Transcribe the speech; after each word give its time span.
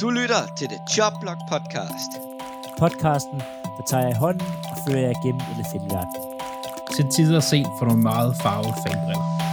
Du 0.00 0.10
lytter 0.10 0.42
til 0.58 0.68
The 0.68 0.78
Jobblock 0.98 1.40
Podcast. 1.50 2.10
Podcasten, 2.78 3.38
der 3.76 3.84
tager 3.90 4.02
jeg 4.02 4.10
i 4.10 4.18
hånden 4.18 4.46
og 4.70 4.76
fører 4.88 5.00
jer 5.00 5.22
gennem 5.24 5.42
NFL-verdenen. 5.58 6.22
Til 6.96 7.04
tider 7.16 7.40
set 7.40 7.66
for 7.78 7.84
nogle 7.86 8.02
meget 8.02 8.36
farvede 8.42 8.74
fanbriller. 8.86 9.47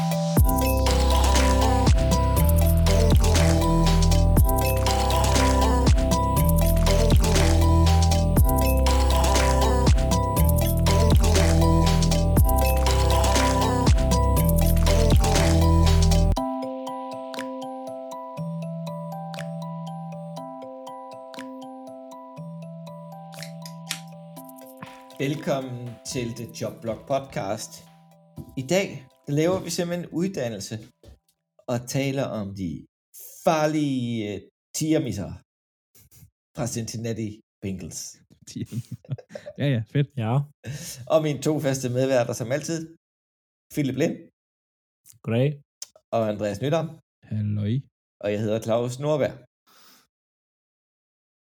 Velkommen 25.46 25.90
til 26.14 26.28
The 26.40 26.48
Jobblock 26.62 27.02
Podcast. 27.14 27.72
I 28.62 28.64
dag 28.76 28.88
laver 29.40 29.60
vi 29.66 29.70
simpelthen 29.70 30.06
en 30.06 30.14
uddannelse 30.20 30.76
og 31.72 31.78
taler 31.98 32.26
om 32.40 32.48
de 32.62 32.72
farlige 33.46 34.20
uh, 34.34 34.42
tiermisser 34.78 35.32
fra 36.56 36.66
Cincinnati 36.76 37.28
Bengals. 37.62 38.02
ja, 39.62 39.68
ja, 39.76 39.82
fedt. 39.94 40.10
Ja, 40.24 40.34
Og 41.14 41.20
mine 41.26 41.42
to 41.48 41.54
faste 41.66 41.88
medværter 41.98 42.34
som 42.34 42.52
altid, 42.52 42.80
Philip 43.74 43.98
Lind 44.02 44.16
goddag. 45.24 45.50
og 46.16 46.22
Andreas 46.32 46.62
Nytter, 46.62 46.84
Halløj. 47.30 47.74
og 48.24 48.28
jeg 48.32 48.40
hedder 48.44 48.60
Claus 48.66 49.00
Nordberg. 49.00 49.36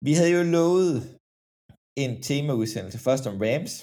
Vi 0.05 0.11
havde 0.17 0.33
jo 0.37 0.43
lovet 0.57 1.18
en 2.03 2.13
temaudsendelse 2.29 2.97
først 3.07 3.23
om 3.31 3.35
Rams 3.45 3.73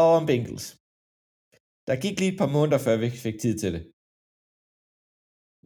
og 0.00 0.08
om 0.18 0.26
Bengals. 0.30 0.66
Der 1.88 1.96
gik 2.04 2.16
lige 2.20 2.32
et 2.32 2.38
par 2.42 2.50
måneder, 2.56 2.78
før 2.86 2.96
vi 3.04 3.08
fik 3.26 3.36
tid 3.44 3.54
til 3.62 3.70
det. 3.74 3.82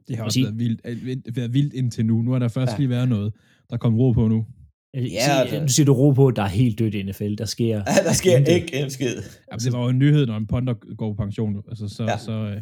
Det 0.09 0.17
har 0.17 0.25
også 0.25 0.35
sige- 0.37 0.45
været 0.47 0.59
vildt, 0.59 0.81
øh, 1.29 1.37
været 1.37 1.53
vildt 1.59 1.75
indtil 1.81 2.07
nu. 2.07 2.23
Nu 2.23 2.31
har 2.33 2.39
der 2.39 2.49
først 2.49 2.73
Ja. 2.73 2.77
lige 2.79 2.89
været 2.97 3.09
noget. 3.09 3.31
Der 3.71 3.77
kom 3.77 3.95
ro 4.01 4.13
på 4.13 4.29
nu. 4.29 4.41
Ja, 4.95 5.01
Ja, 5.01 5.25
sig, 5.27 5.47
det- 5.51 5.63
nu 5.63 5.69
siger 5.69 5.87
du 5.87 5.95
ro 5.95 6.11
på, 6.13 6.27
at 6.27 6.37
der 6.37 6.43
er 6.43 6.53
helt 6.63 6.79
dødt 6.79 6.95
i 6.95 7.03
NFL. 7.03 7.35
Der 7.43 7.45
sker... 7.45 7.77
Ja, 7.77 8.03
der 8.09 8.13
sker 8.13 8.37
intet. 8.39 8.53
ikke 8.59 8.77
en 8.83 8.91
skid. 8.91 9.17
Jamen, 9.51 9.61
det 9.65 9.73
var 9.73 9.83
jo 9.83 9.89
en 9.89 9.99
nyhed, 9.99 10.27
når 10.27 10.37
en 10.37 10.47
ponder 10.47 10.75
går 11.01 11.09
på 11.13 11.17
pension. 11.25 11.57
Altså, 11.69 11.89
så, 11.89 12.03
Ja. 12.05 12.11
ja. 12.11 12.19
så, 12.19 12.33
øh, 12.33 12.57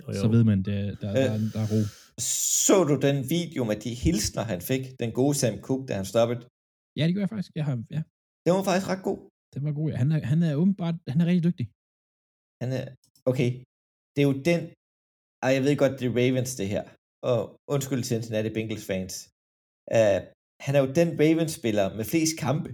Jo, 0.00 0.12
jo. 0.14 0.20
så 0.20 0.28
ved 0.28 0.44
man, 0.44 0.58
at 0.58 0.64
der, 0.66 0.94
der, 1.02 1.10
Øh. 1.10 1.16
der, 1.16 1.50
der 1.54 1.60
er 1.64 1.68
ro. 1.74 1.80
Så 2.66 2.84
du 2.90 2.94
den 3.08 3.30
video 3.30 3.64
med 3.70 3.76
de 3.76 3.94
hilsner, 3.94 4.42
han 4.42 4.60
fik? 4.60 4.82
Den 5.00 5.10
gode 5.12 5.34
Sam 5.40 5.54
Cook, 5.66 5.88
da 5.88 5.92
han 5.94 6.04
stoppede? 6.04 6.40
Ja, 6.96 7.06
det 7.06 7.14
gør 7.14 7.22
jeg 7.22 7.28
faktisk. 7.28 7.50
Jeg 7.54 7.64
har, 7.64 7.76
ja, 7.90 8.02
Den 8.44 8.50
var 8.56 8.64
faktisk 8.68 8.88
ret 8.92 9.04
god. 9.08 9.20
den 9.54 9.62
var 9.66 9.74
god. 9.80 9.88
Ja. 9.90 9.96
Han 10.02 10.08
er, 10.14 10.20
han 10.32 10.40
er 10.48 10.52
åbenbart, 10.62 10.96
han 11.12 11.20
er 11.22 11.26
rigtig 11.30 11.44
dygtig. 11.48 11.66
Han 12.62 12.68
er, 12.78 12.84
okay, 13.30 13.50
det 14.12 14.20
er 14.22 14.28
jo 14.30 14.36
den... 14.50 14.60
Ej, 15.44 15.50
jeg 15.56 15.62
ved 15.66 15.74
godt, 15.82 15.94
det 16.00 16.06
er 16.08 16.16
Ravens, 16.20 16.52
det 16.60 16.68
her. 16.74 16.84
Og 17.30 17.40
undskyld 17.74 18.02
Cincinnati 18.10 18.50
Bengals 18.56 18.86
fans. 18.90 19.14
Uh, 19.96 20.20
han 20.64 20.72
er 20.74 20.80
jo 20.84 20.88
den 21.00 21.10
Ravens-spiller 21.22 21.86
med 21.98 22.04
flest 22.12 22.34
kampe. 22.44 22.70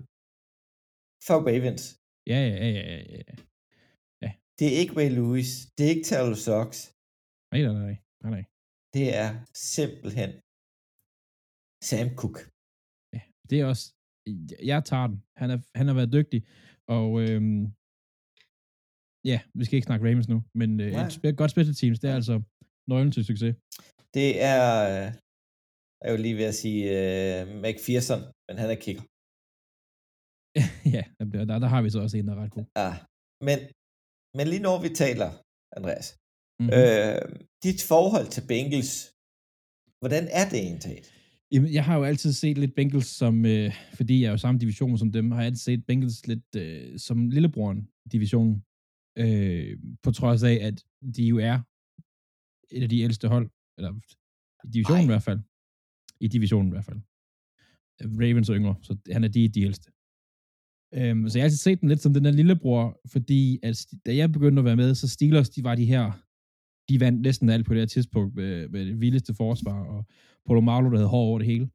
For 1.27 1.39
Ravens. 1.49 1.85
Ja, 2.33 2.39
ja, 2.49 2.57
ja, 2.77 2.83
ja, 2.91 2.99
ja. 3.17 3.35
ja. 4.25 4.31
Det 4.59 4.67
er 4.71 4.77
ikke 4.83 4.97
Ray 4.99 5.11
Lewis. 5.19 5.51
Det 5.77 5.83
er 5.85 5.93
ikke 5.95 6.09
Terrell 6.09 6.37
Sox. 6.47 6.69
Nej, 7.53 7.61
nej, 7.67 7.75
nej. 7.87 7.97
nej, 8.23 8.31
nej. 8.37 8.45
Det 8.97 9.07
er 9.23 9.31
simpelthen 9.75 10.31
Sam 11.89 12.09
Cook. 12.21 12.37
Det 13.51 13.57
er 13.61 13.67
også, 13.73 13.85
jeg 14.71 14.85
tager 14.91 15.07
den. 15.07 15.19
Han, 15.41 15.49
er, 15.55 15.59
han 15.79 15.87
har 15.87 15.95
været 15.95 16.13
dygtig, 16.19 16.41
og 16.97 17.09
øhm, 17.23 17.63
ja, 19.31 19.39
vi 19.59 19.63
skal 19.65 19.77
ikke 19.77 19.91
snakke 19.91 20.05
Ravens 20.07 20.29
nu, 20.35 20.39
men 20.61 20.71
øh, 20.81 20.93
Nej. 20.93 21.09
et 21.31 21.37
godt 21.41 21.51
special 21.55 21.77
teams, 21.81 21.99
det 22.01 22.11
er 22.11 22.15
altså 22.21 22.35
nøglen 22.91 23.13
til 23.13 23.25
succes. 23.31 23.55
Det 24.17 24.29
er, 24.53 24.67
øh, 24.93 25.07
jeg 26.01 26.07
er 26.07 26.13
jo 26.15 26.19
lige 26.27 26.37
ved 26.41 26.49
at 26.53 26.59
sige 26.63 26.83
uh, 26.97 27.43
McPherson, 27.63 28.21
men 28.47 28.55
han 28.63 28.69
er 28.75 28.79
kicker. 28.85 29.05
ja, 30.97 31.03
der, 31.49 31.59
der, 31.65 31.69
har 31.75 31.83
vi 31.83 31.91
så 31.91 31.99
også 32.05 32.17
en, 32.17 32.27
der 32.29 32.35
er 32.35 32.43
ret 32.45 32.55
god. 32.57 32.65
Ah, 32.87 32.97
men, 33.49 33.59
men 34.37 34.47
lige 34.53 34.65
når 34.69 34.77
vi 34.85 34.91
taler, 35.03 35.31
Andreas, 35.79 36.09
Mm-hmm. 36.61 36.79
øh, 36.81 37.23
dit 37.65 37.81
forhold 37.93 38.27
til 38.35 38.43
Bengals, 38.51 38.95
hvordan 40.03 40.25
er 40.41 40.47
det 40.53 40.59
egentlig? 40.69 40.99
Jamen, 41.53 41.73
jeg 41.73 41.85
har 41.85 41.97
jo 41.97 42.05
altid 42.05 42.33
set 42.33 42.59
lidt 42.59 42.75
Bengals 42.75 43.07
som, 43.07 43.47
øh, 43.47 43.73
fordi 43.95 44.21
jeg 44.21 44.27
er 44.27 44.31
jo 44.31 44.37
samme 44.37 44.61
division 44.61 44.99
som 44.99 45.13
dem, 45.13 45.31
har 45.31 45.39
jeg 45.39 45.47
altid 45.47 45.59
set 45.59 45.87
Bengals 45.87 46.27
lidt 46.27 46.57
øh, 46.57 46.99
som 46.99 47.31
lillebroren 47.31 47.89
i 48.07 48.09
divisionen. 48.09 48.65
Øh, 49.19 49.79
på 50.03 50.11
trods 50.11 50.43
af, 50.43 50.59
at 50.63 50.85
de 51.17 51.23
jo 51.25 51.39
er 51.39 51.59
et 52.71 52.83
af 52.83 52.89
de 52.89 53.01
ældste 53.01 53.29
hold, 53.29 53.51
eller 53.79 53.93
i 54.65 54.71
divisionen 54.71 55.01
Ej. 55.01 55.05
i 55.05 55.13
hvert 55.13 55.23
fald. 55.23 55.41
I 56.21 56.29
divisionen 56.29 56.69
i 56.69 56.75
hvert 56.75 56.85
fald. 56.85 57.01
Ravens 58.01 58.51
og 58.51 58.57
yngre, 58.57 58.77
så 58.83 58.97
han 59.13 59.25
er 59.25 59.29
de, 59.29 59.49
de 59.49 59.63
ældste. 59.63 59.91
Øhm, 60.95 61.29
så 61.29 61.39
jeg 61.39 61.43
har 61.43 61.47
altid 61.47 61.59
set 61.59 61.81
dem 61.81 61.89
lidt 61.89 62.01
som 62.01 62.15
den 62.15 62.25
der 62.25 62.31
lillebror, 62.31 63.01
fordi 63.07 63.59
at, 63.63 63.87
da 64.07 64.17
jeg 64.17 64.33
begyndte 64.33 64.61
at 64.61 64.65
være 64.65 64.77
med, 64.77 64.95
så 64.95 65.09
Steelers, 65.09 65.51
de 65.51 65.65
var 65.65 65.75
de 65.75 65.85
her, 65.85 66.05
de 66.89 67.01
vandt 67.01 67.21
næsten 67.21 67.49
alt 67.49 67.67
på 67.67 67.75
det 67.75 67.81
her 67.81 67.87
tidspunkt 67.87 68.35
med, 68.35 68.69
med 68.69 68.87
det 68.87 69.01
vildeste 69.01 69.35
forsvar, 69.35 69.85
og 69.85 70.07
Polamalu, 70.49 70.87
der 70.91 70.99
havde 71.01 71.15
hår 71.15 71.27
over 71.31 71.39
det 71.39 71.49
hele. 71.53 71.67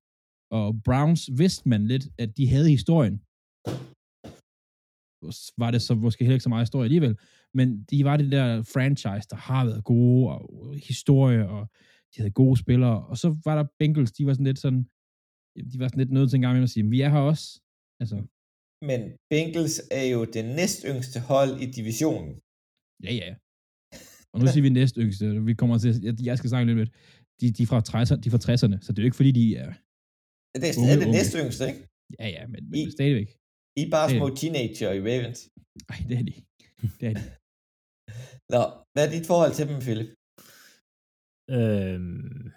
Og 0.60 0.68
Browns 0.88 1.22
vidste 1.42 1.70
man 1.70 1.82
lidt, 1.92 2.06
at 2.24 2.30
de 2.38 2.46
havde 2.54 2.70
historien. 2.78 3.16
Var 5.64 5.72
det 5.72 5.82
så 5.82 5.94
måske 5.96 6.24
heller 6.24 6.38
ikke 6.38 6.48
så 6.50 6.54
meget 6.54 6.68
historie 6.68 6.86
alligevel, 6.90 7.16
men 7.58 7.68
de 7.90 7.98
var 8.10 8.18
det 8.18 8.32
der 8.32 8.48
franchise, 8.74 9.28
der 9.34 9.40
har 9.50 9.66
været 9.66 9.84
gode, 9.84 10.22
og 10.34 10.40
historie, 10.92 11.42
og 11.56 11.64
de 12.12 12.18
havde 12.22 12.40
gode 12.42 12.58
spillere, 12.64 12.98
og 13.10 13.18
så 13.18 13.28
var 13.46 13.56
der 13.60 13.66
Bengals, 13.80 14.12
de 14.12 14.26
var 14.26 14.34
sådan 14.34 14.50
lidt 14.52 14.60
sådan, 14.60 14.84
de 15.72 15.80
var 15.80 15.88
sådan 15.88 16.02
lidt 16.04 16.12
nødt 16.18 16.30
til 16.30 16.38
en 16.38 16.42
gang 16.42 16.64
at 16.64 16.70
sige, 16.70 16.90
vi 16.96 17.02
er 17.02 17.10
her 17.16 17.24
også. 17.32 17.46
Altså, 18.02 18.18
Men 18.90 19.02
Bengals 19.32 19.76
er 19.92 20.06
jo 20.14 20.20
det 20.36 20.46
næst 20.60 20.80
yngste 20.92 21.20
hold 21.32 21.52
i 21.64 21.66
divisionen. 21.78 22.34
ja, 23.06 23.14
ja. 23.22 23.32
Og 24.34 24.40
nu 24.40 24.48
siger 24.48 24.62
vi 24.68 24.70
næst 24.70 24.96
yngste, 25.04 25.26
vi 25.50 25.54
kommer 25.62 25.78
til, 25.78 25.92
jeg, 26.04 26.14
jeg 26.30 26.38
skal 26.38 26.50
snakke 26.50 26.66
lidt 26.68 26.78
med, 26.78 26.88
de, 27.42 27.46
de, 27.58 27.62
er 27.64 27.70
fra 27.72 27.80
60'erne, 27.92 28.20
de 28.22 28.28
er 28.30 28.34
fra 28.36 28.44
60'erne, 28.50 28.78
så 28.84 28.88
det 28.92 29.00
er 29.00 29.04
jo 29.04 29.10
ikke 29.10 29.22
fordi, 29.22 29.32
de 29.42 29.46
er, 29.64 29.70
Det 30.62 30.68
er 30.70 30.74
Unge, 30.74 30.74
stadig 30.74 31.00
det 31.02 31.08
unge. 31.08 31.18
næst 31.18 31.34
yngste, 31.42 31.64
ikke? 31.72 31.82
ja, 32.20 32.28
ja, 32.38 32.44
men, 32.54 32.62
men 32.70 32.76
I- 32.80 32.92
stadigvæk. 32.98 33.30
I 33.80 33.82
er 33.88 33.92
bare 33.98 34.10
små 34.18 34.26
teenager 34.40 34.90
i 34.98 35.02
Ravens. 35.10 35.40
Ej, 35.92 35.98
det 36.10 36.16
er 36.20 36.24
de. 36.30 36.34
Det 37.00 37.06
er 37.12 37.14
de. 37.20 37.24
Nå, 38.54 38.62
hvad 38.94 39.04
er 39.08 39.12
dit 39.16 39.26
forhold 39.32 39.54
til 39.58 39.66
dem, 39.70 39.80
Philip? 39.88 40.10
Øhm, 41.58 42.52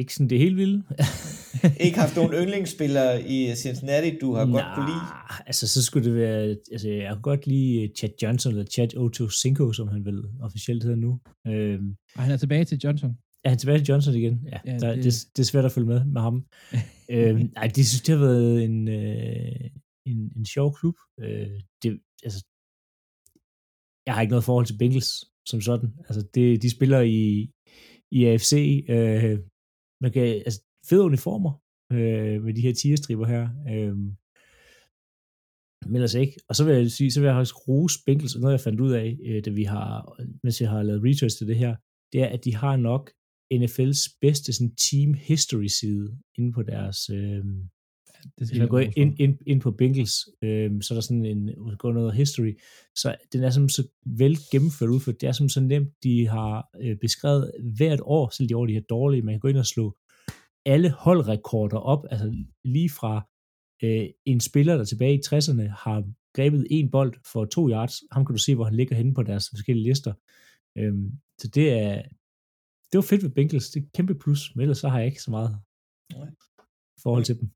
ikke 0.00 0.14
sådan 0.14 0.30
det 0.30 0.38
helt 0.38 0.56
vilde. 0.62 0.78
Ikke 1.86 1.98
haft 2.04 2.16
nogen 2.16 2.32
yndlingsspillere 2.40 3.14
i 3.36 3.38
Cincinnati, 3.64 4.10
du 4.22 4.28
har 4.36 4.44
godt 4.56 4.68
kunne 4.74 4.86
lide? 4.92 5.04
Altså 5.50 5.64
så 5.74 5.78
skulle 5.86 6.04
det 6.08 6.14
være, 6.22 6.40
altså 6.74 6.88
jeg 6.88 7.12
kunne 7.12 7.22
godt 7.32 7.46
lide 7.46 7.82
øh, 7.82 7.88
Chad 7.98 8.10
Johnson, 8.22 8.52
eller 8.52 8.64
Chad 8.74 8.96
Ocho 8.96 9.24
Cinco, 9.42 9.72
som 9.72 9.88
han 9.88 10.04
vel 10.04 10.18
officielt 10.40 10.82
hedder 10.84 10.96
nu. 11.06 11.20
Øhm, 11.46 11.96
Og 12.16 12.22
han 12.24 12.32
er 12.32 12.36
tilbage 12.36 12.64
til 12.64 12.78
Johnson. 12.84 13.10
Er 13.44 13.48
han 13.48 13.58
tilbage 13.58 13.78
til 13.78 13.86
Johnson 13.86 14.14
igen? 14.14 14.36
Ja, 14.52 14.58
Ja, 14.66 14.78
der, 14.78 14.94
det- 14.94 15.04
det... 15.04 15.14
Det, 15.36 15.42
er 15.42 15.50
svært 15.52 15.64
at 15.64 15.72
følge 15.72 15.86
med 15.86 16.04
med 16.04 16.20
ham. 16.20 16.36
øhm, 17.14 17.52
ej, 17.56 17.66
det 17.76 17.86
synes 17.86 18.02
det 18.02 18.14
har 18.18 18.24
været 18.26 18.64
en, 18.64 18.88
øh, 18.88 19.70
en, 20.06 20.18
en 20.36 20.46
sjov 20.46 20.74
klub. 20.78 20.96
Øh, 21.20 21.50
det, 21.82 22.00
altså, 22.26 22.40
jeg 24.06 24.14
har 24.14 24.20
ikke 24.20 24.30
noget 24.30 24.44
forhold 24.44 24.66
til 24.66 24.78
Bengals 24.78 25.10
som 25.46 25.60
sådan. 25.60 25.88
Altså, 26.08 26.22
det, 26.34 26.62
de 26.62 26.70
spiller 26.70 27.00
i, 27.00 27.50
i 28.12 28.24
AFC. 28.24 28.52
Øh, 28.88 29.38
man 30.02 30.12
kan, 30.12 30.22
altså, 30.22 30.60
fede 30.88 31.02
uniformer 31.04 31.52
øh, 31.92 32.42
med 32.44 32.54
de 32.54 32.60
her 32.60 32.74
tierstriber 32.74 33.26
her. 33.26 33.44
Øh, 33.72 33.96
men 35.86 35.94
ellers 35.94 36.14
ikke. 36.14 36.34
Og 36.48 36.56
så 36.56 36.64
vil 36.64 36.74
jeg 36.74 36.90
sige, 36.90 37.10
så 37.10 37.20
vil 37.20 37.26
jeg 37.26 37.34
faktisk 37.36 37.68
rose 37.68 37.98
Bengals, 38.06 38.34
og 38.34 38.40
noget 38.40 38.52
jeg 38.52 38.60
fandt 38.60 38.80
ud 38.80 38.92
af, 38.92 39.18
øh, 39.26 39.44
da 39.44 39.50
vi 39.50 39.64
har, 39.64 40.16
mens 40.44 40.60
jeg 40.60 40.70
har 40.70 40.82
lavet 40.82 41.04
research 41.04 41.38
til 41.38 41.46
det 41.48 41.56
her, 41.56 41.76
det 42.12 42.22
er, 42.22 42.26
at 42.26 42.44
de 42.44 42.54
har 42.56 42.76
nok 42.76 43.10
NFL's 43.54 44.18
bedste 44.20 44.52
sådan, 44.52 44.74
team 44.74 45.14
history 45.14 45.66
side 45.66 46.18
inde 46.38 46.52
på 46.52 46.62
deres, 46.62 47.10
øh, 47.10 47.16
Det 47.16 48.32
hvis 48.36 48.48
skal 48.48 48.58
man 48.58 48.68
går 48.68 48.78
rose 48.78 48.92
for. 48.92 49.00
ind, 49.00 49.20
ind, 49.20 49.38
ind 49.46 49.60
på 49.60 49.70
Bengals, 49.70 50.28
øh, 50.42 50.82
så 50.82 50.94
er 50.94 50.96
der 50.96 51.00
sådan 51.00 51.24
en, 51.24 51.50
går 51.78 51.92
noget 51.92 52.14
history, 52.14 52.58
så 52.96 53.16
den 53.32 53.42
er 53.42 53.50
simpelthen 53.50 53.84
så 53.84 53.88
vel 54.06 54.38
gennemført 54.52 54.88
udført, 54.88 55.20
det 55.20 55.28
er 55.28 55.32
simpelthen 55.32 55.70
så 55.70 55.74
nemt, 55.74 55.94
de 56.02 56.28
har 56.28 56.68
øh, 56.82 56.96
beskrevet 56.96 57.52
hvert 57.76 58.00
år, 58.02 58.28
selv 58.28 58.48
de 58.48 58.56
år, 58.56 58.66
de 58.66 58.76
er 58.76 58.80
dårlige, 58.80 59.22
man 59.22 59.32
kan 59.34 59.40
gå 59.40 59.48
ind 59.48 59.58
og 59.58 59.66
slå 59.66 59.96
alle 60.66 60.90
holdrekorder 60.90 61.78
op, 61.78 62.06
altså 62.10 62.34
lige 62.64 62.90
fra 62.90 63.28
øh, 63.82 64.06
en 64.24 64.40
spiller, 64.40 64.76
der 64.76 64.84
tilbage 64.84 65.14
i 65.14 65.20
60'erne 65.26 65.62
har 65.62 66.04
grebet 66.34 66.66
en 66.70 66.90
bold 66.90 67.14
for 67.32 67.44
to 67.44 67.70
yards, 67.70 67.94
ham 68.12 68.26
kan 68.26 68.34
du 68.34 68.42
se, 68.42 68.54
hvor 68.54 68.64
han 68.64 68.74
ligger 68.74 68.96
henne 68.96 69.14
på 69.14 69.22
deres 69.22 69.48
forskellige 69.50 69.88
lister. 69.88 70.12
Øhm, 70.78 71.10
så 71.38 71.48
det 71.48 71.72
er, 71.72 72.02
det 72.90 72.96
var 73.00 73.06
fedt 73.10 73.24
ved 73.24 73.34
Bengals, 73.38 73.70
det 73.70 73.78
er 73.80 73.84
et 73.86 73.92
kæmpe 73.96 74.14
plus, 74.22 74.40
men 74.54 74.60
ellers 74.62 74.80
så 74.82 74.88
har 74.92 74.98
jeg 74.98 75.08
ikke 75.10 75.26
så 75.26 75.32
meget. 75.36 75.52
i 76.96 77.00
forhold 77.04 77.24
til 77.28 77.36
dem. 77.40 77.46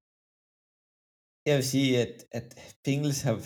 Jeg 1.48 1.54
vil 1.58 1.66
sige, 1.74 1.90
at, 2.04 2.14
at 2.38 2.48
Bengals 2.84 3.20
har... 3.26 3.36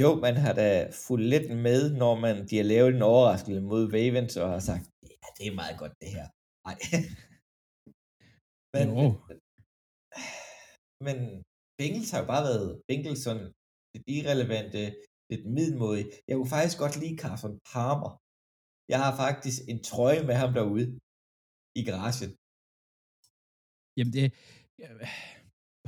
Jo, 0.00 0.10
man 0.26 0.36
har 0.44 0.54
da 0.62 0.68
fulgt 1.06 1.28
lidt 1.34 1.48
med, 1.66 1.80
når 2.02 2.14
man 2.24 2.34
de 2.48 2.56
har 2.60 2.66
lavet 2.74 2.90
en 2.94 3.08
overraskelse 3.12 3.62
mod 3.70 3.82
Ravens, 3.96 4.34
og 4.42 4.48
har 4.54 4.62
sagt, 4.70 4.84
ja, 5.22 5.28
det 5.38 5.44
er 5.50 5.54
meget 5.62 5.76
godt, 5.82 5.94
det 6.02 6.10
her. 6.16 6.26
Nej. 6.66 6.76
men, 8.74 8.86
Jo. 8.98 9.04
men 11.06 11.16
Bengals 11.78 12.10
har 12.12 12.20
jo 12.22 12.26
bare 12.32 12.44
været 12.48 12.68
Bengals 12.88 13.22
sådan 13.26 13.46
lidt 13.92 14.06
irrelevante, 14.16 14.80
lidt 15.30 15.44
middelmodige. 15.56 16.08
Jeg 16.28 16.34
kunne 16.36 16.54
faktisk 16.56 16.78
godt 16.84 16.96
lide 17.02 17.20
Carson 17.22 17.54
Palmer. 17.70 18.12
Jeg 18.92 18.98
har 19.04 19.12
faktisk 19.24 19.58
en 19.72 19.80
trøje 19.90 20.22
med 20.28 20.34
ham 20.42 20.50
derude 20.58 20.86
i 21.80 21.82
garagen. 21.88 22.30
Jamen 23.98 24.12
det... 24.16 24.24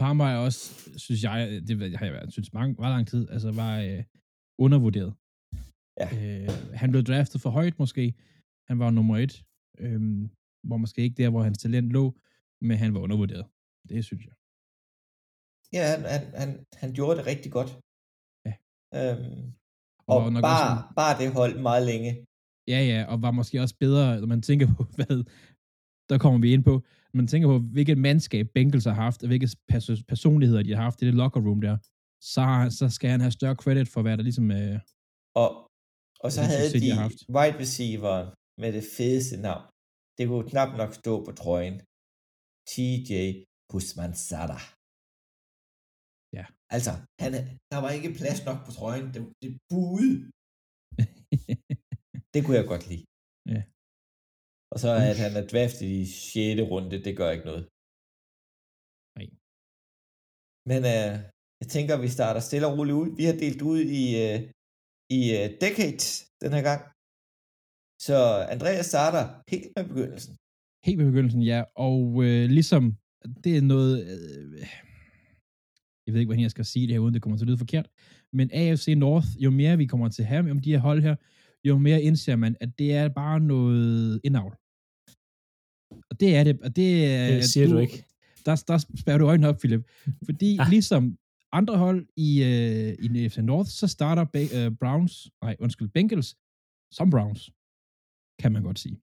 Parma 0.01 0.25
er 0.35 0.39
også, 0.49 0.63
synes 1.05 1.21
jeg, 1.29 1.37
det 1.67 1.99
har 1.99 2.07
jeg 2.07 2.15
været, 2.19 2.33
synes 2.33 2.53
mange, 2.59 2.73
meget 2.83 2.95
lang 2.97 3.07
tid, 3.13 3.23
altså 3.35 3.51
var 3.63 3.75
øh, 3.89 4.03
undervurderet. 4.65 5.13
Ja. 6.01 6.07
Øh, 6.19 6.49
han 6.81 6.89
blev 6.93 7.03
draftet 7.11 7.39
for 7.45 7.51
højt 7.59 7.77
måske. 7.83 8.05
Han 8.69 8.77
var 8.83 8.91
nummer 8.91 9.17
et. 9.25 9.35
Øh, 9.83 10.01
var 10.71 10.79
måske 10.85 11.01
ikke 11.03 11.19
der, 11.23 11.31
hvor 11.31 11.43
hans 11.49 11.59
talent 11.65 11.89
lå, 11.97 12.05
men 12.69 12.77
han 12.83 12.95
var 12.95 13.01
undervurderet. 13.07 13.47
Det 13.89 14.05
synes 14.09 14.25
jeg. 14.29 14.35
Ja, 15.77 15.85
han, 15.93 16.01
han, 16.15 16.23
han, 16.43 16.51
han 16.83 16.91
gjorde 16.97 17.17
det 17.19 17.25
rigtig 17.33 17.51
godt. 17.59 17.71
Ja. 18.47 18.55
Øhm, 18.99 19.43
Og 20.13 20.19
og 20.25 20.43
bare, 20.53 20.73
bare 21.01 21.15
det 21.21 21.29
holdt 21.41 21.61
meget 21.69 21.85
længe. 21.91 22.11
Ja, 22.69 22.81
ja, 22.93 23.05
og 23.11 23.23
var 23.23 23.31
måske 23.31 23.61
også 23.65 23.77
bedre, 23.81 24.21
når 24.21 24.27
man 24.27 24.43
tænker 24.43 24.67
på, 24.77 24.83
hvad, 24.97 25.25
der 26.11 26.19
kommer 26.19 26.41
vi 26.41 26.53
ind 26.53 26.65
på, 26.65 26.75
når 27.13 27.17
man 27.21 27.27
tænker 27.27 27.49
på, 27.49 27.59
hvilket 27.59 27.99
mandskab 27.99 28.47
Bengals 28.55 28.85
har 28.85 28.93
haft, 29.05 29.23
og 29.23 29.29
hvilke 29.29 29.49
pers- 29.73 30.05
personligheder 30.13 30.63
de 30.63 30.75
har 30.77 30.83
haft 30.83 31.03
i 31.03 31.07
det 31.07 31.15
locker 31.15 31.41
room 31.47 31.61
der, 31.61 31.77
så, 32.35 32.45
så 32.79 32.87
skal 32.97 33.11
han 33.11 33.21
have 33.21 33.31
større 33.39 33.55
credit 33.63 33.89
for, 33.89 34.03
hvad 34.03 34.17
der 34.19 34.23
ligesom... 34.29 34.51
Øh, 34.51 34.79
Og, 35.43 35.51
og 36.25 36.29
så 36.35 36.41
Den 36.41 36.51
havde 36.51 36.73
de 36.75 36.81
de 36.87 36.93
haft. 37.03 37.19
wide 37.37 37.57
receiver 37.65 38.17
med 38.63 38.71
det 38.77 38.85
fedeste 38.97 39.37
navn. 39.47 39.65
Det 40.19 40.25
kunne 40.29 40.49
knap 40.53 40.71
nok 40.81 40.93
stå 41.01 41.13
på 41.27 41.33
trøjen. 41.41 41.77
TJ 42.71 43.11
Husmansada. 43.73 44.59
Ja. 46.39 46.45
Altså, 46.77 46.93
han, 47.23 47.33
der 47.73 47.79
var 47.85 47.91
ikke 47.97 48.11
plads 48.21 48.41
nok 48.49 48.59
på 48.67 48.71
trøjen. 48.79 49.07
Det, 49.15 49.21
det 49.43 49.51
buede. 49.71 50.15
Det 52.35 52.41
kunne 52.45 52.59
jeg 52.61 52.67
godt 52.73 52.85
lide. 52.91 53.05
Ja. 53.53 53.63
Og 54.73 54.77
så 54.83 54.89
at 55.11 55.19
han 55.25 55.33
er 55.41 55.45
draftet 55.53 55.89
i 56.01 56.01
6. 56.07 56.71
runde, 56.73 56.97
det 57.07 57.15
gør 57.21 57.31
ikke 57.37 57.49
noget. 57.51 57.65
Nej. 59.17 59.27
Men 60.71 60.81
øh, 60.95 61.13
jeg 61.61 61.69
tænker, 61.77 62.03
vi 62.05 62.09
starter 62.19 62.41
stille 62.41 62.67
og 62.69 62.75
roligt 62.79 62.99
ud. 63.03 63.09
Vi 63.21 63.25
har 63.29 63.37
delt 63.45 63.63
ud 63.73 63.81
i, 64.03 64.05
øh, 64.25 64.39
i 65.19 65.21
øh, 65.39 65.47
decades 65.65 66.07
den 66.43 66.53
her 66.57 66.65
gang. 66.71 66.83
Så 68.07 68.17
Andreas 68.55 68.87
starter 68.95 69.25
helt 69.53 69.69
med 69.77 69.85
begyndelsen. 69.91 70.33
helt 70.87 70.99
ved 70.99 71.07
begyndelsen, 71.13 71.43
ja. 71.53 71.61
Og 71.89 72.03
øh, 72.27 72.45
ligesom, 72.59 72.83
det 73.45 73.53
er 73.59 73.63
noget... 73.75 73.95
Øh, 74.13 74.67
jeg 76.05 76.11
ved 76.13 76.21
ikke, 76.21 76.31
hvordan 76.31 76.49
jeg 76.49 76.57
skal 76.57 76.65
sige 76.65 76.87
det 76.87 76.95
her, 76.95 77.05
uden 77.05 77.15
det 77.15 77.23
kommer 77.23 77.37
til 77.37 77.45
at 77.45 77.49
lyde 77.49 77.65
forkert. 77.65 77.89
Men 78.33 78.51
AFC 78.53 78.87
North, 78.97 79.29
jo 79.45 79.51
mere 79.51 79.77
vi 79.77 79.87
kommer 79.87 80.09
til 80.09 80.23
at 80.23 80.29
have 80.29 80.51
om 80.51 80.61
de 80.61 80.73
her 80.73 80.79
hold 80.79 81.03
her, 81.03 81.17
jo 81.65 81.79
mere 81.79 82.03
indser 82.03 82.37
man, 82.37 82.57
at 82.61 82.79
det 82.79 82.93
er 82.93 83.09
bare 83.09 83.41
noget 83.41 84.21
indavl. 84.25 84.57
Og 86.11 86.21
det 86.21 86.37
er 86.37 86.45
det. 86.45 86.61
Og 86.61 86.77
det, 86.77 87.07
er- 87.15 87.35
Det 87.35 87.45
siger 87.45 87.69
du 87.69 87.79
ikke. 87.79 88.05
Der, 88.47 88.65
der 88.69 88.79
spærrer 88.97 89.19
du 89.19 89.27
øjnene 89.27 89.49
op, 89.49 89.59
Philip. 89.59 89.91
Fordi 90.29 90.57
Ah. 90.61 90.69
ligesom 90.71 91.19
andre 91.53 91.79
hold 91.79 92.07
i, 92.17 92.43
øh, 92.43 93.05
i 93.05 93.25
AFC 93.25 93.37
North, 93.39 93.69
så 93.71 93.87
starter 93.87 94.25
Ba- 94.37 94.57
øh, 94.59 94.77
Browns, 94.81 95.31
nej, 95.43 95.57
undskyld, 95.61 95.89
Bengals, 95.89 96.37
som 96.93 97.11
Browns, 97.11 97.51
kan 98.43 98.53
man 98.53 98.63
godt 98.63 98.79
sige. 98.79 98.97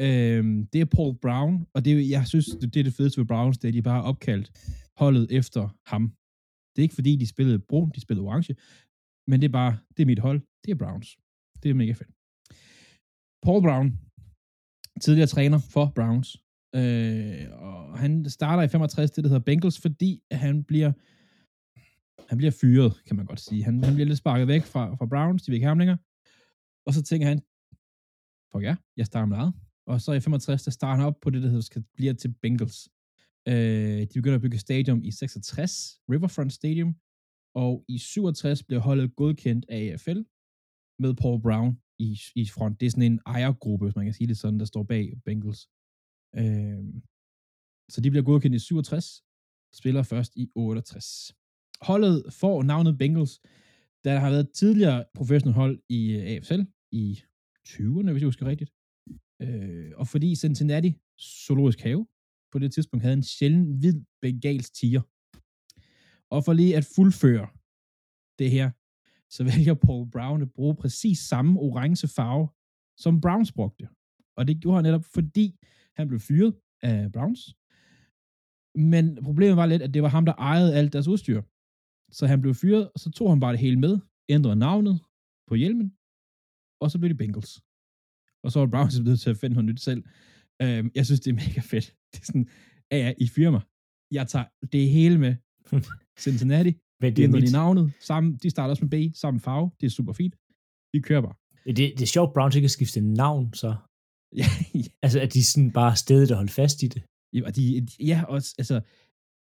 Øhm, 0.00 0.66
det 0.72 0.80
er 0.80 0.84
Paul 0.84 1.14
Brown, 1.22 1.66
og 1.74 1.84
det, 1.84 2.10
jeg 2.10 2.26
synes, 2.26 2.46
det, 2.46 2.74
det 2.74 2.80
er 2.80 2.84
det 2.84 2.92
fedeste 2.94 3.18
ved 3.20 3.26
Browns, 3.26 3.58
det 3.58 3.64
er, 3.64 3.68
at 3.68 3.74
de 3.74 3.82
bare 3.82 3.94
har 4.02 4.08
opkaldt 4.08 4.50
holdet 4.96 5.26
efter 5.32 5.62
ham. 5.86 6.02
Det 6.72 6.78
er 6.82 6.82
ikke 6.82 6.94
fordi, 6.94 7.16
de 7.16 7.26
spillede 7.26 7.58
brun, 7.58 7.90
de 7.94 8.00
spillede 8.00 8.26
orange, 8.26 8.56
men 9.30 9.40
det 9.40 9.48
er 9.48 9.52
bare, 9.52 9.78
det 9.96 10.02
er 10.02 10.06
mit 10.06 10.18
hold, 10.18 10.40
det 10.64 10.70
er 10.70 10.74
Browns. 10.74 11.08
Det 11.62 11.68
er 11.70 11.74
mega 11.74 11.92
fedt. 11.92 12.12
Paul 13.44 13.62
Brown, 13.66 13.88
tidligere 15.02 15.30
træner 15.34 15.58
for 15.58 15.92
Browns, 15.96 16.28
øh, 16.78 17.44
og 17.66 17.98
han 17.98 18.12
starter 18.30 18.62
i 18.62 18.68
65, 18.68 19.10
det 19.10 19.24
der 19.24 19.30
hedder 19.30 19.48
Bengals, 19.48 19.80
fordi 19.80 20.10
han 20.32 20.64
bliver 20.64 20.92
han 22.28 22.38
bliver 22.38 22.54
fyret, 22.60 22.92
kan 23.06 23.16
man 23.16 23.26
godt 23.26 23.40
sige. 23.40 23.64
Han, 23.64 23.84
han 23.84 23.94
bliver 23.94 24.08
lidt 24.08 24.18
sparket 24.18 24.48
væk 24.48 24.64
fra, 24.72 24.94
fra 24.94 25.06
Browns, 25.06 25.42
de 25.42 25.50
vil 25.50 25.56
ikke 25.56 25.66
have 25.66 25.76
ham 25.76 25.78
længere. 25.78 25.98
Og 26.86 26.94
så 26.94 27.02
tænker 27.02 27.26
han, 27.32 27.38
fuck 28.52 28.64
ja, 28.68 28.76
jeg 28.96 29.06
starter 29.06 29.26
med 29.26 29.36
eget. 29.36 29.54
Og 29.86 30.00
så 30.00 30.12
i 30.12 30.20
65, 30.20 30.62
der 30.62 30.70
starter 30.70 30.96
han 30.96 31.06
op 31.06 31.20
på 31.20 31.30
det, 31.30 31.42
der 31.42 31.48
hedder, 31.48 31.60
skal 31.70 31.84
bliver 31.94 32.14
til 32.14 32.34
Bengals. 32.42 32.88
Øh, 33.48 34.00
de 34.10 34.14
begynder 34.14 34.34
at 34.34 34.40
bygge 34.40 34.58
stadion 34.58 35.04
i 35.04 35.10
66, 35.10 36.00
Riverfront 36.10 36.52
Stadium, 36.52 36.90
og 37.54 37.84
i 37.88 37.98
67 37.98 38.62
bliver 38.62 38.80
holdet 38.80 39.16
godkendt 39.16 39.64
af 39.68 39.80
AFL 39.92 40.20
med 40.98 41.14
Paul 41.14 41.42
Brown 41.42 41.80
i, 41.98 42.20
i 42.34 42.44
front. 42.46 42.80
Det 42.80 42.86
er 42.86 42.90
sådan 42.90 43.12
en 43.12 43.20
ejergruppe, 43.26 43.86
hvis 43.86 43.96
man 43.96 44.04
kan 44.04 44.14
sige 44.14 44.28
det 44.28 44.38
sådan, 44.38 44.58
der 44.58 44.64
står 44.64 44.82
bag 44.82 45.04
Bengals. 45.24 45.68
Øh, 46.36 46.84
så 47.92 48.00
de 48.00 48.10
bliver 48.10 48.24
godkendt 48.24 48.56
i 48.56 48.58
67, 48.58 49.22
spiller 49.74 50.02
først 50.02 50.36
i 50.36 50.50
68. 50.54 51.34
Holdet 51.80 52.32
får 52.40 52.62
navnet 52.62 52.98
Bengals, 52.98 53.40
da 54.04 54.10
der 54.14 54.18
har 54.18 54.30
været 54.30 54.52
tidligere 54.52 55.04
professionelt 55.14 55.56
hold 55.56 55.82
i 55.88 56.00
øh, 56.16 56.22
AFL 56.22 56.62
i 56.92 57.20
20'erne, 57.68 58.10
hvis 58.10 58.22
jeg 58.22 58.26
husker 58.32 58.46
rigtigt. 58.46 58.70
Øh, 59.42 59.92
og 59.96 60.08
fordi 60.08 60.36
Cincinnati 60.36 60.94
Zoologisk 61.20 61.80
Have 61.80 62.06
på 62.52 62.58
det 62.58 62.72
tidspunkt 62.72 63.02
havde 63.02 63.16
en 63.16 63.22
sjælden 63.22 63.78
hvid 63.78 64.04
bengalsk 64.22 64.74
tiger. 64.74 65.02
Og 66.34 66.44
for 66.44 66.52
lige 66.52 66.76
at 66.76 66.84
fuldføre 66.96 67.48
det 68.38 68.50
her, 68.50 68.70
så 69.30 69.44
vælger 69.44 69.74
Paul 69.74 70.10
Brown 70.10 70.42
at 70.42 70.52
bruge 70.52 70.74
præcis 70.74 71.18
samme 71.18 71.60
orange 71.60 72.08
farve, 72.08 72.48
som 72.96 73.20
Browns 73.20 73.52
brugte. 73.52 73.88
Og 74.36 74.48
det 74.48 74.60
gjorde 74.60 74.76
han 74.76 74.84
netop, 74.84 75.04
fordi 75.04 75.58
han 75.96 76.08
blev 76.08 76.20
fyret 76.20 76.54
af 76.82 77.12
Browns. 77.12 77.56
Men 78.74 79.24
problemet 79.24 79.56
var 79.56 79.66
lidt, 79.66 79.82
at 79.82 79.94
det 79.94 80.02
var 80.02 80.08
ham, 80.08 80.24
der 80.24 80.32
ejede 80.32 80.74
alt 80.74 80.92
deres 80.92 81.08
udstyr. 81.08 81.42
Så 82.12 82.26
han 82.26 82.40
blev 82.40 82.54
fyret, 82.54 82.90
og 82.94 83.00
så 83.00 83.10
tog 83.10 83.30
han 83.30 83.40
bare 83.40 83.52
det 83.52 83.60
hele 83.60 83.78
med, 83.78 83.98
ændrede 84.28 84.56
navnet 84.56 85.00
på 85.48 85.54
hjelmen, 85.54 85.92
og 86.80 86.90
så 86.90 86.98
blev 86.98 87.08
det 87.08 87.18
Bengals. 87.18 87.62
Og 88.44 88.52
så 88.52 88.58
var 88.60 88.66
Browns 88.66 89.00
nødt 89.08 89.20
til 89.20 89.30
at 89.30 89.36
finde 89.36 89.54
noget 89.54 89.64
nyt 89.70 89.80
selv. 89.80 90.04
Øhm, 90.62 90.90
jeg 90.94 91.06
synes, 91.06 91.20
det 91.20 91.30
er 91.30 91.34
mega 91.34 91.60
fedt. 91.60 91.94
Det 92.12 92.20
er 92.20 92.24
sådan, 92.24 92.48
ja, 92.90 92.96
ja, 92.96 93.14
I 93.18 93.28
fyrer 93.28 93.50
mig. 93.50 93.60
Jeg 94.10 94.28
tager 94.28 94.46
det 94.72 94.90
hele 94.90 95.18
med. 95.18 95.34
Cincinnati, 96.24 96.72
Men 97.00 97.10
de 97.12 97.16
det 97.16 97.24
er 97.24 97.28
mit. 97.28 97.42
de 97.48 97.52
navnet. 97.52 97.92
Sammen, 98.00 98.36
de 98.42 98.50
starter 98.50 98.70
også 98.70 98.84
med 98.84 99.10
B, 99.10 99.16
samme 99.16 99.40
farve. 99.40 99.70
Det 99.80 99.86
er 99.86 99.90
super 99.90 100.12
fint. 100.12 100.34
Vi 100.92 101.00
kører 101.00 101.20
bare. 101.20 101.34
Det, 101.66 101.76
det 101.76 102.02
er 102.02 102.06
sjovt, 102.06 102.34
Browns 102.34 102.54
ikke 102.56 102.66
har 102.66 102.76
skiftet 102.78 103.04
navn, 103.04 103.54
så. 103.54 103.74
Ja, 104.36 104.44
Altså, 105.02 105.20
at 105.20 105.34
de 105.34 105.44
sådan 105.44 105.70
bare 105.72 105.96
stedet 105.96 106.30
og 106.30 106.36
holdt 106.36 106.50
fast 106.50 106.82
i 106.82 106.88
det. 106.88 107.02
ja, 107.34 107.42
og 107.46 107.56
de, 107.56 107.86
ja 108.00 108.24
også, 108.28 108.54
altså, 108.58 108.80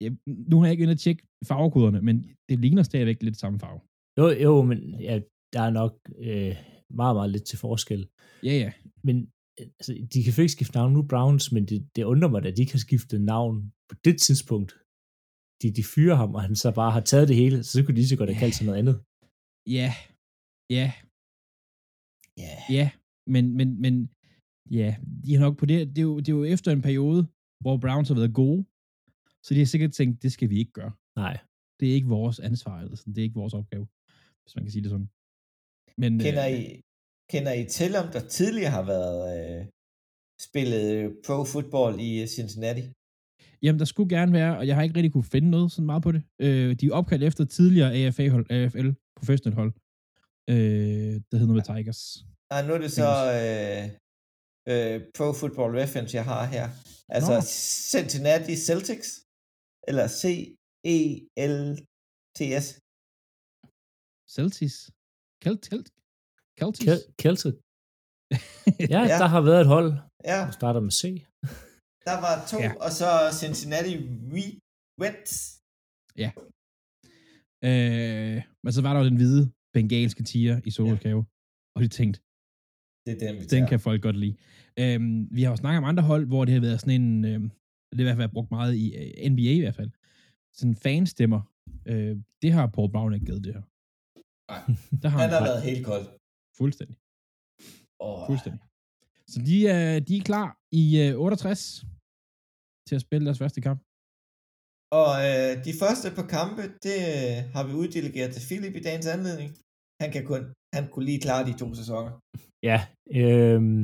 ja, 0.01 0.11
nu 0.27 0.59
har 0.59 0.67
jeg 0.67 0.73
ikke 0.73 0.83
inde 0.83 0.93
at 0.93 0.99
tjekke 0.99 1.23
farvekoderne, 1.49 2.01
men 2.03 2.17
det 2.49 2.59
ligner 2.59 2.83
stadigvæk 2.83 3.23
lidt 3.23 3.37
samme 3.37 3.61
farve. 3.61 3.81
Jo, 4.19 4.29
jo, 4.29 4.63
men 4.63 5.01
ja, 5.01 5.21
der 5.53 5.61
er 5.61 5.71
nok 5.71 5.95
øh, 6.19 6.57
meget, 6.91 7.17
meget 7.17 7.31
lidt 7.31 7.45
til 7.45 7.59
forskel. 7.59 8.09
Ja, 8.43 8.53
ja. 8.53 8.73
Men 9.05 9.31
altså, 9.59 9.93
de 10.15 10.25
kan 10.25 10.35
ikke 10.39 10.49
skifte 10.49 10.77
navn 10.77 10.93
nu, 10.93 11.03
Browns, 11.03 11.53
men 11.53 11.65
det, 11.67 11.89
det 11.97 12.05
undrer 12.05 12.29
mig, 12.29 12.47
at 12.47 12.57
de 12.57 12.63
ikke 12.63 12.73
har 12.73 12.79
skiftet 12.79 13.21
navn 13.21 13.73
på 13.89 13.95
det 14.05 14.21
tidspunkt. 14.21 14.73
De, 15.63 15.67
de 15.79 15.85
fyrer 15.95 16.17
ham, 16.23 16.35
og 16.37 16.43
han 16.47 16.57
så 16.57 16.69
bare 16.81 16.93
har 16.97 17.01
taget 17.01 17.29
det 17.29 17.37
hele, 17.37 17.59
så 17.65 17.77
kunne 17.83 17.97
de 17.97 18.01
lige 18.01 18.13
så 18.15 18.17
godt 18.17 18.31
have 18.31 18.41
kaldt 18.43 18.55
sig 18.55 18.67
noget 18.67 18.79
andet. 18.83 18.97
Ja, 19.79 19.89
ja, 20.79 20.87
Ja. 22.45 22.57
ja, 22.79 22.87
men, 23.35 23.45
men, 23.59 23.69
men, 23.85 23.95
ja, 24.79 24.89
de 25.25 25.35
har 25.35 25.41
nok 25.47 25.57
på 25.59 25.67
det, 25.67 25.89
det 25.95 25.99
er, 25.99 26.09
jo, 26.11 26.19
det 26.19 26.29
er 26.29 26.37
jo 26.41 26.45
efter 26.45 26.71
en 26.73 26.83
periode, 26.89 27.21
hvor 27.63 27.77
Browns 27.85 28.09
har 28.09 28.19
været 28.21 28.35
gode, 28.43 28.61
så 29.45 29.51
de 29.55 29.59
har 29.63 29.71
sikkert 29.73 29.93
tænkt, 29.93 30.23
det 30.23 30.33
skal 30.33 30.51
vi 30.53 30.59
ikke 30.63 30.73
gøre. 30.81 30.93
Nej. 31.25 31.37
Det 31.79 31.85
er 31.89 31.95
ikke 31.99 32.15
vores 32.19 32.39
ansvar, 32.51 32.77
eller 32.81 32.97
sådan. 32.97 33.13
det 33.15 33.21
er 33.21 33.29
ikke 33.29 33.43
vores 33.43 33.55
opgave, 33.61 33.87
hvis 34.43 34.55
man 34.57 34.65
kan 34.65 34.73
sige 34.73 34.83
det 34.85 34.91
sådan. 34.95 35.11
Men, 36.03 36.13
Kender 36.27 36.47
øh, 36.49 36.61
I, 36.61 36.63
kender 37.33 37.53
I 37.61 37.65
til, 37.79 37.91
om 38.03 38.09
der 38.15 38.23
tidligere 38.39 38.75
har 38.79 38.87
været 38.95 39.21
øh, 39.37 39.61
spillet 40.47 40.87
pro 41.27 41.39
football 41.53 41.93
i 42.09 42.11
øh, 42.23 42.27
Cincinnati? 42.37 42.85
Jamen, 43.63 43.79
der 43.79 43.85
skulle 43.85 44.09
gerne 44.17 44.33
være, 44.33 44.59
og 44.59 44.67
jeg 44.67 44.75
har 44.77 44.83
ikke 44.83 44.97
rigtig 44.97 45.13
kunne 45.13 45.25
finde 45.35 45.51
noget 45.51 45.73
sådan 45.73 45.87
meget 45.87 46.03
på 46.03 46.13
det. 46.13 46.23
Øh, 46.39 46.75
de 46.81 46.87
er 46.87 46.93
opkaldt 46.93 47.25
efter 47.25 47.45
tidligere 47.45 47.95
AFA-hold, 47.95 48.47
AFL, 48.51 48.91
professionelt 49.19 49.57
hold, 49.61 49.73
øh, 50.51 51.15
der 51.29 51.35
hedder 51.39 51.47
noget 51.53 51.61
med 51.61 51.77
Tigers. 51.77 52.01
Nej, 52.53 52.61
nu 52.67 52.73
er 52.75 52.79
det 52.85 52.93
så 53.01 53.09
øh, 53.39 53.85
øh, 54.73 54.97
pro 55.17 55.29
football 55.41 55.71
reference, 55.83 56.17
jeg 56.17 56.25
har 56.33 56.43
her. 56.55 56.67
Altså 57.17 57.35
Nå. 57.35 57.41
Cincinnati 57.95 58.55
Celtics. 58.69 59.09
Eller 59.89 60.07
C-E-L-T-S. 61.41 62.67
Celtics. 64.37 64.77
Celt, 65.45 65.63
Celt, 65.69 65.89
Celtics. 66.59 67.03
Celtic. 67.23 67.55
Ja, 68.95 69.01
Ja. 69.13 69.19
der 69.23 69.29
har 69.35 69.41
været 69.41 69.61
et 69.61 69.67
hold, 69.67 69.91
Ja, 70.25 70.39
der 70.47 70.51
starter 70.51 70.81
med 70.81 70.91
C. 71.01 71.03
der 72.09 72.17
var 72.27 72.35
to, 72.51 72.57
Ja. 72.59 72.65
ja. 72.65 72.75
og 72.85 72.91
så 73.01 73.09
Cincinnati 73.41 73.93
Re- 74.37 74.59
Reds. 75.03 75.35
øh, 77.69 78.37
men 78.65 78.73
så 78.77 78.81
var 78.83 78.93
der 78.93 79.01
jo 79.01 79.07
den 79.11 79.17
hvide 79.17 79.45
bengalske 79.77 80.23
tiger 80.23 80.57
i 80.65 80.71
Zoologisk 80.71 81.03
Have, 81.05 81.25
og 81.75 81.81
de 81.83 81.89
tænkte, 81.89 82.19
Det 83.07 83.13
er 83.15 83.21
den, 83.27 83.35
vi 83.41 83.45
den 83.57 83.67
kan 83.71 83.81
folk 83.81 84.03
godt 84.03 84.17
lide. 84.25 84.37
Øhm, 84.83 85.29
vi 85.37 85.41
har 85.43 85.51
jo 85.51 85.57
snakket 85.57 85.79
om 85.79 85.85
andre 85.85 86.03
hold, 86.03 86.27
hvor 86.27 86.45
det 86.45 86.55
har 86.55 86.61
været 86.61 86.81
sådan 86.81 87.01
en, 87.03 87.25
øh, 87.25 87.41
det 87.91 87.99
har 87.99 88.01
i 88.01 88.09
hvert 88.09 88.13
fald 88.17 88.25
været 88.27 88.37
brugt 88.39 88.51
meget 88.51 88.73
i 88.83 88.87
øh, 89.01 89.31
NBA 89.33 89.53
i 89.61 89.63
hvert 89.65 89.75
fald, 89.81 89.91
sådan 90.59 90.77
fanstemmer. 90.87 91.41
Øh, 91.91 92.17
det 92.43 92.51
har 92.57 92.67
Paul 92.67 92.91
Brown 92.93 93.15
ikke 93.15 93.27
givet 93.27 93.45
det 93.45 93.53
her. 93.57 93.63
Nej. 94.53 94.63
Der 95.03 95.09
har 95.13 95.19
Han 95.21 95.31
har 95.31 95.39
han 95.41 95.49
været 95.51 95.63
helt 95.71 95.85
kold. 95.91 96.07
fuldstændig. 96.59 96.97
Oh, 98.07 98.21
Fuldstændig. 98.31 98.61
Så 99.33 99.39
de 99.49 99.57
er, 99.77 100.01
de 100.09 100.15
er 100.17 100.29
klar 100.31 100.49
i 100.83 100.85
øh, 101.05 101.13
68 101.17 101.85
til 102.89 102.95
at 102.99 103.05
spille 103.07 103.25
deres 103.29 103.43
første 103.43 103.61
kamp. 103.67 103.81
Og 105.01 105.11
øh, 105.29 105.53
de 105.67 105.73
første 105.83 106.09
par 106.17 106.29
kampe, 106.39 106.63
det 106.87 106.99
øh, 107.15 107.37
har 107.55 107.63
vi 107.69 107.73
uddelegeret 107.83 108.31
til 108.33 108.47
Philip 108.49 108.75
i 108.77 108.87
dagens 108.89 109.09
anledning. 109.17 109.51
Han 110.03 110.11
kan 110.15 110.25
kun, 110.31 110.43
han 110.77 110.85
kunne 110.91 111.09
lige 111.11 111.25
klare 111.27 111.47
de 111.49 111.59
to 111.63 111.67
sæsoner. 111.81 112.13
Ja, 112.71 112.79
øhm, 113.21 113.83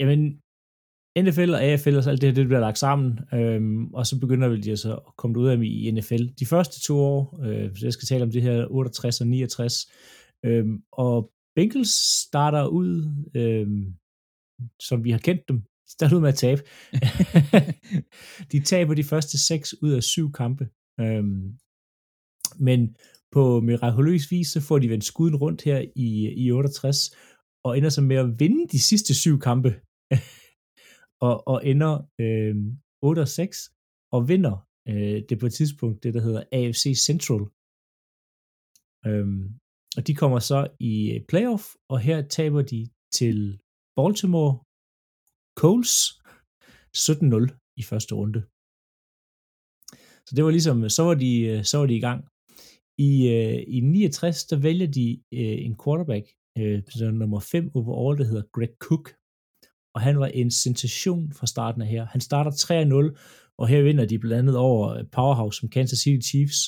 jamen, 0.00 0.20
NFL 1.24 1.50
og 1.56 1.62
AFL 1.62 1.96
og 1.98 2.06
alt 2.06 2.20
det 2.20 2.28
her, 2.28 2.34
det 2.34 2.46
bliver 2.46 2.66
lagt 2.66 2.78
sammen, 2.78 3.08
øhm, 3.38 3.94
og 3.94 4.06
så 4.06 4.14
begynder 4.20 4.48
vi 4.48 4.56
de 4.60 4.76
så 4.76 4.92
at 5.08 5.16
komme 5.16 5.38
ud 5.38 5.48
af 5.48 5.56
dem 5.56 5.62
i 5.62 5.90
NFL. 5.90 6.24
De 6.40 6.46
første 6.46 6.76
to 6.80 6.94
år, 6.98 7.20
øh, 7.44 7.76
så 7.76 7.86
jeg 7.86 7.92
skal 7.92 8.06
tale 8.06 8.24
om 8.24 8.30
det 8.30 8.42
her 8.42 8.66
68 8.66 9.20
og 9.20 9.26
69, 9.26 9.74
øhm, 10.44 10.82
og 10.92 11.30
Bengals 11.56 11.94
starter 12.26 12.66
ud, 12.66 12.92
øhm, 13.34 13.94
som 14.80 15.04
vi 15.04 15.10
har 15.10 15.18
kendt 15.18 15.48
dem, 15.48 15.58
de 15.60 15.90
starter 15.92 16.16
ud 16.16 16.20
med 16.20 16.28
at 16.28 16.34
tabe. 16.34 16.62
de 18.52 18.60
taber 18.60 18.94
de 18.94 19.04
første 19.04 19.46
seks 19.46 19.82
ud 19.82 19.90
af 19.90 20.02
syv 20.02 20.32
kampe. 20.32 20.68
Øhm, 21.00 21.58
men 22.58 22.96
på 23.32 23.60
mirakuløs 23.60 24.30
vis, 24.30 24.48
så 24.48 24.60
får 24.60 24.78
de 24.78 24.90
vendt 24.90 25.04
skuden 25.04 25.36
rundt 25.36 25.62
her 25.62 25.78
i, 25.96 26.32
i 26.44 26.52
68, 26.52 27.16
og 27.64 27.78
ender 27.78 27.88
så 27.88 28.02
med 28.02 28.16
at 28.16 28.40
vinde 28.40 28.68
de 28.68 28.82
sidste 28.82 29.14
syv 29.14 29.40
kampe. 29.40 29.80
og, 31.28 31.48
og 31.48 31.66
ender 31.66 31.94
øh, 32.20 32.54
8 33.02 33.20
og 33.20 33.28
6, 33.28 33.72
og 34.12 34.28
vinder 34.28 34.68
øh, 34.88 35.22
det 35.28 35.38
på 35.38 35.46
et 35.46 35.54
tidspunkt, 35.54 36.02
det 36.02 36.14
der 36.14 36.20
hedder 36.20 36.42
AFC 36.52 36.84
Central. 37.06 37.42
Øhm, 39.06 39.44
og 39.96 40.06
de 40.06 40.14
kommer 40.14 40.38
så 40.38 40.68
i 40.80 41.20
playoff, 41.28 41.64
og 41.88 42.00
her 42.00 42.28
taber 42.28 42.62
de 42.62 42.88
til 43.12 43.58
Baltimore 43.96 44.52
Coles 45.60 45.92
17-0 46.96 47.74
i 47.80 47.82
første 47.90 48.14
runde. 48.14 48.40
Så 50.26 50.32
det 50.36 50.44
var 50.44 50.50
ligesom, 50.50 50.84
øh, 50.84 50.90
så 50.90 51.02
var 51.02 51.14
de, 51.14 51.32
øh, 51.40 51.64
så 51.64 51.78
var 51.78 51.86
de 51.86 51.96
i 51.96 52.04
gang. 52.08 52.20
I, 52.98 53.10
øh, 53.36 53.62
i 53.76 53.80
69, 53.80 54.44
der 54.44 54.56
vælger 54.56 54.86
de 54.86 55.22
øh, 55.32 55.58
en 55.66 55.76
quarterback, 55.84 56.26
øh, 56.58 56.82
så 56.88 57.10
nummer 57.10 57.40
5 57.40 57.70
overall, 57.74 58.18
der 58.18 58.24
hedder 58.24 58.42
Greg 58.52 58.74
Cook. 58.86 59.06
Og 59.94 60.00
han 60.00 60.18
var 60.18 60.26
en 60.26 60.50
sensation 60.50 61.32
fra 61.32 61.46
starten 61.46 61.82
af 61.82 61.88
her. 61.88 62.04
Han 62.04 62.20
starter 62.20 62.50
3-0, 62.50 63.16
og 63.58 63.68
her 63.68 63.82
vinder 63.82 64.06
de 64.06 64.18
blandt 64.18 64.38
andet 64.38 64.56
over 64.56 64.88
øh, 64.88 65.04
Powerhouse 65.12 65.60
som 65.60 65.68
Kansas 65.68 65.98
City 65.98 66.28
Chiefs, 66.28 66.60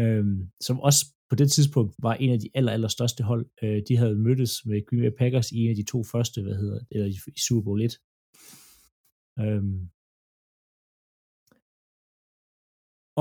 øh, 0.00 0.24
som 0.60 0.80
også 0.80 1.02
på 1.30 1.34
det 1.36 1.50
tidspunkt 1.52 1.94
var 1.98 2.14
en 2.14 2.32
af 2.32 2.40
de 2.40 2.50
aller, 2.54 2.72
aller 2.72 2.88
største 2.88 3.22
hold. 3.24 3.46
Øh, 3.62 3.82
de 3.88 3.96
havde 3.96 4.16
mødtes 4.16 4.66
med 4.66 4.86
Green 4.86 5.02
Bay 5.02 5.16
Packers 5.18 5.52
i 5.52 5.56
en 5.56 5.70
af 5.70 5.76
de 5.76 5.90
to 5.92 6.04
første, 6.04 6.42
hvad 6.42 6.56
hedder 6.62 6.78
det, 6.78 6.86
eller 6.90 7.06
i 7.06 7.14
i 7.36 7.40
Super 7.46 7.64
Bowl 7.64 7.80
1. 7.82 7.98
Øhm. 9.44 9.80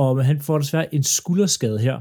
Og 0.04 0.26
han 0.26 0.40
får 0.42 0.58
desværre 0.60 0.94
en 0.96 1.04
skulderskade 1.04 1.80
her. 1.80 1.98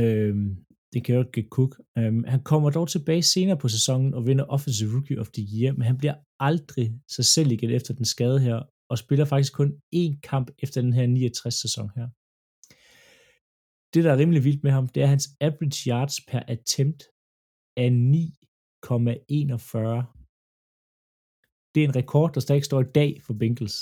Øhm, 0.00 0.66
det 0.92 1.04
kan 1.04 1.14
jo 1.14 1.22
ikke 1.22 1.48
Cook. 1.50 1.72
Øhm, 1.98 2.24
han 2.24 2.42
kommer 2.42 2.70
dog 2.70 2.88
tilbage 2.88 3.22
senere 3.22 3.58
på 3.62 3.68
sæsonen 3.68 4.14
og 4.14 4.26
vinder 4.26 4.44
Offensive 4.44 4.92
Rookie 4.94 5.20
of 5.20 5.30
the 5.36 5.44
Year, 5.54 5.72
men 5.72 5.82
han 5.82 5.98
bliver 5.98 6.14
aldrig 6.40 7.00
sig 7.16 7.24
selv 7.24 7.50
igen 7.52 7.70
efter 7.70 7.94
den 7.94 8.04
skade 8.04 8.40
her, 8.40 8.62
og 8.90 8.98
spiller 8.98 9.24
faktisk 9.24 9.52
kun 9.54 9.80
én 9.94 10.20
kamp 10.22 10.50
efter 10.58 10.80
den 10.80 10.92
her 10.92 11.06
69 11.06 11.54
sæson 11.54 11.90
her. 11.96 12.08
Det, 13.96 14.04
der 14.04 14.12
er 14.12 14.20
rimelig 14.22 14.44
vildt 14.44 14.64
med 14.64 14.72
ham, 14.76 14.86
det 14.88 15.02
er 15.02 15.06
hans 15.14 15.28
average 15.46 15.80
yards 15.90 16.16
per 16.30 16.42
attempt 16.54 17.00
er 17.84 17.90
9,41. 17.90 17.96
Det 21.72 21.80
er 21.80 21.88
en 21.88 21.98
rekord, 22.00 22.30
der 22.34 22.40
stadig 22.40 22.64
står 22.64 22.80
i 22.80 22.92
dag 22.98 23.10
for 23.26 23.34
Bengals. 23.40 23.78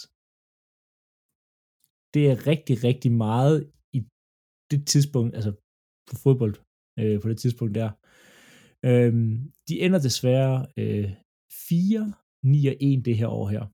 Det 2.15 2.23
er 2.31 2.37
rigtig, 2.53 2.77
rigtig 2.89 3.13
meget 3.27 3.59
i 3.97 4.01
det 4.71 4.81
tidspunkt, 4.93 5.33
altså 5.39 5.53
på 6.09 6.15
fodbold, 6.23 6.55
øh, 7.01 7.17
på 7.23 7.29
det 7.31 7.39
tidspunkt 7.39 7.75
der. 7.81 7.91
Øhm, 8.89 9.53
de 9.69 9.75
ender 9.85 10.01
desværre 10.09 10.57
øh, 10.83 11.09
4, 11.69 12.15
9 12.43 12.67
og 12.73 12.77
1 12.81 13.05
det 13.09 13.17
her 13.21 13.31
år 13.39 13.47
her. 13.55 13.65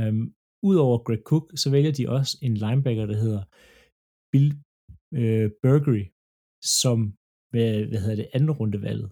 Øhm, 0.00 0.26
Udover 0.68 0.98
Greg 1.06 1.22
Cook, 1.30 1.46
så 1.62 1.70
vælger 1.70 1.92
de 1.98 2.08
også 2.16 2.32
en 2.46 2.54
linebacker, 2.64 3.06
der 3.06 3.18
hedder 3.24 3.42
Bill 4.32 4.50
øh, 5.20 5.50
Burgery, 5.62 6.04
som 6.80 6.98
hvad, 7.50 7.70
hvad 7.88 8.00
hedder 8.00 8.16
det, 8.16 8.28
anden 8.34 8.50
rundevalget. 8.50 9.08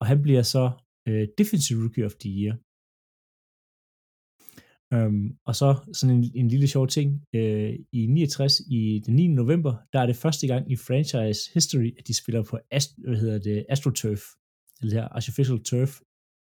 Og 0.00 0.06
han 0.10 0.22
bliver 0.22 0.42
så 0.42 0.64
øh, 1.08 1.28
Defensive 1.38 1.82
Rookie 1.82 2.06
of 2.08 2.14
the 2.22 2.30
Year. 2.40 2.54
Um, 4.94 5.38
og 5.48 5.54
så 5.60 5.68
sådan 5.98 6.16
en, 6.16 6.24
en 6.34 6.48
lille 6.48 6.68
sjov 6.68 6.86
ting. 6.88 7.08
Øh, 7.34 7.72
I 7.92 8.06
69, 8.06 8.60
i 8.70 9.02
den 9.06 9.14
9. 9.16 9.26
november, 9.26 9.72
der 9.92 10.00
er 10.00 10.06
det 10.06 10.16
første 10.16 10.46
gang 10.46 10.72
i 10.72 10.76
franchise 10.76 11.40
history, 11.54 11.90
at 11.98 12.08
de 12.08 12.14
spiller 12.14 12.42
på 12.42 12.58
Ast, 12.70 12.90
hvad 12.98 13.16
hedder 13.16 13.38
det, 13.38 13.66
AstroTurf, 13.68 14.22
eller 14.80 14.90
det 14.92 15.00
her 15.00 15.08
artificial 15.08 15.60
turf, 15.70 15.92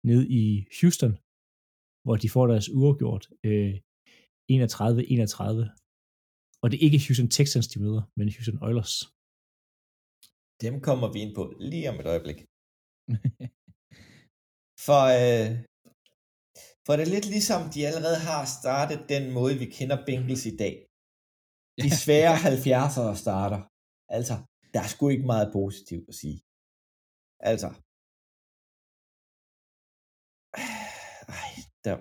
nede 0.10 0.26
i 0.42 0.66
Houston, 0.82 1.14
hvor 2.06 2.16
de 2.16 2.30
får 2.30 2.48
deres 2.48 2.70
uafgjort 2.70 3.24
øh, 3.44 3.74
31-31. 4.52 5.83
Og 6.64 6.68
det 6.70 6.78
er 6.78 6.86
ikke 6.88 7.04
Houston 7.06 7.30
Texans, 7.38 7.68
de 7.74 7.80
møder, 7.84 8.04
men 8.18 8.28
Houston 8.36 8.60
Oilers. 8.68 8.96
Dem 10.64 10.76
kommer 10.88 11.08
vi 11.14 11.20
ind 11.26 11.34
på 11.40 11.44
lige 11.70 11.90
om 11.92 11.98
et 12.02 12.08
øjeblik. 12.14 12.40
For, 14.86 15.04
øh, 15.22 15.50
for 16.86 16.94
det 16.96 17.04
er 17.04 17.14
lidt 17.16 17.28
ligesom, 17.36 17.62
de 17.76 17.88
allerede 17.90 18.20
har 18.30 18.42
startet 18.60 19.00
den 19.14 19.24
måde, 19.38 19.56
vi 19.64 19.68
kender 19.78 19.98
Bengals 20.08 20.46
i 20.52 20.56
dag. 20.64 20.76
De 21.84 21.90
svære 22.04 22.36
70'ere 22.50 23.16
starter. 23.24 23.62
Altså, 24.18 24.36
der 24.74 24.80
er 24.86 24.90
sgu 24.94 25.04
ikke 25.10 25.32
meget 25.34 25.50
positivt 25.60 26.06
at 26.12 26.16
sige. 26.22 26.38
Altså. 27.52 27.70
Ej, 31.40 31.50
der, 31.86 31.96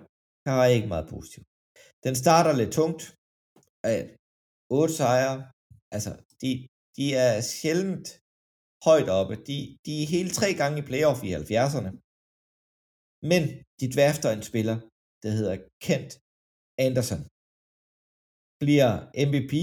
der 0.45 0.53
er 0.61 0.69
ikke 0.77 0.91
meget 0.93 1.07
positivt. 1.13 1.47
Den 2.05 2.15
starter 2.23 2.53
lidt 2.61 2.73
tungt. 2.79 3.01
Øh, 4.73 4.79
8 4.81 4.93
sejre. 4.99 5.37
Altså, 5.95 6.11
de, 6.41 6.49
de 6.97 7.05
er 7.25 7.33
sjældent 7.55 8.07
højt 8.87 9.09
oppe. 9.19 9.33
De, 9.49 9.57
de 9.85 9.93
er 10.01 10.11
hele 10.15 10.31
tre 10.39 10.49
gange 10.61 10.77
i 10.79 10.87
playoff 10.89 11.19
i 11.27 11.29
70'erne. 11.39 11.91
Men 13.31 13.43
de 13.79 13.85
dværfter 13.93 14.29
en 14.31 14.43
spiller, 14.49 14.77
der 15.23 15.31
hedder 15.37 15.55
Kent 15.85 16.11
Anderson. 16.85 17.21
Bliver 18.63 18.91
MVP 19.27 19.53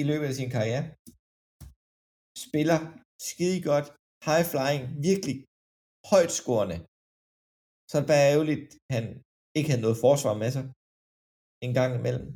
i 0.00 0.02
løbet 0.10 0.26
af 0.30 0.34
sin 0.40 0.50
karriere. 0.56 0.84
Spiller 2.44 2.78
skide 3.28 3.60
godt, 3.70 3.88
high 4.26 4.46
flying, 4.52 4.84
virkelig 5.08 5.36
højt 6.12 6.32
scorende. 6.40 6.78
Så 7.88 7.92
er 7.96 8.00
det 8.02 8.10
bare 8.12 8.28
ærgerligt, 8.32 8.66
at 8.86 8.92
han 8.96 9.04
ikke 9.58 9.70
havde 9.70 9.84
noget 9.86 10.02
forsvar 10.06 10.34
med 10.42 10.50
sig 10.56 10.64
en 11.66 11.72
gang 11.78 11.90
imellem. 12.00 12.28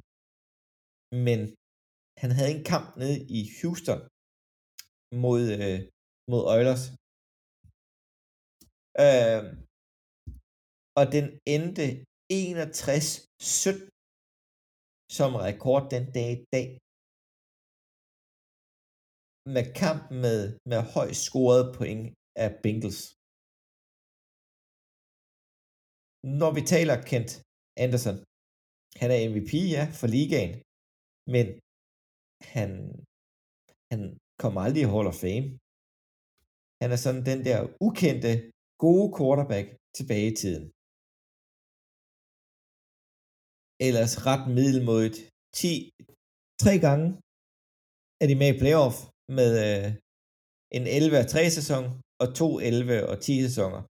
Men 1.26 1.40
han 2.22 2.30
havde 2.36 2.52
en 2.56 2.64
kamp 2.72 2.86
nede 3.02 3.18
i 3.38 3.40
Houston 3.58 4.00
mod, 5.24 5.42
øh, 5.58 5.78
mod 6.30 6.42
Oilers. 6.54 6.84
Øh, 9.04 9.42
og 10.98 11.04
den 11.14 11.26
endte 11.54 11.86
61-17 12.32 13.90
som 15.18 15.30
rekord 15.46 15.84
den 15.94 16.04
dag 16.16 16.28
i 16.36 16.40
dag. 16.54 16.68
Med 19.54 19.64
kamp 19.82 20.02
med, 20.24 20.40
med 20.70 20.80
højst 20.94 21.22
scoret 21.28 21.64
point 21.78 22.06
af 22.44 22.50
Bengals. 22.62 23.00
Når 26.40 26.50
vi 26.56 26.62
taler 26.74 26.96
Kent 27.10 27.32
Anderson, 27.84 28.18
han 29.00 29.08
er 29.14 29.20
MVP, 29.32 29.52
ja, 29.76 29.84
for 29.98 30.08
ligaen 30.16 30.54
men 31.34 31.46
han, 32.54 32.70
han 33.90 34.00
kommer 34.42 34.60
aldrig 34.66 34.82
i 34.84 34.92
Hall 34.94 35.10
of 35.12 35.20
Fame. 35.24 35.46
Han 36.82 36.90
er 36.94 37.00
sådan 37.04 37.24
den 37.30 37.40
der 37.48 37.58
ukendte, 37.86 38.32
gode 38.84 39.08
quarterback 39.16 39.66
tilbage 39.96 40.28
i 40.32 40.36
tiden. 40.42 40.64
Ellers 43.88 44.12
ret 44.28 44.44
middelmodigt. 44.56 45.18
10, 45.60 45.72
tre 46.64 46.74
gange 46.86 47.06
er 48.22 48.26
de 48.30 48.36
med 48.40 48.50
i 48.52 48.60
playoff 48.62 48.96
med 49.38 49.50
øh, 49.66 49.86
en 50.76 50.84
11-3 50.86 51.48
sæson 51.58 51.84
og 52.22 52.28
to 52.40 52.48
11 52.70 53.08
og 53.10 53.16
10 53.26 53.26
sæsoner. 53.46 53.82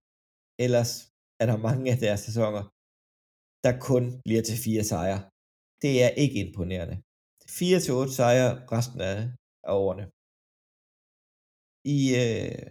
Ellers 0.65 0.91
er 1.41 1.45
der 1.51 1.57
mange 1.67 1.85
af 1.93 1.97
deres 2.05 2.21
sæsoner, 2.27 2.63
der 3.65 3.73
kun 3.89 4.03
bliver 4.25 4.43
til 4.49 4.57
fire 4.65 4.83
sejre. 4.91 5.21
Det 5.83 5.93
er 6.05 6.11
ikke 6.23 6.37
imponerende. 6.45 6.97
4-8 7.57 8.09
sejre 8.19 8.51
resten 8.75 8.99
af, 9.11 9.17
af 9.69 9.73
årene. 9.83 10.05
I 11.97 11.99
øh, 12.23 12.65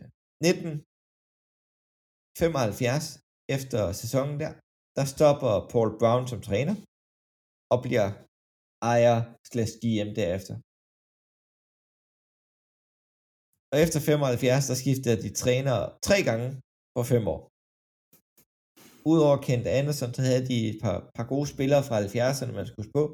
1975, 0.51 3.05
efter 3.57 3.81
sæsonen 4.03 4.37
der, 4.43 4.53
der 4.97 5.05
stopper 5.15 5.55
Paul 5.73 5.91
Brown 6.01 6.25
som 6.33 6.41
træner 6.49 6.75
og 7.73 7.79
bliver 7.85 8.09
ejer 8.93 9.19
slash 9.51 9.73
GM 9.83 10.11
derefter. 10.21 10.55
Og 13.73 13.77
efter 13.85 13.99
75, 14.01 14.67
der 14.71 14.77
skifter 14.83 15.13
de 15.25 15.31
træner 15.43 15.79
tre 16.09 16.19
gange 16.29 16.49
på 16.95 17.01
fem 17.13 17.25
år. 17.35 17.41
Udover 19.13 19.39
Kent 19.47 19.67
Anderson, 19.79 20.11
så 20.17 20.21
havde 20.29 20.45
de 20.51 20.57
et 20.71 20.79
par, 20.85 20.99
par 21.17 21.27
gode 21.33 21.47
spillere 21.55 21.83
fra 21.89 21.97
70'erne, 22.05 22.53
man 22.59 22.67
skulle 22.71 22.91
på. 22.99 23.05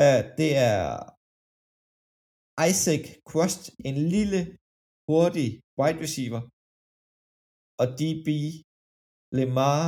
Uh, 0.00 0.22
det 0.40 0.50
er 0.70 0.82
Isaac 2.68 3.04
Crust, 3.28 3.62
en 3.88 3.96
lille, 4.14 4.40
hurtig 5.08 5.48
wide 5.78 6.00
receiver, 6.04 6.42
og 7.80 7.86
DB 7.98 8.28
Lemar 9.38 9.84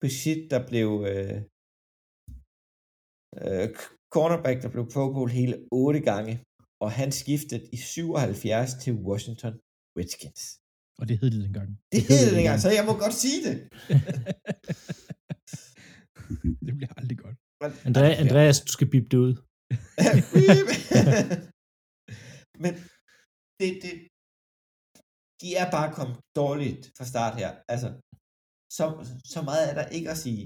Beshit, 0.00 0.42
der 0.52 0.60
blev 0.70 0.88
uh, 1.12 1.38
uh, 3.42 3.68
cornerback, 4.14 4.56
der 4.62 4.70
blev 4.74 4.84
Pro 4.92 5.04
Bowl 5.14 5.30
hele 5.38 5.56
otte 5.80 6.00
gange, 6.10 6.34
og 6.84 6.90
han 7.00 7.10
skiftede 7.20 7.64
i 7.76 7.78
77 7.94 8.70
til 8.82 8.92
Washington 9.08 9.54
Redskins. 9.96 10.42
Og 11.00 11.04
det 11.08 11.14
hed 11.20 11.30
det 11.34 11.42
dengang. 11.46 11.68
Det, 11.92 11.92
det 11.92 12.02
hed 12.08 12.24
det 12.26 12.36
dengang, 12.38 12.58
så 12.60 12.68
jeg 12.78 12.84
må 12.88 12.92
godt 13.04 13.16
sige 13.24 13.40
det. 13.46 13.56
det 16.66 16.72
bliver 16.78 16.92
aldrig 17.00 17.18
godt. 17.24 17.36
Andreas, 17.90 18.16
Andreas 18.24 18.56
du 18.68 18.72
skal 18.76 18.88
bippe 18.94 19.08
det 19.12 19.20
ud. 19.26 19.32
Men 22.64 22.72
det, 23.60 23.68
det, 23.82 23.92
de 25.42 25.48
er 25.62 25.68
bare 25.76 25.88
kommet 25.98 26.16
dårligt 26.40 26.82
fra 26.96 27.06
start 27.12 27.34
her. 27.40 27.50
Altså, 27.72 27.88
så, 28.76 28.84
så 29.32 29.38
meget 29.48 29.64
er 29.70 29.74
der 29.80 29.86
ikke 29.96 30.10
at 30.14 30.18
sige, 30.24 30.44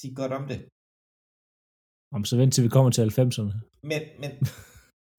sige 0.00 0.14
godt 0.20 0.32
om 0.38 0.44
det. 0.52 0.60
Om 2.16 2.22
så 2.30 2.34
vent 2.40 2.52
til 2.54 2.64
vi 2.66 2.74
kommer 2.74 2.90
til 2.92 3.02
90'erne. 3.18 3.52
Men, 3.90 4.02
men 4.22 4.30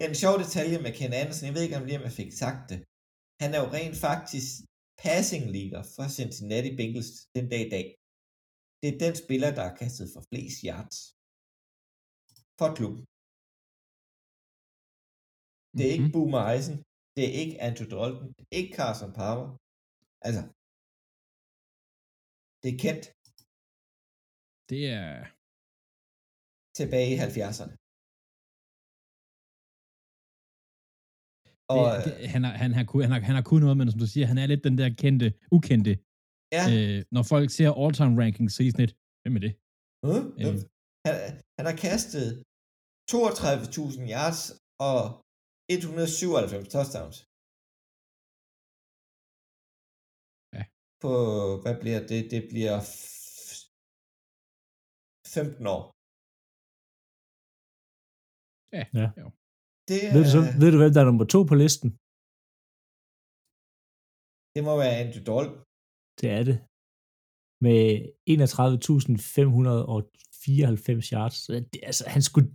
en 0.06 0.14
sjov 0.24 0.36
detalje 0.44 0.78
med 0.86 0.92
Ken 0.98 1.14
Anderson, 1.22 1.48
jeg 1.48 1.56
ved 1.56 1.64
ikke 1.66 1.80
om 1.80 1.86
lige 1.86 2.00
om 2.00 2.08
jeg 2.10 2.18
fik 2.22 2.32
sagt 2.44 2.62
det. 2.72 2.80
Han 3.42 3.50
er 3.56 3.60
jo 3.64 3.70
rent 3.78 3.98
faktisk 4.08 4.48
passing 5.04 5.46
leader 5.56 5.84
for 5.94 6.06
Cincinnati 6.18 6.72
Bengals 6.80 7.12
den 7.36 7.46
dag 7.54 7.64
i 7.68 7.72
dag. 7.76 7.86
Det 8.82 8.88
er 8.90 9.02
den 9.06 9.16
spiller, 9.24 9.52
der 9.58 9.64
har 9.68 9.76
kastet 9.84 10.08
for 10.14 10.22
flest 10.30 10.58
yards 10.68 10.98
for 12.60 12.70
klubben. 12.78 13.02
Det 15.78 15.84
er 15.86 15.92
mm-hmm. 15.92 16.06
ikke 16.06 16.14
Boomer 16.16 16.44
Eisen, 16.52 16.78
det 17.16 17.24
er 17.30 17.34
ikke 17.42 17.56
Andrew 17.68 17.88
Dalton, 17.94 18.30
det 18.38 18.44
er 18.52 18.56
ikke 18.62 18.76
Carson 18.80 19.12
Palmer. 19.20 19.50
Altså, 20.28 20.44
det 22.62 22.70
er 22.74 22.78
kendt. 22.86 23.06
Det 24.72 24.82
er... 25.00 25.12
Tilbage 26.80 27.10
i 27.14 27.18
70'erne. 27.26 27.74
Og, 31.76 31.84
det, 32.04 32.14
det, 32.20 32.30
han, 32.34 32.42
har, 32.48 32.54
han, 32.64 32.72
har, 32.78 32.84
han, 33.04 33.12
har, 33.14 33.20
han 33.30 33.36
har 33.40 33.46
kun 33.52 33.62
noget, 33.62 33.78
men 33.78 33.92
som 33.92 34.00
du 34.04 34.10
siger, 34.14 34.26
han 34.32 34.38
er 34.38 34.48
lidt 34.52 34.64
den 34.68 34.78
der 34.82 34.90
kendte, 35.04 35.28
ukendte. 35.56 35.94
Ja. 36.56 36.64
Øh, 36.74 37.00
når 37.16 37.24
folk 37.34 37.50
ser 37.58 37.70
all-time 37.82 38.16
rankings, 38.22 38.52
så 38.54 38.60
er 38.60 38.66
de 38.66 38.72
sådan 38.72 38.86
lidt, 38.86 38.96
hvem 39.22 39.36
er 39.38 39.44
det? 39.48 39.54
Uh, 40.10 40.24
øh. 40.42 40.56
han, 41.06 41.16
han 41.58 41.66
har 41.70 41.76
kastet 41.88 42.28
32.000 43.12 44.04
yards 44.16 44.42
og 44.90 45.02
197 45.70 46.68
touchdowns. 46.74 47.18
Ja. 50.56 50.64
På, 51.04 51.12
hvad 51.64 51.76
bliver 51.82 52.02
det? 52.12 52.22
Det 52.34 52.42
bliver 52.52 52.78
15 55.36 55.66
år. 55.76 55.84
Ja. 58.78 58.84
ja. 59.02 59.08
Jo. 59.22 59.28
Det 59.90 59.98
er, 60.06 60.10
ved, 60.16 60.24
du 60.26 60.30
så, 60.36 60.42
ved 60.62 60.70
du, 60.74 60.78
hvem 60.82 60.94
der 60.94 61.02
er 61.02 61.10
nummer 61.10 61.28
to 61.34 61.40
på 61.50 61.56
listen? 61.64 61.90
Det 64.54 64.62
må 64.68 64.74
være 64.84 64.96
Andrew 65.02 65.24
Dalton. 65.30 65.60
Det 66.20 66.28
er 66.38 66.44
det. 66.50 66.58
Med 67.66 67.82
31.594 68.30 71.06
yards. 71.16 71.38
Det, 71.72 71.80
altså, 71.90 72.04
han 72.16 72.24
skulle, 72.30 72.48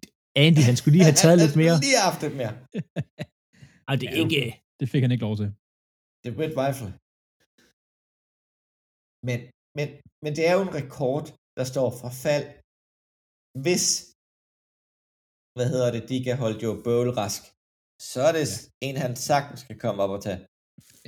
Andy, 0.44 0.62
han 0.68 0.76
skulle 0.76 0.94
lige 0.96 1.08
have 1.10 1.20
taget 1.24 1.38
lidt 1.42 1.56
mere. 1.62 1.74
lige 1.86 2.00
haft 2.08 2.20
lidt 2.24 2.36
mere. 2.42 2.54
Og 3.88 3.94
det 4.00 4.06
er 4.08 4.16
ikke... 4.22 4.40
Det 4.80 4.86
fik 4.92 5.02
han 5.04 5.12
ikke 5.14 5.26
lov 5.28 5.36
til. 5.40 5.48
Det 6.22 6.28
er 6.30 6.36
Red 6.42 6.54
Rifle. 6.62 6.90
Men, 9.28 9.38
men, 9.76 9.86
men 10.24 10.30
det 10.36 10.44
er 10.48 10.54
jo 10.56 10.62
en 10.68 10.74
rekord, 10.80 11.24
der 11.58 11.64
står 11.72 11.88
for 12.00 12.10
fald, 12.24 12.46
hvis 13.64 13.84
hvad 15.56 15.68
hedder 15.74 15.90
det, 15.96 16.02
de 16.10 16.24
kan 16.26 16.36
holde 16.42 16.58
Joe 16.62 16.76
rask, 17.20 17.42
så 18.10 18.20
er 18.28 18.32
det 18.38 18.46
ja. 18.48 18.86
en, 18.86 18.96
han 19.04 19.12
sagtens 19.30 19.60
skal 19.64 19.78
komme 19.84 20.02
op 20.04 20.12
og 20.16 20.22
tage. 20.26 20.40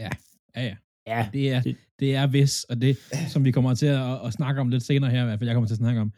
Ja, 0.02 0.10
ja, 0.56 0.62
ja. 0.70 0.76
Ja, 1.12 1.20
det 1.32 1.44
er, 1.52 1.60
det 2.00 2.14
er 2.14 2.26
hvis, 2.26 2.64
og 2.64 2.76
det, 2.80 2.92
som 3.32 3.44
vi 3.44 3.52
kommer 3.56 3.74
til 3.74 3.87
at, 3.87 4.26
at 4.26 4.32
snakke 4.32 4.60
om 4.60 4.68
lidt 4.68 4.82
senere 4.82 5.10
her, 5.10 5.22
i 5.22 5.24
hvert 5.24 5.38
fald 5.38 5.48
jeg 5.48 5.54
kommer 5.56 5.68
til 5.68 5.74
at 5.74 5.84
snakke 5.84 6.00
om, 6.00 6.12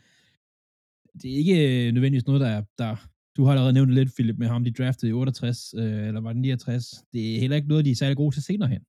det 1.22 1.33
er 1.33 1.37
ikke 1.37 1.87
øh, 1.87 1.92
nødvendigvis 1.92 2.26
noget, 2.26 2.40
der 2.40 2.48
er, 2.48 2.62
der, 2.79 2.96
du 3.37 3.44
har 3.44 3.50
allerede 3.50 3.72
nævnt 3.72 3.94
lidt, 3.94 4.14
Philip, 4.14 4.38
med 4.38 4.48
ham, 4.48 4.64
de 4.64 4.72
draftede 4.72 5.11
i 5.11 5.12
68, 5.12 5.74
øh, 5.79 6.07
eller 6.07 6.20
var 6.20 6.33
det 6.33 6.42
69, 6.42 6.85
det 7.12 7.35
er 7.37 7.40
heller 7.40 7.57
ikke 7.57 7.68
noget, 7.68 7.85
de 7.85 7.90
er 7.90 7.94
særlig 7.94 8.16
gode 8.16 8.35
til 8.35 8.42
senere 8.42 8.68
hen. 8.68 8.81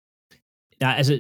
Nej, 0.82 0.94
altså, 0.98 1.20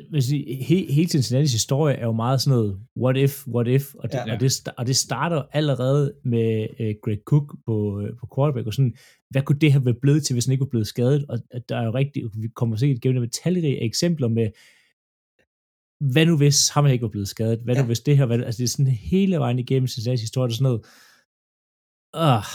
he, 0.61 0.93
hele 0.93 1.09
Cincinnati's 1.13 1.51
historie 1.51 1.95
er 1.95 2.05
jo 2.05 2.11
meget 2.11 2.41
sådan 2.41 2.57
noget 2.57 2.79
what 2.97 3.17
if, 3.17 3.47
what 3.47 3.67
if, 3.67 3.95
og 3.95 4.11
det, 4.11 4.17
ja. 4.27 4.33
og 4.33 4.39
det, 4.39 4.67
og 4.77 4.87
det 4.87 4.95
starter 4.95 5.43
allerede 5.51 6.13
med 6.25 6.67
uh, 6.79 6.85
Greg 7.03 7.19
Cook 7.25 7.55
på, 7.65 8.01
uh, 8.01 8.09
på 8.19 8.27
quarterback, 8.35 8.67
og 8.67 8.73
sådan, 8.73 8.95
hvad 9.29 9.41
kunne 9.41 9.59
det 9.59 9.71
have 9.71 9.85
været 9.85 9.97
blevet 10.01 10.23
til, 10.23 10.33
hvis 10.33 10.45
han 10.45 10.51
ikke 10.51 10.61
var 10.61 10.69
blevet 10.69 10.87
skadet, 10.87 11.25
og 11.29 11.39
der 11.69 11.77
er 11.77 11.85
jo 11.85 11.93
rigtig, 11.93 12.23
vi 12.37 12.47
kommer 12.55 12.75
sikkert 12.75 12.97
igennem 12.97 13.21
med 13.21 13.29
talrige 13.43 13.83
eksempler 13.83 14.27
med, 14.27 14.49
hvad 16.13 16.25
nu 16.25 16.37
hvis 16.37 16.69
ham 16.69 16.85
ikke 16.87 17.01
var 17.01 17.09
blevet 17.09 17.27
skadet, 17.27 17.59
hvad 17.59 17.75
ja. 17.75 17.81
nu 17.81 17.87
hvis 17.87 17.99
det 17.99 18.17
her, 18.17 18.25
hvad, 18.25 18.43
altså 18.43 18.59
det 18.59 18.63
er 18.63 18.75
sådan 18.75 18.91
hele 18.91 19.37
vejen 19.37 19.59
igennem 19.59 19.87
Cincinnati's 19.87 20.27
historie, 20.27 20.47
der 20.47 20.53
er 20.53 20.57
sådan 20.57 20.69
noget, 20.71 20.81
uh. 22.23 22.45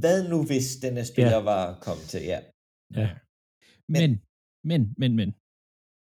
hvad 0.00 0.28
nu 0.28 0.38
hvis 0.46 0.76
denne 0.84 1.04
spiller 1.04 1.38
ja. 1.38 1.42
var 1.52 1.78
kommet 1.86 2.06
til, 2.12 2.22
ja. 2.32 2.40
Ja. 3.00 3.08
Men, 3.94 4.10
men, 4.70 4.80
men, 5.00 5.10
men, 5.16 5.28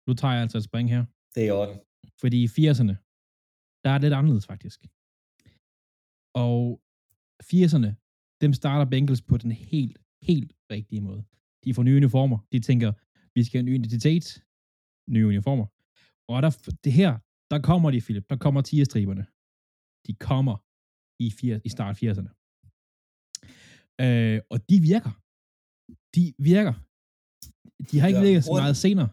nu 0.08 0.14
tager 0.14 0.34
jeg 0.34 0.42
altså 0.42 0.58
et 0.58 0.64
spring 0.70 0.90
her. 0.90 1.06
Det 1.36 1.42
er 1.44 1.48
i 1.48 1.56
orden. 1.60 1.78
Fordi 2.22 2.38
i 2.44 2.48
80'erne, 2.58 2.96
der 3.84 3.90
er 3.92 3.98
det 3.98 4.06
lidt 4.06 4.20
anderledes 4.20 4.48
faktisk. 4.52 4.80
Og 6.46 6.82
80'erne, 7.52 7.90
dem 8.42 8.54
starter 8.54 8.86
Bengals 8.92 9.22
på 9.22 9.38
den 9.38 9.52
helt, 9.52 9.98
helt 10.30 10.52
rigtige 10.72 11.02
måde. 11.02 11.24
De 11.64 11.74
får 11.74 11.84
nye 11.84 11.98
uniformer. 11.98 12.38
De 12.52 12.60
tænker, 12.60 12.90
vi 13.36 13.44
skal 13.44 13.58
have 13.58 13.66
en 13.66 13.72
ny 13.72 13.76
identitet, 13.76 14.26
nye 15.16 15.28
uniformer. 15.28 15.68
Og 16.32 16.42
der, 16.44 16.52
det 16.84 16.94
her, 16.94 17.12
der 17.52 17.60
kommer 17.70 17.92
de, 17.92 18.02
Philip, 18.02 18.26
der 18.30 18.38
kommer 18.38 18.62
tigerstriberne. 18.62 19.26
De 20.08 20.14
kommer 20.30 20.56
i, 21.26 21.28
i 21.68 21.70
start 21.76 21.96
80'erne. 22.04 22.32
Øh, 24.06 24.40
og 24.54 24.58
de 24.70 24.76
virker. 24.92 25.14
De 26.16 26.24
virker. 26.52 26.74
De 27.90 28.00
har 28.00 28.08
ikke 28.08 28.26
virket 28.28 28.44
så 28.44 28.54
meget 28.64 28.78
senere. 28.78 29.10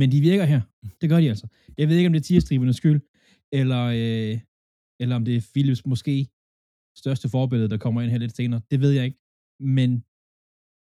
Men 0.00 0.12
de 0.12 0.20
virker 0.20 0.44
her. 0.52 0.60
Det 1.00 1.06
gør 1.10 1.20
de 1.20 1.28
altså. 1.28 1.46
Jeg 1.78 1.88
ved 1.88 1.96
ikke, 1.96 2.06
om 2.06 2.12
det 2.12 2.20
er 2.20 2.28
tigerstribernes 2.28 2.76
skyld, 2.76 3.00
eller, 3.60 3.82
øh, 3.84 4.34
eller 5.00 5.16
om 5.16 5.24
det 5.24 5.36
er 5.36 5.50
Philips 5.54 5.86
måske 5.86 6.28
største 6.96 7.28
forbillede, 7.28 7.68
der 7.68 7.78
kommer 7.78 8.02
ind 8.02 8.10
her 8.10 8.18
lidt 8.18 8.36
senere. 8.36 8.60
Det 8.70 8.80
ved 8.80 8.90
jeg 8.90 9.04
ikke. 9.04 9.18
Men 9.60 10.04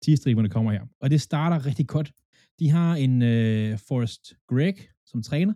tigerstriberne 0.04 0.50
kommer 0.50 0.72
her. 0.72 0.86
Og 1.00 1.10
det 1.10 1.20
starter 1.20 1.66
rigtig 1.66 1.88
godt. 1.88 2.12
De 2.58 2.70
har 2.70 2.94
en 2.94 3.22
øh, 3.22 3.78
Forrest 3.78 4.36
Greg 4.48 4.76
som 5.14 5.22
træner. 5.22 5.54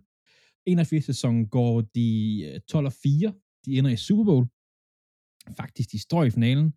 81 0.66 1.04
sæson 1.04 1.34
går 1.56 1.80
de 1.80 2.08
øh, 2.46 2.60
12 2.60 2.86
og 2.86 2.92
4. 2.92 3.34
De 3.64 3.78
ender 3.78 3.90
i 3.90 3.96
Super 4.06 4.24
Bowl. 4.24 4.44
Faktisk, 5.60 5.92
de 5.92 5.98
står 5.98 6.24
i 6.24 6.30
finalen. 6.30 6.68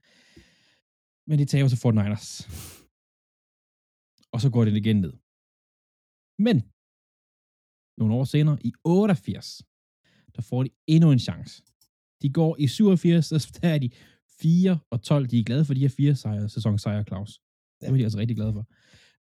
Men 1.27 1.39
de 1.39 1.45
taber 1.45 1.69
til 1.69 1.81
Fort 1.81 1.95
Niners. 1.95 2.29
Og 4.33 4.41
så 4.43 4.49
går 4.53 4.65
det 4.65 4.77
igen 4.77 4.99
ned. 5.05 5.13
Men 6.45 6.57
nogle 7.99 8.13
år 8.17 8.23
senere, 8.23 8.57
i 8.69 8.71
88, 8.83 9.63
der 10.35 10.41
får 10.41 10.63
de 10.63 10.69
endnu 10.87 11.11
en 11.11 11.19
chance. 11.29 11.63
De 12.21 12.29
går 12.39 12.51
i 12.59 12.67
87, 12.67 13.25
så 13.25 13.59
der 13.61 13.69
er 13.75 13.79
de 13.79 13.89
4 14.41 14.79
og 14.91 15.01
12. 15.01 15.27
De 15.27 15.39
er 15.39 15.43
glade 15.43 15.65
for 15.65 15.73
de 15.73 15.79
her 15.79 15.89
fire 15.89 16.15
sejre, 16.15 16.49
sæsonsejre, 16.49 17.03
Claus. 17.03 17.31
Det 17.81 17.91
var 17.91 17.97
de 17.97 18.03
altså 18.03 18.19
rigtig 18.19 18.37
glade 18.37 18.53
for. 18.53 18.65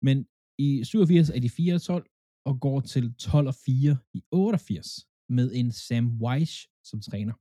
Men 0.02 0.26
i 0.58 0.84
87 0.84 1.30
er 1.30 1.40
de 1.40 1.50
4 1.50 1.74
og 1.74 1.82
12, 1.82 2.10
og 2.48 2.54
går 2.64 2.78
til 2.92 3.04
12 3.14 3.46
og 3.52 3.56
4 3.66 3.98
i 4.18 4.20
88 4.32 4.88
med 5.36 5.46
en 5.60 5.68
Sam 5.86 6.06
Weiss 6.22 6.52
som 6.88 6.98
træner. 7.08 7.34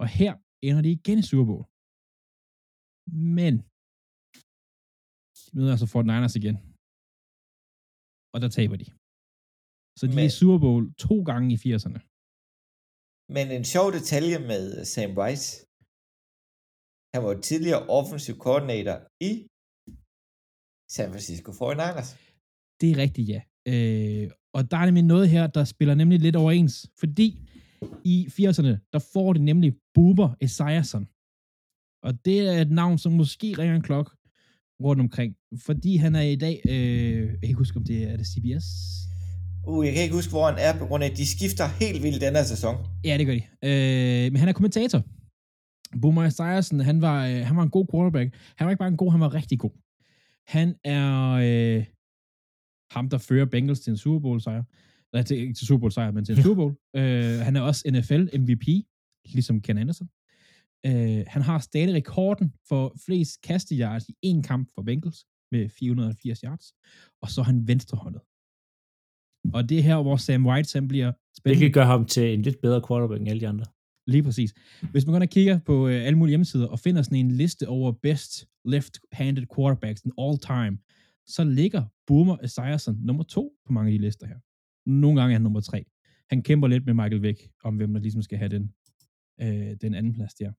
Og 0.00 0.06
her 0.18 0.32
ender 0.68 0.82
de 0.86 0.90
igen 0.98 1.18
i 1.22 1.26
Super 1.30 1.46
Bowl. 1.50 1.64
Men 3.38 3.54
de 5.44 5.50
møder 5.56 5.72
altså 5.74 5.88
Fort 5.92 6.06
Niners 6.10 6.36
igen. 6.40 6.56
Og 8.34 8.38
der 8.42 8.50
taber 8.58 8.76
de. 8.82 8.86
Så 9.98 10.02
de 10.08 10.14
Men- 10.14 10.24
er 10.24 10.30
i 10.32 10.38
Super 10.40 10.58
Bowl 10.66 10.82
to 11.06 11.14
gange 11.30 11.46
i 11.54 11.58
80'erne. 11.64 12.00
Men 13.36 13.46
en 13.58 13.64
sjov 13.74 13.88
detalje 13.98 14.38
med 14.50 14.62
Sam 14.92 15.10
Rice. 15.24 15.46
Han 17.14 17.20
var 17.24 17.30
jo 17.34 17.40
tidligere 17.50 17.82
offensive 17.98 18.38
coordinator 18.46 18.96
i 19.30 19.32
San 20.94 21.08
Francisco 21.12 21.50
49ers. 21.60 22.10
Det 22.80 22.88
er 22.92 22.96
rigtigt, 23.04 23.28
ja. 23.34 23.40
Øh, 23.68 24.30
og 24.54 24.70
der 24.70 24.76
er 24.76 24.84
nemlig 24.84 25.04
noget 25.04 25.28
her, 25.28 25.46
der 25.46 25.64
spiller 25.64 25.94
nemlig 25.94 26.20
lidt 26.20 26.36
overens, 26.36 26.86
fordi 27.00 27.38
i 28.04 28.28
80'erne, 28.30 28.90
der 28.92 28.98
får 29.12 29.32
de 29.32 29.44
nemlig 29.44 29.72
Boober 29.94 30.34
Esiason. 30.40 31.06
Og 32.02 32.24
det 32.24 32.40
er 32.40 32.60
et 32.60 32.70
navn, 32.70 32.98
som 32.98 33.12
måske 33.12 33.54
ringer 33.58 33.76
en 33.76 33.82
klok 33.82 34.14
rundt 34.82 35.00
omkring, 35.00 35.34
fordi 35.66 35.96
han 35.96 36.14
er 36.14 36.20
i 36.20 36.36
dag, 36.36 36.60
øh, 36.68 37.18
jeg 37.18 37.28
kan 37.28 37.38
ikke 37.42 37.54
huske, 37.54 37.76
om 37.76 37.84
det 37.84 38.04
er, 38.04 38.08
er 38.08 38.16
det 38.16 38.26
CBS? 38.26 38.66
Uh, 39.66 39.86
jeg 39.86 39.94
kan 39.94 40.02
ikke 40.02 40.14
huske, 40.14 40.30
hvor 40.30 40.46
han 40.50 40.58
er, 40.58 40.78
på 40.78 40.86
grund 40.86 41.04
af, 41.04 41.10
at 41.10 41.16
de 41.16 41.26
skifter 41.26 41.66
helt 41.80 42.02
vildt 42.02 42.20
den 42.20 42.34
her 42.36 42.42
sæson. 42.42 42.76
Ja, 43.04 43.18
det 43.18 43.26
gør 43.26 43.34
de. 43.34 43.42
Øh, 43.68 44.32
men 44.32 44.36
han 44.36 44.48
er 44.48 44.52
kommentator. 44.52 45.02
Boomer 46.00 46.24
Esiason, 46.24 46.80
han 46.80 47.00
var, 47.00 47.26
øh, 47.26 47.46
han 47.46 47.56
var 47.56 47.62
en 47.62 47.70
god 47.70 47.86
quarterback. 47.92 48.34
Han 48.56 48.64
var 48.64 48.70
ikke 48.70 48.78
bare 48.78 48.88
en 48.88 48.96
god, 48.96 49.10
han 49.10 49.20
var 49.20 49.34
rigtig 49.34 49.58
god. 49.58 49.70
Han 50.46 50.74
er 50.84 51.30
øh, 51.30 51.84
ham, 52.90 53.08
der 53.08 53.18
fører 53.18 53.44
Bengals 53.44 53.80
til 53.80 53.90
en 53.90 53.96
Super 53.96 54.20
Bowl 54.20 54.40
sejr. 54.40 54.62
Nej, 55.12 55.22
til, 55.22 55.36
ikke 55.36 55.54
til 55.54 55.66
Super 55.66 55.80
Bowl 55.80 55.92
sejr, 55.92 56.10
men 56.10 56.24
til 56.24 56.36
en 56.36 56.42
Super 56.42 56.54
Bowl. 56.54 56.74
øh, 56.96 57.38
han 57.46 57.56
er 57.56 57.60
også 57.60 57.90
NFL 57.90 58.38
MVP, 58.38 58.66
ligesom 59.34 59.60
Ken 59.60 59.78
Anderson. 59.78 60.08
Øh, 60.86 61.24
han 61.26 61.42
har 61.42 61.58
stadig 61.58 61.94
rekorden 61.94 62.54
for 62.68 62.96
flest 63.06 63.40
kasteyards 63.42 64.08
i 64.08 64.14
én 64.26 64.42
kamp 64.42 64.68
for 64.74 64.82
Bengals 64.82 65.24
med 65.52 65.68
480 65.68 66.40
yards. 66.40 66.74
Og 67.22 67.30
så 67.30 67.40
er 67.40 67.44
han 67.44 67.68
venstrehåndet. 67.68 68.20
Og 69.54 69.68
det 69.68 69.78
er 69.78 69.82
her, 69.82 70.02
hvor 70.02 70.16
Sam 70.16 70.46
White 70.46 70.70
han 70.74 70.88
bliver 70.88 71.06
Det 71.06 71.16
spændende. 71.36 71.64
kan 71.64 71.72
gøre 71.72 71.86
ham 71.86 72.04
til 72.06 72.34
en 72.34 72.42
lidt 72.42 72.60
bedre 72.62 72.82
quarterback 72.88 73.20
end 73.20 73.28
alle 73.28 73.40
de 73.40 73.48
andre. 73.48 73.64
Lige 74.06 74.22
præcis. 74.22 74.54
Hvis 74.90 75.06
man 75.06 75.12
går 75.12 75.20
og 75.20 75.28
kigger 75.28 75.58
på 75.58 75.88
øh, 75.88 76.06
alle 76.06 76.18
mulige 76.18 76.30
hjemmesider 76.30 76.66
og 76.66 76.78
finder 76.80 77.02
sådan 77.02 77.18
en 77.18 77.30
liste 77.30 77.68
over 77.68 77.92
best 77.92 78.46
left-handed 78.64 79.46
quarterbacks 79.56 80.02
in 80.02 80.12
all 80.18 80.38
time, 80.38 80.78
så 81.26 81.44
ligger 81.44 81.84
Boomer 82.06 82.36
Esiason 82.42 82.96
nummer 83.02 83.22
to 83.22 83.56
på 83.66 83.72
mange 83.72 83.88
af 83.92 83.98
de 83.98 84.04
lister 84.06 84.26
her. 84.26 84.38
Nogle 84.90 85.20
gange 85.20 85.32
er 85.32 85.34
han 85.34 85.42
nummer 85.42 85.60
tre. 85.60 85.84
Han 86.30 86.42
kæmper 86.42 86.68
lidt 86.68 86.84
med 86.86 86.94
Michael 86.94 87.22
Vick 87.22 87.40
om, 87.64 87.76
hvem 87.76 87.92
der 87.94 88.00
ligesom 88.00 88.22
skal 88.22 88.38
have 88.38 88.48
den, 88.48 88.74
øh, 89.40 89.76
den 89.80 89.94
anden 89.94 90.12
plads 90.12 90.34
der. 90.34 90.52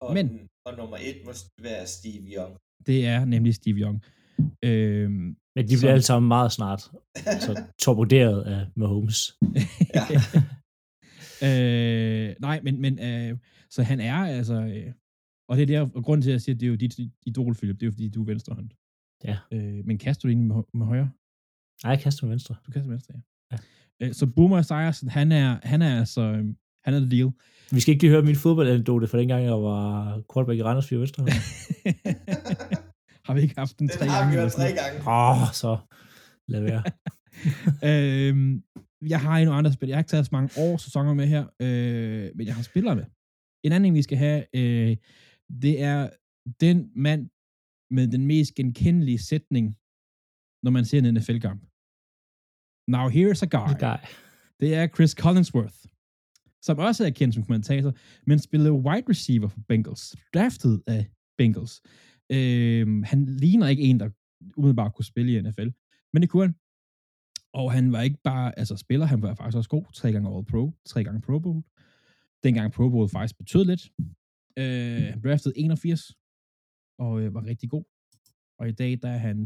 Og, 0.00 0.14
Men- 0.14 0.48
og 0.66 0.76
nummer 0.76 0.96
et 0.96 1.16
må 1.24 1.32
være 1.62 1.86
Steve 1.86 2.24
Young. 2.36 2.56
Det 2.86 3.06
er 3.06 3.24
nemlig 3.24 3.54
Steve 3.54 3.78
Young. 3.80 4.02
Øh, 4.64 5.10
Men 5.10 5.34
de 5.56 5.66
bliver 5.66 5.78
Så- 5.78 5.88
alle 5.88 6.02
sammen 6.02 6.28
meget 6.28 6.52
snart 6.52 6.80
så 7.40 7.64
torpederet 7.78 8.42
af 8.42 8.66
Mahomes. 8.76 9.38
Ja. 9.94 10.04
øh, 11.48 12.34
nej, 12.40 12.60
men, 12.62 12.80
men 12.80 12.98
øh, 12.98 13.38
så 13.70 13.82
han 13.82 14.00
er 14.00 14.14
altså, 14.14 14.54
øh, 14.54 14.92
og 15.48 15.56
det 15.56 15.62
er 15.62 15.66
der, 15.66 15.80
og 15.94 16.04
grunden 16.04 16.22
til, 16.22 16.30
at 16.30 16.32
jeg 16.32 16.40
siger, 16.40 16.54
at 16.56 16.60
det 16.60 16.66
er 16.66 16.70
jo 16.70 16.76
dit 16.76 16.98
idol, 17.26 17.54
Philip, 17.54 17.74
det 17.76 17.82
er 17.82 17.86
jo 17.86 17.92
fordi, 17.92 18.08
du 18.08 18.20
er 18.22 18.26
venstrehånd. 18.26 18.70
Ja. 19.24 19.36
Øh, 19.52 19.86
men 19.86 19.98
kaster 19.98 20.22
du 20.22 20.28
egentlig 20.28 20.48
med, 20.48 20.62
med 20.74 20.86
højre? 20.86 21.10
Nej, 21.84 21.90
jeg 21.90 22.00
kaster 22.00 22.26
med 22.26 22.30
venstre. 22.32 22.54
Du 22.66 22.70
kaster 22.70 22.88
med 22.88 22.94
venstre, 22.94 23.14
ja. 23.14 23.20
Ja. 24.00 24.06
Øh, 24.06 24.14
så 24.14 24.26
Boomer 24.26 24.58
Esiason, 24.58 25.08
han 25.08 25.32
er, 25.32 25.58
han 25.62 25.82
er 25.82 25.98
altså, 25.98 26.20
øh, 26.20 26.44
han 26.84 26.94
er 26.94 26.98
the 27.00 27.10
deal. 27.10 27.30
Vi 27.72 27.80
skal 27.80 27.92
ikke 27.92 28.02
lige 28.02 28.10
høre 28.10 28.22
min 28.22 28.36
fodboldanekdote 28.36 29.06
fra 29.06 29.18
dengang, 29.18 29.44
jeg 29.44 29.52
var 29.52 30.22
quarterback 30.32 30.58
i 30.58 30.62
Randers 30.62 30.88
4 30.88 30.98
Venstre. 30.98 31.22
har 33.26 33.34
vi 33.34 33.40
ikke 33.40 33.54
haft 33.58 33.78
den 33.78 33.88
Den 33.88 33.96
tre 33.96 34.06
har 34.06 34.18
gange? 34.18 34.30
vi 34.30 34.32
eller 34.32 34.42
hørt 34.42 34.52
sådan 34.52 34.76
tre 34.76 34.82
gange. 34.82 34.98
Åh, 35.10 35.42
oh, 35.42 35.48
så 35.52 35.78
lad 36.48 36.60
være. 36.62 36.82
øhm, 38.28 38.62
jeg 39.08 39.20
har 39.20 39.38
endnu 39.38 39.54
andre 39.54 39.72
spil. 39.72 39.88
Jeg 39.88 39.96
har 39.96 40.00
ikke 40.00 40.10
taget 40.10 40.26
så 40.26 40.30
mange 40.32 40.50
år 40.58 40.76
sæsoner 40.76 41.14
med 41.14 41.26
her, 41.26 41.46
øh, 41.60 42.30
men 42.34 42.46
jeg 42.46 42.54
har 42.54 42.62
spillere 42.62 42.96
med. 42.96 43.04
En 43.64 43.72
anden, 43.72 43.94
vi 43.94 44.02
skal 44.02 44.18
have, 44.18 44.56
øh, 44.56 44.96
det 45.62 45.82
er 45.82 46.08
den 46.60 46.90
mand 46.96 47.28
med 47.96 48.08
den 48.14 48.26
mest 48.26 48.54
genkendelige 48.54 49.18
sætning, 49.18 49.66
når 50.64 50.70
man 50.76 50.84
ser 50.84 50.98
en 50.98 51.14
NFL-kamp. 51.14 51.60
Now 52.94 53.06
here's 53.16 53.42
a 53.46 53.50
guy. 53.58 53.72
Guy. 53.86 54.00
Det 54.60 54.74
er 54.74 54.86
Chris 54.94 55.10
Collinsworth, 55.10 55.78
som 56.66 56.78
også 56.78 57.06
er 57.06 57.10
kendt 57.10 57.34
som 57.34 57.44
kommentator, 57.44 57.92
men 58.26 58.38
spillede 58.38 58.72
wide 58.72 59.08
receiver 59.08 59.48
for 59.48 59.60
Bengals, 59.68 60.16
draftet 60.34 60.82
af 60.86 61.02
Bengals. 61.38 61.82
Øhm, 62.32 63.02
han 63.02 63.26
ligner 63.26 63.68
ikke 63.68 63.82
en, 63.82 64.00
der 64.00 64.08
umiddelbart 64.56 64.94
kunne 64.94 65.04
spille 65.04 65.32
i 65.32 65.40
NFL, 65.42 65.68
men 66.12 66.22
det 66.22 66.30
kunne 66.30 66.46
han. 66.46 66.54
Og 67.54 67.72
han 67.72 67.92
var 67.92 68.02
ikke 68.02 68.20
bare 68.24 68.58
altså 68.58 68.76
spiller, 68.76 69.06
han 69.06 69.22
var 69.22 69.34
faktisk 69.34 69.56
også 69.56 69.70
god. 69.70 69.84
Tre 69.94 70.12
gange 70.12 70.36
All 70.36 70.44
Pro, 70.44 70.72
tre 70.86 71.04
gange 71.04 71.20
Pro 71.20 71.38
Bowl. 71.38 71.62
Dengang 72.44 72.72
Pro 72.72 72.88
Bowl 72.88 73.08
faktisk 73.08 73.38
betød 73.38 73.64
lidt. 73.64 73.82
Øh, 74.58 75.06
han 75.12 75.20
draftede 75.24 75.58
81, 75.58 76.12
og 76.98 77.12
øh, 77.22 77.34
var 77.34 77.44
rigtig 77.50 77.68
god. 77.74 77.84
Og 78.60 78.68
i 78.68 78.76
dag, 78.80 78.92
der 79.02 79.10
er 79.16 79.20
han, 79.28 79.38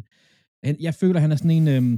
han 0.65 0.75
jeg 0.87 0.95
føler, 0.95 1.21
han 1.21 1.33
er 1.33 1.37
sådan 1.37 1.59
en, 1.61 1.69
øhm, 1.75 1.97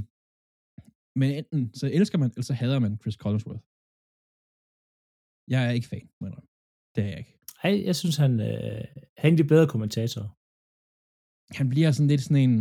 men 1.19 1.29
enten 1.39 1.61
så 1.79 1.85
elsker 1.97 2.17
man, 2.17 2.29
eller 2.29 2.47
så 2.49 2.53
hader 2.61 2.79
man 2.79 2.97
Chris 3.01 3.17
Collinsworth. 3.23 3.63
Jeg 5.53 5.61
er 5.67 5.71
ikke 5.77 5.91
fan, 5.93 6.07
må 6.21 6.25
jeg. 6.27 6.41
Det 6.95 7.01
er 7.03 7.09
jeg 7.13 7.19
ikke. 7.23 7.33
Ej, 7.63 7.73
jeg 7.89 7.95
synes, 8.01 8.17
han, 8.23 8.33
øh, 8.49 8.83
han 9.21 9.33
er 9.33 9.37
en 9.43 9.51
bedre 9.53 9.67
kommentatorer. 9.73 10.31
Han 11.59 11.67
bliver 11.73 11.91
sådan 11.91 12.11
lidt 12.11 12.23
sådan 12.25 12.43
en... 12.47 12.55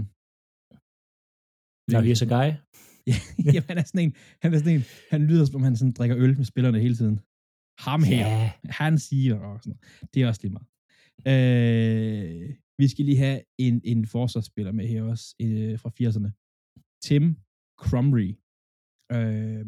Now 1.93 2.01
here's 2.07 2.25
a 2.27 2.31
guy. 2.37 2.49
Jamen, 3.55 3.69
han 3.71 3.79
er 3.79 3.87
sådan 3.91 4.05
en, 4.07 4.15
han 4.43 4.49
er 4.55 4.59
sådan 4.59 4.77
en, 4.79 4.85
han 5.13 5.21
lyder 5.29 5.45
som 5.45 5.57
om 5.59 5.63
han 5.69 5.77
sådan 5.77 5.97
drikker 5.99 6.17
øl 6.23 6.37
med 6.37 6.45
spillerne 6.53 6.81
hele 6.87 6.97
tiden. 7.01 7.17
Ham 7.87 8.03
her, 8.13 8.27
Ja, 8.29 8.53
han 8.81 8.95
siger 9.09 9.35
og 9.47 9.55
sådan 9.63 9.71
noget. 9.71 9.83
Det 10.13 10.19
er 10.23 10.27
også 10.31 10.43
lige 10.43 10.55
meget. 10.57 10.69
Øh, 11.27 12.55
vi 12.79 12.89
skal 12.89 13.05
lige 13.05 13.19
have 13.19 13.41
en, 13.59 13.81
en 13.85 14.07
forsvarsspiller 14.07 14.73
med 14.73 14.87
her 14.89 15.03
også, 15.03 15.35
øh, 15.43 15.79
fra 15.79 15.91
80'erne. 15.97 16.31
Tim 17.07 17.25
Crumry. 17.83 18.31
Øh, 19.17 19.67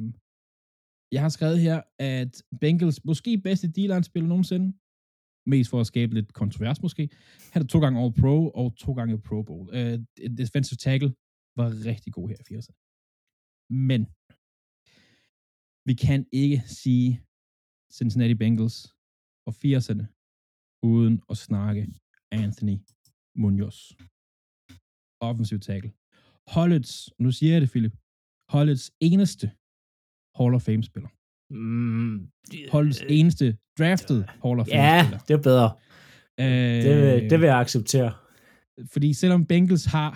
jeg 1.12 1.22
har 1.22 1.28
skrevet 1.28 1.60
her, 1.60 1.82
at 1.98 2.42
Bengals 2.60 3.04
måske 3.04 3.38
bedste 3.38 3.68
D-line-spiller 3.68 4.28
nogensinde, 4.28 4.68
mest 5.46 5.70
for 5.70 5.80
at 5.80 5.86
skabe 5.86 6.14
lidt 6.14 6.32
kontrovers 6.32 6.82
måske. 6.82 7.10
Han 7.52 7.62
er 7.62 7.66
to 7.66 7.78
gange 7.80 8.00
All-Pro 8.02 8.50
og 8.60 8.76
to 8.76 8.92
gange 8.92 9.22
Pro 9.28 9.42
Bowl. 9.42 9.66
Øh, 9.76 9.98
defensive 10.42 10.76
tackle 10.76 11.14
var 11.56 11.68
rigtig 11.90 12.12
god 12.12 12.28
her 12.28 12.38
i 12.40 12.46
80'erne. 12.50 12.74
Men 13.88 14.00
vi 15.88 15.94
kan 16.06 16.20
ikke 16.32 16.58
sige 16.82 17.10
Cincinnati 17.98 18.34
Bengals 18.34 18.78
og 19.46 19.52
80'erne 19.62 20.04
uden 20.82 21.22
at 21.30 21.36
snakke 21.36 21.82
Anthony 22.32 22.76
Munoz. 23.36 23.78
Offensiv 25.20 25.58
tackle. 25.60 25.92
Holdets, 26.54 27.10
nu 27.18 27.30
siger 27.32 27.52
jeg 27.52 27.60
det, 27.60 27.70
Philip, 27.70 27.94
holdets 28.48 28.92
eneste 29.00 29.46
Hall 30.38 30.54
of 30.54 30.62
Fame-spiller. 30.62 31.08
mm, 31.50 32.30
Holdets 32.74 33.02
eneste 33.08 33.46
drafted 33.78 34.24
Hall 34.44 34.60
of 34.60 34.68
ja, 34.68 35.02
Fame-spiller. 35.02 35.24
det 35.28 35.34
er 35.38 35.42
bedre. 35.50 35.70
Øh, 36.40 36.82
Det, 36.86 36.94
vil- 37.02 37.30
det 37.30 37.40
vil 37.40 37.46
jeg 37.46 37.60
acceptere. 37.60 38.12
fordi 38.92 39.12
selvom 39.14 39.46
Bengals 39.46 39.84
har 39.84 40.12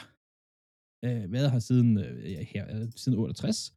øh, 1.04 1.32
været 1.32 1.50
her 1.52 1.58
siden, 1.58 1.98
øh, 1.98 2.32
ja, 2.32 2.42
her, 2.52 2.64
øh, 2.82 2.88
siden 2.96 3.18
68, 3.18 3.72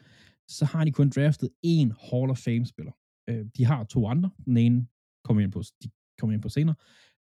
så 0.57 0.65
har 0.65 0.83
de 0.85 0.91
kun 0.91 1.09
draftet 1.09 1.49
én 1.65 1.89
Hall 2.09 2.29
of 2.33 2.37
Fame-spiller. 2.37 2.91
Øh, 3.29 3.45
de 3.57 3.65
har 3.65 3.83
to 3.83 4.07
andre. 4.07 4.29
Den 4.45 4.57
ene 4.57 4.87
kommer 5.25 5.43
ind 5.43 5.51
på, 5.51 5.61
de 5.83 5.89
kommer 6.19 6.33
ind 6.33 6.41
på 6.41 6.49
senere. 6.49 6.75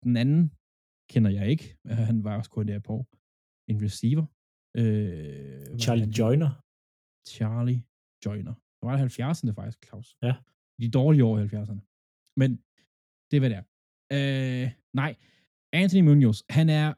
Den 0.04 0.18
anden 0.18 0.52
kender 1.12 1.32
jeg 1.32 1.48
ikke. 1.50 1.78
Øh, 1.88 1.98
Han 1.98 2.24
var 2.24 2.38
også 2.38 2.50
kun 2.50 2.68
der 2.68 2.80
på 2.80 2.96
en 3.68 3.78
receiver. 3.86 4.26
Øh, 4.78 5.80
Charlie? 5.80 6.08
Joyner. 6.20 6.52
Charlie 7.28 7.84
Joyner. 8.26 8.54
Det 8.78 8.84
var 8.88 8.98
i 8.98 9.02
70'erne 9.02 9.52
faktisk, 9.60 9.80
Claus. 9.88 10.18
Ja. 10.22 10.34
De 10.82 10.92
dårlige 10.92 11.24
år 11.26 11.40
i 11.40 11.46
70'erne. 11.46 11.82
Men 12.38 12.50
det 13.28 13.36
er, 13.38 13.40
hvad 13.40 13.50
det 13.50 13.58
er. 13.62 13.66
Øh, 14.16 14.72
nej, 14.94 15.16
Anthony 15.74 16.02
Munoz, 16.08 16.42
han 16.50 16.70
er 16.70 16.94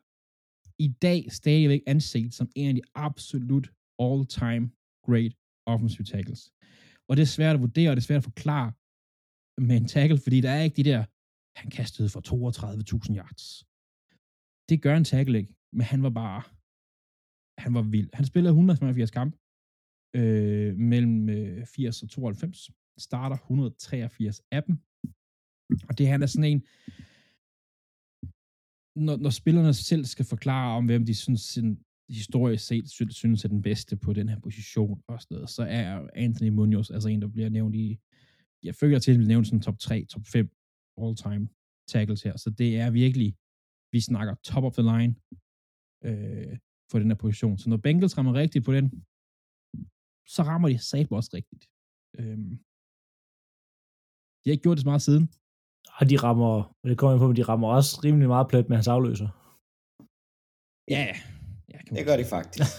i 0.88 0.88
dag 0.88 1.32
stadigvæk 1.32 1.84
anset 1.88 2.34
som 2.34 2.48
en 2.56 2.68
af 2.68 2.76
de 2.76 2.82
absolut 2.96 3.68
all-time 4.00 4.72
great 5.08 5.34
offensive 5.66 6.06
tackles. 6.06 6.42
Og 7.08 7.18
det 7.18 7.22
er 7.22 7.36
svært 7.38 7.56
at 7.56 7.62
vurdere, 7.62 7.90
og 7.90 7.96
det 7.96 8.02
er 8.02 8.06
svært 8.10 8.18
at 8.18 8.30
forklare 8.32 8.72
med 9.68 9.78
en 9.78 9.88
tackle, 9.88 10.18
fordi 10.18 10.42
der 10.42 10.50
er 10.50 10.62
ikke 10.62 10.76
de 10.76 10.84
der, 10.84 11.06
han 11.56 11.70
kastede 11.72 12.10
for 12.10 12.22
32.000 12.22 13.18
yards. 13.20 13.46
Det 14.70 14.82
gør 14.82 14.96
en 14.98 15.04
tackle 15.04 15.38
ikke, 15.38 15.54
men 15.78 15.86
han 15.92 16.04
var 16.04 16.10
bare, 16.10 16.42
han 17.64 17.74
var 17.74 17.82
vild. 17.82 18.10
Han 18.14 18.26
spillede 18.26 18.52
185 18.52 19.12
kampe 19.12 19.38
øh, 20.16 20.78
mellem 20.78 21.30
øh, 21.30 21.66
80 21.66 22.04
og 22.04 22.10
92, 22.10 22.72
starter 22.98 23.36
183 23.36 24.42
af 24.52 24.64
dem, 24.64 24.76
og 25.90 25.98
det 25.98 26.08
han 26.08 26.22
er 26.24 26.30
sådan 26.34 26.52
en, 26.52 26.62
når, 29.06 29.18
når 29.18 29.30
spillerne 29.30 29.74
selv 29.74 30.06
skal 30.06 30.26
forklare 30.26 30.78
om, 30.78 30.86
hvem 30.86 31.06
de 31.06 31.16
synes, 31.16 31.42
sådan, 31.42 31.78
historisk 32.10 32.68
set 32.68 32.90
synes 33.10 33.46
er 33.46 33.50
den 33.50 33.62
bedste 33.62 33.98
på 33.98 34.14
den 34.14 34.30
her 34.30 34.40
position 34.40 35.02
og 35.08 35.22
sådan 35.22 35.36
noget, 35.36 35.50
så 35.50 35.64
er 35.64 36.08
Anthony 36.16 36.50
Munoz 36.50 36.92
altså 36.92 37.10
en, 37.10 37.22
der 37.22 37.28
bliver 37.28 37.50
nævnt 37.50 37.76
i, 37.76 38.00
jeg 38.64 38.76
føler 38.76 39.00
til, 39.00 39.12
at 39.12 39.18
bliver 39.18 39.28
nævnt 39.28 39.48
sådan 39.48 39.62
top 39.62 39.80
3, 39.80 40.06
top 40.06 40.26
5 40.28 40.50
all-time 41.02 41.46
tackles 41.88 42.24
her, 42.24 42.38
så 42.38 42.50
det 42.50 42.70
er 42.84 42.90
virkelig, 42.92 43.30
vi 43.92 44.00
snakker 44.10 44.34
top 44.36 44.64
of 44.64 44.74
the 44.74 44.86
line 44.94 45.14
øh, 46.08 46.58
for 46.90 47.00
den 47.00 47.12
her 47.12 47.20
position. 47.26 47.58
Så 47.58 47.70
når 47.70 47.78
Bengals 47.78 48.18
rammer 48.18 48.34
rigtigt 48.34 48.66
på 48.66 48.74
den, 48.74 48.86
så 50.36 50.42
rammer 50.50 50.70
de 50.70 50.78
satme 50.78 51.18
også 51.18 51.32
rigtigt. 51.34 51.64
Øh, 52.20 52.38
de 54.40 54.46
har 54.46 54.56
ikke 54.56 54.66
gjort 54.66 54.78
det 54.78 54.84
så 54.84 54.92
meget 54.92 55.08
siden. 55.10 55.26
Og 56.00 56.10
de 56.10 56.18
rammer, 56.18 56.76
det 56.84 56.98
kommer 56.98 57.18
på, 57.18 57.28
men 57.28 57.36
de 57.36 57.44
rammer 57.44 57.68
også 57.68 58.02
rimelig 58.04 58.28
meget 58.28 58.48
plet 58.52 58.70
med 58.70 58.78
hans 58.78 58.88
afløser. 58.88 59.30
Ja, 60.96 61.06
ja 61.72 61.78
kan 61.86 61.96
det 61.96 62.06
gør 62.06 62.18
de 62.18 62.26
faktisk. 62.36 62.72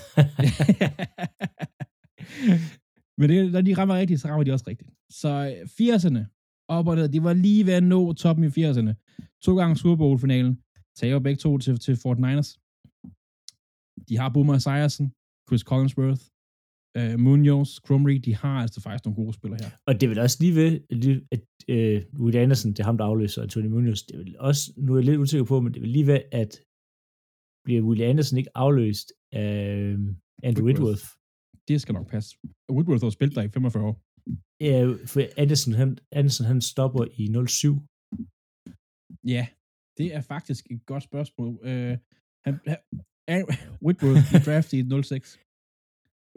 men 3.18 3.26
det, 3.30 3.52
når 3.52 3.60
de 3.60 3.74
rammer 3.78 3.94
rigtigt, 3.94 4.20
så 4.20 4.28
rammer 4.28 4.44
de 4.44 4.52
også 4.52 4.64
rigtigt. 4.68 4.90
Så 5.20 5.30
80'erne, 5.78 6.18
øh, 6.18 6.26
op 6.78 6.88
og 6.90 6.96
ned, 6.96 7.08
de 7.08 7.22
var 7.28 7.32
lige 7.32 7.66
ved 7.66 7.74
at 7.80 7.82
nå 7.82 8.12
toppen 8.12 8.44
i 8.44 8.48
80'erne. 8.48 8.92
To 9.44 9.56
gange 9.60 9.76
Super 9.76 9.96
Bowl-finalen, 9.96 10.54
tager 10.98 11.18
begge 11.18 11.38
to 11.44 11.58
til, 11.58 11.78
til 11.78 11.94
Fort 12.02 12.18
Niners. 12.18 12.50
De 14.08 14.14
har 14.20 14.28
Boomer 14.34 14.54
Esiason, 14.54 15.06
Chris 15.48 15.62
Collinsworth, 15.70 16.22
uh, 16.98 17.20
Munoz, 17.24 17.70
Crumry, 17.86 18.16
de 18.26 18.34
har 18.42 18.56
altså 18.64 18.80
faktisk 18.80 19.04
nogle 19.04 19.16
gode 19.22 19.34
spillere 19.38 19.60
her. 19.64 19.70
Og 19.88 20.00
det 20.00 20.06
vil 20.10 20.18
også 20.18 20.38
lige 20.40 20.54
ved, 20.60 20.72
at 21.34 21.44
uh, 21.74 22.20
Woody 22.20 22.38
Anderson, 22.44 22.70
det 22.70 22.80
er 22.80 22.84
ham, 22.84 22.98
der 22.98 23.04
afløser 23.04 23.42
Anthony 23.42 23.66
Munoz, 23.66 24.02
det 24.02 24.18
vil 24.18 24.36
også, 24.38 24.72
nu 24.76 24.92
er 24.92 24.98
jeg 24.98 25.04
lidt 25.04 25.20
usikker 25.20 25.44
på, 25.44 25.60
men 25.60 25.74
det 25.74 25.82
vil 25.82 25.90
lige 25.90 26.06
ved, 26.06 26.20
at 26.32 26.50
bliver 27.64 27.82
Willie 27.82 28.06
Anderson 28.06 28.38
ikke 28.38 28.50
afløst 28.54 29.12
af 29.32 29.96
Andrew 30.42 30.64
Whitworth. 30.64 30.64
Whitworth. 30.64 31.04
Det 31.68 31.80
skal 31.80 31.92
nok 31.92 32.08
passe. 32.10 32.36
Whitworth 32.72 33.04
har 33.04 33.10
spillet 33.10 33.36
der 33.36 33.42
i 33.42 33.48
45 33.48 33.84
år. 33.84 34.03
Ja, 34.66 34.78
for 35.12 35.20
Anderson, 35.42 35.74
han, 35.80 35.98
Anderson, 36.12 36.46
han 36.46 36.60
stopper 36.60 37.04
i 37.22 37.24
07. 37.46 37.80
Ja, 39.34 39.46
det 39.98 40.14
er 40.16 40.20
faktisk 40.20 40.62
et 40.70 40.86
godt 40.86 41.04
spørgsmål. 41.10 41.52
Uh, 41.68 41.94
han, 42.46 42.54
han, 43.28 43.40
Whitworth 43.84 44.22
blev 44.30 44.40
draftet 44.48 44.76
i 44.78 45.02
06. 45.02 45.38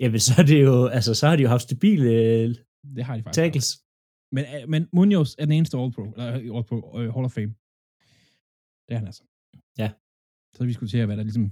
Jamen, 0.02 0.20
så 0.20 0.34
er 0.42 0.46
det 0.52 0.60
jo, 0.68 0.76
altså, 0.98 1.12
så 1.14 1.28
har 1.28 1.36
de 1.36 1.44
jo 1.44 1.50
haft 1.50 1.68
stabile 1.70 2.08
det 2.96 3.04
har 3.06 3.16
de 3.18 3.24
faktisk 3.24 3.42
tackles. 3.42 3.70
Men, 4.36 4.44
øh, 4.54 4.70
men 4.70 4.82
Munoz 4.94 5.36
er 5.40 5.46
den 5.46 5.56
eneste 5.58 5.78
All-Pro, 5.78 6.04
eller 6.18 6.58
All-Pro, 6.58 6.78
uh, 6.98 7.14
Hall 7.14 7.26
of 7.26 7.32
Fame. 7.32 7.54
Det 8.86 8.92
er 8.94 8.98
han 9.02 9.08
altså. 9.12 9.24
Ja. 9.78 9.90
Så 10.56 10.66
vi 10.66 10.74
skulle 10.74 10.90
til 10.90 10.98
at, 10.98 11.08
hvad 11.08 11.18
der 11.18 11.24
ligesom 11.24 11.52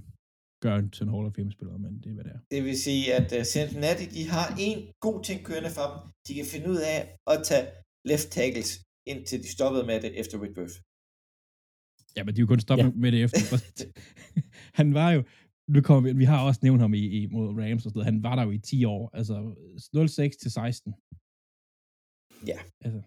gør 0.66 0.76
til 0.94 1.02
en 1.04 1.12
Hall 1.14 1.26
of 1.28 1.34
Fame-spiller, 1.36 1.76
men 1.84 1.92
det 2.02 2.08
er, 2.10 2.14
hvad 2.16 2.24
det 2.28 2.32
er. 2.36 2.40
Det 2.54 2.60
vil 2.66 2.76
sige, 2.86 3.04
at 3.18 3.28
uh, 3.36 3.42
Cincinnati, 3.54 4.04
de 4.16 4.22
har 4.34 4.46
en 4.68 4.78
god 5.06 5.18
ting 5.28 5.38
kørende 5.48 5.72
for 5.78 5.86
dem. 5.92 6.00
De 6.26 6.32
kan 6.38 6.46
finde 6.52 6.66
ud 6.72 6.80
af 6.94 6.98
at 7.32 7.38
tage 7.48 7.66
left 8.10 8.28
tackles, 8.38 8.70
indtil 9.12 9.38
de 9.44 9.48
stoppede 9.56 9.84
med 9.90 9.96
det 10.04 10.12
efter 10.20 10.36
Whitworth. 10.42 10.76
Ja, 12.16 12.20
men 12.24 12.30
de 12.32 12.38
er 12.38 12.44
jo 12.44 12.50
kun 12.54 12.66
stoppet 12.66 12.90
ja. 12.90 13.00
med 13.02 13.10
det 13.12 13.20
efter. 13.24 13.40
han 14.80 14.88
var 14.98 15.08
jo, 15.16 15.20
nu 15.74 15.78
kommer 15.86 16.02
vi, 16.06 16.10
vi 16.22 16.26
har 16.32 16.40
også 16.48 16.60
nævnt 16.66 16.80
ham 16.84 16.94
i, 17.00 17.04
i 17.18 17.20
mod 17.34 17.46
Rams 17.60 17.82
og 17.84 17.90
sådan 17.90 17.98
noget. 17.98 18.12
Han 18.12 18.22
var 18.26 18.34
der 18.36 18.44
jo 18.48 18.52
i 18.58 18.58
10 18.58 18.84
år, 18.94 19.02
altså 19.18 19.34
06 20.08 20.36
til 20.36 20.50
16. 20.50 20.94
Ja. 22.50 22.58
Altså, 22.84 23.00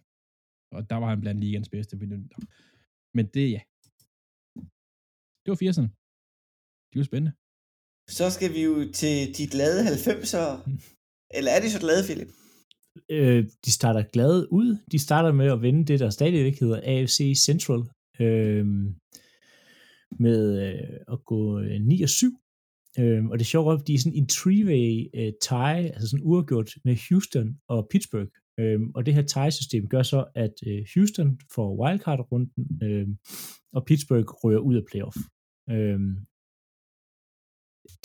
og 0.76 0.82
der 0.90 0.98
var 1.02 1.10
han 1.14 1.22
blandt 1.22 1.42
ligens 1.44 1.70
bedste. 1.76 1.94
Men 3.18 3.26
det, 3.36 3.46
ja. 3.56 3.62
Det 5.42 5.50
var 5.52 5.60
80'erne. 5.66 5.90
Det 6.90 6.98
var 7.00 7.08
spændende. 7.12 7.34
Så 8.10 8.30
skal 8.30 8.54
vi 8.54 8.64
jo 8.64 8.92
til 8.94 9.38
de 9.38 9.48
glade 9.48 9.80
90'er. 9.88 10.70
Eller 11.34 11.52
er 11.52 11.62
de 11.62 11.72
så 11.72 11.80
glade, 11.80 12.04
Philip? 12.04 12.28
Øh, 13.12 13.46
de 13.66 13.72
starter 13.72 14.04
glade 14.14 14.54
ud. 14.54 14.78
De 14.92 15.00
starter 15.00 15.32
med 15.32 15.52
at 15.52 15.62
vinde 15.62 15.86
det, 15.86 16.00
der 16.00 16.10
stadigvæk 16.10 16.60
hedder 16.60 16.82
AFC 16.84 17.34
Central. 17.46 17.82
Øh, 18.20 18.66
med 20.20 20.42
øh, 20.68 21.14
at 21.14 21.26
gå 21.26 21.60
9 21.60 22.02
og 22.02 22.10
7. 22.10 22.28
Øh, 23.00 23.26
og 23.26 23.40
det 23.40 23.46
er 23.46 23.54
sjovt, 23.56 23.82
at 23.82 23.88
de 23.88 23.94
er 23.94 24.00
sådan 24.00 24.18
en 24.18 24.30
three-way 24.32 25.10
uh, 25.20 25.34
tie, 25.42 25.94
altså 25.94 26.10
sådan 26.10 26.26
uafgjort 26.26 26.70
med 26.86 26.96
Houston 27.10 27.58
og 27.68 27.88
Pittsburgh. 27.92 28.32
Øh, 28.60 28.80
og 28.96 29.06
det 29.06 29.14
her 29.14 29.22
tie-system 29.22 29.88
gør 29.88 30.04
så, 30.04 30.26
at 30.36 30.54
uh, 30.68 30.80
Houston 30.94 31.40
får 31.56 31.70
wildcard-runden, 31.82 32.84
øh, 32.84 33.08
og 33.74 33.86
Pittsburgh 33.86 34.28
rører 34.44 34.60
ud 34.60 34.76
af 34.76 34.84
playoff. 34.92 35.18
Øh, 35.70 36.00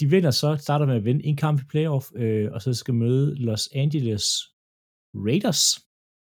de 0.01 0.11
vinder 0.11 0.31
så, 0.31 0.57
starter 0.57 0.87
med 0.87 0.95
at 0.95 1.05
vinde 1.05 1.25
en 1.25 1.37
kamp 1.37 1.61
i 1.61 1.65
playoff, 1.65 2.07
øh, 2.15 2.53
og 2.53 2.63
så 2.63 2.75
skal 2.75 2.95
møde 2.95 3.35
Los 3.35 3.69
Angeles 3.75 4.25
Raiders 5.15 5.63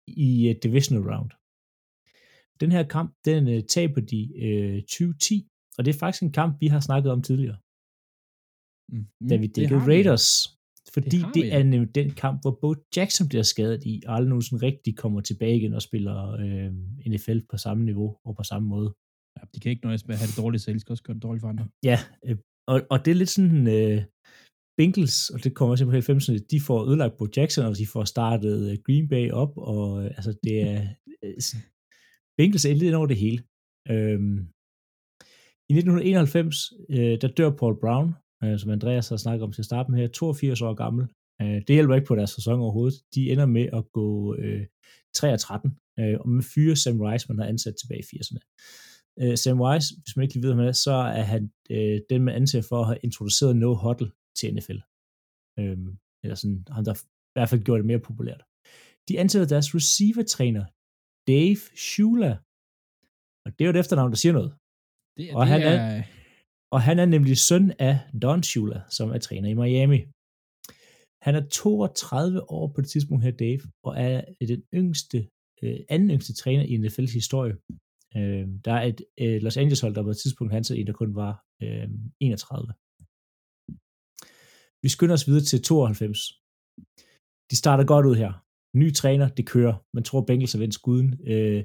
i 0.09 0.51
uh, 0.51 0.57
divisional 0.63 1.05
round. 1.11 1.31
Den 2.61 2.73
her 2.73 2.83
kamp, 2.83 3.15
den 3.25 3.49
uh, 3.49 3.61
taber 3.69 4.01
de 4.01 4.21
øh, 4.47 4.83
2010, 4.83 5.49
og 5.79 5.85
det 5.85 5.95
er 5.95 5.99
faktisk 5.99 6.23
en 6.23 6.33
kamp, 6.33 6.61
vi 6.61 6.67
har 6.67 6.81
snakket 6.81 7.13
om 7.13 7.23
tidligere. 7.23 7.59
Mm, 8.93 9.07
da 9.31 9.37
vi 9.37 9.47
dækkede 9.47 9.81
Raiders. 9.81 10.29
Vi. 10.49 10.57
Fordi 10.95 11.19
det, 11.19 11.35
det 11.35 11.55
er 11.55 11.63
nemlig 11.63 11.95
den 11.95 12.11
kamp, 12.11 12.43
hvor 12.43 12.59
Bo 12.61 12.75
Jackson 12.97 13.29
bliver 13.29 13.43
skadet 13.43 13.85
i, 13.85 14.03
og 14.07 14.15
aldrig 14.15 14.29
nogensinde 14.29 14.67
rigtig 14.67 14.97
kommer 14.97 15.21
tilbage 15.21 15.57
igen 15.57 15.75
og 15.75 15.83
spiller 15.83 16.33
øh, 16.33 16.73
NFL 17.11 17.39
på 17.51 17.57
samme 17.57 17.85
niveau 17.85 18.17
og 18.25 18.37
på 18.37 18.43
samme 18.43 18.69
måde. 18.69 18.95
Ja, 19.37 19.43
de 19.55 19.61
kan 19.61 19.71
ikke 19.71 19.85
nøjes 19.85 20.07
med 20.07 20.15
at 20.15 20.21
have 20.21 20.27
det 20.27 20.37
dårligt 20.37 20.63
selv, 20.63 20.75
de 20.75 20.81
skal 20.81 20.93
også 20.93 21.03
gøre 21.03 21.15
det 21.15 21.23
dårligt 21.23 21.41
for 21.41 21.49
andre. 21.49 21.69
Ja, 21.85 21.99
øh, 22.27 22.37
og, 22.67 22.83
og 22.91 23.05
det 23.05 23.11
er 23.11 23.15
lidt 23.15 23.29
sådan, 23.29 23.67
øh, 23.67 24.03
Bengals, 24.77 25.31
og 25.31 25.45
det 25.45 25.55
kommer 25.55 25.73
også 25.73 25.85
på 25.85 25.91
90'erne, 25.91 26.47
de 26.51 26.61
får 26.61 26.87
ødelagt 26.89 27.17
Bo 27.17 27.27
Jackson, 27.37 27.65
og 27.65 27.77
de 27.79 27.87
får 27.87 28.05
startet 28.05 28.71
øh, 28.71 28.79
Green 28.87 29.09
Bay 29.09 29.31
op, 29.31 29.53
og 29.57 30.05
øh, 30.05 30.11
altså 30.17 30.33
det 30.45 30.61
er, 30.61 30.81
øh, 31.25 31.35
Bengals 32.37 32.65
er 32.65 32.75
lidt 32.75 32.95
over 32.95 33.07
det 33.07 33.17
hele. 33.17 33.39
Øh, 33.91 34.21
I 35.69 35.73
1991, 35.73 36.73
øh, 36.91 37.21
der 37.21 37.29
dør 37.29 37.51
Paul 37.51 37.81
Brown, 37.81 38.15
øh, 38.45 38.59
som 38.59 38.71
Andreas 38.71 39.09
har 39.09 39.17
snakket 39.17 39.45
om 39.45 39.53
til 39.53 39.63
at 39.63 39.67
starte 39.67 39.91
med 39.91 40.01
her, 40.01 40.09
82 40.09 40.63
år 40.63 40.75
gammel. 40.75 41.05
Øh, 41.43 41.59
det 41.67 41.77
hjælper 41.77 41.95
ikke 41.95 42.07
på 42.07 42.15
deres 42.15 42.31
sæson 42.31 42.61
overhovedet. 42.61 42.99
De 43.15 43.31
ender 43.33 43.47
med 43.47 43.67
at 43.73 43.85
gå 43.93 44.35
øh, 44.35 44.67
3 45.15 45.33
og 45.33 45.41
13, 45.41 45.79
øh, 46.01 46.17
og 46.21 46.29
med 46.29 46.43
fyre 46.55 46.77
Sam 46.77 47.01
Rice, 47.01 47.27
man 47.29 47.39
har 47.39 47.47
ansat 47.47 47.75
tilbage 47.81 48.01
i 48.01 48.17
80'erne. 48.17 48.41
Øh, 49.21 49.37
Sam 49.39 49.61
Rice, 49.61 49.89
hvis 50.03 50.17
man 50.17 50.23
ikke 50.23 50.35
lige 50.35 50.47
ved, 50.47 50.55
hvem 50.55 50.67
er, 50.67 50.73
så 50.73 50.93
er 50.93 51.27
han 51.35 51.43
øh, 51.71 52.01
den, 52.11 52.23
man 52.25 52.35
anser 52.35 52.63
for 52.71 52.81
at 52.81 52.87
have 52.87 52.99
introduceret 53.03 53.57
no 53.57 53.75
huddle 53.75 54.11
til 54.39 54.55
NFL. 54.55 54.81
Øh, 55.59 55.79
eller 56.23 56.37
sådan, 56.41 56.65
han 56.71 56.85
der 56.85 56.95
i 56.95 57.35
hvert 57.35 57.49
fald 57.49 57.65
gjort 57.65 57.79
det 57.79 57.87
mere 57.87 58.07
populært. 58.09 58.43
De 59.09 59.19
ansætter 59.23 59.49
deres 59.49 59.75
receiver-træner, 59.75 60.65
Dave 61.33 61.63
Shula. 61.87 62.33
Og 63.45 63.49
det 63.53 63.61
er 63.61 63.69
jo 63.69 63.75
et 63.75 63.83
efternavn, 63.83 64.11
der 64.11 64.17
siger 64.17 64.33
noget. 64.33 64.51
Det, 65.17 65.35
og 65.37 65.43
det 65.43 65.53
han 65.53 65.63
er, 65.63 65.77
er 65.77 66.03
og 66.75 66.83
han 66.83 66.99
er 66.99 67.09
nemlig 67.15 67.37
søn 67.49 67.73
af 67.79 67.95
Don 68.23 68.43
Shula, 68.43 68.79
som 68.97 69.11
er 69.11 69.19
træner 69.19 69.49
i 69.49 69.55
Miami. 69.55 70.01
Han 71.27 71.35
er 71.35 71.49
32 71.49 72.51
år 72.51 72.67
på 72.75 72.81
det 72.81 72.91
tidspunkt 72.91 73.25
her, 73.25 73.31
Dave, 73.31 73.61
og 73.87 73.93
er 74.07 74.21
den 74.53 74.63
yngste, 74.75 75.19
øh, 75.63 75.81
anden 75.89 76.11
yngste 76.11 76.35
træner 76.35 76.65
i 76.71 76.75
NFL's 76.83 77.15
historie. 77.21 77.55
Øh, 78.17 78.49
der 78.65 78.73
er 78.73 78.83
et 78.83 79.01
øh, 79.21 79.43
Los 79.43 79.57
Angeles 79.57 79.81
hold, 79.81 79.95
der 79.95 80.03
på 80.03 80.11
et 80.11 80.17
tidspunkt 80.17 80.53
han 80.53 80.65
en, 80.71 80.87
der 80.87 80.93
kun 80.93 81.15
var 81.15 81.45
øh, 81.63 81.89
31. 82.21 82.73
Vi 84.83 84.89
skynder 84.89 85.15
os 85.15 85.27
videre 85.29 85.45
til 85.45 85.63
92. 85.63 86.19
De 87.51 87.57
starter 87.57 87.85
godt 87.85 88.07
ud 88.07 88.17
her. 88.17 88.33
Ny 88.77 88.95
træner, 88.95 89.29
det 89.29 89.47
kører. 89.47 89.75
Man 89.95 90.05
tror, 90.05 90.21
Bengels 90.21 90.53
har 90.53 90.59
vendt 90.59 90.75
skuden. 90.75 91.09
Øh, 91.33 91.65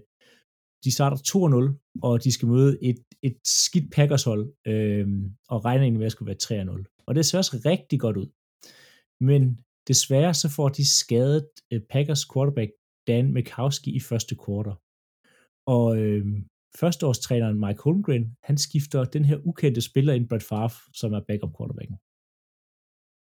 de 0.83 0.91
starter 0.91 1.17
2-0, 1.17 1.99
og 2.03 2.23
de 2.23 2.31
skal 2.31 2.47
møde 2.47 2.83
et, 2.83 2.99
et 3.21 3.37
skidt 3.45 3.93
Packers-hold, 3.95 4.53
øh, 4.67 5.07
og 5.47 5.65
regner 5.65 5.83
egentlig 5.83 5.99
med 5.99 6.05
at 6.05 6.11
skulle 6.11 6.29
være 6.31 6.65
3-0. 6.65 7.03
Og 7.07 7.15
det 7.15 7.25
ser 7.25 7.37
også 7.37 7.61
rigtig 7.65 7.99
godt 7.99 8.17
ud. 8.17 8.29
Men 9.29 9.41
desværre 9.87 10.33
så 10.33 10.49
får 10.49 10.69
de 10.69 10.85
skadet 10.99 11.49
øh, 11.71 11.81
Packers 11.89 12.23
quarterback 12.33 12.71
Dan 13.07 13.33
Mikowski 13.33 13.95
i 13.95 13.99
første 13.99 14.35
kvartal. 14.35 14.73
Og 15.67 15.87
øh, 16.01 16.25
førsteårstræneren 16.79 17.59
Mike 17.63 17.81
Holmgren, 17.83 18.25
han 18.47 18.57
skifter 18.57 18.99
den 19.15 19.25
her 19.25 19.37
ukendte 19.49 19.81
spiller 19.81 20.13
ind, 20.13 20.27
Brett 20.29 20.43
Favre, 20.43 20.69
som 20.99 21.13
er 21.13 21.21
backup 21.27 21.53
quarterbacken. 21.57 21.97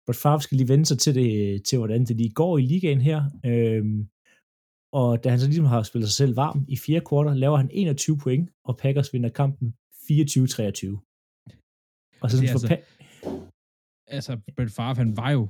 Brett 0.07 0.21
Favre 0.25 0.43
skal 0.43 0.57
lige 0.59 0.69
vende 0.73 0.87
sig 0.91 0.99
til, 0.99 1.13
det, 1.21 1.29
til 1.69 1.79
hvordan 1.79 2.05
det 2.09 2.17
lige 2.17 2.35
går 2.43 2.59
i 2.59 2.63
ligaen 2.73 3.01
her. 3.01 3.21
Øhm, 3.51 3.99
og 5.01 5.09
da 5.25 5.27
han 5.33 5.41
så 5.41 5.47
ligesom 5.47 5.65
har 5.75 5.83
spillet 5.83 6.09
sig 6.09 6.17
selv 6.23 6.37
varm 6.37 6.61
i 6.75 6.77
fjerde 6.85 7.07
kvartal, 7.09 7.37
laver 7.45 7.57
han 7.63 7.71
21 7.73 8.19
point, 8.25 8.51
og 8.69 8.75
Packers 8.83 9.13
vinder 9.15 9.29
kampen 9.41 9.67
24-23. 10.07 10.91
Og 12.23 12.27
så 12.31 12.37
for 12.37 12.43
altså- 12.55 12.69
pa- 12.73 12.85
Altså, 14.17 14.33
Brett 14.57 14.73
Favre, 14.79 14.95
han 15.05 15.17
var 15.17 15.31
jo 15.31 15.43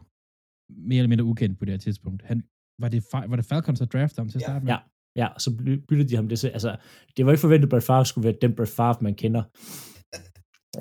mere 0.88 0.98
eller 0.98 1.08
mindre 1.08 1.24
ukendt 1.24 1.58
på 1.58 1.64
det 1.64 1.72
her 1.72 1.78
tidspunkt. 1.78 2.22
Han, 2.30 2.38
var, 2.82 2.88
det, 2.94 3.00
var 3.30 3.37
det 3.37 3.44
Falcons, 3.44 3.78
der 3.78 3.87
draftede 3.87 4.20
ham 4.22 4.28
til 4.28 4.38
at 4.38 4.42
starte 4.42 4.64
med? 4.64 4.72
Ja, 4.72 4.78
ja, 5.16 5.29
så 5.38 5.48
by- 5.57 5.85
byttede 5.88 6.09
de 6.11 6.16
ham 6.16 6.29
det. 6.29 6.38
til- 6.40 6.48
Altså, 6.48 6.77
det 7.16 7.27
var 7.27 7.33
ikke 7.33 7.40
forventet, 7.46 7.66
at 7.66 7.70
Brett 7.70 7.87
Favre 7.87 8.07
skulle 8.07 8.24
være 8.29 8.38
den 8.42 8.55
Brett 8.57 8.70
Favre, 8.79 8.98
man 9.03 9.14
kender. 9.22 9.42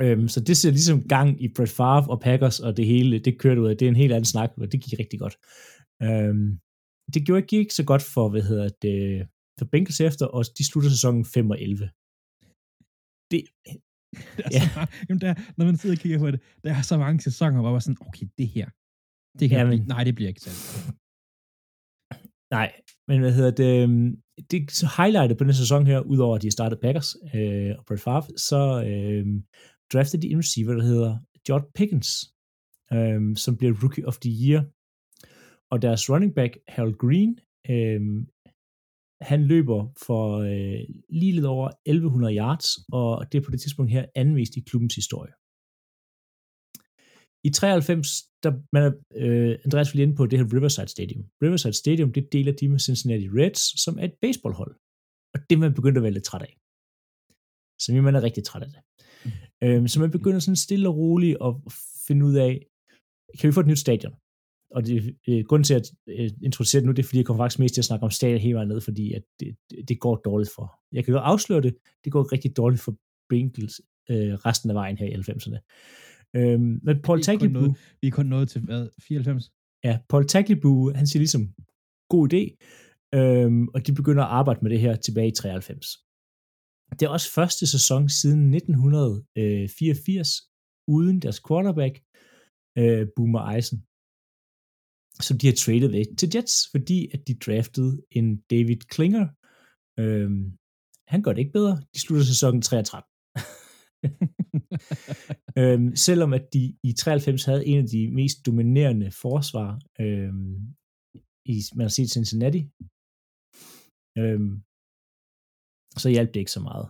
Øhm, 0.03 0.27
så 0.33 0.39
det 0.47 0.55
ser 0.57 0.71
ligesom 0.71 0.99
gang 1.15 1.29
i 1.45 1.47
Brett 1.55 1.71
Favre 1.79 2.09
og 2.13 2.19
Packers, 2.27 2.59
og 2.59 2.77
det 2.77 2.85
hele, 2.93 3.19
det 3.19 3.39
kørte 3.39 3.61
ud 3.61 3.67
af. 3.69 3.77
Det 3.77 3.85
er 3.85 3.89
en 3.89 4.01
helt 4.03 4.13
anden 4.13 4.25
snak, 4.35 4.49
og 4.57 4.71
det 4.71 4.79
gik 4.83 4.99
rigtig 4.99 5.19
godt. 5.23 5.35
Øhm, 6.07 6.47
det 7.13 7.19
gjorde 7.25 7.39
ikke, 7.39 7.47
gik 7.53 7.59
ikke 7.59 7.73
så 7.81 7.85
godt 7.91 8.03
for, 8.13 8.25
hvad 8.29 8.41
hedder 8.49 8.69
det, 8.85 9.27
for 9.59 9.65
Bengals 9.71 10.01
efter, 10.09 10.25
og 10.35 10.41
de 10.57 10.63
slutter 10.69 10.89
sæsonen 10.89 11.25
5 11.25 11.49
og 11.53 11.57
11. 11.61 11.89
Det, 13.31 13.41
Altså, 14.45 14.59
Ja. 14.59 14.63
jamen 15.09 15.21
der, 15.25 15.33
når 15.57 15.65
man 15.65 15.77
sidder 15.77 15.95
og 15.95 16.01
kigger 16.03 16.19
på 16.19 16.31
det, 16.31 16.39
der 16.63 16.71
er 16.77 16.81
så 16.81 16.95
mange 16.97 17.19
sæsoner, 17.27 17.59
hvor 17.61 17.69
man 17.73 17.75
er 17.81 17.85
sådan, 17.87 18.05
okay, 18.07 18.25
det 18.39 18.47
her, 18.55 18.67
det 19.39 19.45
kan 19.49 19.57
Ja, 19.57 19.63
ja, 19.63 19.69
men- 19.69 19.79
blive, 19.79 19.87
nej, 19.93 20.03
det 20.07 20.15
bliver 20.15 20.29
ikke 20.31 20.41
sandt. 20.47 20.61
Nej, 22.57 22.69
men 23.07 23.19
hvad 23.19 23.33
hedder 23.33 23.51
det, 23.51 23.83
øhm, 23.83 24.15
det 24.51 24.59
highlightet 24.97 25.37
på 25.37 25.43
den 25.43 25.53
sæson 25.53 25.87
her, 25.87 25.99
udover 25.99 26.35
at 26.35 26.41
de 26.41 26.51
startede 26.51 26.81
Packers 26.81 27.15
øh, 27.35 27.71
og 27.77 27.85
Brett 27.85 28.03
Favre, 28.03 28.37
så 28.37 28.83
øh, 28.89 29.25
draftede 29.93 30.21
de 30.21 30.31
en 30.31 30.37
receiver, 30.37 30.73
der 30.73 30.83
hedder 30.83 31.17
George 31.47 31.67
Pickens, 31.75 32.09
øh, 32.93 33.35
som 33.35 33.57
bliver 33.57 33.73
Rookie 33.83 34.07
of 34.07 34.17
the 34.17 34.31
Year. 34.43 34.61
Og 35.71 35.81
deres 35.81 36.09
running 36.09 36.35
back, 36.35 36.57
Harold 36.67 36.97
Green, 36.97 37.39
øh, 37.69 38.01
han 39.21 39.43
løber 39.43 39.79
for 40.05 40.23
øh, 40.39 40.81
lige 41.09 41.31
lidt 41.31 41.45
over 41.45 41.69
1100 41.85 42.37
yards, 42.37 42.67
og 42.91 43.31
det 43.31 43.37
er 43.37 43.45
på 43.45 43.51
det 43.51 43.61
tidspunkt 43.61 43.91
her 43.91 44.05
anvist 44.15 44.55
i 44.55 44.59
klubbens 44.59 44.95
historie. 44.95 45.33
I 47.43 47.49
93, 47.49 48.23
der 48.43 48.51
man 48.73 48.93
øh, 49.15 49.57
Andreas 49.65 49.93
vil 49.93 50.01
inde 50.01 50.15
på 50.15 50.25
det 50.25 50.39
her 50.39 50.53
Riverside 50.53 50.87
Stadium. 50.87 51.25
Riverside 51.43 51.73
Stadium, 51.73 52.13
det 52.13 52.33
deler 52.33 52.51
de 52.51 52.69
med 52.69 52.79
Cincinnati 52.79 53.29
Reds, 53.29 53.81
som 53.83 53.99
er 53.99 54.03
et 54.03 54.13
baseballhold. 54.21 54.75
Og 55.33 55.39
det 55.49 55.59
man 55.59 55.73
begyndt 55.73 55.97
at 55.97 56.03
være 56.03 56.11
lidt 56.11 56.23
træt 56.23 56.41
af. 56.41 56.57
Så 57.79 57.93
man 57.93 58.15
er 58.15 58.23
rigtig 58.23 58.43
træt 58.43 58.63
af 58.63 58.69
det. 58.69 58.81
Øhm, 59.63 59.87
så 59.87 59.99
man 59.99 60.11
begynder 60.11 60.39
sådan 60.39 60.55
stille 60.55 60.89
og 60.89 60.97
roligt 60.97 61.37
at 61.43 61.53
finde 62.07 62.25
ud 62.25 62.35
af, 62.35 62.65
kan 63.39 63.47
vi 63.47 63.53
få 63.53 63.59
et 63.59 63.67
nyt 63.67 63.79
stadion? 63.79 64.13
Og 64.71 64.85
det, 64.85 65.17
øh, 65.27 65.45
grunden 65.45 65.63
til 65.63 65.73
at 65.73 65.91
øh, 66.07 66.31
introducere 66.41 66.79
det 66.79 66.87
nu, 66.87 66.91
det 66.91 67.03
er, 67.03 67.07
fordi 67.07 67.17
jeg 67.17 67.25
kommer 67.25 67.43
faktisk 67.43 67.59
mest 67.59 67.73
til 67.73 67.81
at 67.81 67.85
snakke 67.85 68.03
om 68.03 68.11
stadion 68.11 68.39
hele 68.39 68.55
vejen 68.55 68.67
ned, 68.67 68.81
fordi 68.81 69.13
at 69.13 69.23
det, 69.39 69.55
det, 69.87 69.99
går 69.99 70.15
dårligt 70.15 70.51
for. 70.55 70.79
Jeg 70.91 71.05
kan 71.05 71.11
godt 71.13 71.23
afsløre 71.23 71.61
det, 71.61 71.75
det 72.03 72.11
går 72.11 72.31
rigtig 72.31 72.57
dårligt 72.57 72.81
for 72.81 72.95
Bengals 73.29 73.81
øh, 74.09 74.33
resten 74.33 74.69
af 74.69 74.75
vejen 74.75 74.97
her 74.97 75.07
i 75.07 75.13
90'erne. 75.13 75.59
Øhm, 76.35 76.79
men 76.83 77.01
Paul 77.05 77.21
Tagliabue, 77.21 77.53
noget- 77.61 77.77
Vi 78.01 78.07
er 78.07 78.11
kun 78.11 78.25
nået 78.25 78.49
til, 78.49 78.61
hvad, 78.61 78.89
94? 79.01 79.51
Ja, 79.83 79.99
Paul 80.09 80.25
Tagliabue, 80.27 80.93
han 80.99 81.07
siger 81.07 81.21
ligesom, 81.21 81.43
god 82.13 82.23
idé, 82.33 82.43
øhm, 83.19 83.67
og 83.75 83.79
de 83.87 83.91
begynder 83.99 84.23
at 84.23 84.29
arbejde 84.39 84.59
med 84.63 84.71
det 84.71 84.79
her 84.79 84.95
tilbage 84.95 85.27
i 85.27 85.31
93. 85.31 85.87
Det 86.99 87.01
er 87.05 87.09
også 87.17 87.29
første 87.39 87.67
sæson 87.67 88.09
siden 88.09 88.41
1984, 88.53 90.29
uden 90.95 91.19
deres 91.23 91.39
quarterback, 91.47 91.95
øh, 92.81 93.07
Boomer 93.15 93.43
Eisen, 93.53 93.77
som 95.27 95.35
de 95.39 95.47
har 95.47 95.57
traded 95.63 95.89
væk 95.97 96.09
til 96.19 96.29
Jets, 96.35 96.55
fordi 96.73 96.99
at 97.13 97.21
de 97.27 97.33
draftede 97.45 97.93
en 98.11 98.27
David 98.51 98.81
Klinger. 98.93 99.25
Øhm, 100.01 100.43
han 101.11 101.19
gør 101.23 101.31
det 101.33 101.41
ikke 101.43 101.57
bedre. 101.59 101.75
De 101.93 101.99
slutter 101.99 102.25
sæsonen 102.25 102.61
3-13. 102.61 103.01
øhm, 105.59 105.95
selvom 105.95 106.33
at 106.33 106.45
de 106.53 106.63
i 106.83 106.91
93 106.93 107.45
havde 107.45 107.65
en 107.65 107.79
af 107.83 107.87
de 107.95 108.11
mest 108.11 108.45
dominerende 108.45 109.11
forsvar, 109.11 109.69
øhm, 109.99 110.55
i, 111.53 111.55
man 111.75 111.83
har 111.87 111.93
set 111.97 112.09
Cincinnati, 112.17 112.61
øhm, 114.21 114.53
så 116.01 116.07
hjalp 116.15 116.29
det 116.33 116.39
ikke 116.39 116.57
så 116.57 116.63
meget. 116.69 116.85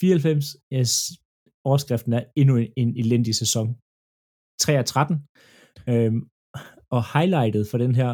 94, 0.00 0.56
yes, 0.72 0.92
overskriften 1.64 2.12
er 2.12 2.24
endnu 2.36 2.56
en, 2.56 2.68
en 2.76 2.90
elendig 3.02 3.34
sæson. 3.34 3.68
3 4.60 4.72
af 4.78 4.84
13, 4.84 5.16
øhm, 5.92 6.20
og 6.96 7.02
highlightet 7.14 7.64
for 7.70 7.78
den 7.84 7.94
her, 8.00 8.10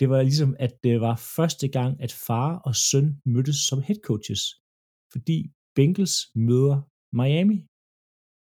det 0.00 0.06
var 0.12 0.22
ligesom, 0.22 0.56
at 0.58 0.72
det 0.84 1.00
var 1.06 1.16
første 1.36 1.66
gang, 1.68 1.92
at 2.04 2.12
far 2.26 2.50
og 2.68 2.74
søn 2.76 3.08
mødtes 3.32 3.58
som 3.68 3.78
head 3.86 4.00
coaches, 4.08 4.42
fordi 5.12 5.38
Bengals 5.76 6.16
møder 6.46 6.78
Miami, 7.20 7.58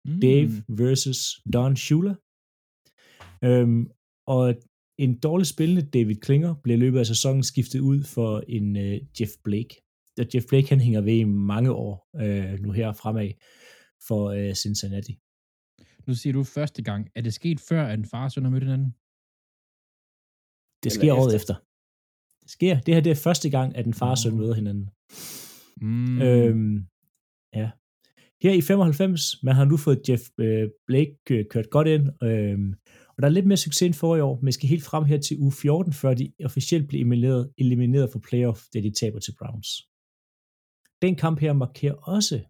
Mm. 0.07 0.19
Dave 0.19 0.51
versus 0.67 1.41
Don 1.53 1.75
Shula. 1.75 2.15
Øhm, 3.43 3.89
og 4.27 4.55
en 4.97 5.19
dårligt 5.19 5.49
spillende 5.49 5.89
David 5.89 6.15
Klinger 6.15 6.55
blev 6.63 6.77
i 6.77 6.79
løbet 6.79 6.99
af 6.99 7.05
sæsonen 7.05 7.43
skiftet 7.43 7.79
ud 7.79 8.03
for 8.03 8.43
en 8.47 8.77
øh, 8.77 9.01
Jeff 9.19 9.31
Blake. 9.43 9.81
Og 10.19 10.25
Jeff 10.35 10.45
Blake 10.49 10.69
han 10.69 10.79
hænger 10.79 11.01
ved 11.01 11.13
i 11.13 11.23
mange 11.23 11.71
år 11.71 12.09
øh, 12.23 12.59
nu 12.59 12.71
her 12.71 12.93
fremad 12.93 13.31
for 14.07 14.29
øh, 14.29 14.53
Cincinnati. 14.55 15.19
Nu 16.07 16.13
siger 16.13 16.33
du 16.33 16.43
første 16.43 16.83
gang. 16.83 17.09
Er 17.15 17.21
det 17.21 17.33
sket 17.33 17.59
før, 17.69 17.87
at 17.87 17.99
en 17.99 18.05
far 18.05 18.23
og 18.23 18.31
søn 18.31 18.43
har 18.43 18.51
mødt 18.51 18.63
hinanden? 18.63 18.91
Det 20.83 20.91
Eller 20.91 20.99
sker 21.01 21.13
året 21.13 21.35
efter. 21.35 21.53
efter. 21.53 21.65
Det 22.41 22.51
sker. 22.51 22.79
Det 22.79 22.93
her 22.93 23.01
det 23.01 23.11
er 23.11 23.23
første 23.27 23.49
gang, 23.49 23.75
at 23.75 23.85
en 23.85 23.93
far 23.93 24.11
og 24.11 24.17
søn 24.17 24.33
Nå. 24.33 24.37
møder 24.37 24.53
hinanden. 24.53 24.89
Mm. 25.81 26.21
Øhm, 26.21 26.87
ja. 27.53 27.71
Her 28.43 28.53
i 28.53 28.61
95, 28.61 29.43
man 29.43 29.55
har 29.55 29.65
nu 29.65 29.77
fået 29.77 30.09
Jeff 30.09 30.23
øh, 30.37 30.69
Blake 30.87 31.17
øh, 31.31 31.45
kørt 31.49 31.69
godt 31.69 31.87
ind, 31.87 32.23
øhm, 32.23 32.73
og 33.09 33.21
der 33.21 33.27
er 33.27 33.29
lidt 33.29 33.47
mere 33.47 33.57
succes 33.57 33.81
end 33.81 33.93
for 33.93 34.15
i 34.15 34.21
år, 34.21 34.39
men 34.41 34.51
skal 34.51 34.69
helt 34.69 34.83
frem 34.83 35.03
her 35.03 35.17
til 35.17 35.37
uge 35.39 35.51
14, 35.51 35.93
før 35.93 36.13
de 36.13 36.31
officielt 36.45 36.87
bliver 36.87 37.01
elimineret, 37.01 37.51
elimineret 37.57 38.11
for 38.11 38.19
playoff, 38.19 38.59
da 38.73 38.79
de 38.79 38.91
taber 38.91 39.19
til 39.19 39.35
Browns. 39.39 39.69
Den 41.01 41.15
kamp 41.15 41.39
her 41.39 41.53
markerer 41.53 41.93
også, 41.93 42.41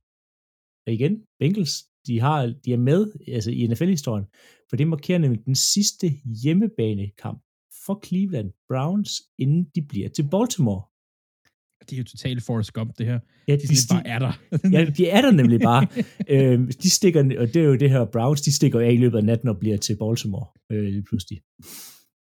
og 0.88 0.93
igen, 0.93 1.23
Bengals, 1.39 1.84
de, 2.08 2.19
har, 2.19 2.54
de 2.65 2.73
er 2.73 2.78
med 2.78 3.12
altså 3.28 3.52
i 3.52 3.67
NFL-historien, 3.67 4.26
for 4.69 4.76
det 4.76 4.88
markerer 4.88 5.19
nemlig 5.19 5.45
den 5.45 5.56
sidste 5.56 6.08
hjemmebanekamp 6.43 7.41
for 7.86 8.02
Cleveland 8.06 8.52
Browns, 8.69 9.12
inden 9.38 9.63
de 9.76 9.82
bliver 9.82 10.10
til 10.10 10.30
Baltimore. 10.32 10.84
Det 11.89 11.93
er 11.93 11.97
jo 11.97 12.04
totalt 12.04 12.43
Forrest 12.43 12.73
Gump, 12.73 12.97
det 12.97 13.06
her. 13.06 13.19
Ja, 13.47 13.56
De, 13.56 13.62
de 13.62 13.76
bare 13.89 14.08
er 14.08 14.19
der. 14.19 14.39
ja, 14.76 14.86
de 14.97 15.10
er 15.10 15.21
der 15.21 15.32
nemlig 15.32 15.60
bare. 15.60 15.88
øh, 16.30 16.71
de 16.84 16.89
stikker, 16.89 17.19
og 17.39 17.47
det 17.54 17.56
er 17.56 17.63
jo 17.63 17.76
det 17.76 17.89
her 17.89 18.06
Browns, 18.06 18.41
de 18.41 18.52
stikker 18.54 18.80
af 18.80 18.91
i 18.93 18.97
løbet 18.97 19.17
af 19.17 19.23
natten 19.23 19.50
og 19.50 19.58
bliver 19.60 19.78
til 19.78 19.97
Baltimore 19.97 20.47
øh, 20.71 20.84
lige 20.84 21.04
pludselig. 21.04 21.41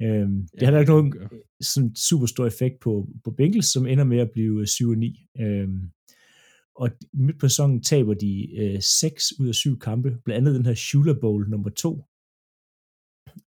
Øh, 0.01 0.27
det 0.59 0.61
har 0.61 0.71
da 0.71 0.79
ikke 0.79 0.91
nogen 0.91 1.13
sådan 1.61 1.95
super 1.95 2.25
stor 2.25 2.45
effekt 2.45 2.79
på, 2.79 3.07
på 3.23 3.31
Bengals, 3.31 3.71
som 3.71 3.87
ender 3.87 4.03
med 4.03 4.17
at 4.17 4.31
blive 4.31 4.67
7 4.67 4.93
9. 4.93 5.25
Øh, 5.39 5.67
og 6.75 6.89
midt 7.13 7.39
på 7.39 7.49
sæsonen 7.49 7.83
taber 7.83 8.13
de 8.13 8.55
øh, 8.57 8.81
6 8.81 9.39
ud 9.39 9.47
af 9.47 9.55
7 9.55 9.79
kampe, 9.79 10.17
blandt 10.25 10.37
andet 10.37 10.55
den 10.55 10.65
her 10.65 10.73
Shula 10.73 11.13
Bowl 11.21 11.49
nummer 11.49 11.69
2. 11.69 12.03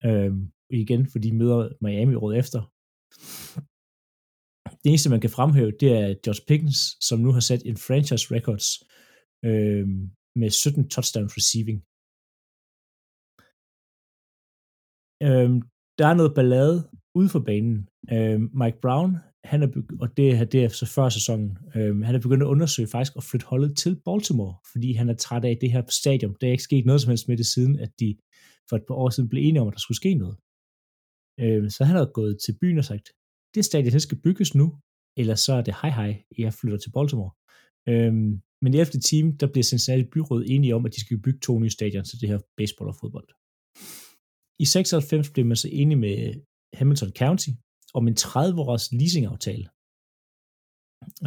Øh, 0.05 0.34
igen, 0.70 1.07
fordi 1.07 1.30
de 1.30 1.36
møder 1.36 1.70
Miami 1.82 2.16
året 2.16 2.38
efter. 2.38 2.72
Det 4.82 4.90
eneste, 4.90 5.10
man 5.10 5.22
kan 5.22 5.36
fremhæve, 5.38 5.72
det 5.82 5.90
er 6.02 6.16
Josh 6.28 6.42
Pickens, 6.48 6.80
som 7.08 7.20
nu 7.20 7.32
har 7.32 7.40
sat 7.40 7.62
en 7.66 7.78
franchise 7.78 8.26
records 8.36 8.68
øh, 9.50 9.88
med 10.42 10.50
17 10.50 10.90
touchdowns 10.90 11.34
receiving. 11.40 11.80
Øh, 15.28 15.50
der 16.00 16.08
er 16.08 16.16
noget 16.20 16.36
ballade 16.36 16.78
ude 17.20 17.30
for 17.30 17.40
banen. 17.50 17.78
Øh, 18.16 18.40
Mike 18.62 18.80
Brown, 18.82 19.12
han 19.52 19.64
er 19.64 19.68
begy- 19.68 20.02
og 20.04 20.18
det 20.18 20.28
er, 20.36 20.46
det 20.54 20.64
er 20.64 20.70
så 20.70 20.86
før 20.96 21.10
sæsonen, 21.10 21.58
øh, 21.76 22.00
han 22.08 22.16
er 22.16 22.20
begyndt 22.20 22.44
at 22.44 22.54
undersøge 22.56 22.88
faktisk 22.88 23.16
at 23.18 23.24
flytte 23.24 23.48
holdet 23.48 23.78
til 23.78 24.02
Baltimore, 24.06 24.56
fordi 24.72 24.94
han 24.94 25.10
er 25.10 25.16
træt 25.16 25.46
af 25.46 25.58
det 25.62 25.72
her 25.72 25.84
stadion. 25.90 26.36
Der 26.42 26.48
er 26.48 26.52
ikke 26.52 26.70
sket 26.70 26.86
noget 26.86 27.02
som 27.02 27.10
helst 27.10 27.28
med 27.28 27.38
det 27.38 27.46
siden, 27.46 27.80
at 27.80 27.92
de 28.00 28.18
for 28.70 28.76
et 28.76 28.86
par 28.88 28.96
år 28.96 29.10
siden 29.10 29.30
blev 29.30 29.42
enige 29.44 29.62
om, 29.62 29.68
at 29.68 29.74
der 29.74 29.80
skulle 29.86 30.02
ske 30.04 30.14
noget. 30.24 30.38
Øh, 31.42 31.72
så 31.76 31.82
han 31.84 31.96
har 31.96 32.06
gået 32.20 32.38
til 32.46 32.58
byen 32.62 32.78
og 32.78 32.86
sagt, 32.86 33.08
det 33.56 33.66
stadion 33.66 33.93
det 33.93 34.02
skal 34.02 34.22
bygges 34.26 34.56
nu, 34.56 34.78
eller 35.18 35.36
så 35.36 35.54
er 35.54 35.62
det 35.62 35.76
hej 35.82 35.91
hej, 35.99 36.24
jeg 36.38 36.54
flytter 36.54 36.78
til 36.78 36.91
Baltimore. 36.91 37.32
Øhm, 37.89 38.41
men 38.62 38.74
i 38.74 38.78
11. 38.78 38.99
time, 39.12 39.38
der 39.39 39.47
bliver 39.52 39.64
Cincinnati 39.64 40.10
byråd 40.14 40.43
enige 40.47 40.76
om, 40.76 40.86
at 40.86 40.93
de 40.95 41.02
skal 41.02 41.22
bygge 41.22 41.39
to 41.39 41.60
nye 41.60 41.70
stadion 41.70 42.04
til 42.06 42.22
det 42.22 42.30
her 42.30 42.39
baseball 42.58 42.89
og 42.89 42.95
fodbold. 43.02 43.30
I 44.60 44.66
96 44.66 45.30
blev 45.30 45.45
man 45.45 45.58
så 45.58 45.70
enige 45.72 45.99
med 45.99 46.34
Hamilton 46.74 47.12
County 47.18 47.49
om 47.93 48.08
en 48.08 48.18
30-års 48.20 48.91
leasingaftale. 48.91 49.68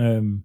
Øhm, 0.05 0.37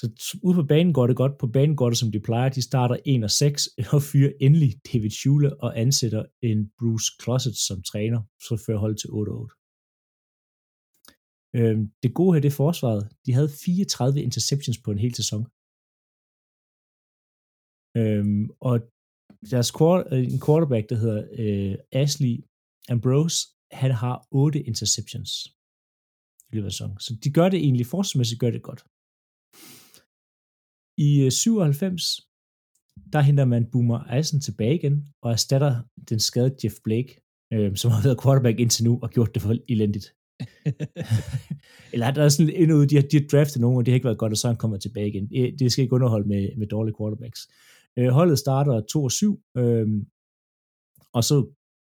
Så 0.00 0.06
ud 0.42 0.48
ude 0.48 0.54
på 0.54 0.66
banen 0.72 0.92
går 0.92 1.06
det 1.06 1.16
godt. 1.16 1.38
På 1.38 1.46
banen 1.46 1.76
går 1.76 1.88
det, 1.90 1.98
som 1.98 2.12
de 2.12 2.20
plejer. 2.20 2.48
De 2.48 2.62
starter 2.62 2.96
1 3.06 3.24
og 3.24 3.30
6 3.30 3.68
og 3.94 4.02
fyrer 4.02 4.32
endelig 4.40 4.70
David 4.92 5.10
Schule 5.10 5.62
og 5.62 5.80
ansætter 5.80 6.24
en 6.42 6.70
Bruce 6.78 7.08
Closet 7.22 7.56
som 7.56 7.82
træner, 7.82 8.20
så 8.46 8.62
fører 8.66 8.78
holdet 8.78 8.98
til 9.00 9.08
8-8. 9.08 9.67
Øh, 11.56 11.76
det 12.02 12.14
gode 12.14 12.32
her, 12.32 12.40
det 12.40 12.50
er 12.52 12.62
forsvaret. 12.64 13.02
De 13.26 13.32
havde 13.32 13.50
34 13.64 14.22
interceptions 14.28 14.78
på 14.84 14.90
en 14.90 15.02
hel 15.04 15.14
sæson. 15.20 15.42
Øhm, 18.00 18.44
og 18.68 18.74
deres 19.52 19.70
quarter, 19.76 20.04
øh, 20.14 20.24
en 20.34 20.40
quarterback, 20.46 20.84
der 20.90 20.96
hedder 21.02 21.20
øh, 21.42 21.74
Ashley 22.02 22.34
Ambrose, 22.92 23.38
han 23.82 23.90
har 23.90 24.16
8 24.30 24.62
interceptions 24.70 25.30
i 26.48 26.50
løbet 26.54 26.66
af 26.66 26.72
sæsonen. 26.72 26.98
Så 27.06 27.10
de 27.24 27.30
gør 27.32 27.48
det 27.48 27.58
egentlig, 27.66 27.86
forsvarsmæssigt 27.86 28.40
gør 28.40 28.50
det 28.50 28.62
godt. 28.62 28.82
I 31.06 31.10
øh, 31.24 31.32
97, 31.32 32.02
der 33.12 33.20
henter 33.20 33.44
man 33.44 33.70
Boomer 33.72 34.00
Eisen 34.14 34.40
tilbage 34.40 34.74
igen, 34.74 34.96
og 35.22 35.30
erstatter 35.36 35.72
den 36.10 36.20
skadede 36.20 36.56
Jeff 36.64 36.76
Blake, 36.84 37.10
øh, 37.52 37.76
som 37.76 37.90
har 37.90 38.02
været 38.02 38.22
quarterback 38.22 38.60
indtil 38.60 38.84
nu, 38.84 38.92
og 39.02 39.10
gjort 39.10 39.34
det 39.34 39.42
for 39.42 39.54
elendigt. 39.68 40.17
Eller 41.92 42.10
der 42.10 42.22
er 42.24 42.28
sådan 42.28 42.52
endnu 42.54 42.84
de 42.84 42.96
har, 42.96 43.02
de 43.02 43.16
har 43.18 43.26
draftet 43.32 43.60
nogen, 43.60 43.78
og 43.78 43.86
det 43.86 43.92
har 43.92 43.94
ikke 43.94 44.10
været 44.10 44.18
godt, 44.18 44.32
og 44.32 44.36
så 44.36 44.46
han 44.48 44.56
kommer 44.56 44.76
tilbage 44.76 45.08
igen. 45.08 45.30
Det, 45.30 45.58
det 45.58 45.72
skal 45.72 45.82
ikke 45.82 45.94
underholde 45.94 46.28
med, 46.28 46.56
med 46.56 46.66
dårlige 46.66 46.96
quarterbacks. 46.98 47.40
Øh, 47.98 48.08
holdet 48.08 48.38
starter 48.38 48.74
2-7, 48.92 49.60
øh, 49.60 49.86
og 51.12 51.24
så 51.24 51.36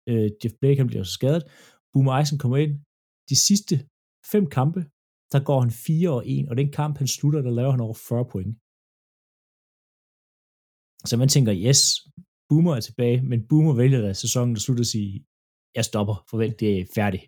øh, 0.09 0.29
Jeff 0.43 0.55
Blake 0.59 0.77
han 0.77 0.87
bliver 0.87 1.03
så 1.03 1.13
skadet. 1.13 1.43
Boomer 1.93 2.13
Eisen 2.17 2.37
kommer 2.37 2.57
ind. 2.57 2.73
De 3.29 3.35
sidste 3.47 3.75
fem 4.31 4.45
kampe, 4.57 4.79
der 5.33 5.43
går 5.43 5.59
han 5.61 5.71
4 5.71 6.09
og 6.09 6.23
1, 6.27 6.49
og 6.49 6.57
den 6.57 6.71
kamp, 6.71 6.97
han 6.97 7.07
slutter, 7.07 7.41
der 7.41 7.51
laver 7.51 7.71
han 7.71 7.85
over 7.87 7.93
40 7.93 8.25
point. 8.33 8.53
Så 11.09 11.17
man 11.17 11.29
tænker, 11.29 11.53
yes, 11.67 11.81
Boomer 12.49 12.75
er 12.75 12.79
tilbage, 12.79 13.21
men 13.21 13.47
Boomer 13.49 13.73
vælger 13.73 14.01
da 14.01 14.13
sæsonen, 14.13 14.55
der 14.55 14.61
slutter 14.61 14.83
sig 14.83 15.25
jeg 15.75 15.85
stopper, 15.85 16.25
forvent, 16.29 16.59
det 16.59 16.79
er 16.79 16.85
færdigt. 16.95 17.25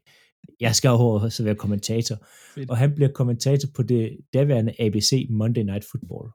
Jeg 0.59 0.75
skal 0.75 0.89
over 0.89 1.29
så 1.29 1.43
være 1.43 1.55
kommentator. 1.55 2.15
Fedt. 2.55 2.69
Og 2.69 2.77
han 2.77 2.95
bliver 2.95 3.11
kommentator 3.11 3.69
på 3.75 3.83
det 3.83 4.17
daværende 4.33 4.73
ABC 4.81 5.27
Monday 5.29 5.61
Night 5.61 5.85
Football. 5.91 6.27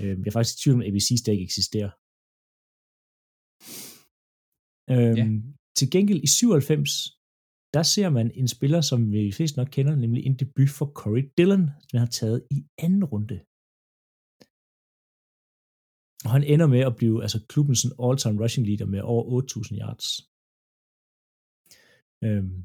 Øh, 0.00 0.18
jeg 0.18 0.26
er 0.26 0.30
faktisk 0.30 0.56
i 0.56 0.60
tvivl 0.62 0.74
om, 0.76 0.80
at 0.82 0.88
ABC 0.88 1.08
stadig 1.22 1.42
eksisterer. 1.42 1.90
Øhm, 4.92 5.16
Ja. 5.18 5.24
Til 5.78 5.90
gengæld 5.90 6.22
i 6.22 6.26
97, 6.26 6.90
der 7.74 7.82
ser 7.82 8.08
man 8.10 8.30
en 8.34 8.48
spiller, 8.48 8.80
som 8.80 9.12
vi 9.12 9.32
flest 9.32 9.56
nok 9.56 9.68
kender, 9.72 9.94
nemlig 9.96 10.26
en 10.26 10.36
debut 10.36 10.70
for 10.78 10.86
Corey 11.00 11.24
Dillon, 11.36 11.64
som 11.80 11.92
han 11.92 12.00
har 12.06 12.12
taget 12.20 12.46
i 12.50 12.58
anden 12.78 13.04
runde. 13.04 13.38
Og 16.24 16.30
han 16.36 16.44
ender 16.52 16.66
med 16.66 16.80
at 16.80 16.96
blive 16.96 17.22
altså 17.22 17.38
klubbens 17.48 17.78
sådan 17.78 17.96
all-time 18.04 18.42
rushing 18.42 18.66
leader 18.66 18.86
med 18.86 19.00
over 19.00 19.22
8.000 19.42 19.78
yards. 19.82 20.29
Øhm. 22.26 22.56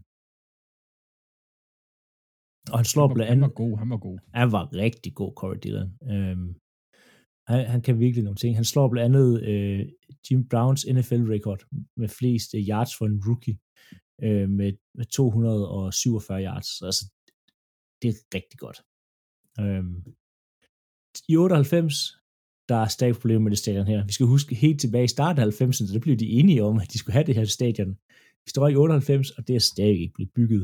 Og 2.71 2.77
han 2.79 2.85
slår 2.91 3.07
han, 3.07 3.09
var, 3.09 3.15
blandt 3.15 3.29
han 3.29 3.37
andet... 3.37 3.47
var 3.49 3.53
god, 3.63 3.77
han 3.77 3.89
var 3.89 4.01
god. 4.07 4.17
Han 4.33 4.51
var 4.51 4.73
rigtig 4.73 5.11
god, 5.19 5.33
Corey 5.39 5.59
Dillon. 5.63 5.91
Øhm, 6.13 6.49
han, 7.49 7.59
han 7.73 7.81
kan 7.81 7.99
virkelig 7.99 8.23
nogle 8.23 8.41
ting. 8.43 8.55
Han 8.55 8.65
slår 8.65 8.89
blandt 8.89 9.15
andet 9.15 9.43
øh, 9.51 9.81
Jim 10.25 10.47
Browns 10.51 10.85
NFL-rekord 10.95 11.61
med 11.97 12.09
flest 12.09 12.49
øh, 12.55 12.61
yards 12.69 12.97
for 12.97 13.05
en 13.05 13.21
rookie 13.27 13.57
øh, 14.25 14.49
med, 14.49 14.73
med 14.97 15.05
247 15.05 16.43
yards. 16.43 16.81
Altså, 16.81 17.03
det 18.01 18.07
er 18.09 18.17
rigtig 18.37 18.59
godt. 18.59 18.79
Øhm, 19.59 19.95
I 21.27 21.35
98, 21.37 22.17
der 22.69 22.75
er 22.75 22.87
stadig 22.87 23.15
problemer 23.15 23.43
med 23.43 23.51
det 23.51 23.59
stadion 23.59 23.87
her. 23.87 24.05
Vi 24.05 24.13
skal 24.13 24.25
huske 24.25 24.55
helt 24.55 24.79
tilbage 24.81 25.03
i 25.03 25.15
starten 25.15 25.41
af 25.43 25.47
90'erne, 25.47 25.93
der 25.93 25.99
blev 25.99 26.15
de 26.17 26.29
enige 26.29 26.63
om, 26.63 26.77
at 26.77 26.93
de 26.93 26.97
skulle 26.97 27.13
have 27.13 27.25
det 27.25 27.35
her 27.35 27.45
stadion. 27.45 27.97
Vi 28.45 28.49
står 28.49 28.67
i 28.67 28.75
98, 28.75 29.31
og 29.37 29.47
det 29.47 29.55
er 29.55 29.59
stadig 29.73 29.99
ikke 30.01 30.13
blevet 30.13 30.33
bygget. 30.39 30.63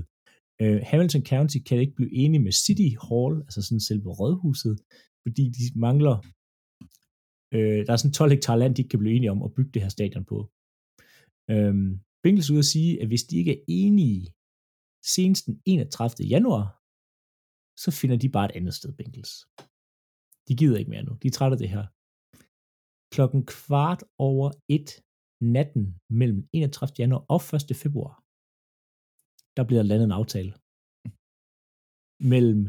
Øh, 0.61 0.79
Hamilton 0.89 1.25
County 1.32 1.57
kan 1.67 1.77
ikke 1.84 1.95
blive 1.95 2.13
enige 2.23 2.43
med 2.47 2.51
City 2.65 2.89
Hall, 3.05 3.34
altså 3.47 3.61
sådan 3.67 3.88
selve 3.89 4.09
rådhuset, 4.19 4.75
fordi 5.23 5.43
de 5.57 5.63
mangler, 5.86 6.15
øh, 7.55 7.79
der 7.86 7.91
er 7.93 7.99
sådan 8.01 8.19
12 8.19 8.32
hektar 8.32 8.55
land, 8.55 8.75
de 8.75 8.82
ikke 8.82 8.93
kan 8.93 9.03
blive 9.03 9.15
enige 9.15 9.32
om 9.36 9.43
at 9.43 9.53
bygge 9.57 9.71
det 9.73 9.82
her 9.82 9.89
stadion 9.97 10.25
på. 10.32 10.38
Øh, 11.53 11.73
Bengals 12.23 12.51
ud 12.53 12.59
at 12.65 12.71
sige, 12.75 12.91
at 13.01 13.07
hvis 13.07 13.23
de 13.29 13.36
ikke 13.41 13.53
er 13.57 13.63
enige 13.82 14.21
senest 15.15 15.45
den 15.47 15.55
31. 15.65 16.27
januar, 16.36 16.65
så 17.84 17.89
finder 17.99 18.17
de 18.23 18.29
bare 18.36 18.47
et 18.49 18.55
andet 18.59 18.73
sted, 18.79 18.91
Bengals. 18.99 19.34
De 20.47 20.53
gider 20.59 20.77
ikke 20.79 20.93
mere 20.93 21.07
nu. 21.07 21.13
De 21.21 21.27
er 21.27 21.36
trætte 21.38 21.55
af 21.55 21.61
det 21.63 21.69
her. 21.75 21.86
Klokken 23.15 23.41
kvart 23.45 24.01
over 24.29 24.47
et 24.77 24.89
natten 25.42 25.84
mellem 26.10 26.39
31. 26.54 26.96
januar 27.00 27.26
og 27.30 27.42
1. 27.72 27.76
februar, 27.84 28.16
der 29.58 29.64
bliver 29.70 29.84
landet 29.84 30.06
en 30.06 30.18
aftale 30.22 30.52
mellem 32.34 32.62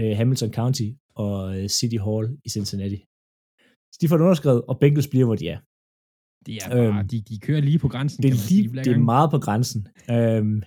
øh, 0.00 0.12
Hamilton 0.18 0.52
County 0.58 0.88
og 1.22 1.36
øh, 1.56 1.68
City 1.68 1.98
Hall 2.06 2.24
i 2.46 2.48
Cincinnati. 2.56 2.98
Så 3.92 3.96
de 4.00 4.08
får 4.08 4.16
det 4.16 4.24
underskrevet, 4.24 4.62
og 4.70 4.78
Bengals 4.80 5.08
bliver, 5.12 5.26
hvor 5.26 5.38
de 5.40 5.48
er. 5.54 5.60
Det 6.46 6.54
er 6.56 6.68
bare, 6.70 6.98
Øhm, 6.98 7.08
de, 7.08 7.16
de 7.30 7.36
kører 7.46 7.60
lige 7.60 7.78
på 7.78 7.88
grænsen, 7.88 8.22
Det 8.22 8.28
er, 8.28 8.32
lige, 8.32 8.48
sige, 8.48 8.68
det 8.86 8.92
er 8.92 8.98
meget 9.14 9.30
på 9.30 9.38
grænsen. 9.46 9.80
Øhm, 10.10 10.62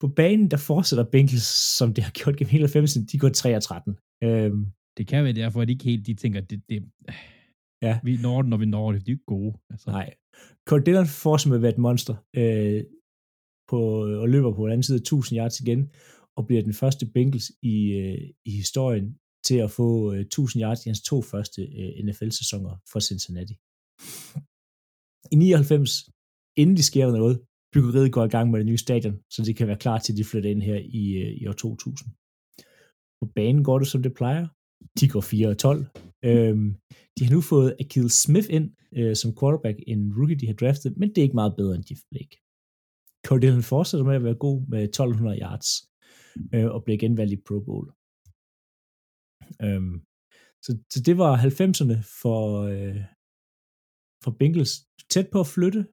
på 0.00 0.08
banen, 0.08 0.50
der 0.50 0.56
fortsætter 0.56 1.04
Bengals, 1.14 1.76
som 1.78 1.94
det 1.94 2.04
har 2.04 2.12
gjort 2.20 2.36
gennem 2.36 2.50
hele 2.50 2.66
90'erne, 2.66 3.04
de 3.12 3.18
går 3.18 3.28
3 3.28 3.56
og 3.56 3.62
13. 3.62 3.98
Øhm, 4.24 4.66
Det 4.96 5.06
kan 5.06 5.24
være 5.24 5.32
derfor, 5.32 5.60
at 5.60 5.68
de 5.68 5.72
ikke 5.72 5.84
helt, 5.84 6.06
de 6.06 6.14
tænker, 6.14 6.40
det, 6.40 6.62
det, 6.68 6.78
Ja. 7.82 8.00
vi 8.04 8.16
når 8.16 8.42
det, 8.42 8.48
når 8.50 8.56
vi 8.56 8.66
når 8.66 8.92
det, 8.92 9.06
de 9.06 9.10
er 9.10 9.14
ikke 9.14 9.24
gode. 9.26 9.58
Altså. 9.70 9.90
nej. 9.90 10.14
Cole 10.68 10.84
Dillon 10.84 11.06
fortsætter 11.06 11.48
med 11.48 11.56
at 11.56 11.62
være 11.62 11.72
et 11.72 11.78
monster, 11.78 12.14
øh, 12.36 12.84
på, 13.70 13.80
og 14.22 14.28
løber 14.28 14.52
på 14.54 14.62
den 14.64 14.72
anden 14.72 14.82
side 14.82 14.96
af 14.96 15.00
1000 15.00 15.38
yards 15.38 15.60
igen, 15.60 15.90
og 16.36 16.46
bliver 16.46 16.62
den 16.62 16.74
første 16.74 17.06
Bengals 17.14 17.48
i, 17.62 17.76
øh, 18.02 18.30
i 18.44 18.50
historien 18.50 19.18
til 19.46 19.58
at 19.66 19.70
få 19.70 20.12
øh, 20.12 20.20
1000 20.20 20.62
yards 20.62 20.86
i 20.86 20.88
hans 20.88 21.02
to 21.02 21.22
første 21.22 21.62
øh, 21.62 22.04
NFL-sæsoner 22.06 22.72
for 22.92 23.00
Cincinnati. 23.00 23.54
I 25.32 25.36
99, 25.36 25.90
inden 26.56 26.76
de 26.76 26.82
sker 26.82 27.06
noget, 27.18 27.40
byggeriet 27.72 28.12
går 28.12 28.24
i 28.24 28.28
gang 28.28 28.50
med 28.50 28.58
det 28.58 28.66
nye 28.66 28.84
stadion, 28.86 29.16
så 29.30 29.42
det 29.46 29.56
kan 29.56 29.66
være 29.66 29.82
klar 29.84 29.98
til, 29.98 30.12
at 30.12 30.16
de 30.18 30.24
flytter 30.24 30.50
ind 30.50 30.62
her 30.62 30.78
i, 31.00 31.04
øh, 31.22 31.32
i 31.42 31.46
år 31.46 31.52
2000. 31.52 32.10
På 33.20 33.26
banen 33.34 33.64
går 33.64 33.78
det, 33.78 33.88
som 33.88 34.02
det 34.02 34.14
plejer. 34.14 34.46
De 35.00 35.08
går 35.08 35.20
4 35.20 35.48
og 35.48 35.58
12. 35.58 35.86
Mm. 36.22 36.28
Øhm, 36.28 36.74
de 37.18 37.24
har 37.24 37.32
nu 37.34 37.40
fået 37.40 37.76
Akil 37.80 38.10
Smith 38.10 38.48
ind 38.50 38.70
øh, 38.98 39.16
som 39.16 39.36
quarterback, 39.38 39.78
en 39.86 40.12
rookie, 40.18 40.36
de 40.36 40.46
har 40.46 40.54
draftet, 40.54 40.96
men 40.96 41.08
det 41.08 41.18
er 41.18 41.22
ikke 41.22 41.40
meget 41.42 41.56
bedre 41.56 41.74
end 41.76 41.84
Jeff 41.90 42.02
Blake. 42.10 42.36
Cody 43.26 43.40
Dillon 43.40 43.62
fortsætter 43.62 44.06
med 44.06 44.14
at 44.14 44.24
være 44.24 44.34
god 44.34 44.66
med 44.68 44.82
1200 44.84 45.38
yards, 45.40 45.68
øh, 46.54 46.70
og 46.74 46.84
bliver 46.84 46.98
genvalgt 46.98 47.32
i 47.32 47.42
Pro 47.46 47.60
Bowl. 47.60 47.86
Øhm, 49.62 49.96
så, 50.64 50.70
så 50.92 51.02
det 51.06 51.18
var 51.18 51.32
90'erne 51.36 51.96
for, 52.22 52.62
øh, 52.72 53.02
for 54.24 54.30
Bengals. 54.38 54.74
Tæt 55.10 55.28
på 55.32 55.40
at 55.40 55.46
flytte. 55.46 55.86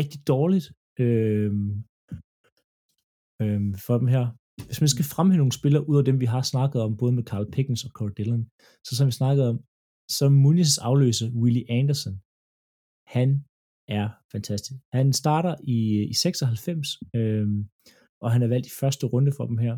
Rigtig 0.00 0.26
dårligt 0.26 0.66
øh, 1.00 1.52
øh, 3.42 3.60
for 3.86 3.98
dem 3.98 4.06
her. 4.06 4.26
Hvis 4.64 4.80
man 4.80 4.88
skal 4.94 5.04
fremhæve 5.04 5.42
nogle 5.42 5.58
spillere 5.60 5.88
ud 5.88 5.98
af 5.98 6.04
dem, 6.04 6.20
vi 6.20 6.28
har 6.34 6.42
snakket 6.42 6.82
om, 6.82 6.96
både 6.96 7.12
med 7.12 7.24
Carl 7.30 7.50
Pickens 7.54 7.84
og 7.84 7.90
Corey 7.90 8.14
Dillon, 8.16 8.44
så 8.86 8.96
som 8.96 9.06
vi 9.06 9.12
snakket 9.20 9.44
om, 9.50 9.56
så 10.16 10.24
Muniz 10.28 10.78
afløser 10.88 11.28
Willie 11.42 11.70
Anderson. 11.78 12.16
Han 13.16 13.28
er 13.88 14.08
fantastisk. 14.32 14.78
Han 14.92 15.12
starter 15.12 15.54
i, 15.76 15.78
i 16.12 16.14
96, 16.14 16.88
øh, 17.16 17.48
og 18.22 18.32
han 18.32 18.42
er 18.42 18.48
valgt 18.54 18.66
i 18.66 18.76
første 18.80 19.06
runde 19.06 19.32
for 19.36 19.46
dem 19.50 19.58
her. 19.58 19.74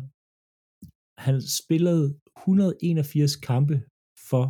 Han 1.27 1.35
spillede 1.41 2.05
181 2.37 3.35
kampe 3.35 3.75
for 4.29 4.43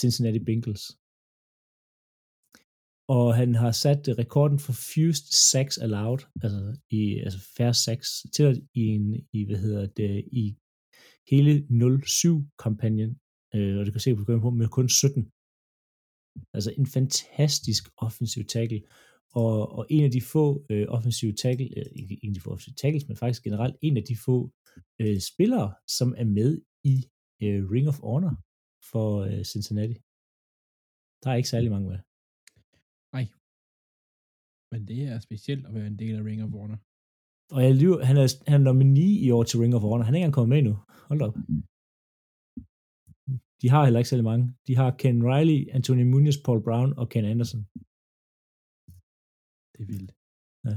Cincinnati 0.00 0.40
Bengals. 0.48 0.84
Og 3.18 3.34
han 3.40 3.54
har 3.62 3.72
sat 3.84 4.02
øh, 4.08 4.14
rekorden 4.22 4.58
for 4.64 4.74
fewest 4.92 5.26
sacks 5.50 5.78
allowed, 5.86 6.20
altså 6.44 6.62
i 6.90 7.02
altså 7.26 7.40
færre 7.56 7.74
sacks 7.74 8.08
til 8.34 8.68
i 8.80 8.82
en 8.94 9.26
i 9.32 9.40
hvad 9.48 9.60
hedder 9.64 9.86
det 9.86 10.12
i 10.42 10.44
hele 11.30 11.52
07-kampagnen, 11.82 13.10
øh, 13.54 13.78
og 13.78 13.82
det 13.84 13.92
kan 13.92 14.00
se 14.00 14.16
på 14.16 14.24
på 14.24 14.50
med 14.50 14.68
kun 14.68 14.88
17. 14.88 15.30
Altså 16.56 16.70
en 16.78 16.86
fantastisk 16.96 17.84
offensiv 18.06 18.42
tackle, 18.44 18.82
og, 19.42 19.56
og 19.76 19.86
en 19.90 20.04
af 20.04 20.12
de 20.16 20.22
få 20.34 20.46
øh, 20.70 20.86
offensive 20.96 21.32
tackle, 21.32 21.68
øh, 21.78 21.86
ikke 22.00 22.18
en 22.22 22.30
af 22.30 22.34
de 22.34 22.44
få 22.44 22.50
offensive 22.50 22.78
tackles, 22.82 23.08
men 23.08 23.16
faktisk 23.16 23.42
generelt 23.48 23.76
en 23.82 23.96
af 23.96 24.04
de 24.10 24.16
få 24.26 24.36
øh, 25.00 25.18
spillere, 25.30 25.68
som 25.98 26.08
er 26.22 26.28
med 26.38 26.50
i 26.92 26.96
øh, 27.44 27.70
Ring 27.72 27.86
of 27.88 28.00
Honor 28.08 28.34
for 28.90 29.08
øh, 29.28 29.44
Cincinnati. 29.52 29.94
Der 31.22 31.28
er 31.30 31.36
ikke 31.40 31.54
særlig 31.54 31.70
mange 31.70 31.88
med. 31.92 31.98
Men 34.72 34.80
det 34.90 35.00
er 35.12 35.18
specielt 35.28 35.62
at 35.68 35.74
være 35.76 35.86
en 35.92 35.98
del 36.02 36.14
af 36.20 36.24
Ring 36.28 36.40
of 36.44 36.50
Honor. 36.58 36.78
Og 37.54 37.60
jeg 37.66 37.74
lyver, 37.82 37.98
han 38.10 38.16
er, 38.22 38.26
han 38.50 38.60
er 38.60 38.64
nomini 38.68 39.08
i 39.26 39.28
år 39.36 39.44
til 39.48 39.60
Ring 39.62 39.74
of 39.76 39.82
Honor. 39.88 40.04
Han 40.06 40.14
er 40.14 40.18
ikke 40.18 40.24
engang 40.24 40.36
kommet 40.38 40.52
med 40.52 40.58
endnu. 40.62 40.74
Hold 41.10 41.20
op. 41.26 41.34
De 43.62 43.66
har 43.74 43.82
heller 43.84 44.00
ikke 44.00 44.12
særlig 44.12 44.28
mange. 44.32 44.44
De 44.66 44.72
har 44.80 44.88
Ken 45.02 45.18
Riley, 45.30 45.58
Anthony 45.76 46.04
Munoz, 46.12 46.36
Paul 46.46 46.60
Brown 46.66 46.90
og 47.00 47.06
Ken 47.12 47.24
Anderson. 47.32 47.62
Det 49.72 49.80
er 49.84 49.88
vildt. 49.94 50.12
Ja. 50.68 50.76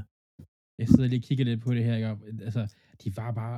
Jeg 0.80 0.88
sidder 0.92 1.08
lige 1.12 1.22
og 1.24 1.28
kigger 1.28 1.46
lidt 1.50 1.62
på 1.66 1.72
det 1.78 1.84
her, 1.88 1.96
ikke? 2.00 2.10
Altså, 2.48 2.62
de 3.02 3.08
var 3.20 3.30
bare, 3.42 3.58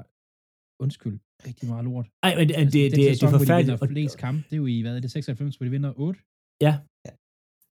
undskyld, 0.83 1.17
rigtig 1.47 1.65
meget 1.71 1.83
lort. 1.89 2.07
Ej, 2.27 2.31
men 2.39 2.45
det, 2.49 2.55
Altså, 2.59 2.73
det, 2.75 2.83
det, 2.91 2.97
det 2.99 3.05
sæson, 3.11 3.27
er 3.27 3.31
hvor 3.31 3.39
de 3.39 3.43
forfærdeligt. 3.45 3.75
vinder 3.81 3.93
flest 3.95 4.15
kampe, 4.25 4.41
det 4.47 4.53
er 4.57 4.61
jo 4.63 4.67
i, 4.75 4.77
hvad 4.83 4.93
er 4.97 5.01
det, 5.05 5.11
96, 5.11 5.55
hvor 5.57 5.65
de 5.67 5.73
vinder 5.77 5.91
8? 6.07 6.19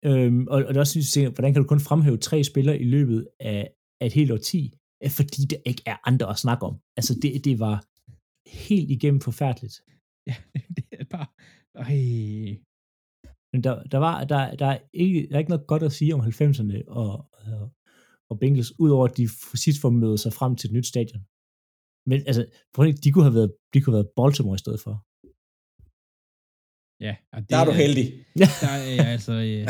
Øhm, 0.05 0.47
og, 0.49 0.65
og 0.65 0.75
der 0.75 0.81
også 0.81 0.93
synes 0.93 1.17
jeg, 1.17 1.31
hvordan 1.31 1.53
kan 1.53 1.63
du 1.63 1.69
kun 1.69 1.81
fremhæve 1.81 2.17
tre 2.17 2.45
spillere 2.45 2.79
i 2.81 2.85
løbet 2.85 3.29
af, 3.41 3.71
af 4.01 4.07
et 4.07 4.13
helt 4.13 4.33
årti, 4.33 4.75
Øh, 5.05 5.11
fordi 5.11 5.41
der 5.53 5.57
ikke 5.71 5.83
er 5.87 5.97
andre 6.05 6.31
at 6.31 6.39
snakke 6.45 6.67
om. 6.67 6.75
Altså, 6.99 7.13
det, 7.23 7.45
det 7.45 7.59
var 7.59 7.77
helt 8.67 8.91
igennem 8.91 9.21
forfærdeligt. 9.21 9.77
Ja, 10.29 10.37
det 10.77 10.85
er 10.91 11.05
bare, 11.17 11.29
øj, 11.83 11.95
Men 13.53 13.65
der, 13.65 13.83
der, 13.93 13.99
var, 13.99 14.25
der, 14.25 14.57
der, 14.61 14.67
er 14.67 14.79
ikke, 14.93 15.29
der 15.29 15.35
er 15.35 15.39
ikke 15.39 15.55
noget 15.55 15.67
godt 15.67 15.83
at 15.83 15.93
sige 15.93 16.15
om 16.15 16.21
90'erne 16.21 16.77
og, 16.89 17.13
og, 17.33 17.73
og 18.31 18.39
Bengals, 18.41 18.73
udover 18.79 19.05
at 19.09 19.17
de 19.17 19.29
sidst 19.65 19.81
får 19.81 19.91
mødet 19.91 20.21
sig 20.21 20.33
frem 20.33 20.57
til 20.57 20.69
et 20.69 20.75
nyt 20.75 20.87
stadion. 20.87 21.23
Men 22.11 22.19
altså, 22.31 22.43
de 23.05 23.13
kunne 23.13 23.25
have 23.29 23.39
været, 23.41 23.53
de 23.75 23.81
kunne 23.81 23.95
have 23.95 24.01
været 24.03 24.15
Baltimore 24.17 24.55
i 24.55 24.65
stedet 24.65 24.81
for. 24.81 24.95
Ja. 27.01 27.15
Og 27.33 27.39
det 27.41 27.51
Der 27.51 27.59
er 27.63 27.67
du 27.71 27.75
heldig. 27.85 28.07
Der 28.63 28.71
er 28.77 28.83
jeg 28.99 29.09
altså, 29.17 29.33
øh, 29.33 29.63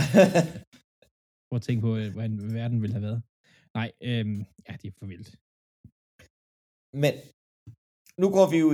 prøv 1.47 1.57
at 1.61 1.65
tænke 1.69 1.83
på, 1.87 1.93
øh, 2.01 2.09
hvordan 2.13 2.55
verden 2.59 2.79
ville 2.83 2.95
have 2.97 3.07
været. 3.09 3.23
Nej, 3.79 3.89
øhm, 4.09 4.39
ja, 4.67 4.73
det 4.81 4.87
er 4.89 4.97
for 5.01 5.07
vildt. 5.13 5.31
Men 7.03 7.15
nu 8.23 8.27
går 8.37 8.47
vi 8.53 8.59
jo 8.65 8.69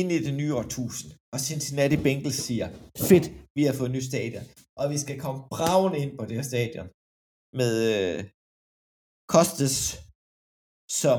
ind 0.00 0.08
i 0.16 0.18
det 0.26 0.34
nye 0.40 0.54
årtusind, 0.60 1.10
og 1.34 1.38
Cincinnati 1.48 1.96
Bengals 2.06 2.40
siger, 2.48 2.68
fedt, 3.10 3.26
vi 3.56 3.62
har 3.66 3.74
fået 3.78 3.90
et 3.90 3.96
nyt 3.96 4.08
stadion, 4.12 4.46
og 4.80 4.84
vi 4.92 4.98
skal 5.04 5.16
komme 5.24 5.40
bravende 5.54 5.98
ind 6.02 6.12
på 6.18 6.24
det 6.28 6.36
her 6.38 6.46
stadion 6.52 6.88
med 7.60 7.72
øh, 7.94 8.18
Costes 9.34 9.76
som 11.00 11.18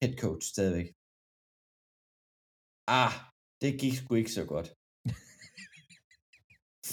head 0.00 0.14
coach 0.22 0.44
stadigvæk. 0.54 0.88
Ah, 3.00 3.14
det 3.62 3.70
gik 3.80 3.94
sgu 3.96 4.10
ikke 4.14 4.36
så 4.38 4.44
godt. 4.54 4.68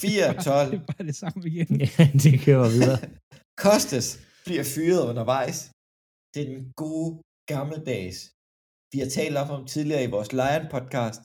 Det 0.70 0.78
er 0.80 0.86
bare 0.90 1.06
det 1.10 1.16
samme 1.22 1.40
igen. 1.50 1.68
ja, 1.84 2.04
det 2.24 2.32
kører 2.46 2.68
videre. 2.76 3.00
Kostas 3.64 4.08
bliver 4.46 4.64
fyret 4.74 5.02
undervejs. 5.10 5.58
Det 6.32 6.38
er 6.42 6.48
den 6.52 6.62
gode 6.82 7.10
gammeldags. 7.52 8.18
Vi 8.92 8.98
har 9.02 9.10
talt 9.18 9.36
om 9.42 9.48
ham 9.54 9.64
tidligere 9.74 10.04
i 10.04 10.12
vores 10.14 10.30
Lion 10.40 10.66
podcast. 10.74 11.20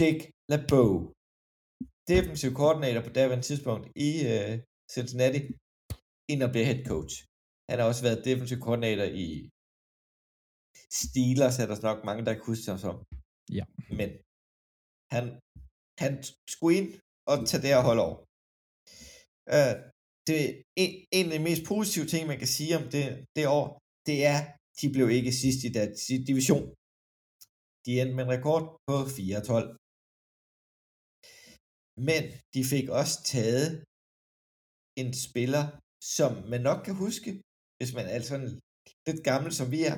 Dick 0.00 0.18
LeBeau. 0.52 0.94
Defensiv 2.12 2.50
koordinator 2.60 3.02
på 3.06 3.12
daværende 3.18 3.46
tidspunkt 3.48 3.84
i 4.08 4.10
uh, 4.32 4.52
Cincinnati, 4.94 5.40
ind 6.32 6.40
og 6.46 6.50
bliver 6.52 6.68
head 6.70 6.82
coach. 6.92 7.14
Han 7.68 7.76
har 7.78 7.86
også 7.90 8.02
været 8.06 8.24
defensiv 8.28 8.58
koordinator 8.66 9.06
i 9.24 9.28
Steelers, 11.00 11.56
er 11.62 11.66
der 11.70 11.78
nok 11.90 11.98
mange, 12.08 12.22
der 12.26 12.32
kan 12.34 12.44
huske 12.50 12.66
ham 12.70 12.80
som. 12.86 12.96
Ja. 13.58 13.64
Men 13.98 14.08
han, 15.14 15.24
han 16.02 16.12
skulle 16.54 16.74
ind 16.80 16.90
og 17.30 17.36
tage 17.48 17.62
det 17.62 17.72
her 17.74 17.82
hold 17.88 18.00
over. 18.06 18.18
Uh, 19.56 19.74
det 20.26 20.38
en, 20.82 20.90
en 21.18 21.26
af 21.26 21.34
de 21.38 21.44
mest 21.48 21.62
positive 21.72 22.06
ting, 22.12 22.22
man 22.26 22.40
kan 22.42 22.50
sige 22.56 22.72
om 22.80 22.84
det, 22.94 23.04
det 23.36 23.44
år, 23.58 23.66
det 24.08 24.18
er, 24.32 24.38
de 24.80 24.86
blev 24.94 25.06
ikke 25.18 25.32
sidst 25.42 25.60
i 25.68 25.70
deres 25.78 26.00
division. 26.30 26.64
De 27.84 27.90
endte 28.00 28.14
med 28.16 28.24
en 28.24 28.34
rekord 28.36 28.64
på 28.88 28.96
4-12. 29.16 29.66
Men 32.08 32.22
de 32.54 32.60
fik 32.72 32.86
også 33.00 33.16
taget 33.34 33.68
en 35.02 35.10
spiller, 35.26 35.64
som 36.16 36.32
man 36.52 36.62
nok 36.68 36.80
kan 36.86 36.96
huske, 37.04 37.30
hvis 37.78 37.92
man 37.98 38.06
er 38.14 38.20
sådan 38.30 38.50
lidt 39.06 39.20
gammel 39.30 39.50
som 39.58 39.66
vi 39.74 39.80
er. 39.92 39.96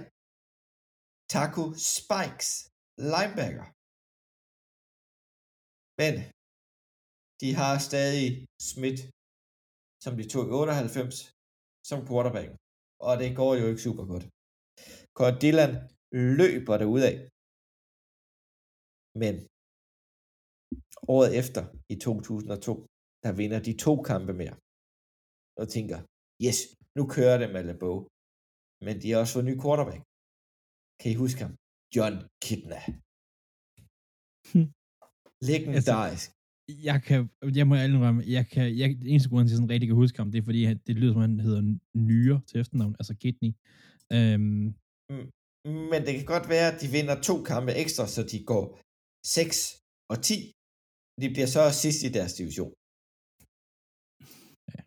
Taco 1.35 1.65
Spikes, 1.95 2.51
linebacker. 3.13 3.67
Men 6.01 6.15
de 7.45 7.51
har 7.61 7.75
stadig 7.89 8.29
Smith, 8.71 9.03
som 10.05 10.13
de 10.19 10.25
tog 10.33 10.45
i 10.49 10.53
98, 10.61 11.17
som 11.91 11.99
quarterback. 12.09 12.49
Og 13.07 13.13
det 13.21 13.31
går 13.41 13.53
jo 13.61 13.65
ikke 13.71 13.85
super 13.87 14.05
godt. 14.13 14.25
Kurt 15.17 15.37
Dillon 15.43 15.73
løber 16.41 16.77
af. 17.11 17.17
Men 19.23 19.35
året 21.15 21.31
efter, 21.41 21.63
i 21.93 21.97
2002, 22.07 22.75
der 23.25 23.33
vinder 23.41 23.61
de 23.69 23.73
to 23.85 23.93
kampe 24.11 24.33
mere. 24.43 24.57
Og 25.61 25.67
tænker, 25.77 25.99
yes, 26.47 26.59
nu 26.97 27.03
kører 27.15 27.37
det 27.43 27.49
med 27.55 27.63
LeBeau. 27.69 27.99
Men 28.87 28.95
de 29.03 29.07
har 29.11 29.19
også 29.23 29.35
fået 29.35 29.49
ny 29.51 29.57
quarterback. 29.65 30.03
Kan 31.01 31.09
I 31.13 31.17
huske 31.23 31.41
ham? 31.45 31.55
John 31.95 32.17
Kidna. 32.45 32.81
Legendarisk. 35.51 36.34
Jeg 36.69 36.99
kan, 37.07 37.31
jeg 37.59 37.67
må 37.67 37.75
indrømme, 37.75 38.23
jeg 38.37 38.45
kan, 38.53 38.65
jeg, 38.79 38.89
det 39.01 39.09
eneste 39.11 39.29
grund 39.31 39.45
til, 39.45 39.51
at 39.51 39.55
jeg 39.55 39.61
sådan 39.61 39.73
rigtig 39.75 39.89
kan 39.89 40.03
huske 40.05 40.19
ham, 40.19 40.31
det 40.31 40.39
er 40.39 40.49
fordi, 40.51 40.65
han, 40.65 40.79
det 40.87 40.95
lyder 40.97 41.13
som, 41.13 41.21
han 41.21 41.41
hedder 41.41 41.63
Nyre 42.09 42.39
til 42.49 42.61
efternavn, 42.61 42.95
altså 43.01 43.15
Kidney. 43.23 43.53
Øhm, 44.17 44.67
Men 45.93 46.01
det 46.07 46.13
kan 46.19 46.29
godt 46.35 46.49
være, 46.55 46.69
at 46.73 46.81
de 46.83 46.89
vinder 46.97 47.17
to 47.29 47.37
kampe 47.51 47.73
ekstra, 47.83 48.05
så 48.15 48.23
de 48.33 48.39
går 48.53 48.65
6 49.27 49.57
og 50.13 50.17
10. 50.29 50.37
De 51.23 51.27
bliver 51.35 51.51
så 51.57 51.63
sidst 51.83 52.01
i 52.09 52.11
deres 52.17 52.33
division. 52.41 52.73
Ja. 54.71 54.81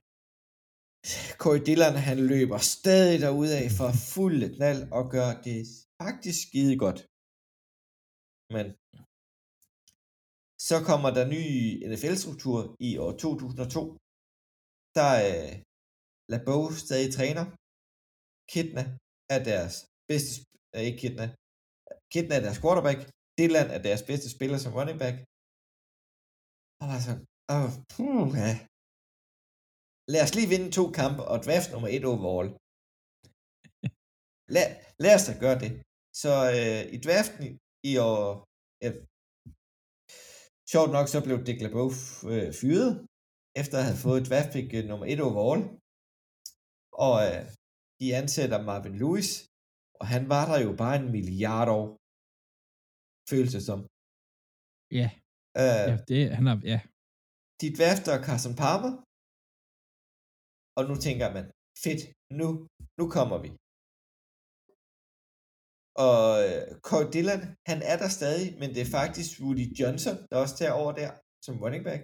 Corey 1.41 1.61
Dillon, 1.67 1.95
han 2.09 2.19
løber 2.32 2.59
stadig 2.75 3.17
af 3.61 3.67
for 3.80 3.89
fuld 4.13 4.39
knald 4.55 4.82
og 4.97 5.03
gør 5.15 5.30
det 5.47 5.57
faktisk 6.01 6.39
skide 6.47 6.75
godt. 6.86 6.99
Men 8.55 8.65
så 10.70 10.78
kommer 10.89 11.09
der 11.18 11.32
ny 11.36 11.43
NFL-struktur 11.91 12.57
i 12.88 12.91
år 13.05 13.11
2002. 13.26 13.84
Der 14.97 15.11
er 15.30 15.41
LeBeau 16.32 16.63
stadig 16.84 17.09
træner. 17.18 17.45
Kidna 18.51 18.84
er 19.36 19.39
deres 19.51 19.76
bedste, 20.09 20.34
er 20.78 20.82
ikke 20.88 20.99
Kidna. 21.01 21.26
Kidna 22.11 22.34
er 22.38 22.43
deres 22.47 22.61
quarterback. 22.63 22.99
Dylan 23.38 23.70
er 23.76 23.82
deres 23.88 24.03
bedste 24.09 24.28
spiller 24.36 24.57
som 24.63 24.76
running 24.78 24.99
back. 25.03 25.15
Og 26.82 26.86
var 26.91 26.99
sådan, 27.05 27.26
åh, 27.55 27.72
puh, 27.93 28.28
ja. 28.43 28.51
Lad 30.13 30.22
os 30.26 30.36
lige 30.38 30.51
vinde 30.53 30.70
to 30.78 30.84
kampe 30.99 31.22
og 31.32 31.38
draft 31.45 31.70
nummer 31.72 31.89
et 31.95 32.05
overall. 32.13 32.49
Lad, 34.55 34.68
lad 35.03 35.13
os 35.18 35.28
da 35.28 35.34
gøre 35.45 35.57
det. 35.63 35.72
Så 36.22 36.34
øh, 36.57 36.84
i 36.95 36.97
draften 37.05 37.39
i, 37.47 37.49
i 37.91 37.93
år, 38.09 38.24
ja, 38.84 38.89
sjovt 40.72 40.91
nok, 40.95 41.07
så 41.13 41.18
blev 41.26 41.38
Dick 41.47 41.59
LeBeau 41.65 41.89
øh, 42.32 42.49
fyret, 42.59 42.91
efter 43.61 43.76
at 43.80 43.88
have 43.89 44.03
fået 44.05 44.28
draft 44.30 44.49
pick 44.53 44.68
øh, 44.78 44.84
nummer 44.89 45.05
et 45.13 45.22
overall. 45.30 45.61
Og 47.05 47.15
øh, 47.28 47.41
de 47.99 48.07
ansætter 48.22 48.59
Marvin 48.70 48.95
Lewis, 49.01 49.30
og 49.99 50.05
han 50.13 50.24
var 50.34 50.43
der 50.51 50.59
jo 50.65 50.72
bare 50.84 50.95
en 51.01 51.09
milliard 51.15 51.70
år, 51.80 51.88
føles 53.32 53.51
det 53.55 53.63
som. 53.70 53.80
ja, 54.99 55.09
Øh, 55.63 55.86
ja, 55.91 55.95
det, 56.09 56.20
han 56.38 56.45
har, 56.49 56.57
ja, 56.72 56.80
de 57.61 57.68
drafter 57.78 58.13
Carson 58.26 58.55
Palmer, 58.61 58.93
og 60.78 60.84
nu 60.89 60.95
tænker 61.05 61.28
man, 61.38 61.45
fedt, 61.84 62.01
nu, 62.39 62.47
nu 62.99 63.03
kommer 63.15 63.38
vi. 63.45 63.49
Og 66.06 66.24
øh, 66.45 66.64
Corey 66.88 67.10
Dillon, 67.14 67.41
han 67.70 67.80
er 67.91 67.98
der 68.02 68.10
stadig, 68.20 68.48
men 68.60 68.70
det 68.76 68.82
er 68.82 68.95
faktisk 69.00 69.32
Rudy 69.43 69.68
Johnson, 69.80 70.18
der 70.30 70.36
også 70.43 70.56
tager 70.58 70.80
over 70.82 70.91
der 71.02 71.12
som 71.45 71.62
running 71.64 71.84
back. 71.89 72.02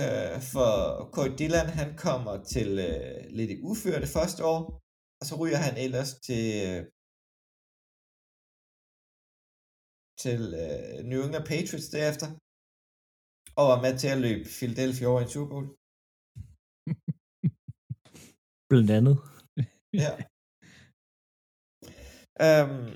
Øh, 0.00 0.36
for 0.52 0.70
Corey 1.14 1.34
Dillon, 1.40 1.68
han 1.80 1.90
kommer 2.06 2.34
til 2.54 2.70
øh, 2.88 3.20
lidt 3.38 3.50
i 3.54 3.62
uføre 3.70 4.02
det 4.04 4.14
første 4.16 4.40
år, 4.54 4.62
og 5.20 5.24
så 5.28 5.34
ryger 5.40 5.60
han 5.66 5.74
ellers 5.84 6.10
til, 6.26 6.44
øh, 6.66 6.80
til 10.24 10.40
øh, 10.62 10.96
New 11.10 11.20
England 11.24 11.46
Patriots 11.52 11.88
derefter, 11.96 12.28
og 13.58 13.64
var 13.72 13.80
med 13.86 13.94
til 14.02 14.10
at 14.14 14.22
løbe 14.26 14.44
Philadelphia 14.58 15.06
over 15.10 15.20
i 15.20 15.26
en 15.26 15.32
Super 15.34 15.50
Bowl. 15.52 15.66
Blandt 18.70 18.90
andet. 18.98 19.16
Ja 20.04 20.12
um, 22.46 22.86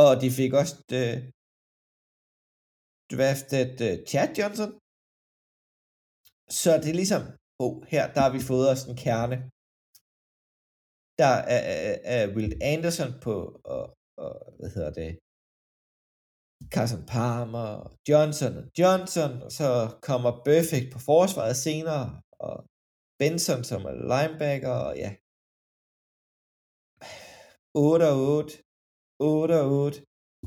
og 0.00 0.10
de 0.22 0.28
fik 0.38 0.52
også 0.60 0.74
øh, 0.98 1.16
uh, 1.16 1.22
draftet 3.12 3.74
uh, 3.80 3.86
øh, 3.86 3.96
Chad 4.10 4.28
Johnson. 4.38 4.70
Så 6.60 6.70
det 6.82 6.90
er 6.90 7.00
ligesom, 7.02 7.22
oh, 7.62 7.74
her 7.92 8.04
der 8.14 8.20
har 8.26 8.32
vi 8.36 8.40
fået 8.50 8.66
os 8.72 8.82
en 8.90 8.96
kerne. 9.04 9.36
Der 11.20 11.34
er, 11.54 11.60
er, 11.74 11.94
er 12.14 12.34
Will 12.36 12.54
Anderson 12.72 13.12
på, 13.26 13.34
og, 13.74 13.84
og 14.24 14.32
hvad 14.58 14.70
hedder 14.74 14.92
det, 15.00 15.10
Carson 16.74 17.04
Palmer, 17.14 17.70
Johnson 18.08 18.52
og 18.60 18.64
Johnson, 18.78 19.30
og 19.44 19.52
så 19.58 19.68
kommer 20.08 20.30
Perfect 20.44 20.92
på 20.92 20.98
forsvaret 20.98 21.56
senere, 21.56 22.20
og 22.46 22.56
Benson 23.18 23.64
som 23.64 23.82
er 23.90 23.94
linebacker, 24.12 24.74
og 24.86 24.96
ja. 24.96 25.10
8 27.74 28.04
og 28.14 28.18
8, 28.38 28.52
8 29.20 29.54
og 29.64 29.68
8, 29.84 29.98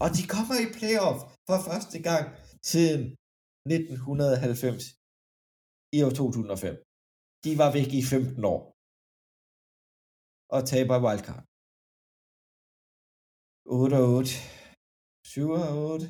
og 0.04 0.10
de 0.18 0.24
kommer 0.34 0.56
i 0.64 0.68
playoff 0.78 1.20
for 1.48 1.58
første 1.70 1.98
gang 2.10 2.26
siden 2.72 3.02
1990 3.78 4.84
i 5.98 6.00
år 6.06 6.14
2005. 6.22 6.76
De 7.44 7.52
var 7.62 7.70
væk 7.78 7.90
i 8.00 8.02
15 8.14 8.44
år 8.54 8.62
og 10.56 10.62
taber 10.72 10.98
wildcard. 11.06 11.44
8 13.84 13.96
og 14.04 14.08
8. 14.20 14.30
7 15.34 15.50
og 15.60 15.70
8. 15.94 16.06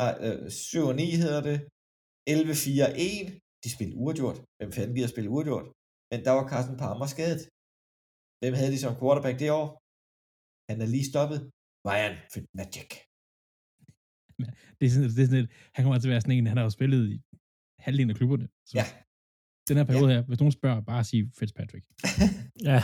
Nej, 0.00 0.12
øh, 0.26 0.50
7 0.50 0.78
og 0.90 0.96
9 1.02 1.06
hedder 1.22 1.42
det. 1.48 1.58
11, 2.34 2.54
4, 2.66 2.86
1. 3.08 3.26
De 3.62 3.68
spillede 3.74 3.98
uafgjort. 4.02 4.38
Hvem 4.58 4.70
fanden 4.76 4.94
gider 4.96 5.10
spille 5.14 5.30
uafgjort? 5.34 5.66
Men 6.10 6.18
der 6.26 6.32
var 6.38 6.44
Carsten 6.52 6.76
Palmer 6.82 7.08
skadet. 7.14 7.42
Hvem 8.40 8.54
havde 8.58 8.72
de 8.74 8.82
som 8.84 8.98
quarterback 9.00 9.36
det 9.42 9.50
år? 9.60 9.68
Han 10.68 10.76
er 10.84 10.88
lige 10.94 11.06
stoppet. 11.12 11.40
Ryan 11.88 12.16
Fitzmagic. 12.32 12.90
Det 14.78 14.84
er 14.86 14.92
sådan, 14.94 15.08
det 15.16 15.22
er 15.22 15.28
sådan 15.30 15.44
et, 15.44 15.50
han 15.74 15.80
kommer 15.82 15.98
til 15.98 16.08
at 16.08 16.12
være 16.14 16.24
sådan 16.24 16.36
en, 16.38 16.46
han 16.50 16.56
har 16.58 16.64
jo 16.68 16.72
spillet 16.78 17.02
i 17.14 17.16
halvdelen 17.84 18.10
af 18.12 18.16
klubberne. 18.20 18.46
Så 18.68 18.72
Ja. 18.80 18.86
Den 19.68 19.76
her 19.78 19.86
periode 19.90 20.10
ja. 20.10 20.14
her, 20.16 20.22
hvis 20.28 20.40
nogen 20.40 20.58
spørger, 20.60 20.80
bare 20.92 21.04
sige 21.10 21.22
Fitzpatrick. 21.38 21.84
Ja. 22.70 22.80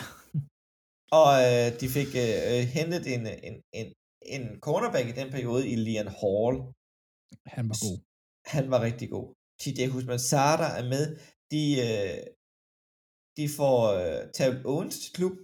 Og 1.21 1.31
øh, 1.49 1.67
de 1.81 1.87
fik 1.97 2.11
øh, 2.25 2.63
hentet 2.77 3.05
en, 3.15 3.23
en, 3.49 3.57
en, 3.81 3.89
en 4.35 4.43
cornerback 4.67 5.07
i 5.09 5.19
den 5.21 5.29
periode 5.37 5.63
i 5.73 5.75
Lian 5.85 6.11
Hall. 6.21 6.55
Han 7.55 7.65
var 7.71 7.77
god. 7.87 7.97
Han 8.55 8.65
var 8.73 8.81
rigtig 8.89 9.09
god. 9.17 9.27
TJ 9.61 9.81
Husman 9.93 10.23
Sarda 10.31 10.69
er 10.81 10.87
med. 10.95 11.05
De, 11.53 11.63
øh, 11.87 12.21
de 13.39 13.45
får 13.59 13.77
øh, 14.01 14.21
Terrell 14.35 14.67
Owens 14.73 14.97
til 15.03 15.13
klub 15.19 15.35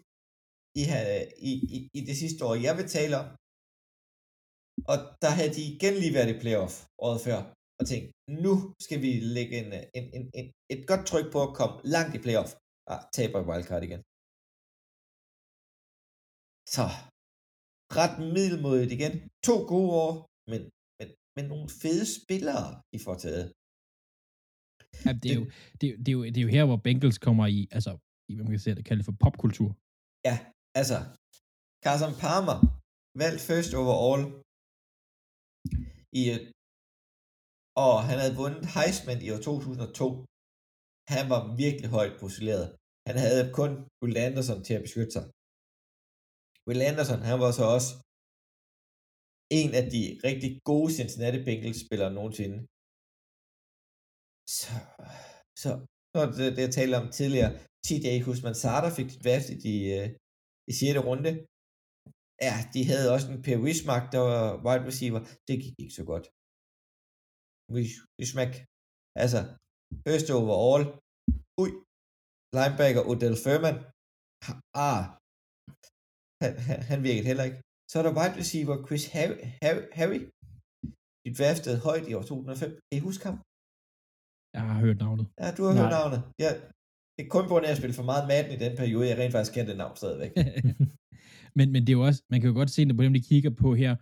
i, 0.80 0.82
ha- 0.92 1.28
i, 1.50 1.52
i, 1.76 1.78
i 1.98 2.00
det 2.08 2.16
sidste 2.22 2.40
år, 2.48 2.54
jeg 2.66 2.74
vil 2.78 2.88
tale 2.96 3.14
om. 3.22 3.28
Og 4.90 4.96
der 5.22 5.30
havde 5.38 5.52
de 5.56 5.62
igen 5.72 5.94
lige 6.02 6.16
været 6.18 6.30
i 6.34 6.40
playoff 6.42 6.74
året 7.06 7.20
før, 7.26 7.38
og 7.80 7.84
tænkt, 7.90 8.08
nu 8.44 8.54
skal 8.86 8.98
vi 9.04 9.10
lægge 9.36 9.54
en, 9.62 9.70
en, 9.98 10.06
en, 10.18 10.24
en, 10.38 10.46
et 10.74 10.82
godt 10.90 11.04
tryk 11.10 11.26
på 11.34 11.38
at 11.46 11.54
komme 11.58 11.76
langt 11.94 12.12
i 12.18 12.20
playoff. 12.24 12.50
Ah, 12.92 13.00
taber 13.16 13.38
i 13.40 13.46
wildcard 13.48 13.84
igen. 13.88 14.02
Så, 16.74 16.86
ret 18.00 18.16
middelmodigt 18.34 18.92
igen. 18.96 19.14
To 19.48 19.54
gode 19.72 19.90
år, 20.04 20.12
men, 20.50 20.60
men, 20.98 21.08
men 21.36 21.44
nogle 21.52 21.68
fede 21.82 22.06
spillere, 22.18 22.66
de 22.92 22.98
får 23.06 23.16
taget. 23.24 23.46
Ja, 25.04 25.12
det, 25.22 25.28
er 25.32 25.38
jo, 25.40 25.44
det, 25.80 25.86
er 25.90 25.96
det, 26.04 26.08
er 26.12 26.16
jo, 26.18 26.22
det 26.32 26.38
er 26.40 26.46
jo 26.46 26.52
her, 26.56 26.64
hvor 26.68 26.80
Bengals 26.86 27.18
kommer 27.26 27.46
i, 27.58 27.60
altså, 27.76 27.92
i, 28.30 28.32
hvad 28.34 28.44
man 28.44 28.52
kan 28.54 28.62
sige, 28.64 28.82
kalde 28.88 29.00
det 29.00 29.08
for 29.10 29.18
popkultur. 29.24 29.70
Ja, 30.28 30.36
altså, 30.80 30.98
Carson 31.84 32.14
Palmer, 32.22 32.58
valgt 33.22 33.42
first 33.50 33.72
overall, 33.82 34.22
i, 36.20 36.22
et- 36.34 36.48
og 37.84 37.94
han 38.08 38.16
havde 38.22 38.38
vundet 38.42 38.64
Heisman 38.76 39.20
i 39.26 39.28
år 39.34 39.40
2002. 39.50 40.08
Han 41.14 41.24
var 41.32 41.40
virkelig 41.64 41.88
højt 41.96 42.14
profileret. 42.22 42.66
Han 43.08 43.16
havde 43.24 43.44
kun 43.58 43.72
Will 44.02 44.16
Anderson 44.26 44.60
til 44.66 44.74
at 44.78 44.84
beskytte 44.86 45.12
sig. 45.16 45.24
Will 46.68 46.82
Anderson, 46.90 47.20
han 47.30 47.38
var 47.44 47.52
så 47.60 47.64
også 47.76 47.90
en 49.60 49.70
af 49.80 49.84
de 49.94 50.02
rigtig 50.28 50.50
gode 50.70 50.90
Cincinnati 50.98 51.38
Bengals 51.46 51.80
spillere 51.86 52.12
nogensinde. 52.18 52.58
Så, 54.58 54.70
så 55.62 55.70
når 56.14 56.24
det, 56.38 56.46
det 56.56 56.62
jeg 56.66 56.74
talte 56.78 56.96
om 57.02 57.08
tidligere, 57.18 57.52
TJ 57.86 58.06
Husman 58.26 58.56
Sarter 58.62 58.90
fik 58.98 59.08
det 59.12 59.20
værst 59.28 59.48
i, 59.54 59.56
de, 59.66 59.74
øh, 59.96 60.08
i 60.70 60.72
6. 60.80 60.98
runde. 61.08 61.32
Ja, 62.46 62.54
de 62.74 62.80
havde 62.90 63.12
også 63.14 63.26
en 63.32 63.42
Per 63.46 63.58
Wismark, 63.64 64.04
der 64.14 64.22
var 64.30 64.42
wide 64.66 64.84
receiver. 64.90 65.20
Det 65.48 65.54
gik 65.64 65.76
ikke 65.82 65.98
så 66.00 66.04
godt. 66.12 66.26
Wismark, 68.18 68.54
altså, 69.22 69.40
first 70.06 70.28
overall, 70.38 70.84
ui, 71.60 71.70
linebacker 72.56 73.02
Odell 73.10 73.36
Furman, 73.44 73.76
ah, 74.86 75.02
han, 76.42 76.52
han, 76.68 76.78
han 76.90 77.00
virkede 77.08 77.28
heller 77.30 77.46
ikke. 77.48 77.60
Så 77.90 77.94
er 77.98 78.04
der 78.04 78.16
wide 78.18 78.36
receiver 78.42 78.76
Chris 78.86 79.04
Harry, 79.14 79.38
Harry, 79.64 79.84
Harry 80.00 80.20
de 81.24 81.30
draftede 81.38 81.78
højt 81.88 82.06
i 82.10 82.14
år 82.18 82.24
2005. 82.30 82.70
Kan 82.86 82.96
I 82.98 83.06
huske 83.08 83.24
ham? 83.28 83.36
Jeg 84.56 84.62
har 84.68 84.78
hørt 84.86 84.98
navnet. 85.04 85.26
Ja, 85.42 85.48
du 85.56 85.60
har 85.66 85.72
hørt 85.80 85.92
Nej. 85.94 85.98
navnet. 85.98 86.20
Ja, 86.44 86.50
det 87.18 87.24
er 87.24 87.28
kun 87.28 87.48
på, 87.48 87.56
at 87.56 87.68
jeg 87.68 87.76
spillede 87.76 87.96
for 87.96 88.02
meget 88.02 88.28
Madden 88.28 88.52
i 88.52 88.64
den 88.64 88.76
periode, 88.76 89.08
jeg 89.08 89.18
rent 89.18 89.32
faktisk 89.32 89.54
kendte 89.54 89.70
det 89.70 89.78
navn 89.78 89.96
stadigvæk. 89.96 90.32
men, 91.56 91.72
men 91.72 91.82
det 91.82 91.88
er 91.88 91.92
jo 91.92 92.04
også, 92.06 92.22
man 92.30 92.40
kan 92.40 92.48
jo 92.48 92.54
godt 92.54 92.70
se 92.70 92.84
det 92.84 92.96
på 92.96 93.02
dem, 93.02 93.12
de 93.12 93.20
kigger 93.20 93.50
på 93.50 93.74
her, 93.74 93.96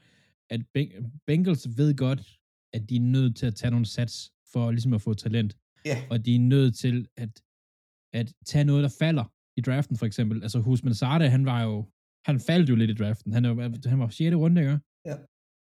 at 0.51 0.61
Ben- 0.79 1.21
Bengals 1.27 1.69
ved 1.77 1.97
godt, 1.97 2.39
at 2.73 2.91
de 2.91 2.97
er 2.97 3.01
nødt 3.01 3.37
til 3.37 3.47
at 3.47 3.55
tage 3.55 3.71
nogle 3.71 3.87
sats 3.87 4.33
for 4.53 4.71
ligesom 4.71 4.93
at 4.93 5.03
få 5.03 5.15
talent. 5.15 5.57
Ja, 5.85 6.07
og 6.11 6.27
de 6.27 6.35
er 6.35 6.41
nødt 6.41 6.77
til 6.77 7.09
at, 7.17 7.43
at 8.13 8.33
tage 8.47 8.65
noget, 8.65 8.83
der 8.83 8.97
falder 8.99 9.25
i 9.57 9.61
draften, 9.61 9.97
for 9.97 10.07
eksempel. 10.07 10.43
Altså, 10.43 10.59
Husman 10.59 10.95
Sarda, 10.95 11.29
han 11.29 11.47
var 11.47 11.63
jo, 11.63 11.89
han 12.27 12.41
faldt 12.41 12.71
jo 12.71 12.75
lidt 12.75 12.91
i 12.91 12.95
draften. 12.95 13.33
Han, 13.33 13.45
er 13.45 13.89
han 13.89 13.99
var 13.99 14.09
6. 14.09 14.37
runde, 14.37 14.61
ikke? 14.61 14.79
Ja. 15.05 15.17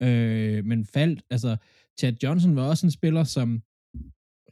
Øh, 0.03 0.65
men 0.65 0.87
faldt, 0.87 1.23
altså, 1.31 1.57
Chad 2.01 2.13
Johnson 2.23 2.57
var 2.57 2.69
også 2.69 2.87
en 2.87 2.91
spiller, 2.91 3.25
som 3.25 3.63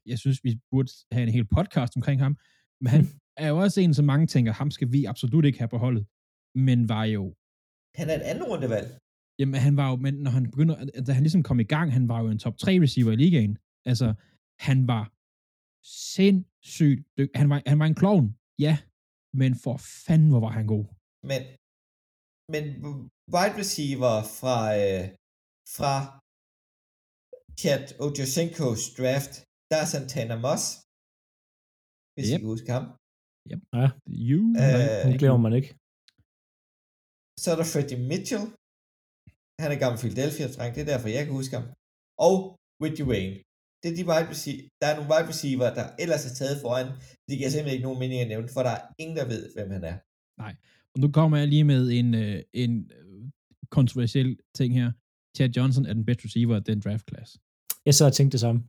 jeg 0.06 0.18
synes, 0.18 0.44
vi 0.44 0.58
burde 0.70 0.92
have 1.12 1.22
en 1.22 1.32
hel 1.32 1.44
podcast 1.44 1.96
omkring 1.96 2.20
ham, 2.20 2.36
men 2.84 2.90
han 2.92 3.04
er 3.44 3.48
jo 3.52 3.58
også 3.64 3.80
en, 3.80 3.94
som 3.94 4.04
mange 4.12 4.26
tænker, 4.26 4.52
ham 4.52 4.70
skal 4.70 4.92
vi 4.92 5.00
absolut 5.12 5.44
ikke 5.44 5.58
have 5.58 5.72
på 5.74 5.78
holdet, 5.84 6.04
men 6.66 6.88
var 6.88 7.04
jo 7.04 7.24
han 7.98 8.06
er 8.10 8.16
et 8.20 8.26
anden 8.30 8.44
rundevalg. 8.50 8.88
Jamen, 9.38 9.60
han 9.66 9.76
var 9.80 9.86
jo, 9.90 9.96
men 10.06 10.14
når 10.24 10.30
han 10.38 10.44
begynder, 10.50 10.76
da 11.06 11.10
han 11.16 11.24
ligesom 11.26 11.42
kom 11.48 11.60
i 11.60 11.70
gang, 11.74 11.92
han 11.98 12.08
var 12.12 12.18
jo 12.22 12.28
en 12.30 12.42
top 12.44 12.56
3 12.58 12.72
receiver 12.84 13.12
i 13.12 13.20
ligaen. 13.24 13.54
Altså, 13.90 14.08
han 14.68 14.78
var 14.92 15.04
sindssygt 16.14 17.00
dyg. 17.18 17.30
Han 17.40 17.46
var, 17.50 17.58
han 17.72 17.78
var 17.78 17.86
en 17.92 18.00
klovn, 18.02 18.26
ja, 18.66 18.74
men 19.40 19.52
for 19.64 19.76
fanden, 20.06 20.30
hvor 20.30 20.42
var 20.46 20.52
han 20.58 20.66
god. 20.74 20.84
Men, 21.30 21.42
men 22.52 22.64
wide 23.34 23.56
receiver 23.62 24.14
fra, 24.38 24.58
øh, 24.80 25.04
fra 25.76 25.94
Chad 27.60 27.84
Ojosenkos 28.04 28.82
draft, 28.98 29.34
der 29.70 29.76
er 29.82 29.88
Santana 29.94 30.36
Moss, 30.44 30.64
hvis 32.18 32.28
yep. 32.28 32.32
I 32.32 32.34
Yep. 32.34 32.40
kan 32.42 32.48
huske 32.54 32.70
ham. 32.76 32.84
You, 34.28 34.40
Øh, 34.62 35.00
Nu 35.08 35.12
glemmer 35.22 35.42
man 35.46 35.52
ikke. 35.58 35.70
Så 37.42 37.46
er 37.52 37.56
der 37.60 37.66
Freddie 37.72 37.98
Mitchell. 38.12 38.44
Han 39.62 39.68
er 39.74 39.78
gammel 39.84 39.98
Philadelphia-dreng, 40.02 40.70
det 40.74 40.80
er 40.84 40.88
derfor, 40.92 41.08
jeg 41.16 41.22
kan 41.26 41.34
huske 41.40 41.54
ham. 41.58 41.66
Og 42.26 42.34
Whitney 42.82 43.06
Wayne. 43.12 43.36
Det 43.80 43.86
er 43.92 43.96
de 44.00 44.04
wide 44.10 44.28
receiver, 44.34 44.62
der 44.80 44.86
er 44.90 44.94
nogle 44.96 45.10
wide 45.12 45.28
receiver, 45.32 45.68
der 45.78 45.86
ellers 46.02 46.22
er 46.30 46.34
taget 46.40 46.56
foran. 46.64 46.86
Det 47.28 47.34
giver 47.38 47.50
simpelthen 47.50 47.76
ikke 47.76 47.86
nogen 47.88 48.00
mening 48.02 48.18
at 48.24 48.28
nævne, 48.34 48.48
for 48.54 48.62
der 48.68 48.70
er 48.78 48.82
ingen, 49.02 49.16
der 49.20 49.26
ved, 49.34 49.42
hvem 49.56 49.70
han 49.76 49.84
er. 49.92 49.96
og 50.94 50.98
nu 51.02 51.08
kommer 51.18 51.36
jeg 51.42 51.48
lige 51.54 51.64
med 51.72 51.82
en, 51.98 52.08
øh, 52.24 52.42
en 52.64 52.72
øh, 52.98 53.30
kontroversiel 53.76 54.30
ting 54.58 54.70
her. 54.80 54.88
Chad 55.36 55.48
Johnson 55.56 55.86
er 55.86 55.94
den 55.98 56.04
bedste 56.08 56.24
receiver 56.24 56.56
af 56.56 56.64
den 56.64 56.80
draft 56.84 57.06
class. 57.10 57.28
Jeg 57.86 57.94
så 57.94 58.04
og 58.10 58.12
tænkte 58.12 58.32
det 58.36 58.40
samme. 58.46 58.60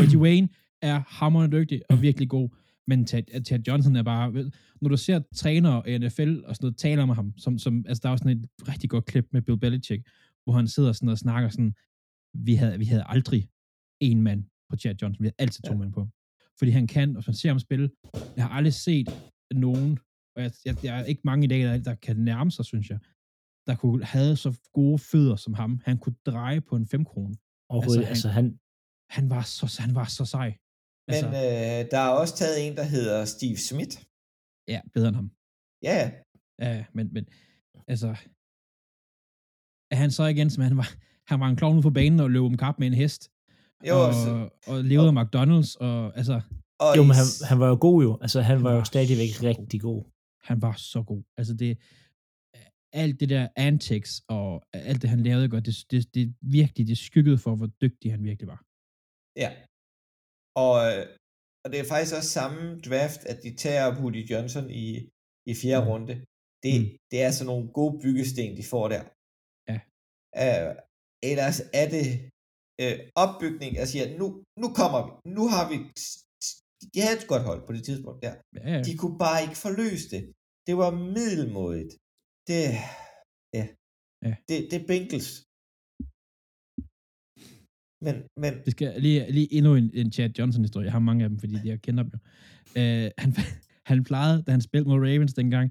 Reggie 0.00 0.18
Wayne 0.24 0.48
er 0.82 1.02
hammerende 1.06 1.56
dygtig 1.56 1.82
og 1.90 2.02
virkelig 2.02 2.28
god, 2.28 2.48
men 2.86 3.06
Chad 3.06 3.60
Johnson 3.68 3.96
er 3.96 4.02
bare, 4.02 4.34
ved- 4.34 4.50
når 4.80 4.88
du 4.88 4.96
ser 4.96 5.20
trænere 5.34 5.90
i 5.90 5.98
NFL 5.98 6.40
og 6.44 6.56
sådan 6.56 6.64
noget, 6.66 6.76
taler 6.76 7.06
med 7.06 7.14
ham, 7.14 7.34
som, 7.38 7.58
som, 7.58 7.84
altså 7.88 8.00
der 8.04 8.08
er 8.10 8.16
sådan 8.16 8.38
et 8.38 8.48
rigtig 8.68 8.90
godt 8.90 9.04
klip 9.04 9.26
med 9.32 9.42
Bill 9.42 9.58
Belichick, 9.58 10.08
hvor 10.44 10.52
han 10.52 10.68
sidder 10.68 10.92
sådan 10.92 11.08
og 11.08 11.18
snakker 11.18 11.48
sådan, 11.48 11.74
vi 12.34 12.54
havde, 12.54 12.78
vi 12.78 12.84
havde 12.84 13.04
aldrig 13.06 13.48
en 14.00 14.22
mand 14.22 14.44
på 14.70 14.76
Chad 14.76 14.94
Johnson, 15.02 15.22
vi 15.22 15.26
havde 15.26 15.34
altid 15.38 15.62
to 15.62 15.72
Ja. 15.72 15.78
mænd 15.78 15.92
på. 15.92 16.08
Fordi 16.58 16.70
han 16.70 16.86
kan, 16.86 17.16
og 17.16 17.22
man 17.26 17.34
ser 17.34 17.48
ham 17.50 17.58
spille, 17.58 17.90
jeg 18.36 18.44
har 18.44 18.50
aldrig 18.50 18.72
set 18.74 19.08
nogen, 19.54 19.98
og 20.36 20.42
jeg, 20.42 20.52
jeg, 20.64 20.84
jeg 20.84 21.00
er 21.00 21.04
ikke 21.04 21.22
mange 21.24 21.44
i 21.44 21.48
dag, 21.48 21.60
der, 21.62 21.78
der 21.78 21.94
kan 21.94 22.16
nærme 22.16 22.50
sig, 22.50 22.64
synes 22.64 22.90
jeg, 22.90 22.98
der 23.66 23.74
kunne 23.76 24.04
have 24.04 24.36
så 24.36 24.58
gode 24.72 24.98
fødder 24.98 25.36
som 25.36 25.54
ham. 25.54 25.80
Han 25.84 25.98
kunne 25.98 26.14
dreje 26.26 26.60
på 26.60 26.76
en 26.76 26.86
5 26.86 27.04
krone. 27.04 27.34
Overhovedet, 27.68 27.98
Altså, 27.98 28.08
altså, 28.10 28.28
han, 28.28 28.58
Han 29.10 29.30
var 29.30 29.42
så, 29.42 29.76
han 29.84 29.94
var 29.94 30.04
så 30.04 30.24
sej. 30.24 30.58
Men 31.12 31.24
øh, 31.24 31.80
der 31.92 31.98
er 31.98 32.12
også 32.20 32.34
taget 32.36 32.66
en, 32.66 32.76
der 32.76 32.82
hedder 32.94 33.24
Steve 33.24 33.56
Smith. 33.68 33.94
Ja, 34.68 34.80
bedre 34.94 35.08
end 35.08 35.16
ham. 35.16 35.30
Ja, 35.82 35.94
ja. 36.02 36.08
Ja, 36.66 36.84
men, 36.96 37.06
men 37.14 37.24
altså, 37.88 38.08
er 39.90 39.96
han 39.96 40.10
så 40.10 40.24
igen, 40.24 40.50
som 40.50 40.62
han 40.62 40.76
var, 40.76 40.88
han 41.30 41.40
var 41.40 41.48
en 41.48 41.56
klovn 41.56 41.74
ude 41.74 41.82
på 41.82 41.90
banen 41.90 42.20
og 42.20 42.30
løb 42.30 42.42
om 42.42 42.56
kap 42.56 42.78
med 42.78 42.86
en 42.86 42.94
hest, 42.94 43.30
Jo, 43.88 43.96
og, 44.06 44.14
så, 44.14 44.48
og 44.66 44.84
levede 44.84 45.08
af 45.08 45.16
McDonald's, 45.20 45.72
og 45.86 46.16
altså, 46.18 46.40
og 46.80 46.96
jo, 46.96 47.02
men 47.02 47.14
han, 47.20 47.26
han 47.50 47.58
var 47.60 47.68
jo 47.68 47.78
god 47.80 48.02
jo. 48.02 48.18
Altså, 48.20 48.40
han 48.40 48.56
Han 48.56 48.64
var 48.64 48.72
jo 48.72 48.84
stadigvæk 48.84 49.30
så 49.34 49.40
god. 49.40 49.48
rigtig 49.48 49.80
god. 49.80 50.02
han 50.48 50.62
var 50.62 50.74
så 50.92 51.02
god. 51.02 51.22
Altså 51.38 51.54
det, 51.54 51.78
alt 52.92 53.20
det 53.20 53.28
der 53.28 53.48
antics 53.56 54.22
og 54.28 54.62
alt 54.72 55.02
det, 55.02 55.10
han 55.10 55.22
lavede 55.22 55.48
godt, 55.48 55.66
det, 55.66 55.74
det, 55.90 56.14
det 56.14 56.34
virkelig, 56.42 56.86
det 56.86 56.98
skyggede 56.98 57.38
for, 57.38 57.56
hvor 57.56 57.66
dygtig 57.66 58.10
han 58.10 58.22
virkelig 58.24 58.48
var. 58.48 58.60
Ja. 59.36 59.50
Og, 60.56 60.74
øh, 60.88 61.04
og 61.64 61.72
det 61.72 61.80
er 61.80 61.90
faktisk 61.92 62.16
også 62.16 62.30
samme 62.30 62.80
draft, 62.86 63.20
at 63.30 63.38
de 63.44 63.56
tager 63.56 63.96
Woody 63.98 64.22
Johnson 64.30 64.70
i, 64.70 64.86
i 65.50 65.52
fjerde 65.62 65.84
mm. 65.84 65.90
runde. 65.90 66.14
Det, 66.64 66.74
mm. 66.80 66.88
det 67.10 67.18
er 67.22 67.30
sådan 67.30 67.50
nogle 67.52 67.72
gode 67.78 67.94
byggesten, 68.02 68.56
de 68.56 68.64
får 68.72 68.86
der. 68.94 69.04
Ja. 69.70 69.78
Uh, 70.44 70.72
ellers 71.30 71.58
er 71.80 71.86
det 71.96 72.06
uh, 72.82 72.98
opbygning, 73.24 73.70
jeg 73.80 73.88
siger, 73.88 74.18
nu, 74.20 74.26
nu 74.62 74.66
kommer 74.80 75.00
vi, 75.06 75.10
nu 75.36 75.44
har 75.54 75.64
vi, 75.70 75.76
de 76.92 76.98
havde 77.04 77.18
et 77.20 77.30
godt 77.32 77.44
hold 77.48 77.60
på 77.66 77.72
det 77.72 77.84
tidspunkt 77.84 78.22
der. 78.26 78.34
Ja, 78.56 78.62
ja. 78.72 78.82
De 78.86 78.92
kunne 79.00 79.18
bare 79.26 79.42
ikke 79.46 79.58
forløse 79.66 80.06
det. 80.14 80.22
Det 80.66 80.74
var 80.82 80.90
middelmådigt. 81.16 81.92
Det, 82.48 82.62
ja. 83.56 83.64
Ja. 84.24 84.32
Det, 84.48 84.56
det 84.70 84.76
er 84.80 84.86
Bengals. 84.90 85.30
Men, 88.06 88.14
men 88.42 88.52
Det 88.64 88.72
skal 88.76 89.02
lige, 89.02 89.32
lige 89.32 89.48
endnu 89.52 89.74
en, 89.74 89.90
en 89.94 90.12
Chad 90.12 90.30
Johnson-historie. 90.38 90.84
Jeg 90.84 90.92
har 90.92 90.98
mange 91.10 91.24
af 91.24 91.28
dem, 91.30 91.38
fordi 91.38 91.54
jeg 91.64 91.82
kender 91.86 92.02
dem 92.02 92.12
jo. 92.14 92.20
Uh, 92.80 93.06
han, 93.22 93.30
han 93.90 94.04
plejede, 94.10 94.42
da 94.42 94.50
han 94.56 94.60
spillede 94.68 94.88
mod 94.90 95.00
Ravens 95.06 95.34
dengang, 95.34 95.66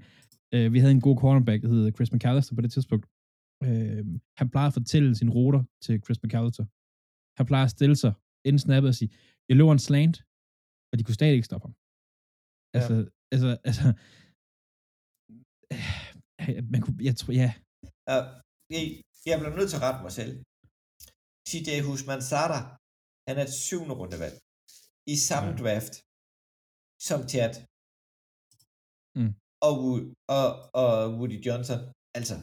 uh, 0.54 0.72
vi 0.74 0.78
havde 0.78 0.94
en 0.98 1.06
god 1.08 1.16
cornerback, 1.22 1.62
der 1.62 1.68
hed 1.68 1.92
Chris 1.96 2.12
McAllister 2.12 2.54
på 2.54 2.62
det 2.64 2.72
tidspunkt. 2.72 3.06
Uh, 3.64 4.02
han 4.38 4.46
plejede 4.52 4.70
at 4.72 4.78
fortælle 4.78 5.14
sine 5.20 5.32
ruter 5.36 5.62
til 5.84 5.94
Chris 6.04 6.22
McAllister. 6.22 6.64
Han 7.38 7.46
plejede 7.46 7.68
at 7.70 7.74
stille 7.76 7.96
sig 7.96 8.12
inden 8.46 8.60
snappet 8.66 8.88
og 8.88 8.94
sige, 9.00 9.10
jeg 9.48 9.56
løber 9.56 9.72
en 9.72 9.86
slant, 9.88 10.16
og 10.90 10.94
de 10.98 11.04
kunne 11.04 11.18
stadig 11.20 11.34
ikke 11.38 11.50
stoppe 11.50 11.66
ham. 11.66 11.74
Altså, 12.76 12.94
ja. 12.94 13.04
altså, 13.34 13.50
altså, 13.68 13.86
øh, 15.72 16.62
man 16.72 16.80
kunne, 16.84 16.96
jeg 17.08 17.16
tror, 17.20 17.32
ja, 17.42 17.50
uh, 18.12 18.24
jeg, 18.74 18.82
jeg 19.28 19.34
bliver 19.40 19.56
nødt 19.58 19.70
til 19.70 19.78
at 19.80 19.84
rette 19.86 20.00
mig 20.06 20.12
selv. 20.20 20.32
TJ 21.48 21.68
Husman 21.86 22.22
Sada, 22.30 22.58
han 23.28 23.34
er 23.40 23.44
et 23.48 23.54
syvende 23.66 23.94
rundevalg. 24.00 24.36
I 25.14 25.16
samme 25.28 25.50
Ja. 25.50 25.56
draft 25.62 25.94
som 27.08 27.20
Chad. 27.32 27.54
Mm. 29.18 29.32
Og, 29.68 29.76
og, 30.36 30.46
og 30.82 30.92
Woody 31.18 31.38
Johnson. 31.46 31.80
Altså, 32.18 32.36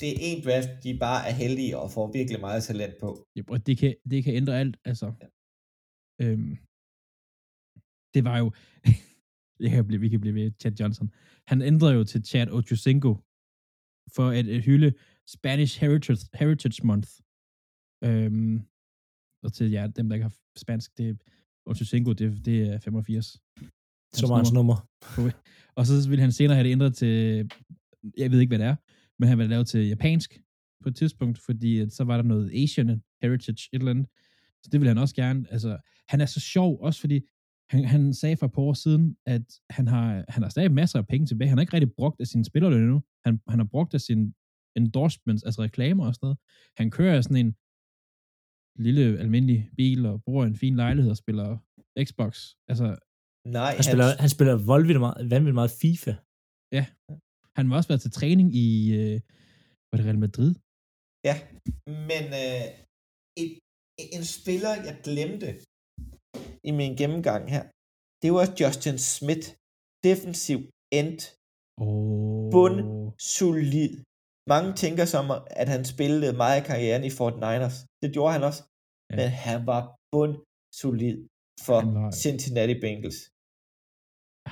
det 0.00 0.08
er 0.12 0.18
en 0.30 0.40
draft, 0.46 0.70
de 0.84 0.90
bare 1.06 1.20
er 1.28 1.34
heldige 1.42 1.74
og 1.82 1.86
får 1.96 2.06
virkelig 2.18 2.40
meget 2.46 2.62
talent 2.68 2.94
på. 3.04 3.08
Ja, 3.36 3.42
og 3.54 3.58
det 3.66 3.74
kan, 3.80 3.92
det 4.10 4.18
kan 4.24 4.34
ændre 4.40 4.54
alt, 4.62 4.76
altså. 4.90 5.06
Ja. 5.22 5.28
Øhm, 6.22 6.52
det 8.14 8.22
var 8.28 8.36
jo, 8.42 8.46
jeg 9.64 9.70
kan 9.74 9.86
blive, 9.88 10.00
vi 10.04 10.08
kan 10.14 10.20
blive 10.24 10.34
ved 10.40 10.46
Chad 10.60 10.74
Johnson. 10.80 11.08
Han 11.50 11.58
ændrede 11.70 11.94
jo 11.98 12.04
til 12.04 12.20
Chad 12.30 12.48
Ochocinco 12.58 13.10
for 14.16 14.26
at, 14.38 14.46
at 14.56 14.62
hylde 14.68 14.90
Spanish 15.36 15.72
Heritage, 15.80 16.22
Heritage 16.40 16.86
Month. 16.86 17.10
Øhm, 18.04 18.60
og 19.42 19.52
til 19.52 19.70
ja, 19.70 19.86
dem, 19.96 20.08
der 20.08 20.14
ikke 20.14 20.24
har 20.24 20.34
spansk, 20.56 20.98
det 20.98 21.08
er 21.08 21.14
Ochocinco, 21.66 22.12
det, 22.12 22.44
det 22.44 22.62
er 22.62 22.78
85. 22.78 23.26
Så 24.12 24.26
var 24.26 24.36
hans 24.36 24.52
nummer. 24.52 24.88
Og 25.76 25.86
så 25.86 26.08
ville 26.08 26.22
han 26.22 26.32
senere 26.32 26.56
have 26.56 26.64
det 26.64 26.72
ændret 26.72 26.94
til, 26.94 27.50
jeg 28.18 28.30
ved 28.30 28.40
ikke, 28.40 28.50
hvad 28.50 28.58
det 28.58 28.66
er, 28.66 28.76
men 29.18 29.28
han 29.28 29.38
ville 29.38 29.50
lave 29.50 29.64
til 29.64 29.88
japansk 29.88 30.40
på 30.82 30.88
et 30.88 30.96
tidspunkt, 30.96 31.38
fordi 31.38 31.90
så 31.90 32.04
var 32.04 32.16
der 32.16 32.24
noget 32.24 32.50
Asian 32.62 33.02
Heritage, 33.22 33.68
et 33.72 33.78
eller 33.78 33.90
andet. 33.90 34.06
Så 34.62 34.68
det 34.72 34.80
ville 34.80 34.88
han 34.88 34.98
også 34.98 35.14
gerne. 35.14 35.46
Altså, 35.50 35.78
han 36.08 36.20
er 36.20 36.26
så 36.26 36.40
sjov, 36.40 36.78
også 36.80 37.00
fordi 37.00 37.20
han, 37.70 37.84
han 37.84 38.14
sagde 38.14 38.36
for 38.36 38.46
et 38.46 38.52
par 38.52 38.62
år 38.62 38.72
siden, 38.72 39.16
at 39.26 39.42
han 39.70 39.86
har, 39.88 40.24
han 40.28 40.42
har 40.42 40.50
stadig 40.50 40.72
masser 40.72 40.98
af 40.98 41.06
penge 41.06 41.26
tilbage. 41.26 41.48
Han 41.48 41.58
har 41.58 41.62
ikke 41.62 41.72
rigtig 41.72 41.92
brugt 41.96 42.20
af 42.20 42.26
sine 42.26 42.44
spillerløn 42.44 42.82
endnu. 42.82 43.02
Han, 43.24 43.40
han 43.48 43.58
har 43.58 43.68
brugt 43.70 43.94
af 43.94 44.00
sine 44.00 44.32
endorsements, 44.76 45.42
altså 45.42 45.62
reklamer 45.62 46.06
og 46.06 46.14
sådan 46.14 46.26
noget. 46.26 46.38
Han 46.76 46.90
kører 46.90 47.20
sådan 47.20 47.46
en 47.46 47.54
lille 48.78 49.18
almindelig 49.18 49.70
bil 49.76 50.06
og 50.06 50.22
bor 50.26 50.44
i 50.44 50.46
en 50.46 50.56
fin 50.56 50.76
lejlighed 50.76 51.10
og 51.10 51.16
spiller 51.16 51.48
Xbox. 52.04 52.32
Altså, 52.70 52.86
Nej, 53.58 53.72
Han 53.78 53.84
spiller, 53.84 54.08
han 54.24 54.30
spiller 54.36 54.56
voldvildt 54.72 55.00
meget, 55.00 55.30
vanvittigt 55.30 55.54
meget 55.62 55.70
FIFA. 55.82 56.12
han 57.56 57.64
har 57.68 57.76
også 57.76 57.88
været 57.92 58.00
til 58.04 58.10
træning 58.20 58.48
i, 58.64 58.68
øh, 59.00 59.16
var 59.90 59.96
det 59.96 60.06
Real 60.06 60.18
Madrid? 60.26 60.50
Ja, 61.28 61.36
men 62.10 62.24
øh, 62.44 62.66
et, 63.42 63.50
en 64.16 64.24
spiller, 64.36 64.72
jeg 64.88 64.94
glemte 65.08 65.48
i 66.68 66.70
min 66.80 66.92
gennemgang 67.00 67.42
her, 67.54 67.62
det 68.22 68.30
var 68.36 68.46
Justin 68.60 68.98
Smith. 69.14 69.46
Defensiv 70.08 70.58
end, 71.00 71.18
Oh. 71.86 72.50
Bund. 72.54 72.78
solid. 73.36 73.94
Mange 74.52 74.70
tænker 74.82 75.04
som, 75.14 75.24
at 75.62 75.68
han 75.74 75.82
spillede 75.94 76.32
meget 76.42 76.56
af 76.60 76.64
karrieren 76.70 77.04
i 77.08 77.12
Fort 77.18 77.36
Niners. 77.44 77.76
Det 78.02 78.08
gjorde 78.16 78.32
han 78.36 78.44
også. 78.48 78.60
Ja. 78.64 78.70
Ja. 79.10 79.16
Men 79.18 79.28
han 79.48 79.60
var 79.72 79.82
bund 80.14 80.34
solid 80.82 81.18
for 81.66 81.76
Han 81.84 81.94
var- 81.98 82.12
Cincinnati 82.24 82.74
Bengals. 82.84 83.20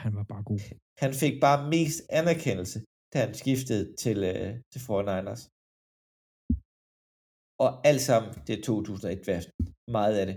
Han 0.02 0.12
var 0.18 0.24
bare 0.32 0.44
god. 0.50 0.60
Han 1.02 1.12
fik 1.22 1.34
bare 1.46 1.58
mest 1.74 1.98
anerkendelse, 2.20 2.78
da 3.12 3.16
han 3.24 3.32
skiftede 3.42 3.84
til, 4.02 4.18
øh, 4.32 4.50
til 4.72 4.80
49ers. 4.88 5.42
Og 7.64 7.70
alt 7.90 8.02
sammen, 8.08 8.30
det 8.46 8.52
er 8.58 8.62
2001 8.70 9.20
draft. 9.26 9.48
Meget 9.96 10.14
af 10.20 10.26
det. 10.30 10.36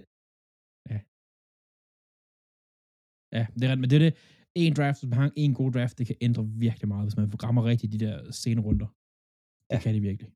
Ja, 3.37 3.43
det 3.55 3.63
er 3.65 3.71
ret, 3.71 3.81
men 3.83 3.89
det 3.91 3.97
er 3.99 4.05
det. 4.07 4.13
En 4.63 4.73
draft, 4.79 4.99
man 5.11 5.17
har 5.21 5.31
en 5.43 5.53
god 5.61 5.69
draft, 5.75 5.97
det 5.99 6.05
kan 6.09 6.17
ændre 6.27 6.43
virkelig 6.65 6.87
meget, 6.93 7.05
hvis 7.05 7.17
man 7.19 7.43
rammer 7.43 7.63
rigtigt 7.71 7.91
de 7.95 7.99
der 8.05 8.15
sene 8.43 8.61
runder. 8.67 8.87
Det 9.69 9.75
Ja. 9.75 9.79
kan 9.83 9.93
det 9.95 10.01
virkelig. 10.09 10.29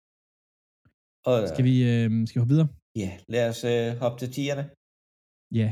Og, 1.29 1.37
Skal 1.53 1.63
vi, 1.69 1.75
øh, 1.91 2.07
skal 2.27 2.35
vi 2.37 2.41
hoppe 2.43 2.53
videre? 2.55 2.69
Ja, 3.03 3.11
lad 3.33 3.43
os 3.51 3.61
øh, 3.73 3.89
hoppe 4.01 4.17
til 4.21 4.29
tierne. 4.37 4.63
Ja. 5.61 5.69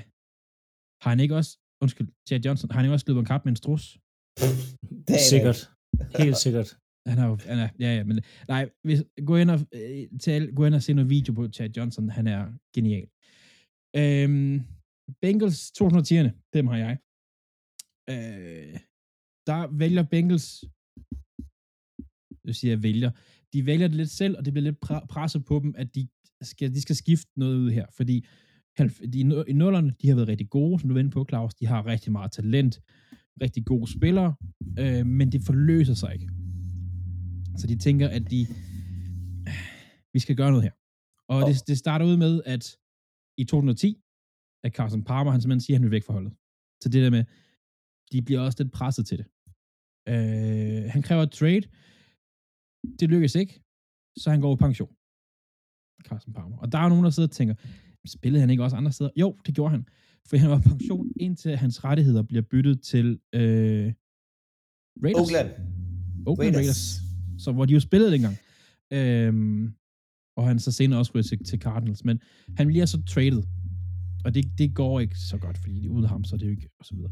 Har 1.03 1.09
han 1.13 1.19
ikke 1.23 1.35
også, 1.39 1.51
undskyld, 1.83 2.09
Chad 2.27 2.41
Johnson, 2.45 2.69
har 2.71 2.77
han 2.79 2.85
ikke 2.85 2.97
også 2.97 3.07
løbet 3.09 3.19
en 3.23 3.31
kap 3.31 3.41
med 3.45 3.51
en 3.55 3.61
strus? 3.63 3.83
Sikkert. 5.31 5.59
Helt 6.23 6.37
sikkert. 6.45 6.69
Han 7.09 7.17
har 7.21 7.27
jo, 7.31 7.35
han 7.51 7.57
er, 7.63 7.69
ja, 7.83 7.89
ja, 7.97 8.03
men 8.09 8.17
nej, 8.53 8.63
hvis, 8.85 8.99
gå 9.29 9.33
ind 9.41 9.49
og, 9.55 9.59
øh, 9.77 10.19
tal, 10.25 10.43
gå 10.57 10.61
ind 10.65 10.75
og 10.79 10.83
se 10.83 10.93
noget 10.93 11.09
video 11.15 11.31
på 11.33 11.43
Chad 11.55 11.69
Johnson, 11.77 12.09
han 12.17 12.25
er 12.35 12.41
genial. 12.75 13.07
Øhm, 14.01 14.53
Bengals 15.23 15.59
2010'erne, 15.79 16.31
dem 16.55 16.65
har 16.71 16.77
jeg. 16.85 16.93
Øh, 18.13 18.75
der 19.49 19.59
vælger 19.83 20.03
Bengals, 20.13 20.47
det 22.47 22.55
siger 22.59 22.71
jeg 22.75 22.83
vælger, 22.83 23.11
de 23.53 23.65
vælger 23.65 23.87
det 23.87 23.97
lidt 23.97 24.09
selv, 24.09 24.37
og 24.37 24.45
det 24.45 24.53
bliver 24.53 24.63
lidt 24.63 24.77
pre- 24.85 25.05
presset 25.05 25.45
på 25.45 25.59
dem, 25.63 25.73
at 25.77 25.95
de 25.95 26.07
skal, 26.41 26.73
de 26.73 26.81
skal 26.81 26.95
skifte 26.95 27.31
noget 27.35 27.55
ud 27.55 27.71
her, 27.71 27.85
fordi 27.97 28.25
de, 29.13 29.19
i 29.19 29.23
nu- 29.23 29.43
i 29.47 29.53
nullerne, 29.53 29.93
de 30.01 30.07
har 30.07 30.15
været 30.15 30.27
rigtig 30.27 30.49
gode, 30.49 30.79
som 30.79 30.89
du 30.89 30.97
inde 30.97 31.09
på, 31.09 31.25
Claus, 31.29 31.53
de 31.53 31.65
har 31.65 31.85
rigtig 31.85 32.11
meget 32.11 32.31
talent, 32.31 32.81
rigtig 33.41 33.65
gode 33.65 33.91
spillere, 33.91 34.35
øh, 34.79 35.05
men 35.05 35.31
det 35.31 35.41
forløser 35.45 35.93
sig 35.93 36.13
ikke. 36.13 36.29
Så 37.57 37.67
de 37.67 37.77
tænker, 37.77 38.07
at 38.09 38.31
de, 38.31 38.47
vi 40.13 40.19
skal 40.19 40.35
gøre 40.35 40.51
noget 40.51 40.63
her. 40.63 40.71
Og 41.29 41.49
det, 41.49 41.67
det 41.67 41.77
starter 41.77 42.05
ud 42.05 42.17
med, 42.17 42.41
at 42.45 42.77
i 43.37 43.43
2010, 43.43 43.97
at 44.63 44.71
Carson 44.75 45.03
Palmer, 45.03 45.31
han 45.31 45.41
simpelthen 45.41 45.61
siger, 45.65 45.75
at 45.75 45.79
han 45.79 45.83
vil 45.83 45.91
væk 45.91 46.03
fra 46.03 46.13
holdet. 46.13 46.33
Så 46.83 46.89
det 46.89 47.03
der 47.03 47.09
med, 47.09 47.23
de 48.11 48.21
bliver 48.21 48.41
også 48.41 48.63
lidt 48.63 48.73
presset 48.73 49.07
til 49.07 49.17
det. 49.17 49.25
Øh, 50.13 50.83
han 50.93 51.01
kræver 51.01 51.23
et 51.23 51.31
trade. 51.31 51.61
Det 52.99 53.09
lykkes 53.09 53.35
ikke, 53.35 53.63
så 54.17 54.29
han 54.29 54.41
går 54.41 54.55
på 54.55 54.59
pension. 54.59 54.89
Carson 56.03 56.33
Palmer. 56.33 56.57
Og 56.57 56.71
der 56.71 56.77
er 56.77 56.89
nogen, 56.89 57.03
der 57.03 57.09
sidder 57.09 57.27
og 57.27 57.31
tænker, 57.31 57.55
spillede 58.05 58.41
han 58.41 58.49
ikke 58.49 58.63
også 58.63 58.75
andre 58.75 58.91
steder? 58.91 59.09
Jo, 59.15 59.37
det 59.45 59.55
gjorde 59.55 59.71
han. 59.71 59.85
For 60.29 60.37
han 60.37 60.49
var 60.49 60.59
på 60.59 60.69
pension, 60.69 61.07
indtil 61.19 61.55
hans 61.55 61.83
rettigheder 61.83 62.23
bliver 62.23 62.41
byttet 62.41 62.81
til 62.81 63.19
øh, 63.33 63.93
Raiders. 65.03 65.21
Oakland. 65.21 65.49
Oakland 66.25 66.55
Raiders. 66.55 66.55
Raiders. 66.55 67.01
Så 67.43 67.51
hvor 67.51 67.65
de 67.65 67.73
jo 67.73 67.79
spillede 67.79 68.11
dengang. 68.11 68.37
Øhm, 68.93 69.73
og 70.37 70.47
han 70.47 70.59
så 70.59 70.71
senere 70.71 70.99
også 70.99 71.11
ryger 71.15 71.23
til, 71.23 71.43
til 71.43 71.59
Cardinals. 71.59 72.05
Men 72.05 72.19
han 72.57 72.67
bliver 72.67 72.85
så 72.85 73.03
traded. 73.03 73.43
Og 74.25 74.35
det, 74.35 74.45
det 74.57 74.75
går 74.75 74.99
ikke 74.99 75.17
så 75.17 75.37
godt, 75.37 75.57
fordi 75.57 75.87
uden 75.87 76.05
ham, 76.05 76.23
så 76.23 76.35
er 76.35 76.37
det 76.37 76.45
jo 76.45 76.51
ikke, 76.51 76.69
og 76.79 76.85
så 76.85 76.95
videre. 76.95 77.11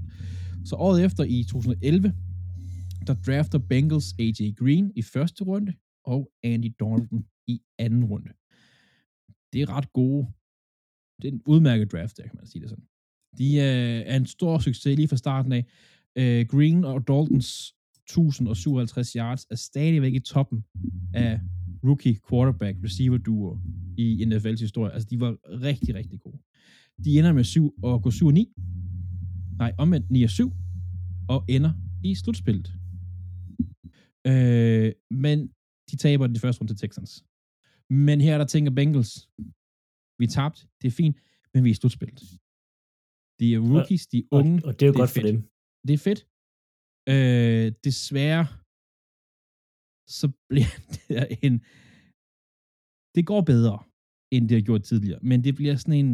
Så 0.65 0.75
året 0.75 1.05
efter, 1.05 1.23
i 1.23 1.43
2011, 1.43 2.13
der 3.07 3.13
drafter 3.13 3.59
Bengals 3.59 4.15
AJ 4.19 4.53
Green 4.57 4.91
i 4.95 5.01
første 5.01 5.43
runde, 5.43 5.73
og 6.05 6.31
Andy 6.43 6.73
Dalton 6.79 7.25
i 7.47 7.61
anden 7.79 8.03
runde. 8.03 8.29
Det 9.53 9.61
er 9.61 9.69
ret 9.69 9.93
gode. 9.93 10.27
Det 11.21 11.27
er 11.27 11.31
en 11.31 11.41
udmærket 11.47 11.91
draft, 11.91 12.17
der 12.17 12.23
kan 12.23 12.35
man 12.35 12.47
sige 12.47 12.61
det 12.61 12.69
sådan. 12.69 12.85
De 13.37 13.55
øh, 13.55 14.11
er 14.11 14.17
en 14.17 14.25
stor 14.25 14.59
succes 14.59 14.95
lige 14.95 15.07
fra 15.07 15.17
starten 15.17 15.51
af. 15.51 15.65
Øh, 16.15 16.45
Green 16.47 16.83
og 16.83 17.07
Daltons 17.07 17.75
1057 18.09 19.13
yards 19.13 19.45
er 19.51 19.55
stadigvæk 19.55 20.13
i 20.13 20.19
toppen 20.19 20.65
af 21.13 21.39
rookie 21.83 22.17
quarterback 22.29 22.77
receiver 22.83 23.17
duo 23.17 23.59
i 23.97 24.23
NFL's 24.23 24.59
historie. 24.59 24.93
Altså, 24.93 25.07
de 25.09 25.19
var 25.19 25.37
rigtig, 25.61 25.95
rigtig 25.95 26.19
gode. 26.19 26.37
De 27.05 27.19
ender 27.19 27.33
med 27.33 27.43
7 27.43 27.73
og 27.83 28.03
går 28.03 28.09
7 28.09 28.25
og 28.25 28.33
9. 28.33 28.47
Nej, 29.57 29.73
omvendt 29.77 30.11
9 30.11 30.23
og 30.23 30.29
7. 30.29 30.51
Og 31.27 31.45
ender 31.47 31.73
i 32.03 32.15
slutspillet. 32.15 32.73
Øh, 34.31 34.89
men 35.25 35.37
de 35.89 35.95
taber 36.05 36.25
de 36.27 36.39
første 36.43 36.59
runde 36.61 36.71
til 36.73 36.81
Texans. 36.83 37.11
Men 38.05 38.17
her 38.27 38.35
der 38.41 38.47
tænker 38.53 38.71
Bengals, 38.79 39.13
vi 40.19 40.25
tabte, 40.35 40.61
det 40.81 40.87
er 40.91 40.95
fint, 41.01 41.15
men 41.53 41.59
vi 41.65 41.69
er 41.73 41.77
slutspillet. 41.81 42.19
De 43.39 43.45
er 43.55 43.59
rookies, 43.71 44.03
de 44.11 44.17
er 44.19 44.27
Og, 44.31 44.39
unge. 44.39 44.55
og 44.67 44.71
det 44.77 44.81
er 44.83 44.87
jo 44.89 44.93
det 44.93 44.99
er 44.99 45.03
godt 45.03 45.13
for 45.15 45.21
fedt. 45.21 45.29
dem. 45.31 45.39
Det 45.87 45.93
er 45.97 46.03
fedt. 46.09 46.21
Øh, 47.13 47.67
desværre, 47.87 48.45
så 50.17 50.25
bliver 50.49 50.71
det 50.95 51.39
en... 51.47 51.55
Det 53.15 53.23
går 53.31 53.41
bedre, 53.53 53.77
end 54.33 54.43
det 54.49 54.55
har 54.57 54.65
gjort 54.69 54.83
tidligere. 54.91 55.19
Men 55.29 55.37
det 55.45 55.53
bliver 55.59 55.75
sådan 55.81 55.99
en... 56.05 56.11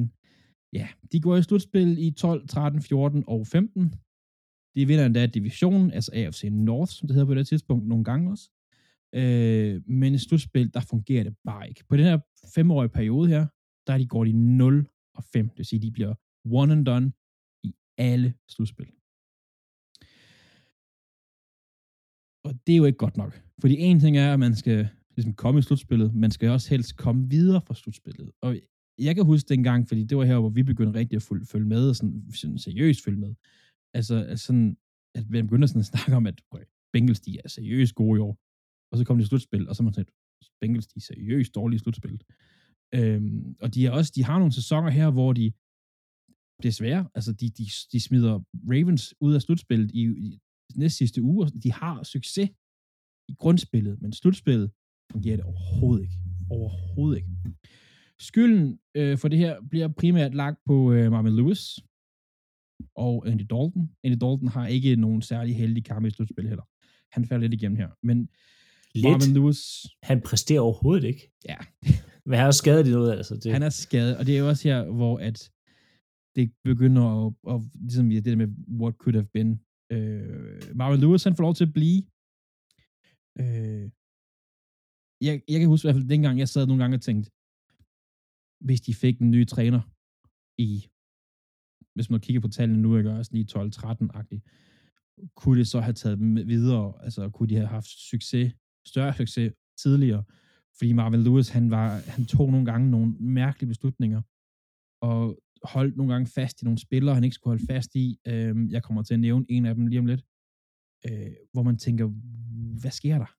Ja, 0.79 0.87
de 1.11 1.17
går 1.25 1.35
i 1.37 1.43
slutspil 1.47 1.91
i 2.07 2.11
12, 2.11 2.47
13, 2.47 2.81
14 2.81 3.23
og 3.33 3.47
15. 3.47 3.81
De 4.75 4.85
vinder 4.85 5.05
endda 5.05 5.25
divisionen, 5.25 5.91
altså 5.91 6.11
AFC 6.13 6.43
North, 6.51 6.91
som 6.91 7.07
det 7.07 7.15
hedder 7.15 7.27
på 7.27 7.35
det 7.35 7.47
tidspunkt, 7.47 7.87
nogle 7.87 8.03
gange 8.03 8.31
også. 8.31 8.49
Øh, 9.15 9.81
men 9.89 10.13
i 10.13 10.17
slutspil, 10.17 10.73
der 10.73 10.79
fungerer 10.79 11.23
det 11.23 11.35
bare 11.45 11.69
ikke. 11.69 11.83
På 11.89 11.97
den 11.97 12.05
her 12.05 12.19
femårige 12.55 12.89
periode 12.89 13.29
her, 13.29 13.47
der 13.87 13.93
er 13.93 13.97
de 13.97 14.07
går 14.07 14.25
de 14.25 14.33
0 14.33 14.87
og 15.15 15.23
5. 15.23 15.49
Det 15.49 15.57
vil 15.57 15.65
sige, 15.65 15.81
de 15.81 15.91
bliver 15.91 16.13
one 16.45 16.73
and 16.73 16.85
done 16.85 17.11
i 17.63 17.75
alle 17.97 18.33
slutspil. 18.49 18.87
Og 22.43 22.53
det 22.67 22.73
er 22.73 22.77
jo 22.77 22.85
ikke 22.85 22.97
godt 22.97 23.17
nok. 23.17 23.41
Fordi 23.61 23.77
en 23.77 23.99
ting 23.99 24.17
er, 24.17 24.33
at 24.33 24.39
man 24.39 24.55
skal 24.55 24.89
ligesom 25.15 25.33
komme 25.33 25.59
i 25.59 25.61
slutspillet, 25.61 26.13
man 26.13 26.31
skal 26.31 26.49
også 26.49 26.69
helst 26.69 26.97
komme 26.97 27.29
videre 27.29 27.61
fra 27.67 27.73
slutspillet. 27.73 28.31
Og 28.41 28.57
jeg 28.97 29.15
kan 29.15 29.25
huske 29.25 29.49
dengang, 29.49 29.87
fordi 29.87 30.03
det 30.03 30.17
var 30.17 30.25
her, 30.25 30.39
hvor 30.39 30.49
vi 30.49 30.63
begyndte 30.63 30.99
rigtig 30.99 31.15
at 31.15 31.21
følge, 31.21 31.45
følge 31.45 31.67
med, 31.67 31.89
og 31.89 31.95
sådan, 31.95 32.23
sådan 32.33 32.57
seriøst 32.57 33.03
følge 33.03 33.19
med. 33.19 33.35
Altså, 33.93 34.15
altså 34.15 34.45
sådan, 34.45 34.77
at 35.15 35.29
man 35.29 35.47
begynder 35.47 35.67
sådan 35.67 35.79
at 35.79 35.85
snakke 35.85 36.15
om, 36.15 36.27
at 36.27 36.41
Bengals, 36.93 37.19
de 37.19 37.37
er 37.43 37.49
seriøst 37.49 37.95
gode 37.95 38.17
i 38.17 38.21
år. 38.21 38.37
Og 38.91 38.97
så 38.97 39.05
kom 39.05 39.17
de 39.17 39.23
i 39.23 39.27
slutspil, 39.27 39.69
og 39.69 39.75
så 39.75 39.83
man 39.83 39.93
sådan, 39.93 40.13
Bengals, 40.61 40.87
de 40.87 40.97
er 40.97 41.01
seriøst 41.01 41.55
dårlige 41.55 41.75
i 41.75 41.79
slutspillet. 41.79 42.23
Øhm, 42.93 43.55
og 43.61 43.73
de, 43.73 43.85
er 43.85 43.91
også, 43.91 44.11
de 44.15 44.23
har 44.23 44.37
nogle 44.39 44.53
sæsoner 44.53 44.89
her, 44.89 45.11
hvor 45.11 45.33
de 45.33 45.53
desværre, 46.63 47.09
altså 47.15 47.31
de, 47.33 47.49
de, 47.49 47.65
de 47.91 47.99
smider 47.99 48.39
Ravens 48.71 49.13
ud 49.19 49.33
af 49.33 49.41
slutspillet 49.41 49.91
i, 49.91 50.01
i 50.01 50.39
næste 50.75 50.97
sidste 50.97 51.21
uge. 51.21 51.47
De 51.63 51.71
har 51.71 52.03
succes 52.03 52.49
i 53.27 53.33
grundspillet, 53.33 54.01
men 54.01 54.13
slutspillet 54.13 54.71
fungerer 55.11 55.35
det 55.35 55.45
overhovedet 55.45 56.03
ikke. 56.03 56.15
Overhovedet 56.49 57.17
ikke. 57.17 57.29
Skylden 58.19 58.79
øh, 58.95 59.17
for 59.17 59.27
det 59.27 59.39
her 59.39 59.61
bliver 59.69 59.87
primært 59.87 60.35
lagt 60.35 60.59
på 60.65 60.93
øh, 60.93 61.11
Marvin 61.11 61.35
Lewis 61.35 61.79
og 62.95 63.27
Andy 63.27 63.41
Dalton. 63.41 63.89
Andy 64.03 64.17
Dalton 64.21 64.47
har 64.47 64.67
ikke 64.67 64.95
nogen 64.95 65.21
særlig 65.21 65.55
heldig 65.55 65.85
kamp 65.85 66.05
i 66.05 66.09
slutspil 66.09 66.47
heller. 66.47 66.63
Han 67.13 67.25
falder 67.25 67.41
lidt 67.41 67.53
igennem 67.53 67.77
her. 67.77 67.89
Men 68.03 68.29
Lidt. 68.95 69.05
Marvin 69.05 69.33
Lewis, 69.33 69.59
Han 70.03 70.21
præsterer 70.21 70.61
overhovedet 70.61 71.03
ikke. 71.03 71.31
ja, 71.49 71.57
Men 72.25 72.37
han 72.39 72.47
er 72.47 72.51
skadet 72.51 72.87
i 72.87 72.91
noget, 72.91 73.11
altså. 73.17 73.35
Det, 73.35 73.51
han 73.53 73.63
er 73.63 73.69
skadet, 73.69 74.17
og 74.17 74.25
det 74.25 74.35
er 74.35 74.39
jo 74.39 74.47
også 74.49 74.67
her, 74.67 74.91
hvor 74.91 75.19
at 75.19 75.51
det 76.35 76.53
begynder 76.63 77.03
at, 77.25 77.33
at 77.53 77.61
ligesom 77.81 78.09
det 78.09 78.25
der 78.25 78.35
med 78.35 78.47
what 78.81 78.95
could 78.95 79.15
have 79.15 79.29
been. 79.33 79.51
Øh, 79.91 80.75
Marvin 80.75 80.99
Lewis, 80.99 81.23
han 81.23 81.35
får 81.35 81.43
lov 81.43 81.55
til 81.55 81.65
at 81.69 81.73
blive. 81.73 82.01
Øh, 83.41 83.85
jeg, 85.27 85.41
jeg 85.51 85.59
kan 85.59 85.67
huske 85.67 85.85
i 85.85 85.87
hvert 85.87 85.99
fald, 85.99 86.09
dengang 86.15 86.39
jeg 86.39 86.49
sad 86.49 86.67
nogle 86.67 86.83
gange 86.83 86.97
og 86.97 87.01
tænkte, 87.01 87.31
hvis 88.67 88.81
de 88.81 88.93
fik 88.93 89.15
en 89.19 89.31
ny 89.31 89.47
træner 89.47 89.81
i, 90.57 90.71
hvis 91.95 92.09
man 92.09 92.19
kigger 92.19 92.41
på 92.41 92.47
tallene 92.47 92.81
nu, 92.81 92.97
ikke 92.97 93.11
også 93.11 93.31
lige 93.33 93.47
12-13-agtigt, 93.57 94.41
kunne 95.35 95.59
det 95.59 95.67
så 95.67 95.79
have 95.79 95.93
taget 95.93 96.17
dem 96.17 96.35
videre, 96.35 96.93
altså 97.03 97.29
kunne 97.29 97.49
de 97.49 97.55
have 97.55 97.67
haft 97.67 97.87
succes, 97.87 98.53
større 98.85 99.13
succes 99.13 99.53
tidligere, 99.81 100.23
fordi 100.77 100.93
Marvin 100.93 101.23
Lewis, 101.23 101.49
han, 101.49 101.71
var, 101.71 102.01
han 102.07 102.25
tog 102.25 102.51
nogle 102.51 102.65
gange 102.65 102.91
nogle 102.91 103.13
mærkelige 103.19 103.67
beslutninger, 103.67 104.21
og 105.01 105.39
holdt 105.63 105.97
nogle 105.97 106.13
gange 106.13 106.27
fast 106.27 106.61
i 106.61 106.65
nogle 106.65 106.79
spillere, 106.79 107.15
han 107.15 107.23
ikke 107.23 107.33
skulle 107.33 107.51
holde 107.51 107.73
fast 107.73 107.95
i. 107.95 108.19
Øhm, 108.27 108.69
jeg 108.69 108.83
kommer 108.83 109.03
til 109.03 109.13
at 109.13 109.19
nævne 109.19 109.45
en 109.49 109.65
af 109.65 109.75
dem 109.75 109.87
lige 109.87 109.99
om 109.99 110.05
lidt. 110.05 110.25
Øh, 111.07 111.31
hvor 111.51 111.63
man 111.63 111.77
tænker, 111.77 112.05
hvad 112.81 112.91
sker 112.91 113.17
der? 113.17 113.35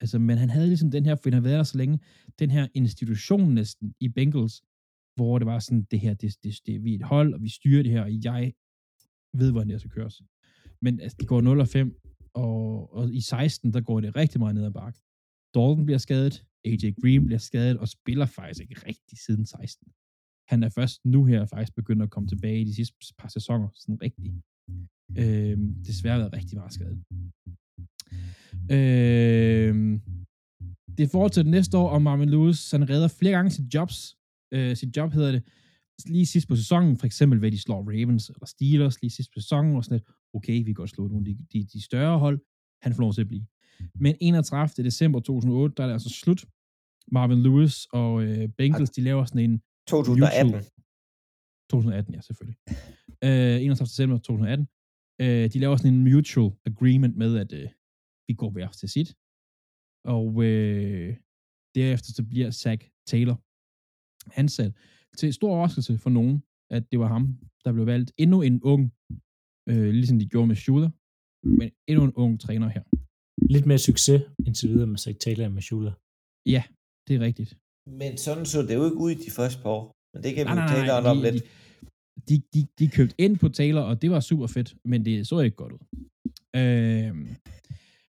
Altså, 0.00 0.18
men 0.18 0.38
han 0.38 0.50
havde 0.50 0.66
ligesom 0.66 0.90
den 0.90 1.06
her, 1.06 1.14
for 1.14 1.22
han 1.24 1.32
havde 1.32 1.44
været 1.44 1.56
der 1.56 1.62
så 1.62 1.78
længe, 1.78 2.00
den 2.38 2.50
her 2.50 2.68
institution 2.74 3.54
næsten 3.54 3.94
i 4.00 4.08
Bengals, 4.08 4.62
hvor 5.16 5.38
det 5.38 5.46
var 5.46 5.58
sådan, 5.58 5.86
det 5.90 6.00
her, 6.00 6.14
det, 6.14 6.36
det, 6.42 6.54
det, 6.66 6.84
vi 6.84 6.90
er 6.90 6.98
et 6.98 7.02
hold, 7.02 7.34
og 7.34 7.42
vi 7.42 7.48
styrer 7.48 7.82
det 7.82 7.92
her, 7.92 8.02
og 8.02 8.24
jeg 8.24 8.52
ved, 9.32 9.52
hvordan 9.52 9.68
det 9.68 9.80
skal 9.80 9.90
køres. 9.90 10.22
Men 10.82 11.00
altså, 11.00 11.16
det 11.20 11.28
går 11.28 11.40
0 11.40 11.60
og 11.60 11.68
5, 11.68 12.00
og, 12.34 12.92
og 12.94 13.14
i 13.14 13.20
16, 13.20 13.72
der 13.72 13.80
går 13.80 14.00
det 14.00 14.16
rigtig 14.16 14.40
meget 14.40 14.54
ned 14.54 14.64
ad 14.64 14.70
bakke. 14.70 14.98
Dalton 15.54 15.86
bliver 15.86 15.98
skadet, 15.98 16.44
AJ 16.64 16.92
Green 17.02 17.26
bliver 17.26 17.38
skadet, 17.38 17.78
og 17.78 17.88
spiller 17.88 18.26
faktisk 18.26 18.60
ikke 18.60 18.86
rigtig 18.86 19.18
siden 19.18 19.46
16. 19.46 19.88
Han 20.48 20.62
er 20.62 20.68
først 20.68 21.04
nu 21.04 21.24
her 21.24 21.46
faktisk 21.46 21.74
begyndt 21.74 22.02
at 22.02 22.10
komme 22.10 22.28
tilbage 22.28 22.60
i 22.60 22.64
de 22.64 22.74
sidste 22.74 23.14
par 23.18 23.28
sæsoner, 23.28 23.68
sådan 23.74 24.02
rigtigt. 24.02 24.34
Øh, 25.18 25.58
desværre 25.86 26.18
været 26.18 26.32
rigtig 26.32 26.58
meget 26.58 26.72
skadet. 26.72 26.98
Øh, 28.70 30.00
det 30.98 31.10
fortsætter 31.10 31.50
næste 31.50 31.78
år, 31.78 31.88
og 31.88 32.02
Marvin 32.02 32.28
Lewis, 32.28 32.70
han 32.70 32.90
redder 32.90 33.08
flere 33.08 33.32
gange 33.32 33.50
sit 33.50 33.74
jobs. 33.74 34.16
Øh, 34.56 34.76
sit 34.76 34.96
job 34.96 35.12
hedder 35.12 35.32
det. 35.32 35.42
Lige 36.06 36.26
sidst 36.26 36.48
på 36.48 36.56
sæsonen, 36.56 36.96
for 36.98 37.06
eksempel 37.06 37.40
ved 37.42 37.50
de 37.52 37.60
slår 37.60 37.80
Ravens 37.92 38.28
eller 38.28 38.46
Steelers 38.46 39.02
lige 39.02 39.10
sidst 39.10 39.30
på 39.34 39.40
sæsonen, 39.40 39.76
og 39.76 39.84
sådan 39.84 39.96
lidt, 39.98 40.08
okay, 40.34 40.56
vi 40.58 40.64
kan 40.64 40.74
godt 40.74 40.90
slå 40.90 41.08
nogle 41.08 41.30
af 41.30 41.34
de, 41.36 41.46
de, 41.52 41.66
de 41.72 41.80
større 41.84 42.18
hold. 42.18 42.40
Han 42.82 42.94
får 42.94 43.00
lov 43.02 43.12
til 43.14 43.20
at 43.20 43.28
blive. 43.28 43.46
Men 43.94 44.16
31. 44.20 44.84
december 44.84 45.20
2008, 45.20 45.74
der 45.76 45.82
er 45.82 45.86
det 45.86 45.92
altså 45.92 46.08
slut. 46.08 46.44
Marvin 47.12 47.42
Lewis 47.42 47.86
og 47.92 48.24
øh, 48.24 48.48
Bengals, 48.48 48.90
de 48.90 49.00
laver 49.00 49.24
sådan 49.24 49.50
en 49.50 49.62
2018. 49.88 50.54
mutual- 50.54 50.72
2018, 51.70 52.14
ja, 52.14 52.20
selvfølgelig. 52.20 52.58
Øh, 53.24 53.62
31. 53.62 53.86
december 53.86 54.18
2018. 54.18 54.66
Øh, 55.20 55.52
de 55.52 55.58
laver 55.58 55.76
sådan 55.76 55.94
en 55.94 56.04
mutual 56.12 56.50
agreement 56.66 57.16
med, 57.16 57.36
at 57.38 57.52
øh, 57.52 57.68
vi 58.28 58.34
går 58.34 58.50
hver 58.50 58.68
til 58.68 58.88
sit. 58.88 59.08
Og 60.04 60.44
øh, 60.44 61.16
derefter 61.74 62.12
så 62.12 62.22
bliver 62.30 62.50
Zach 62.50 62.90
Taylor 63.06 63.42
ansat 64.36 64.72
til 65.16 65.34
stor 65.34 65.50
overraskelse 65.50 65.98
for 65.98 66.10
nogen, 66.10 66.42
at 66.70 66.82
det 66.90 66.98
var 66.98 67.08
ham, 67.08 67.38
der 67.64 67.72
blev 67.72 67.86
valgt. 67.86 68.12
Endnu 68.18 68.42
en 68.42 68.62
ung, 68.62 68.92
øh, 69.68 69.90
ligesom 69.90 70.18
de 70.18 70.26
gjorde 70.26 70.46
med 70.46 70.56
Schuler, 70.56 70.90
men 71.58 71.70
endnu 71.88 72.04
en 72.04 72.12
ung 72.12 72.40
træner 72.40 72.68
her. 72.68 72.82
Lidt 73.54 73.66
mere 73.66 73.78
succes 73.78 74.22
indtil 74.46 74.68
videre 74.68 74.86
med 74.86 74.98
Zach 74.98 75.18
Taylor 75.18 75.48
med 75.48 75.62
Schuler. 75.62 75.92
Ja, 76.54 76.62
det 77.08 77.16
er 77.16 77.20
rigtigt. 77.20 77.58
Men 78.00 78.16
sådan 78.16 78.46
så 78.46 78.62
det 78.62 78.74
jo 78.74 78.84
ikke 78.84 78.96
ud 78.96 79.10
i 79.10 79.14
de 79.14 79.30
første 79.30 79.62
par 79.62 79.70
år. 79.70 79.92
Men 80.12 80.22
det 80.24 80.34
kan 80.34 80.46
vi 80.46 80.50
Nej, 80.50 80.54
jo 80.54 80.60
nej, 80.60 80.74
tale 80.74 80.86
nej, 80.86 81.10
om 81.10 81.16
de, 81.16 81.22
lidt. 81.30 81.44
De, 82.28 82.42
de, 82.54 82.66
de, 82.78 82.88
købte 82.88 83.14
ind 83.18 83.38
på 83.38 83.48
Taylor, 83.48 83.80
og 83.80 84.02
det 84.02 84.10
var 84.10 84.20
super 84.20 84.46
fedt, 84.46 84.76
men 84.84 85.04
det 85.04 85.26
så 85.26 85.40
ikke 85.40 85.56
godt 85.56 85.72
ud. 85.72 85.82
Øh, 86.56 87.10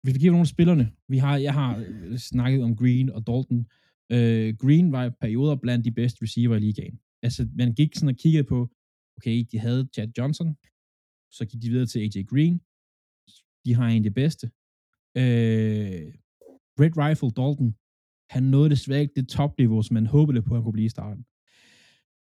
hvis 0.03 0.15
vi 0.15 0.19
kigger 0.19 0.33
på 0.33 0.39
nogle 0.39 0.49
af 0.49 0.55
spillerne, 0.57 0.93
vi 1.09 1.19
har, 1.19 1.37
jeg 1.37 1.55
har 1.55 1.85
øh, 1.87 2.19
snakket 2.19 2.63
om 2.63 2.77
Green 2.77 3.11
og 3.11 3.27
Dalton. 3.27 3.67
Øh, 4.13 4.57
Green 4.57 4.93
var 4.93 5.05
i 5.05 5.11
perioder 5.21 5.57
blandt 5.57 5.85
de 5.85 5.91
bedste 5.91 6.23
receiver 6.23 6.57
i 6.57 6.61
ligaen. 6.61 7.01
Altså, 7.23 7.49
man 7.57 7.75
gik 7.75 7.95
sådan 7.95 8.09
og 8.09 8.17
kiggede 8.17 8.45
på, 8.45 8.69
okay, 9.17 9.45
de 9.53 9.59
havde 9.59 9.89
Chad 9.95 10.09
Johnson, 10.19 10.57
så 11.31 11.45
gik 11.51 11.63
de 11.63 11.69
videre 11.69 11.87
til 11.87 12.01
AJ 12.01 12.23
Green. 12.31 12.61
De 13.65 13.75
har 13.75 13.89
en 13.89 13.97
af 13.97 14.03
de 14.03 14.11
bedste. 14.11 14.47
Øh, 15.17 16.15
Red 16.81 16.95
Rifle 16.97 17.31
Dalton, 17.31 17.75
han 18.31 18.43
nåede 18.43 18.71
desværre 18.71 19.01
ikke 19.01 19.21
det 19.21 19.29
topniveau, 19.29 19.83
som 19.83 19.95
man 19.95 20.07
håbede 20.07 20.43
på, 20.43 20.55
at 20.55 20.59
han 20.59 20.65
kunne 20.65 20.73
blive 20.73 20.87
i 20.87 20.97
starten. 20.97 21.25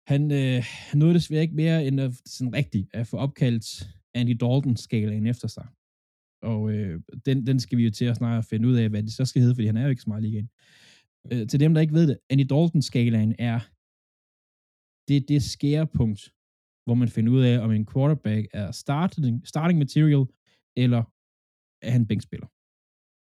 Han, 0.07 0.31
øh, 0.31 0.63
nåede 0.93 1.13
desværre 1.13 1.41
ikke 1.41 1.55
mere 1.55 1.88
end 1.88 2.01
at, 2.01 2.11
sådan 2.25 2.53
rigtigt 2.53 2.88
at 2.93 3.07
få 3.07 3.17
opkaldt 3.17 3.88
Andy 4.13 4.35
Dalton-skalaen 4.41 5.27
efter 5.27 5.47
sig. 5.47 5.67
Og 6.41 6.71
øh, 6.71 7.01
den, 7.25 7.47
den 7.47 7.59
skal 7.59 7.77
vi 7.77 7.83
jo 7.83 7.91
til 7.91 8.05
at 8.05 8.15
snart 8.15 8.45
finde 8.45 8.67
ud 8.67 8.75
af, 8.75 8.89
hvad 8.89 9.03
det 9.03 9.13
så 9.13 9.25
skal 9.25 9.41
hedde, 9.41 9.55
fordi 9.55 9.67
han 9.67 9.77
er 9.77 9.83
jo 9.83 9.89
ikke 9.89 10.01
så 10.01 10.09
meget 10.09 10.23
lige 10.23 10.33
igen. 10.33 10.49
Øh, 11.32 11.47
til 11.47 11.59
dem, 11.59 11.73
der 11.73 11.82
ikke 11.82 11.93
ved 11.93 12.07
det, 12.07 12.17
Andy 12.30 12.45
Dalton-skalaen 12.53 13.34
er 13.39 13.59
det, 15.07 15.19
det 15.30 15.43
skærepunkt, 15.43 16.21
hvor 16.86 16.95
man 17.01 17.09
finder 17.15 17.32
ud 17.38 17.43
af, 17.51 17.55
om 17.65 17.71
en 17.71 17.86
quarterback 17.93 18.43
er 18.53 18.71
starting, 18.71 19.47
starting 19.47 19.80
material, 19.80 20.23
eller 20.84 21.01
er 21.88 21.91
han 21.95 22.07
bænkspiller. 22.09 22.47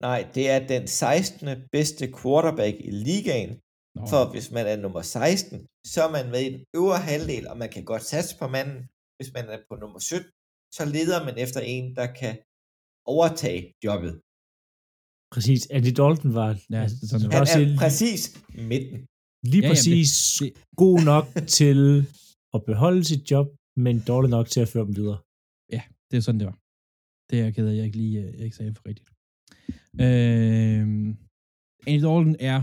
Nej, 0.09 0.21
det 0.35 0.45
er 0.55 0.61
den 0.75 0.85
16. 0.87 1.49
bedste 1.73 2.05
quarterback 2.19 2.77
i 2.89 2.91
ligaen. 2.91 3.53
Nå, 3.97 4.03
For 4.13 4.23
hvis 4.33 4.49
man 4.57 4.67
er 4.73 4.77
nummer 4.85 5.03
16, 5.03 5.67
så 5.93 5.99
er 6.07 6.11
man 6.17 6.27
med 6.35 6.43
i 6.49 6.53
den 6.55 6.65
øvre 6.79 7.01
halvdel, 7.11 7.45
og 7.51 7.57
man 7.63 7.71
kan 7.75 7.85
godt 7.85 8.05
satse 8.13 8.33
på 8.41 8.47
manden. 8.57 8.81
Hvis 9.17 9.31
man 9.37 9.45
er 9.55 9.59
på 9.69 9.75
nummer 9.83 9.99
17, 9.99 10.31
så 10.77 10.83
leder 10.97 11.19
man 11.29 11.37
efter 11.45 11.61
en, 11.75 11.85
der 11.99 12.09
kan 12.21 12.35
overtage 13.15 13.63
jobbet. 13.87 14.13
Præcis. 15.35 15.61
Andy 15.77 15.93
Dalton 15.99 16.35
var, 16.41 16.49
Ja, 16.71 16.83
altså, 16.83 16.97
det 17.01 17.09
sådan, 17.11 17.25
det 17.25 17.29
jeg 17.31 17.37
Han 17.39 17.41
også 17.47 17.61
er 17.61 17.77
præcis 17.85 18.21
midten. 18.71 18.99
lige 19.53 19.63
Ja, 19.63 19.67
jamen, 19.67 19.71
præcis 19.71 20.11
det- 20.41 20.53
god 20.83 20.99
nok 21.11 21.25
til 21.59 21.79
at 22.55 22.61
beholde 22.71 23.05
sit 23.11 23.23
job, 23.31 23.47
men 23.85 23.95
dårlig 24.11 24.31
nok 24.37 24.47
til 24.55 24.61
at 24.65 24.69
føre 24.69 24.87
dem 24.89 24.97
videre. 25.01 25.19
det 26.11 26.17
er 26.17 26.25
sådan, 26.27 26.41
det 26.41 26.47
var. 26.51 26.59
Det 27.31 27.35
er 27.41 27.45
jeg 27.45 27.55
ked 27.55 27.67
af, 27.71 27.75
jeg 27.77 27.85
ikke 27.89 27.97
lige 28.05 28.19
øh, 28.23 28.31
jeg 28.39 28.45
ikke 28.45 28.57
sagde 28.57 28.75
for 28.75 28.85
rigtigt. 28.91 29.09
Øh, 30.05 30.83
Andy 31.89 32.01
Dalton 32.05 32.37
er 32.51 32.61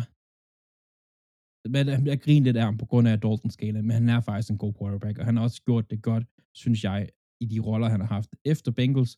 han 1.96 2.04
bliver 2.04 2.16
grinet 2.16 2.44
lidt 2.44 2.58
af 2.58 2.64
ham 2.64 2.78
på 2.78 2.86
grund 2.86 3.08
af 3.08 3.22
Dalton 3.22 3.52
skala, 3.52 3.82
men 3.82 3.92
han 3.92 4.10
er 4.10 4.22
faktisk 4.22 4.50
en 4.52 4.58
god 4.58 4.74
quarterback, 4.80 5.18
og 5.20 5.26
han 5.26 5.36
har 5.38 5.44
også 5.44 5.62
gjort 5.66 5.92
det 5.92 6.02
godt, 6.02 6.24
synes 6.54 6.84
jeg, 6.84 7.10
i 7.42 7.46
de 7.46 7.60
roller, 7.60 7.90
han 7.90 8.00
har 8.00 8.08
haft 8.08 8.30
efter 8.46 8.72
Bengals, 8.72 9.18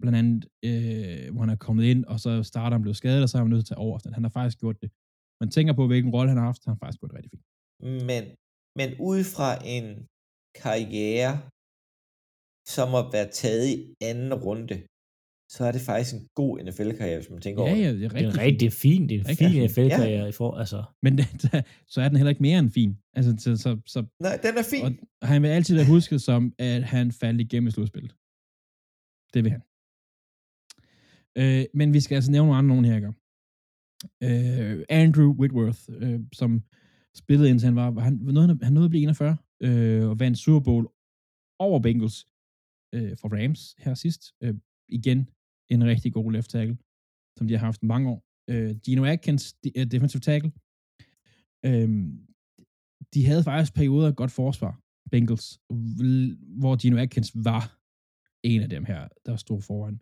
blandt 0.00 0.18
andet, 0.20 0.40
øh, 0.68 1.32
hvor 1.32 1.40
han 1.44 1.50
er 1.56 1.56
kommet 1.66 1.84
ind, 1.92 2.04
og 2.12 2.20
så 2.24 2.42
starter 2.42 2.74
han 2.76 2.82
blevet 2.82 2.96
skadet, 3.02 3.22
og 3.22 3.28
så 3.28 3.34
er 3.38 3.42
han 3.42 3.50
nødt 3.50 3.60
til 3.66 3.72
at 3.72 3.76
tage 3.76 3.84
over. 3.86 3.98
Han 4.18 4.22
har 4.24 4.30
faktisk 4.38 4.58
gjort 4.62 4.78
det. 4.82 4.90
Man 5.42 5.50
tænker 5.56 5.72
på, 5.80 5.86
hvilken 5.86 6.10
rolle 6.16 6.28
han 6.32 6.38
har 6.38 6.44
haft, 6.50 6.60
så 6.62 6.66
han 6.70 6.76
har 6.76 6.82
faktisk 6.86 7.00
gjort 7.00 7.10
det 7.10 7.16
rigtig 7.18 7.30
fint. 7.34 7.44
Men, 8.10 8.22
men 8.78 8.88
ud 9.10 9.20
fra 9.34 9.48
en 9.76 9.86
karriere, 10.64 11.32
som 12.74 12.88
at 13.00 13.04
være 13.16 13.28
taget 13.42 13.64
i 13.74 13.76
anden 14.10 14.32
runde, 14.46 14.76
så 15.54 15.60
er 15.68 15.72
det 15.76 15.80
faktisk 15.90 16.14
en 16.16 16.24
god 16.40 16.52
NFL-karriere, 16.64 17.18
hvis 17.20 17.30
man 17.30 17.40
tænker 17.46 17.62
Ja, 17.62 17.68
over 17.68 17.78
ja, 17.84 17.92
det. 17.92 18.00
det 18.00 18.04
er 18.04 18.08
Det 18.08 18.22
er 18.22 18.26
rigtig 18.26 18.40
rigtig 18.46 18.60
det 18.60 18.66
er 18.66 18.78
fint. 18.86 19.04
Det 19.10 19.14
er 19.16 19.20
en 19.20 19.28
Rigtig 19.28 19.46
fin 19.46 19.52
fint. 19.60 19.70
NFL-karriere 19.70 20.28
i 20.28 20.32
for, 20.40 20.50
altså. 20.62 20.80
Men 21.04 21.12
så 21.92 21.98
er 22.04 22.08
den 22.08 22.16
heller 22.16 22.32
ikke 22.34 22.42
mere 22.48 22.58
end 22.58 22.70
fin. 22.78 22.92
Altså, 23.16 23.30
så, 23.44 23.50
så, 23.64 23.70
så 23.94 23.98
Nej, 24.26 24.34
den 24.44 24.54
er 24.62 24.66
fin. 24.72 24.82
Og 25.22 25.28
han 25.32 25.42
vil 25.42 25.48
altid 25.48 25.74
være 25.80 25.86
husket 25.94 26.18
som, 26.28 26.42
at 26.58 26.82
han 26.94 27.06
faldt 27.22 27.40
igennem 27.40 27.68
i 27.68 27.70
slutspillet. 27.76 28.12
Det 29.34 29.40
vil 29.44 29.52
han. 29.56 29.62
Øh, 31.38 31.64
men 31.74 31.92
vi 31.92 32.00
skal 32.00 32.14
altså 32.14 32.30
nævne 32.30 32.46
nogle 32.46 32.58
andre 32.58 32.68
nogen 32.68 32.84
her, 32.84 32.96
ikke? 32.96 33.12
Øh, 34.22 34.84
Andrew 34.88 35.30
Whitworth, 35.40 35.80
øh, 35.88 36.20
som 36.32 36.62
spillede 37.14 37.50
indtil 37.50 37.66
han 37.66 37.76
var, 37.76 38.00
han, 38.00 38.12
nåede, 38.12 38.58
han 38.62 38.72
nåede 38.72 38.84
at 38.84 38.90
blive 38.90 39.02
41, 39.02 39.36
øh, 39.62 40.08
og 40.08 40.20
vandt 40.20 40.38
Super 40.38 40.64
Bowl 40.64 40.86
over 41.58 41.80
Bengals 41.80 42.26
øh, 42.94 43.16
for 43.20 43.28
Rams 43.28 43.74
her 43.78 43.94
sidst. 43.94 44.22
Øh, 44.42 44.54
igen, 44.88 45.30
en 45.68 45.84
rigtig 45.84 46.12
god 46.12 46.32
left 46.32 46.50
tackle, 46.50 46.76
som 47.38 47.48
de 47.48 47.54
har 47.54 47.64
haft 47.66 47.82
mange 47.82 48.10
år. 48.10 48.24
Øh, 48.50 48.76
Gino 48.84 49.04
Atkins, 49.04 49.52
de, 49.52 49.72
uh, 49.78 49.82
defensive 49.82 50.20
tackle, 50.20 50.52
øh, 51.64 51.88
de 53.14 53.26
havde 53.26 53.44
faktisk 53.44 53.74
perioder 53.74 54.08
af 54.08 54.16
godt 54.16 54.30
forsvar, 54.30 54.80
Bengals, 55.10 55.60
hvor 56.60 56.76
Gino 56.76 56.96
Atkins 56.96 57.32
var 57.34 57.78
en 58.42 58.62
af 58.62 58.68
dem 58.68 58.84
her, 58.84 59.08
der 59.26 59.36
stod 59.36 59.62
foran. 59.62 60.00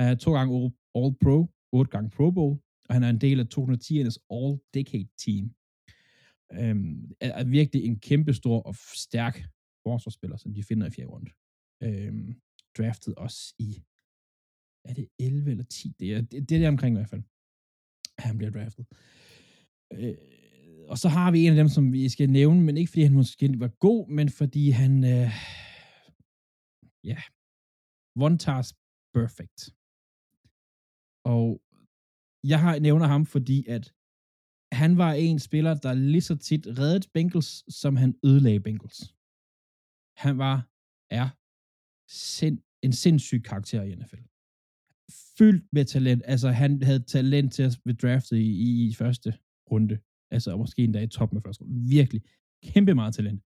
Han 0.00 0.08
er 0.12 0.14
to 0.14 0.32
gange 0.32 0.50
All- 0.58 0.76
All-Pro, 0.98 1.36
otte 1.72 1.90
gange 1.90 2.10
Pro 2.16 2.30
Bowl, 2.30 2.54
og 2.88 2.94
han 2.94 3.02
er 3.02 3.10
en 3.10 3.20
del 3.26 3.40
af 3.40 3.46
2010'ernes 3.54 4.18
All-Decade 4.36 5.08
Team. 5.24 5.44
Øhm, 6.58 7.10
er, 7.20 7.30
er 7.40 7.44
virkelig 7.44 7.84
en 7.84 8.00
kæmpe 8.00 8.32
stor 8.34 8.58
og 8.68 8.74
stærk 9.06 9.36
forsvarsspiller, 9.86 10.36
som 10.36 10.54
de 10.54 10.62
finder 10.62 10.86
i 10.86 10.90
fjerde 10.90 11.10
runde. 11.14 11.30
Øhm, 11.86 12.40
draftet 12.78 13.14
også 13.14 13.54
i, 13.58 13.70
er 14.88 14.94
det 14.94 15.08
11 15.18 15.50
eller 15.50 15.64
10? 15.64 15.88
Det 16.00 16.14
er 16.14 16.20
det, 16.20 16.48
det 16.48 16.54
er 16.56 16.60
der 16.60 16.68
omkring 16.68 16.92
i 16.94 16.98
hvert 16.98 17.12
fald. 17.14 17.22
Han 18.18 18.38
bliver 18.38 18.52
draftet. 18.56 18.86
Øh, 19.92 20.16
og 20.92 20.98
så 20.98 21.08
har 21.08 21.30
vi 21.30 21.38
en 21.46 21.52
af 21.52 21.56
dem, 21.56 21.68
som 21.68 21.92
vi 21.92 22.08
skal 22.08 22.30
nævne, 22.30 22.60
men 22.62 22.76
ikke 22.76 22.90
fordi 22.90 23.02
han 23.02 23.12
måske 23.12 23.54
var 23.58 23.72
god, 23.86 24.08
men 24.08 24.28
fordi 24.28 24.70
han, 24.70 24.92
øh, 25.14 25.30
ja, 27.04 27.20
one 28.26 28.38
task 28.38 28.74
perfect. 29.14 29.79
Og 31.32 31.62
jeg 32.44 32.60
har 32.60 32.78
nævner 32.78 33.06
ham, 33.06 33.26
fordi 33.26 33.58
at 33.68 33.84
han 34.72 34.98
var 34.98 35.12
en 35.12 35.38
spiller, 35.38 35.74
der 35.74 35.94
lige 35.94 36.20
så 36.20 36.36
tit 36.36 36.66
reddede 36.66 37.08
Bengals, 37.14 37.74
som 37.80 37.96
han 37.96 38.14
ødelagde 38.24 38.60
Bengals. 38.60 39.14
Han 40.16 40.38
var, 40.38 40.56
er 41.10 41.28
sind, 42.08 42.58
en 42.82 42.92
sindssyg 42.92 43.42
karakter 43.50 43.82
i 43.82 43.94
NFL. 43.94 44.24
Fyldt 45.38 45.64
med 45.72 45.84
talent. 45.84 46.22
Altså, 46.26 46.48
han 46.50 46.82
havde 46.82 47.02
talent 47.02 47.52
til 47.52 47.62
at 47.62 47.80
blive 47.84 47.96
draftet 47.96 48.36
i, 48.36 48.50
i, 48.66 48.88
i 48.88 48.94
første 48.94 49.38
runde. 49.70 49.98
Altså, 50.30 50.56
måske 50.56 50.84
endda 50.84 51.00
i 51.02 51.06
toppen 51.06 51.36
af 51.36 51.42
første 51.42 51.64
runde. 51.64 51.88
Virkelig. 51.88 52.22
Kæmpe 52.64 52.94
meget 52.94 53.14
talent. 53.14 53.42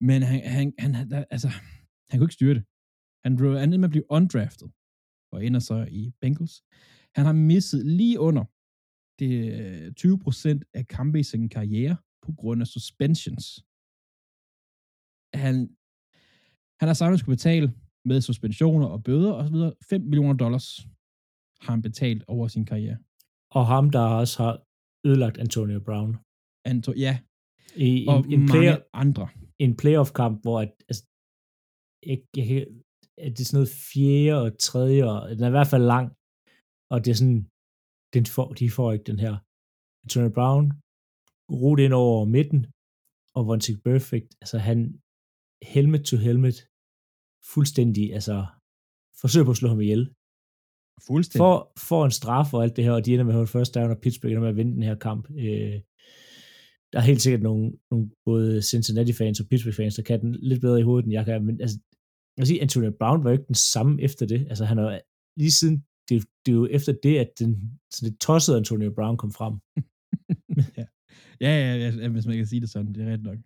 Men 0.00 0.22
han, 0.22 0.40
han, 0.56 0.72
han, 0.78 0.94
han 0.94 1.24
altså, 1.30 1.48
han 2.10 2.18
kunne 2.18 2.26
ikke 2.26 2.40
styre 2.40 2.54
det. 2.54 2.64
Han 3.24 3.36
blev 3.36 3.50
andet 3.54 3.80
med 3.80 3.88
at 3.88 3.90
blive 3.90 4.10
undrafted, 4.10 4.68
og 5.32 5.46
ender 5.46 5.60
så 5.60 5.86
i 5.90 6.12
Bengals. 6.20 6.64
Han 7.16 7.24
har 7.26 7.32
misset 7.32 7.86
lige 7.86 8.20
under 8.20 8.44
det 9.18 9.32
øh, 9.60 9.92
20% 10.00 10.70
af 10.74 10.86
kampe 10.86 11.20
i 11.20 11.22
sin 11.22 11.48
karriere 11.48 11.96
på 12.26 12.32
grund 12.32 12.60
af 12.62 12.66
suspensions. 12.66 13.44
Han, 15.42 15.54
han 16.80 16.86
har 16.88 16.94
samlet 16.94 17.20
skulle 17.20 17.36
betale 17.36 17.66
med 18.04 18.20
suspensioner 18.20 18.86
og 18.86 19.02
bøder 19.04 19.32
osv. 19.32 19.56
5 19.90 20.00
millioner 20.00 20.34
dollars 20.44 20.66
har 21.60 21.70
han 21.72 21.82
betalt 21.82 22.24
over 22.28 22.48
sin 22.48 22.64
karriere. 22.66 22.98
Og 23.50 23.66
ham, 23.66 23.90
der 23.90 24.00
også 24.00 24.42
har 24.42 24.62
ødelagt 25.08 25.38
Antonio 25.38 25.80
Brown. 25.80 26.16
Anto, 26.64 26.92
ja, 26.92 27.18
I 27.76 28.06
og 28.08 28.18
en, 28.18 28.24
en, 28.32 28.38
mange 28.40 28.52
player, 28.52 28.76
andre. 28.92 29.28
en 29.58 29.76
playoff-kamp, 29.76 30.42
hvor 30.42 30.60
at, 30.60 30.72
altså, 30.88 31.02
jeg, 32.06 32.18
jeg, 32.36 32.46
kan- 32.48 32.82
at 33.18 33.30
det 33.32 33.40
er 33.40 33.44
sådan 33.44 33.56
noget 33.56 33.74
fjerde 33.92 34.42
og 34.42 34.58
tredje, 34.58 35.04
og 35.10 35.30
den 35.30 35.42
er 35.44 35.48
i 35.48 35.56
hvert 35.58 35.66
fald 35.74 35.82
lang, 35.94 36.06
og 36.92 36.96
det 37.04 37.10
er 37.10 37.18
sådan, 37.22 37.42
den 38.14 38.24
får, 38.34 38.48
de 38.60 38.66
får 38.76 38.88
ikke 38.94 39.08
den 39.10 39.20
her. 39.24 39.34
Antonio 40.04 40.30
Brown, 40.38 40.66
rodet 41.60 41.84
ind 41.84 41.94
over 42.02 42.18
midten, 42.36 42.60
og 43.36 43.42
Vontae 43.48 43.76
Perfect, 43.86 44.28
altså 44.42 44.58
han, 44.68 44.78
helmet 45.74 46.02
to 46.10 46.16
helmet, 46.28 46.56
fuldstændig, 47.52 48.04
altså, 48.18 48.36
forsøger 49.20 49.46
på 49.46 49.54
at 49.54 49.60
slå 49.60 49.68
ham 49.68 49.80
ihjel. 49.86 50.04
Fuldstændig. 51.08 51.40
For, 51.42 51.54
får 51.88 52.02
en 52.04 52.16
straf 52.18 52.48
og 52.54 52.60
alt 52.64 52.76
det 52.76 52.84
her, 52.86 52.94
og 52.98 53.04
de 53.04 53.12
ender 53.12 53.24
med 53.24 53.34
at 53.34 53.42
et 53.42 53.54
første 53.56 53.74
down, 53.78 53.90
og 53.94 54.00
Pittsburgh 54.02 54.30
ender 54.32 54.44
med 54.44 54.52
at 54.54 54.56
vinde 54.60 54.74
den 54.76 54.88
her 54.88 54.98
kamp. 55.06 55.24
Øh, 55.44 55.76
der 56.90 56.98
er 57.00 57.10
helt 57.10 57.22
sikkert 57.22 57.42
nogle, 57.48 57.64
nogle 57.90 58.06
både 58.28 58.62
Cincinnati-fans 58.70 59.40
og 59.40 59.46
Pittsburgh-fans, 59.50 59.94
der 59.98 60.02
kan 60.02 60.20
den 60.20 60.32
lidt 60.50 60.60
bedre 60.60 60.80
i 60.80 60.86
hovedet, 60.88 61.04
end 61.06 61.12
jeg 61.18 61.24
kan. 61.24 61.44
Men 61.46 61.60
altså, 61.60 61.76
jeg 62.34 62.40
vil 62.42 62.46
sige, 62.46 62.62
Antonio 62.62 62.90
Brown 63.00 63.24
var 63.24 63.30
jo 63.30 63.36
ikke 63.38 63.52
den 63.52 63.60
samme 63.74 64.02
efter 64.06 64.26
det. 64.26 64.40
Altså, 64.50 64.64
han 64.70 64.78
er 64.78 64.82
jo- 64.92 65.00
lige 65.42 65.52
siden, 65.60 65.76
det, 66.08 66.24
det 66.46 66.52
er 66.52 66.56
jo 66.56 66.66
efter 66.70 66.92
det, 67.02 67.18
at 67.18 67.30
den 67.38 67.78
sådan 67.90 68.08
lidt 68.08 68.20
tossede 68.20 68.56
Antonio 68.56 68.92
Brown 68.96 69.16
kom 69.16 69.32
frem. 69.32 69.54
ja. 70.78 70.84
Ja, 71.40 71.76
ja, 71.76 71.90
ja, 72.02 72.08
hvis 72.08 72.26
man 72.26 72.36
kan 72.36 72.46
sige 72.46 72.60
det 72.60 72.70
sådan, 72.70 72.92
det 72.94 73.02
er 73.08 73.12
ret 73.12 73.22
nok. 73.22 73.38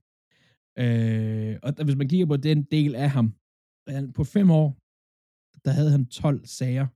Øh, 0.78 1.58
og 1.62 1.76
der, 1.76 1.84
hvis 1.84 1.96
man 1.96 2.08
kigger 2.08 2.26
på 2.26 2.36
den 2.36 2.62
del 2.62 2.94
af 2.94 3.10
ham, 3.10 3.34
på 4.14 4.24
fem 4.24 4.50
år, 4.50 4.78
der 5.64 5.70
havde 5.70 5.90
han 5.90 6.06
12 6.06 6.46
sager, 6.46 6.86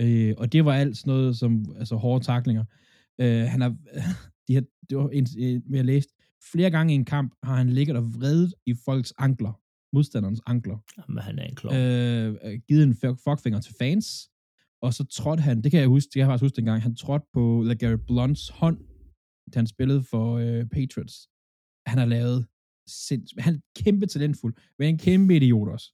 øh, 0.00 0.34
og 0.38 0.52
det 0.52 0.64
var 0.64 0.74
alt 0.74 0.96
sådan 0.96 1.10
noget 1.14 1.36
som 1.36 1.64
altså 1.78 1.96
hårde 1.96 2.24
taklinger. 2.24 2.64
Øh, 3.20 3.42
han 3.42 3.60
har, 3.60 3.76
de 4.48 4.54
har, 4.54 4.64
det 4.90 4.98
var 4.98 5.08
en, 5.08 5.26
en, 5.38 5.74
jeg 5.74 5.84
læste, 5.84 6.14
flere 6.52 6.70
gange 6.70 6.92
i 6.92 6.96
en 6.96 7.04
kamp 7.04 7.34
har 7.42 7.54
han 7.56 7.70
ligget 7.70 7.96
og 7.96 8.14
vredet 8.14 8.54
i 8.66 8.74
folks 8.84 9.12
ankler, 9.18 9.52
modstanderens 9.92 10.40
ankler, 10.46 10.78
Jamen, 10.98 11.22
han 11.22 11.38
er 11.38 11.44
en 11.44 11.54
klog. 11.54 11.74
øh, 11.74 12.36
øh, 12.44 12.60
givet 12.68 12.82
en 12.82 12.92
fuck- 12.92 13.22
fuckfinger 13.24 13.60
til 13.60 13.74
fans, 13.78 14.30
og 14.82 14.94
så 14.94 15.04
trådte 15.04 15.42
han, 15.42 15.62
det 15.62 15.70
kan 15.70 15.80
jeg 15.80 15.88
huske, 15.88 16.08
det 16.08 16.14
kan 16.14 16.20
jeg 16.20 16.28
faktisk 16.28 16.42
huske 16.42 16.56
dengang, 16.56 16.82
han 16.82 16.96
trådte 16.96 17.26
på 17.32 17.62
LeGarrette 17.68 18.04
Blunts 18.06 18.48
hånd, 18.48 18.78
da 19.52 19.58
han 19.58 19.66
spillede 19.66 20.02
for 20.02 20.26
øh, 20.42 20.66
Patriots. 20.66 21.16
Han 21.86 21.98
har 21.98 22.06
lavet 22.06 22.46
sinds- 22.90 23.34
han 23.38 23.54
er 23.54 23.60
kæmpe 23.82 24.06
talentfuld, 24.06 24.54
men 24.78 24.88
en 24.88 24.98
kæmpe 24.98 25.36
idiot 25.36 25.68
også. 25.68 25.92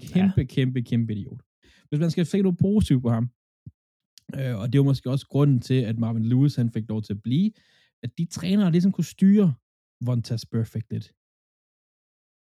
Kæmpe, 0.00 0.40
ja. 0.40 0.44
kæmpe, 0.44 0.82
kæmpe 0.82 1.12
idiot. 1.12 1.42
Hvis 1.88 2.00
man 2.00 2.10
skal 2.10 2.26
se 2.26 2.42
noget 2.42 2.58
positivt 2.58 3.02
på 3.02 3.10
ham, 3.10 3.30
øh, 4.38 4.54
og 4.60 4.72
det 4.72 4.78
var 4.78 4.84
måske 4.84 5.10
også 5.10 5.26
grunden 5.26 5.60
til, 5.60 5.80
at 5.90 5.98
Marvin 5.98 6.24
Lewis 6.24 6.56
han 6.56 6.70
fik 6.70 6.88
lov 6.88 7.02
til 7.02 7.12
at 7.12 7.22
blive, 7.22 7.52
at 8.02 8.18
de 8.18 8.26
trænere 8.26 8.70
ligesom 8.70 8.92
kunne 8.92 9.04
styre 9.04 9.54
Vontas 10.06 10.46
Perfect 10.46 10.92
lidt. 10.92 11.06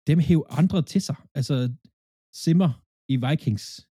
Dem 0.06 0.18
hæv 0.18 0.46
andre 0.48 0.82
til 0.82 1.00
sig. 1.00 1.16
Altså, 1.34 1.74
Simmer 2.32 2.84
i 3.08 3.16
Vikings, 3.16 3.88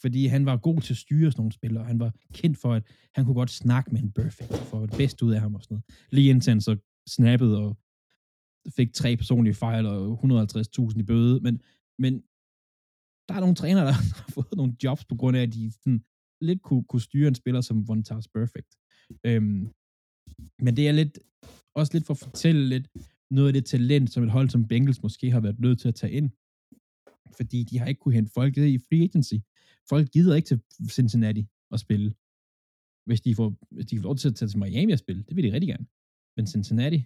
fordi 0.00 0.26
han 0.26 0.46
var 0.46 0.56
god 0.56 0.80
til 0.80 0.92
at 0.92 0.96
styre 0.96 1.30
sådan 1.30 1.40
nogle 1.40 1.52
spillere. 1.52 1.84
Han 1.84 2.00
var 2.00 2.12
kendt 2.32 2.58
for, 2.58 2.74
at 2.74 2.82
han 3.14 3.24
kunne 3.24 3.34
godt 3.34 3.50
snakke 3.50 3.90
med 3.90 4.02
en 4.02 4.12
perfect, 4.12 4.50
og 4.50 4.66
få 4.66 4.86
det 4.86 4.96
bedste 4.96 5.24
ud 5.24 5.32
af 5.32 5.40
ham 5.40 5.54
og 5.54 5.62
sådan 5.62 5.74
noget. 5.74 5.84
Lige 6.10 6.30
indtil 6.30 6.50
han 6.50 6.60
så 6.60 6.76
snappede 7.08 7.58
og 7.58 7.78
fik 8.76 8.92
tre 8.92 9.16
personlige 9.16 9.54
fejl 9.54 9.86
og 9.86 10.20
150.000 10.24 10.98
i 10.98 11.02
bøde. 11.02 11.40
Men, 11.40 11.62
men 11.98 12.22
der 13.28 13.34
er 13.34 13.40
nogle 13.40 13.54
trænere, 13.54 13.86
der 13.86 13.92
har 14.18 14.30
fået 14.34 14.56
nogle 14.56 14.76
jobs 14.84 15.04
på 15.04 15.14
grund 15.14 15.36
af, 15.36 15.42
at 15.42 15.52
de 15.52 15.72
sådan 15.72 16.04
lidt 16.40 16.62
kunne, 16.62 16.84
kunne 16.84 17.02
styre 17.02 17.28
en 17.28 17.34
spiller 17.34 17.60
som 17.60 17.88
Von 17.88 18.02
Tars 18.02 18.28
Perfect. 18.28 18.76
Øhm, 19.24 19.68
men 20.58 20.76
det 20.76 20.88
er 20.88 20.92
lidt, 20.92 21.18
også 21.74 21.92
lidt 21.92 22.06
for 22.06 22.14
at 22.14 22.18
fortælle 22.18 22.68
lidt 22.68 22.88
noget 23.30 23.48
af 23.48 23.52
det 23.52 23.64
talent, 23.64 24.10
som 24.10 24.22
et 24.22 24.30
hold 24.30 24.50
som 24.50 24.68
Bengals 24.68 25.02
måske 25.02 25.30
har 25.30 25.40
været 25.40 25.60
nødt 25.60 25.80
til 25.80 25.88
at 25.88 25.94
tage 25.94 26.12
ind. 26.12 26.30
Fordi 27.36 27.62
de 27.62 27.78
har 27.78 27.86
ikke 27.86 28.00
kunne 28.00 28.14
hente 28.14 28.32
folk 28.34 28.56
i 28.56 28.78
free 28.78 29.02
agency. 29.02 29.34
Folk 29.92 30.06
gider 30.14 30.34
ikke 30.38 30.46
til 30.50 30.58
Cincinnati 30.98 31.42
at 31.74 31.80
spille. 31.86 32.08
Hvis 33.08 33.20
de 33.26 33.34
får, 33.38 33.48
hvis 33.74 33.86
de 33.86 33.96
får 33.98 34.02
lov 34.08 34.16
til 34.16 34.28
at 34.28 34.36
tage 34.38 34.48
til 34.48 34.58
Miami 34.58 34.92
at 34.92 34.98
spille, 35.04 35.22
det 35.28 35.36
vil 35.36 35.44
de 35.44 35.52
rigtig 35.52 35.68
gerne. 35.74 35.86
Men 36.36 36.46
Cincinnati, 36.54 36.98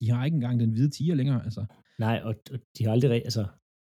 de 0.00 0.06
har 0.12 0.24
ikke 0.24 0.34
engang 0.34 0.60
den 0.60 0.70
hvide 0.74 0.90
tiger 0.96 1.14
længere. 1.20 1.40
Altså, 1.44 1.62
Nej, 1.98 2.16
og, 2.26 2.32
de 2.78 2.84
har 2.84 2.92
aldrig, 2.92 3.10
altså, 3.30 3.42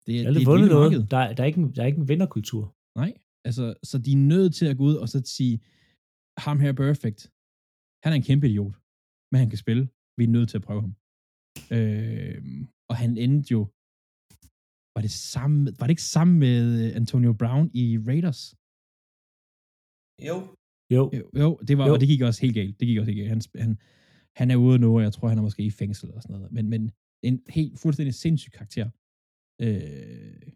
det, 0.06 0.12
de 0.12 0.18
er- 0.18 0.22
har 0.22 0.26
aldrig 0.28 0.40
det 0.40 0.46
et 0.48 0.52
vundet 0.52 0.68
noget. 0.70 0.92
marked. 0.92 1.06
Der, 1.14 1.16
er- 1.26 1.32
der, 1.34 1.42
er 1.42 1.46
ikke 1.50 1.60
en, 1.60 1.74
der 1.74 1.82
er 1.82 1.86
ikke 1.86 2.00
en 2.04 2.08
vinderkultur. 2.12 2.64
Nej, 3.00 3.10
altså, 3.48 3.64
så 3.90 3.96
de 4.06 4.12
er 4.12 4.22
nødt 4.34 4.52
til 4.58 4.66
at 4.70 4.76
gå 4.78 4.84
ud 4.90 4.96
og 5.02 5.08
så 5.08 5.18
sige, 5.36 5.54
ham 6.46 6.56
her 6.62 6.68
er 6.74 6.78
perfect. 6.86 7.20
Han 8.04 8.12
er 8.12 8.16
en 8.16 8.26
kæmpe 8.30 8.46
idiot, 8.50 8.76
men 9.30 9.38
han 9.42 9.50
kan 9.52 9.58
spille. 9.64 9.82
Vi 10.18 10.22
er 10.24 10.32
nødt 10.36 10.48
til 10.50 10.58
at 10.60 10.62
prøve 10.68 10.80
ham. 10.86 10.92
Øh, 11.76 12.38
og 12.90 12.94
han 13.02 13.10
endte 13.24 13.48
jo, 13.56 13.60
var 14.94 15.02
det, 15.06 15.10
samme, 15.34 15.58
var 15.78 15.86
det 15.86 15.90
ikke 15.96 16.10
sammen 16.16 16.36
med 16.38 16.58
øh, 16.82 16.96
Antonio 17.00 17.32
Brown 17.40 17.66
i 17.82 17.84
Raiders? 18.08 18.40
Jo, 20.28 20.36
Jo, 20.96 21.02
Jo, 21.18 21.24
jo 21.42 21.50
det 21.68 21.78
var, 21.78 21.86
Jo. 21.86 21.92
og 21.94 22.00
det 22.00 22.08
gik 22.08 22.22
også 22.28 22.40
helt 22.44 22.54
galt. 22.54 22.80
Det 22.80 22.86
gik 22.88 22.98
også 22.98 23.10
helt 23.10 23.20
galt. 23.20 23.32
Han, 23.34 23.42
han, 23.64 23.72
han 24.40 24.50
er 24.50 24.56
ude 24.66 24.78
nu, 24.78 24.96
og 24.96 25.02
jeg 25.02 25.12
tror, 25.12 25.28
han 25.28 25.38
er 25.38 25.42
måske 25.42 25.62
i 25.62 25.70
fængsel 25.70 26.08
og 26.14 26.22
sådan 26.22 26.34
noget. 26.36 26.52
Men, 26.52 26.64
men 26.72 26.82
en 27.22 27.42
helt 27.48 27.80
fuldstændig 27.82 28.14
sindssyg 28.14 28.52
karakter, 28.52 28.86
øh, 29.64 30.46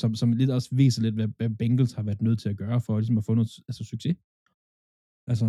som, 0.00 0.14
som 0.14 0.32
lidt 0.32 0.50
også 0.50 0.70
viser 0.82 1.02
lidt, 1.02 1.14
hvad, 1.14 1.28
hvad 1.36 1.50
Bengals 1.60 1.92
har 1.92 2.02
været 2.02 2.22
nødt 2.22 2.40
til 2.40 2.48
at 2.48 2.56
gøre 2.56 2.80
for 2.80 2.98
ligesom 2.98 3.18
at 3.18 3.24
få 3.24 3.34
noget 3.34 3.50
altså, 3.68 3.84
succes. 3.84 4.16
Altså, 5.30 5.46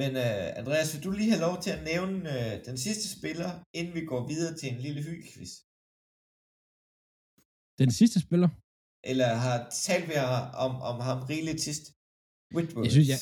men 0.00 0.10
uh, 0.24 0.60
Andreas, 0.60 0.88
vil 0.94 1.04
du 1.06 1.10
lige 1.10 1.32
have 1.34 1.46
lov 1.48 1.56
til 1.64 1.72
at 1.76 1.82
nævne 1.92 2.16
uh, 2.32 2.54
den 2.68 2.76
sidste 2.86 3.06
spiller, 3.16 3.50
inden 3.78 3.94
vi 3.98 4.02
går 4.12 4.22
videre 4.32 4.54
til 4.60 4.68
en 4.72 4.80
lille 4.86 5.00
hyggequiz? 5.08 5.52
Den 7.80 7.90
sidste 7.98 8.18
spiller, 8.26 8.48
Eller 9.10 9.28
har 9.46 9.58
talt 9.86 10.06
ved 10.10 10.18
om, 10.66 10.72
om 10.90 10.96
ham 11.08 11.18
rigeligt 11.32 11.60
sidst? 11.68 11.84
Whitworth. 12.56 12.86
Jeg 12.86 12.92
synes, 12.96 13.08
ja. 13.14 13.18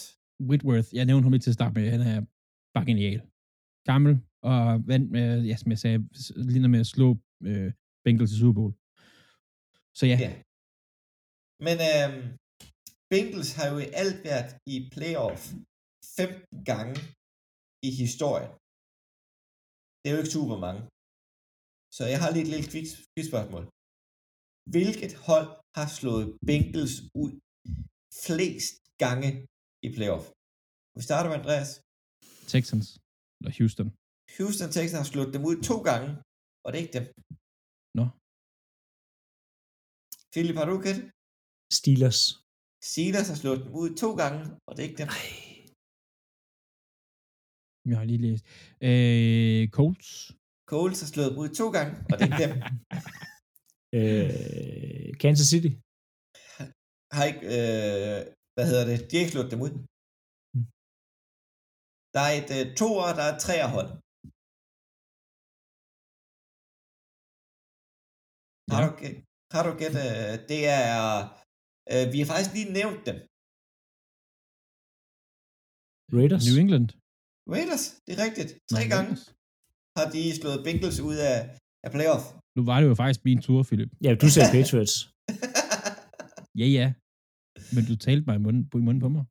Whitworth, 0.51 0.89
jeg 0.97 1.05
nævnte 1.09 1.25
ham 1.27 1.33
lidt 1.35 1.45
til 1.45 1.55
at 1.55 1.59
starte 1.61 1.75
med, 1.77 1.85
han 1.97 2.03
er 2.13 2.19
bare 2.75 2.87
genial. 2.91 3.21
Gammel, 3.91 4.13
og 4.51 4.61
vandt 4.91 5.09
med, 5.17 5.29
ja, 5.51 5.57
som 5.61 5.69
jeg 5.75 5.81
sagde, 5.85 5.99
ligner 6.51 6.71
med 6.75 6.81
at 6.85 6.91
slå 6.95 7.09
øh, 7.49 7.69
Bengals 8.05 8.33
i 8.35 8.39
Super 8.43 8.57
Bowl. 8.59 8.73
Så 9.99 10.05
ja, 10.13 10.17
Ja. 10.27 10.33
Men 11.67 11.77
øhm, 11.91 12.23
Bengals 13.13 13.51
har 13.59 13.67
jo 13.73 13.77
i 13.87 13.89
alt 14.03 14.19
været 14.29 14.51
i 14.75 14.77
playoff 14.95 15.41
15 16.19 16.65
gange 16.71 16.95
i 17.89 17.91
historien. 18.03 18.51
Det 20.01 20.07
er 20.07 20.15
jo 20.15 20.21
ikke 20.23 20.37
super 20.39 20.59
mange. 20.67 20.81
Så 21.97 22.03
jeg 22.13 22.19
har 22.23 22.29
lige 22.31 22.45
et 22.47 22.53
lille 22.55 22.69
quiz, 22.73 22.89
quizspørgsmål. 23.13 23.65
Hvilket 24.75 25.13
hold 25.29 25.49
har 25.79 25.89
slået 25.99 26.27
Bengals 26.49 26.97
ud 27.23 27.33
flest 28.27 28.75
gange 29.05 29.29
i 29.87 29.89
playoff? 29.97 30.25
Vi 30.97 31.03
starter 31.09 31.29
med 31.31 31.39
Andreas. 31.41 31.71
Texans, 32.53 32.87
eller 33.39 33.53
Houston. 33.59 33.89
Houston 34.37 34.71
Texans 34.77 35.01
har 35.03 35.09
slået 35.13 35.31
dem 35.35 35.43
ud 35.51 35.57
to 35.71 35.77
gange, 35.91 36.09
og 36.65 36.69
det 36.69 36.77
er 36.79 36.85
ikke 36.87 36.97
dem. 36.99 37.07
Nå. 37.99 38.05
Philip, 40.33 40.57
har 40.61 40.67
du 40.71 40.77
gæt? 40.87 41.01
Steelers. 41.79 42.21
Steelers 42.91 43.29
har 43.33 43.39
slået 43.43 43.61
dem 43.65 43.71
ud 43.81 43.89
to 44.03 44.11
gange, 44.23 44.41
og 44.67 44.71
det 44.73 44.81
er 44.83 44.89
ikke 44.89 45.01
dem. 45.03 45.11
Ej. 45.19 45.29
Jeg 47.91 47.97
har 48.01 48.07
lige 48.11 48.23
læst. 48.27 48.45
Øh, 48.89 49.63
Colts. 49.77 50.09
Coles 50.73 51.01
har 51.03 51.11
slået 51.15 51.31
dem 51.33 51.39
ud 51.45 51.51
to 51.61 51.67
gange, 51.77 51.93
og 52.11 52.15
det 52.17 52.23
er 52.25 52.31
ikke 52.31 52.45
dem. 52.47 52.55
Øh, 53.99 55.11
Kansas 55.23 55.49
City. 55.53 55.71
Har 57.17 57.25
ikke, 57.31 57.45
øh, 57.57 58.19
hvad 58.55 58.67
hedder 58.71 58.85
det, 58.91 58.99
de 59.09 59.15
har 59.17 59.23
ikke 59.25 59.35
slået 59.37 59.53
dem 59.55 59.61
ud. 59.67 59.73
Mm. 60.55 60.65
Der 62.15 62.23
er 62.29 62.35
et 62.43 62.51
øh, 62.59 62.67
toer, 62.81 63.11
der 63.19 63.25
er 63.29 63.33
et 63.37 63.41
treerhold. 63.47 63.91
Har 68.73 68.81
Ja. 68.83 68.87
du, 68.87 68.91
gæt- 69.01 69.23
har 69.55 69.63
du 69.69 69.73
gæt, 69.83 69.97
øh, 70.07 70.35
det 70.51 70.61
er, 70.81 70.95
øh, 71.93 72.05
vi 72.13 72.19
har 72.21 72.29
faktisk 72.33 72.53
lige 72.59 72.71
nævnt 72.81 73.01
dem. 73.09 73.19
Raiders. 76.19 76.43
New 76.49 76.57
England. 76.65 76.89
Raiders, 77.55 77.85
det 78.05 78.13
er 78.17 78.21
rigtigt. 78.27 78.51
Tre 78.73 78.83
Nå, 78.85 78.91
gange 78.95 79.11
Raiders. 79.15 79.25
har 79.99 80.07
de 80.15 80.23
slået 80.41 80.61
Bengals 80.67 80.99
ud 81.11 81.17
af, 81.33 81.39
af 81.87 81.91
playoff. 81.97 82.25
Nu 82.57 82.61
var 82.71 82.81
det 82.81 82.89
jo 82.89 82.95
faktisk 82.95 83.25
min 83.25 83.41
tur, 83.47 83.63
Philip. 83.69 83.91
Ja, 84.05 84.11
du 84.23 84.27
sagde 84.35 84.49
Patriots. 84.57 84.95
Ja, 86.61 86.67
ja. 86.79 86.87
Men 87.75 87.83
du 87.91 87.95
talte 88.07 88.25
mig 88.27 88.35
i 88.37 88.43
munden, 88.47 88.63
i 88.75 88.77
munden 88.87 89.01
på 89.07 89.11
mig. 89.17 89.25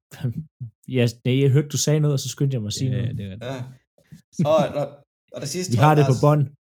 ja, 0.97 1.03
nej, 1.25 1.35
jeg 1.41 1.49
hørte, 1.55 1.67
du 1.75 1.79
sagde 1.85 1.99
noget, 1.99 2.13
og 2.17 2.19
så 2.19 2.29
skyndte 2.29 2.55
jeg 2.55 2.61
mig 2.61 2.67
at 2.73 2.77
sige 2.79 2.91
Ja, 2.91 2.97
noget. 3.01 3.17
det 3.17 3.25
er 3.25 3.31
rigtigt. 3.31 4.39
ja. 4.39 4.47
og, 4.51 4.61
og, 4.79 4.85
og 5.35 5.39
det 5.43 5.49
sidste 5.55 5.71
Vi 5.73 5.77
har 5.85 5.93
det 5.95 6.03
der 6.05 6.11
på 6.13 6.17
bånd. 6.25 6.43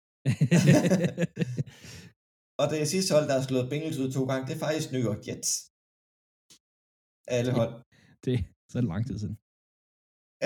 Og 2.61 2.67
det 2.73 2.89
sidste 2.95 3.11
hold, 3.15 3.27
der 3.29 3.35
har 3.39 3.45
slået 3.49 3.71
Bengals 3.71 3.99
ud 4.03 4.11
to 4.13 4.23
gange, 4.31 4.45
det 4.49 4.55
er 4.55 4.65
faktisk 4.67 4.89
New 4.93 5.03
York 5.09 5.21
Jets. 5.27 5.51
Alle 7.37 7.53
hold. 7.61 7.73
det 8.27 8.37
så 8.69 8.73
er 8.79 8.83
det 8.83 8.91
lang 8.95 9.05
tid 9.09 9.17
siden. 9.23 9.37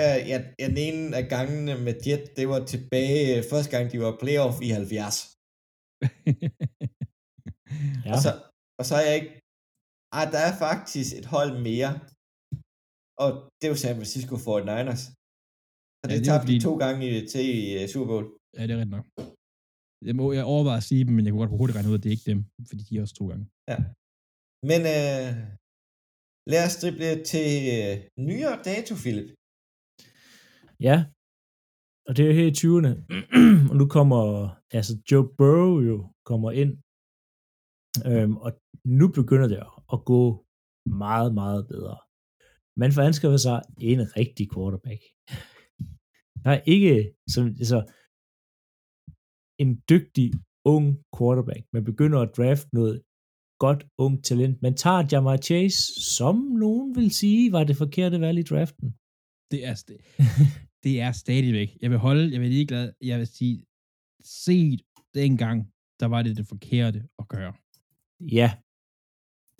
Uh, 0.03 0.19
ja, 0.31 0.37
ja, 0.59 0.65
den 0.73 0.79
ene 0.87 1.03
af 1.19 1.25
gangene 1.35 1.73
med 1.85 1.95
Jet, 2.05 2.25
det 2.37 2.45
var 2.53 2.59
tilbage 2.73 3.43
første 3.51 3.69
gang, 3.73 3.83
de 3.91 3.97
var 4.05 4.13
playoff 4.23 4.55
i 4.67 4.69
70. 4.79 5.15
Ja. 8.05 8.11
Og, 8.13 8.17
så, 8.25 8.31
og 8.79 8.83
så 8.89 8.93
er 8.99 9.05
jeg 9.09 9.15
ikke... 9.19 9.31
Ah, 10.17 10.25
der 10.33 10.41
er 10.49 10.53
faktisk 10.67 11.09
et 11.19 11.27
hold 11.35 11.53
mere. 11.69 11.91
Og 13.23 13.29
det 13.57 13.63
er 13.67 13.73
jo 13.75 13.79
San 13.83 13.95
Francisco 13.99 14.35
49ers. 14.47 15.03
Så 15.99 16.03
Ja, 16.03 16.07
det 16.07 16.11
det 16.11 16.19
er 16.21 16.27
tabte 16.29 16.45
fordi- 16.45 16.57
de 16.59 16.63
to 16.69 16.73
gange 16.83 17.01
i, 17.09 17.11
til 17.31 17.43
i 17.57 17.61
uh, 17.79 17.83
Super 17.93 18.07
Bowl. 18.11 18.25
ja, 18.57 18.61
det 18.67 18.71
er 18.73 18.79
rigtigt 18.81 18.95
nok. 18.97 19.05
Jeg, 20.07 20.15
må, 20.19 20.25
jeg 20.37 20.43
overvejer 20.53 20.77
at 20.83 20.87
sige 20.89 21.03
dem, 21.07 21.13
men 21.15 21.23
jeg 21.25 21.31
kunne 21.31 21.43
godt 21.45 21.57
hurtigt 21.57 21.75
regne 21.77 21.89
ud, 21.91 21.97
at 21.99 22.03
det 22.03 22.09
er 22.09 22.17
ikke 22.17 22.31
dem, 22.33 22.39
fordi 22.69 22.81
de 22.87 22.93
er 22.97 23.01
også 23.05 23.15
to 23.19 23.25
gange. 23.31 23.45
Men 24.69 24.79
uh, 24.95 25.29
lad 26.51 26.61
os 26.67 26.75
drible 26.81 27.09
til 27.31 27.47
uh, 27.77 27.93
nyere 28.29 28.55
dato, 28.69 28.93
Philip. 29.03 29.29
Ja, 30.87 30.95
og 32.11 32.17
det 32.17 32.25
er 32.29 32.33
her 32.39 32.47
i 32.53 32.59
20'erne. 32.61 32.93
og 33.71 33.75
nu 33.79 33.85
kommer, 33.97 34.21
altså 34.77 34.93
Joe 35.11 35.27
Burrow 35.37 35.73
jo 35.89 35.97
kommer 36.29 36.49
ind. 36.61 36.73
Øhm, 38.09 38.35
og 38.45 38.51
nu 38.99 39.05
begynder 39.19 39.47
det 39.53 39.59
at 39.95 39.99
gå 40.11 40.21
meget, 41.03 41.31
meget 41.41 41.61
bedre. 41.73 41.97
Man 42.81 42.91
får 42.95 43.01
anskaffet 43.09 43.41
sig 43.47 43.57
en 43.89 44.01
rigtig 44.19 44.45
quarterback. 44.53 45.01
Der 46.43 46.51
er 46.57 46.61
ikke 46.75 46.93
som, 47.33 47.43
altså, 47.63 47.79
en 49.63 49.71
dygtig, 49.91 50.27
ung 50.73 50.87
quarterback. 51.17 51.63
Man 51.75 51.83
begynder 51.91 52.19
at 52.21 52.33
draft 52.37 52.67
noget 52.73 52.95
godt, 53.65 53.81
ung 54.05 54.15
talent. 54.27 54.61
Man 54.65 54.75
tager 54.83 55.07
Jamar 55.11 55.37
Chase, 55.37 55.81
som 56.17 56.35
nogen 56.63 56.95
vil 56.97 57.09
sige, 57.21 57.51
var 57.55 57.63
det 57.63 57.75
forkerte 57.83 58.17
valg 58.25 58.37
i 58.39 58.49
draften. 58.51 58.87
Det 59.51 59.59
er, 59.69 59.75
st- 59.81 60.01
det 60.83 61.01
er 61.01 61.11
stadigvæk. 61.11 61.77
Jeg 61.81 61.89
vil 61.89 61.97
holde, 61.97 62.33
jeg 62.33 62.41
vil 62.41 62.49
lige 62.49 62.67
glad, 62.67 62.93
jeg 63.01 63.19
vil 63.19 63.27
sige, 63.27 63.65
set 64.23 64.81
dengang, 65.13 65.73
der 65.99 66.05
var 66.05 66.21
det 66.21 66.37
det 66.37 66.47
forkerte 66.47 67.03
at 67.19 67.27
gøre. 67.27 67.53
Ja, 68.19 68.53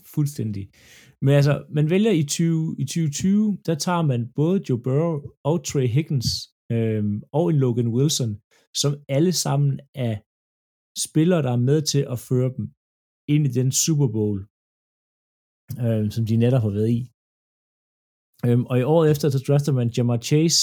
fuldstændig. 0.06 0.70
Men 1.22 1.34
altså, 1.34 1.66
man 1.70 1.90
vælger 1.90 2.12
i, 2.12 2.24
20, 2.24 2.76
i 2.80 2.86
2020, 2.86 3.58
der 3.66 3.76
tager 3.76 4.02
man 4.02 4.32
både 4.36 4.62
Joe 4.70 4.82
Burrow 4.84 5.22
og 5.44 5.66
Trey 5.66 5.88
Higgins 5.88 6.28
øhm, 6.72 7.22
og 7.32 7.50
en 7.50 7.56
Logan 7.56 7.88
Wilson, 7.88 8.42
som 8.74 8.92
alle 9.10 9.34
sammen 9.34 9.80
er 9.96 10.16
spillere, 11.08 11.42
der 11.42 11.52
er 11.52 11.66
med 11.70 11.82
til 11.82 12.06
at 12.14 12.20
føre 12.20 12.54
dem 12.58 12.66
ind 13.28 13.44
i 13.48 13.52
den 13.60 13.72
Super 13.72 14.08
Bowl, 14.08 14.38
øhm, 15.86 16.12
som 16.12 16.26
de 16.26 16.36
netop 16.36 16.62
har 16.62 16.74
været 16.78 16.92
i. 17.00 17.02
Øhm, 18.48 18.66
og 18.66 18.80
i 18.80 18.84
året 18.94 19.12
efter, 19.12 19.30
så 19.30 19.40
drafter 19.48 19.72
man 19.80 19.90
Jamar 19.98 20.18
Chase, 20.18 20.62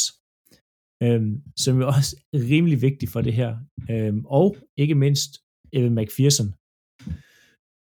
øhm, 1.03 1.43
som 1.57 1.75
jo 1.81 1.87
også 1.97 2.13
er 2.33 2.39
rimelig 2.53 2.83
vigtig 2.83 3.09
for 3.09 3.21
det 3.21 3.35
her. 3.41 3.53
Øhm, 3.91 4.25
og 4.25 4.57
ikke 4.77 4.95
mindst 4.95 5.31
Evan 5.73 5.95
McPherson, 5.95 6.49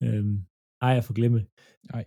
Øhm, 0.04 0.36
ej, 0.86 0.92
jeg 0.98 1.04
får 1.04 1.14
glemme. 1.20 1.40
Nej. 1.92 2.04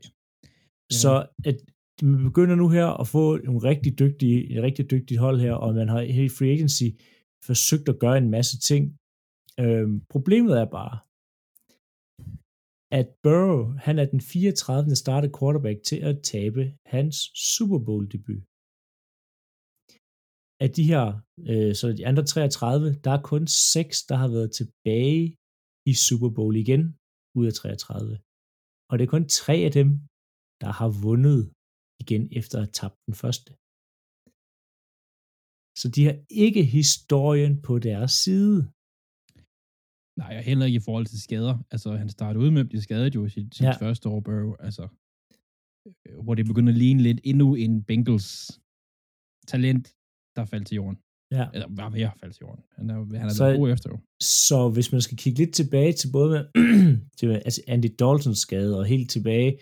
Så 1.04 1.14
at 1.50 1.58
man 2.02 2.24
begynder 2.30 2.56
nu 2.56 2.68
her 2.78 2.88
at 3.02 3.08
få 3.08 3.38
nogle 3.38 3.62
rigtig 3.72 4.00
dygtige, 4.00 4.38
et 4.54 4.64
rigtig 4.68 4.92
dygtigt 4.92 5.20
hold 5.26 5.40
her, 5.46 5.54
og 5.54 5.70
man 5.80 5.90
har 5.90 6.02
i 6.02 6.30
free 6.38 6.54
agency 6.58 6.90
forsøgt 7.48 7.90
at 7.90 8.00
gøre 8.04 8.18
en 8.18 8.30
masse 8.38 8.56
ting. 8.70 8.84
Øhm, 9.64 9.96
problemet 10.14 10.54
er 10.64 10.68
bare, 10.80 10.96
at 13.00 13.08
Burrow, 13.24 13.62
han 13.86 13.96
er 14.00 14.06
den 14.14 14.22
34. 14.22 14.96
startet 15.04 15.32
quarterback 15.40 15.80
til 15.90 16.00
at 16.10 16.16
tabe 16.34 16.62
hans 16.86 17.16
Super 17.56 17.80
Bowl 17.88 18.04
debut. 18.14 18.44
Af 20.64 20.70
de 20.78 20.84
her, 20.92 21.06
øh, 21.52 21.72
så 21.80 21.86
de 22.00 22.08
andre 22.10 22.24
33, 22.26 22.94
der 23.06 23.12
er 23.18 23.22
kun 23.32 23.44
6, 23.48 24.04
der 24.10 24.16
har 24.24 24.30
været 24.36 24.52
tilbage 24.60 25.22
i 25.92 25.94
Super 26.08 26.30
Bowl 26.38 26.56
igen, 26.64 26.82
ud 27.40 27.46
af 27.50 27.54
33. 27.54 28.20
Og 28.90 28.94
det 28.98 29.04
er 29.06 29.12
kun 29.16 29.26
tre 29.40 29.56
af 29.68 29.72
dem, 29.80 29.90
der 30.64 30.72
har 30.80 30.90
vundet 31.08 31.42
igen 32.04 32.24
efter 32.40 32.56
at 32.58 32.64
have 32.66 32.76
tabt 32.82 32.98
den 33.08 33.16
første. 33.24 33.50
Så 35.82 35.86
de 35.96 36.02
har 36.08 36.16
ikke 36.46 36.64
historien 36.80 37.54
på 37.68 37.74
deres 37.90 38.14
side. 38.26 38.58
Nej, 40.22 40.34
og 40.40 40.44
heller 40.50 40.66
ikke 40.66 40.82
i 40.82 40.86
forhold 40.88 41.06
til 41.12 41.22
skader. 41.28 41.56
Altså, 41.74 41.90
han 42.02 42.10
startede 42.18 42.44
ud 42.46 42.52
med 42.56 42.62
at 42.66 42.70
blive 42.72 42.82
skadet 42.88 43.16
jo 43.16 43.22
i 43.26 43.30
sit, 43.36 43.50
sit 43.56 43.66
Ja. 43.66 43.72
første 43.86 44.06
år, 44.14 44.20
Burrow. 44.28 44.54
Altså, 44.68 44.84
øh, 46.06 46.18
hvor 46.24 46.36
det 46.36 46.46
begynder 46.52 46.72
at 46.74 46.80
ligne 46.86 47.02
lidt 47.08 47.20
endnu 47.32 47.48
en 47.64 47.74
Bengals 47.90 48.30
talent 49.52 49.86
der 50.36 50.46
faldt 50.46 50.68
til 50.68 50.76
jorden. 50.76 50.98
Ja. 51.32 51.48
Eller 51.54 51.68
var 51.70 51.90
ved 51.90 52.02
at 52.02 52.12
falde 52.20 52.34
til 52.36 52.42
jorden. 52.42 52.64
Han 52.78 52.90
er, 52.90 53.18
han 53.18 53.28
er 53.28 53.34
Så- 53.34 53.56
god 53.58 53.72
efter 53.72 53.90
jo. 53.90 54.00
Så 54.22 54.70
hvis 54.70 54.92
man 54.92 55.02
skal 55.02 55.18
kigge 55.18 55.40
lidt 55.40 55.54
tilbage 55.54 55.94
til 55.94 56.12
både 56.12 56.30
med, 56.32 56.46
til 57.18 57.28
altså 57.30 57.62
Andy 57.68 57.90
Daltons 58.00 58.38
skade 58.40 58.80
og 58.80 58.86
helt 58.86 59.10
tilbage 59.12 59.60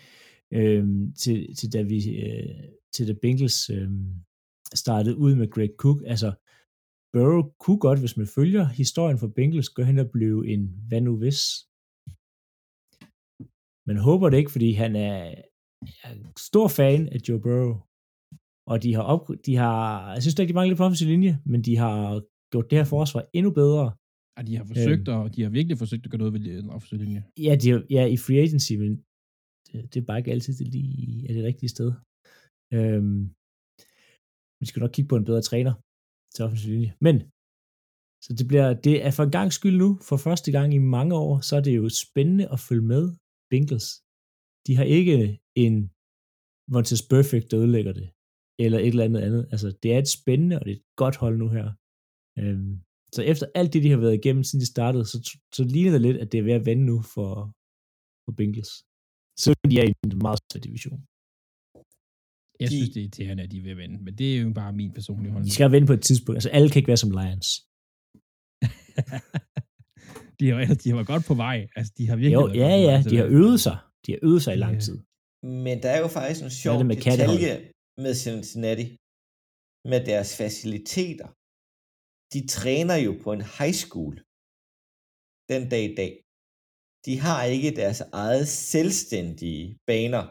øhm, 0.54 1.14
til, 1.14 1.56
til 1.56 1.74
da 1.74 1.82
vi 1.82 1.98
øh, 2.20 2.56
til 2.96 3.08
da 3.08 3.14
Bengals 3.22 3.70
øhm, 3.70 4.14
startede 4.74 5.18
ud 5.18 5.36
med 5.36 5.50
Greg 5.50 5.70
Cook, 5.78 6.02
altså 6.06 6.30
Burrow 7.14 7.44
kunne 7.60 7.80
godt, 7.80 8.00
hvis 8.00 8.18
man 8.18 8.28
følger 8.28 8.66
historien 8.66 9.18
for 9.18 9.28
Bengals, 9.28 9.70
gå 9.70 9.84
hen 9.84 10.00
og 10.00 10.10
blive 10.12 10.48
en 10.54 10.64
hvad 10.88 11.02
nu 11.02 11.18
hvis. 11.18 11.40
Man 13.88 13.98
håber 13.98 14.30
det 14.30 14.38
ikke, 14.38 14.52
fordi 14.52 14.72
han 14.72 14.96
er, 14.96 15.36
er 16.04 16.14
stor 16.38 16.68
fan 16.68 17.08
af 17.10 17.18
Joe 17.30 17.40
Burrow. 17.42 17.76
Og 18.72 18.84
de 18.84 18.90
har, 18.98 19.04
op, 19.14 19.24
de 19.46 19.54
har 19.64 19.80
jeg 20.14 20.22
synes 20.22 20.40
ikke, 20.40 20.52
de 20.54 20.60
mangler 20.60 20.78
på 20.78 20.84
offensiv 20.88 21.08
linje, 21.08 21.34
men 21.52 21.60
de 21.68 21.74
har 21.84 21.98
gjort 22.52 22.68
det 22.70 22.78
her 22.80 22.86
forsvar 22.96 23.22
endnu 23.38 23.52
bedre. 23.62 23.86
Og 24.38 24.42
de 24.48 24.54
har 24.60 24.66
forsøgt, 24.72 25.08
Øhm. 25.08 25.18
og 25.22 25.36
de 25.36 25.40
har 25.46 25.50
virkelig 25.60 25.78
forsøgt 25.84 26.06
at 26.06 26.12
gøre 26.12 26.22
noget 26.24 26.34
ved 26.36 26.42
den 26.62 26.70
offensive 26.76 27.00
linje. 27.04 27.22
Ja, 27.48 27.54
de, 27.62 27.68
er- 27.74 27.86
ja, 27.98 28.04
i 28.16 28.18
free 28.26 28.40
agency, 28.46 28.74
men 28.84 28.92
det, 29.68 29.76
det 29.94 29.98
er 30.02 30.06
bare 30.10 30.20
ikke 30.22 30.32
altid 30.36 30.54
det 30.60 30.68
lige 30.76 31.30
er 31.30 31.34
det 31.38 31.44
rigtige 31.50 31.70
sted. 31.76 31.90
Øhm, 32.78 33.20
vi 34.62 34.66
skal 34.70 34.80
nok 34.84 34.94
kigge 34.96 35.10
på 35.12 35.18
en 35.20 35.26
bedre 35.30 35.42
træner 35.50 35.74
til 36.34 36.42
offensiv 36.46 36.70
linje. 36.76 36.92
Men, 37.08 37.16
så 38.26 38.30
det 38.40 38.46
bliver, 38.52 38.68
det 38.88 38.96
er 39.08 39.12
for 39.18 39.24
en 39.26 39.36
gang 39.38 39.50
skyld 39.58 39.78
nu, 39.84 39.90
for 40.10 40.18
første 40.28 40.50
gang 40.56 40.70
i 40.74 40.82
mange 40.98 41.14
år, 41.26 41.34
så 41.48 41.54
er 41.60 41.64
det 41.68 41.74
jo 41.82 41.86
spændende 42.04 42.46
at 42.54 42.60
følge 42.68 42.86
med 42.94 43.04
Bengals. 43.52 43.90
De 44.68 44.72
har 44.80 44.88
ikke 44.98 45.18
en 45.66 45.76
Vontaze 46.74 47.06
Perfect, 47.14 47.46
der 47.52 47.58
ødelægger 47.62 47.94
det, 48.00 48.08
eller 48.60 48.80
et 48.80 48.88
eller 48.88 49.04
andet 49.04 49.22
andet. 49.22 49.48
Altså, 49.52 49.68
det 49.84 49.94
er 49.94 50.00
et 50.00 50.08
spændende, 50.20 50.60
og 50.60 50.66
det 50.66 50.72
er 50.72 50.76
et 50.76 50.86
godt 50.96 51.16
hold 51.16 51.38
nu 51.38 51.50
her. 51.50 51.68
Øhm, 52.40 52.74
så 53.16 53.22
efter 53.32 53.46
alt 53.56 53.74
det, 53.74 53.84
de 53.84 53.90
har 53.90 53.98
været 53.98 54.14
igennem, 54.22 54.44
siden 54.44 54.62
de 54.62 54.66
startede, 54.76 55.06
så, 55.06 55.18
så 55.54 55.64
ligner 55.64 55.92
det 55.92 56.02
lidt, 56.02 56.18
at 56.18 56.32
det 56.32 56.38
er 56.40 56.44
ved 56.44 56.54
at 56.54 56.66
vende 56.66 56.86
nu 56.86 57.02
for, 57.02 57.32
for 58.26 58.32
Bengals. 58.38 58.74
Så 59.44 59.50
de 59.72 59.76
er 59.82 59.86
i 59.90 59.94
en 60.06 60.18
meget 60.28 60.40
større 60.44 60.62
division. 60.68 61.00
Jeg 62.60 62.68
De- 62.70 62.76
synes, 62.78 62.90
det 62.94 63.00
er 63.00 63.06
irriterende, 63.06 63.44
at 63.44 63.52
de 63.52 63.58
er 63.58 63.64
ved 63.68 63.72
at 63.72 63.78
vinde. 63.78 63.98
Men 64.06 64.14
det 64.18 64.28
er 64.38 64.42
jo 64.42 64.54
bare 64.62 64.74
min 64.82 64.92
personlige 64.98 65.30
De 65.30 65.34
holdning. 65.34 65.54
skal 65.54 65.72
vende 65.72 65.88
på 65.88 65.94
et 66.00 66.04
tidspunkt. 66.10 66.36
Altså, 66.38 66.50
alle 66.50 66.70
kan 66.70 66.80
ikke 66.80 66.88
være 66.94 67.04
som 67.06 67.12
Lions. 67.20 67.50
de, 70.40 70.46
har, 70.50 70.58
de 70.82 70.86
har 70.90 70.96
været 71.00 71.12
godt 71.14 71.26
på 71.32 71.36
vej. 71.46 71.58
Altså, 71.78 71.92
de 71.98 72.04
har 72.10 72.16
virkelig 72.16 72.34
Jo, 72.34 72.44
været 72.46 72.56
ja, 72.58 72.62
godt 72.64 72.72
på 72.72 72.86
vej 72.88 72.96
ja, 72.96 73.02
til 73.02 73.12
de 73.12 73.18
har 73.18 73.28
øvet 73.40 73.60
sig. 73.68 73.78
De 74.06 74.10
har 74.12 74.20
øvet 74.28 74.42
sig 74.46 74.54
i 74.58 74.58
lang 74.66 74.74
Ja. 74.76 74.80
tid. 74.88 74.98
Men 75.66 75.76
der 75.84 75.90
er 75.96 76.00
jo 76.06 76.08
faktisk 76.18 76.40
en 76.44 76.50
sjov 76.64 76.74
er 76.74 76.78
det 76.82 76.88
med 76.92 76.96
detalje 76.96 77.56
med 78.04 78.14
Cincinnati, 78.26 78.88
med 79.92 80.00
deres 80.12 80.30
faciliteter. 80.42 81.28
De 82.34 82.40
træner 82.58 82.96
jo 83.08 83.12
på 83.24 83.30
en 83.38 83.44
high 83.58 83.76
school 83.84 84.14
den 85.52 85.64
dag 85.74 85.84
i 85.92 85.96
dag. 86.02 86.12
De 87.06 87.14
har 87.26 87.44
ikke 87.56 87.72
deres 87.82 88.02
eget 88.24 88.48
selvstændige 88.48 89.78
baner. 89.88 90.24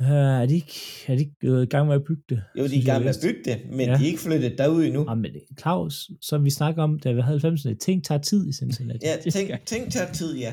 Uh, 0.00 0.06
er 0.42 0.46
de 0.46 0.54
ikke, 0.54 0.74
er 1.08 1.14
de 1.14 1.20
ikke 1.20 1.36
gået 1.40 1.62
i 1.66 1.66
gang 1.74 1.86
med 1.88 1.94
at 1.94 2.04
bygge 2.08 2.22
det? 2.28 2.44
Jo, 2.58 2.64
de 2.66 2.76
er 2.76 2.82
i 2.82 2.88
gang 2.90 3.00
med 3.04 3.10
at 3.16 3.22
bygge 3.26 3.42
det, 3.50 3.56
men 3.70 3.80
Ja. 3.88 3.94
de 3.98 4.02
er 4.02 4.06
ikke 4.12 4.18
flyttet 4.28 4.58
derud 4.58 4.84
endnu. 4.84 5.02
Ah, 5.08 5.18
men 5.18 5.32
Claus, 5.60 6.10
som 6.20 6.44
vi 6.44 6.50
snakker 6.50 6.82
om, 6.82 6.98
da 6.98 7.12
vi 7.12 7.20
havde 7.20 7.40
90'erne, 7.40 7.74
ting 7.86 8.04
tager 8.04 8.20
tid 8.30 8.48
i 8.48 8.52
Cincinnati. 8.52 9.06
Ja, 9.06 9.14
skal- 9.30 9.60
tænk 9.66 9.92
tager 9.92 10.12
tid, 10.12 10.36
ja. 10.38 10.52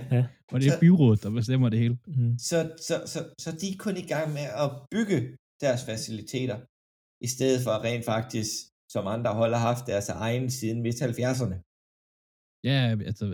Og 0.51 0.61
det 0.61 0.67
er 0.73 0.79
byrådet, 0.79 1.23
der 1.23 1.29
bestemmer 1.29 1.69
det 1.69 1.79
hele. 1.79 1.97
Mm. 2.07 2.37
Så, 2.49 2.57
så, 2.87 2.95
så, 3.05 3.19
så 3.39 3.49
de 3.61 3.67
er 3.73 3.77
kun 3.79 3.97
i 3.97 4.07
gang 4.13 4.33
med 4.33 4.47
at 4.63 4.69
bygge 4.91 5.17
deres 5.67 5.83
faciliteter, 5.89 6.57
i 7.27 7.27
stedet 7.35 7.59
for 7.65 7.73
rent 7.87 8.05
faktisk, 8.13 8.51
som 8.93 9.03
andre 9.15 9.31
hold 9.39 9.53
har 9.57 9.63
haft 9.71 9.85
deres 9.91 10.09
egen 10.09 10.45
siden 10.57 10.79
midt 10.85 11.01
70'erne. 11.01 11.57
Ja, 12.69 12.79
altså, 13.09 13.25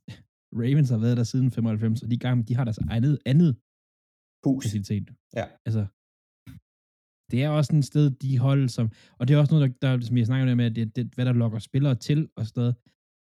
Ravens 0.60 0.90
har 0.94 1.00
været 1.04 1.16
der 1.16 1.26
siden 1.32 1.50
95, 1.50 2.02
og 2.02 2.10
de, 2.10 2.18
gang, 2.26 2.48
de 2.48 2.54
har 2.56 2.64
deres 2.64 2.80
andet, 2.96 3.18
andet 3.32 3.52
Hus. 4.44 4.64
facilitet. 4.64 5.06
Ja. 5.38 5.46
Altså, 5.66 5.82
det 7.30 7.38
er 7.44 7.48
også 7.48 7.76
et 7.76 7.84
sted, 7.84 8.10
de 8.10 8.38
hold, 8.38 8.68
som, 8.68 8.86
og 9.18 9.28
det 9.28 9.34
er 9.34 9.38
også 9.38 9.54
noget, 9.54 9.82
der, 9.82 9.96
der 9.96 10.04
som 10.06 10.16
jeg 10.16 10.26
snakker 10.26 10.52
om, 10.52 10.56
med, 10.56 10.66
at 10.70 10.76
det, 10.76 10.96
det, 10.96 11.14
hvad 11.14 11.24
der 11.26 11.32
lokker 11.32 11.58
spillere 11.58 11.94
til, 11.94 12.20
og 12.36 12.46
sådan 12.46 12.60
noget. 12.60 12.74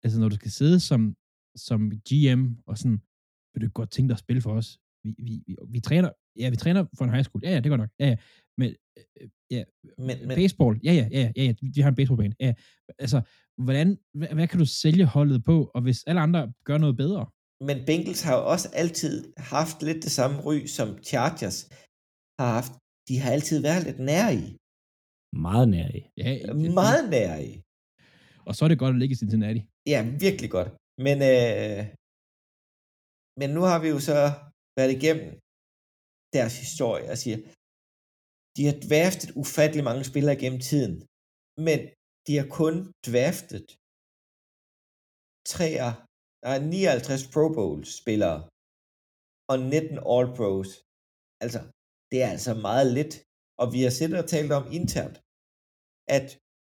Altså, 0.05 0.21
når 0.21 0.29
du 0.29 0.35
skal 0.35 0.51
sidde 0.51 0.81
som, 0.81 1.17
som 1.69 1.81
GM, 2.09 2.43
og 2.69 2.79
sådan, 2.79 2.99
vil 3.53 3.63
du 3.65 3.69
godt 3.81 3.91
tænke 3.91 4.09
dig 4.09 4.15
at 4.15 4.25
spille 4.27 4.43
for 4.43 4.53
os? 4.61 4.69
Vi, 5.05 5.15
vi, 5.27 5.43
vi, 5.47 5.57
vi 5.75 5.81
træner, 5.81 6.11
ja, 6.41 6.51
vi 6.51 6.57
træner 6.57 6.87
for 6.99 7.05
en 7.05 7.11
high 7.15 7.25
school, 7.25 7.41
ja, 7.45 7.51
ja, 7.51 7.61
det 7.61 7.69
går 7.71 7.77
nok, 7.77 7.91
ja, 8.01 8.07
ja, 8.13 8.17
men, 8.61 8.69
øh, 8.99 9.29
ja, 9.51 9.63
Men, 9.99 10.17
men, 10.29 10.35
baseball, 10.41 10.81
ja, 10.85 10.93
ja, 11.01 11.09
ja, 11.13 11.33
ja, 11.37 11.43
ja, 11.43 11.53
vi- 11.75 11.81
har 11.81 11.89
en 11.89 11.95
baseballbane, 12.01 12.35
ja, 12.41 12.55
altså, 13.05 13.19
hvordan, 13.65 13.99
hvad, 14.19 14.29
hvad 14.37 14.49
kan 14.49 14.59
du 14.59 14.67
sælge 14.83 15.05
holdet 15.17 15.45
på, 15.45 15.57
og 15.75 15.81
hvis 15.83 16.05
alle 16.09 16.21
andre 16.21 16.53
gør 16.69 16.79
noget 16.79 16.97
bedre? 16.97 17.27
men 17.69 17.77
Bengals 17.87 18.23
har 18.23 18.35
jo 18.39 18.45
også 18.55 18.69
altid 18.83 19.33
haft 19.37 19.83
lidt 19.89 20.01
det 20.07 20.13
samme 20.19 20.37
ry, 20.47 20.57
som 20.77 20.89
Chargers 21.11 21.59
har 22.41 22.51
haft. 22.59 22.73
De 23.09 23.15
har 23.23 23.31
altid 23.37 23.59
været 23.69 23.83
lidt 23.89 24.01
nære 24.11 24.31
i. 24.45 24.47
Meget 25.47 25.69
nær 25.75 25.89
i. 25.99 26.01
Ja, 26.23 26.31
Meget 26.83 27.03
nære 27.17 27.39
i. 27.51 27.53
Og 28.49 28.53
så 28.55 28.61
er 28.65 28.69
det 28.69 28.79
godt 28.83 28.95
at 28.95 28.99
ligge 29.01 29.13
i 29.17 29.21
Cincinnati. 29.23 29.61
Ja, 29.93 30.01
virkelig 30.27 30.51
godt. 30.57 30.71
Men, 31.07 31.17
øh, 31.33 31.81
men 33.41 33.49
nu 33.57 33.61
har 33.71 33.79
vi 33.85 33.89
jo 33.95 33.99
så 34.11 34.19
været 34.79 34.93
igennem 34.99 35.29
deres 36.37 36.57
historie 36.65 37.07
og 37.13 37.19
siger, 37.25 37.39
de 38.57 38.63
har 38.69 38.77
draftet 38.89 39.31
ufattelig 39.43 39.85
mange 39.89 40.05
spillere 40.11 40.41
gennem 40.43 40.61
tiden, 40.71 40.95
men 41.67 41.81
de 42.27 42.33
har 42.41 42.49
kun 42.61 42.77
draftet 43.09 43.67
3, 45.55 45.67
nej, 46.47 46.59
59 46.59 47.25
Pro 47.35 47.45
Bowl 47.57 47.79
spillere 48.01 48.39
og 49.53 49.57
19 49.59 49.99
All 50.15 50.29
Pros. 50.37 50.71
Altså, 51.45 51.61
det 52.11 52.19
er 52.25 52.31
altså 52.35 52.53
meget 52.69 52.89
lidt. 52.99 53.15
Og 53.61 53.67
vi 53.75 53.81
har 53.85 53.93
siddet 53.99 54.19
og 54.23 54.29
talt 54.35 54.53
om 54.59 54.65
internt, 54.81 55.17
at 56.17 56.29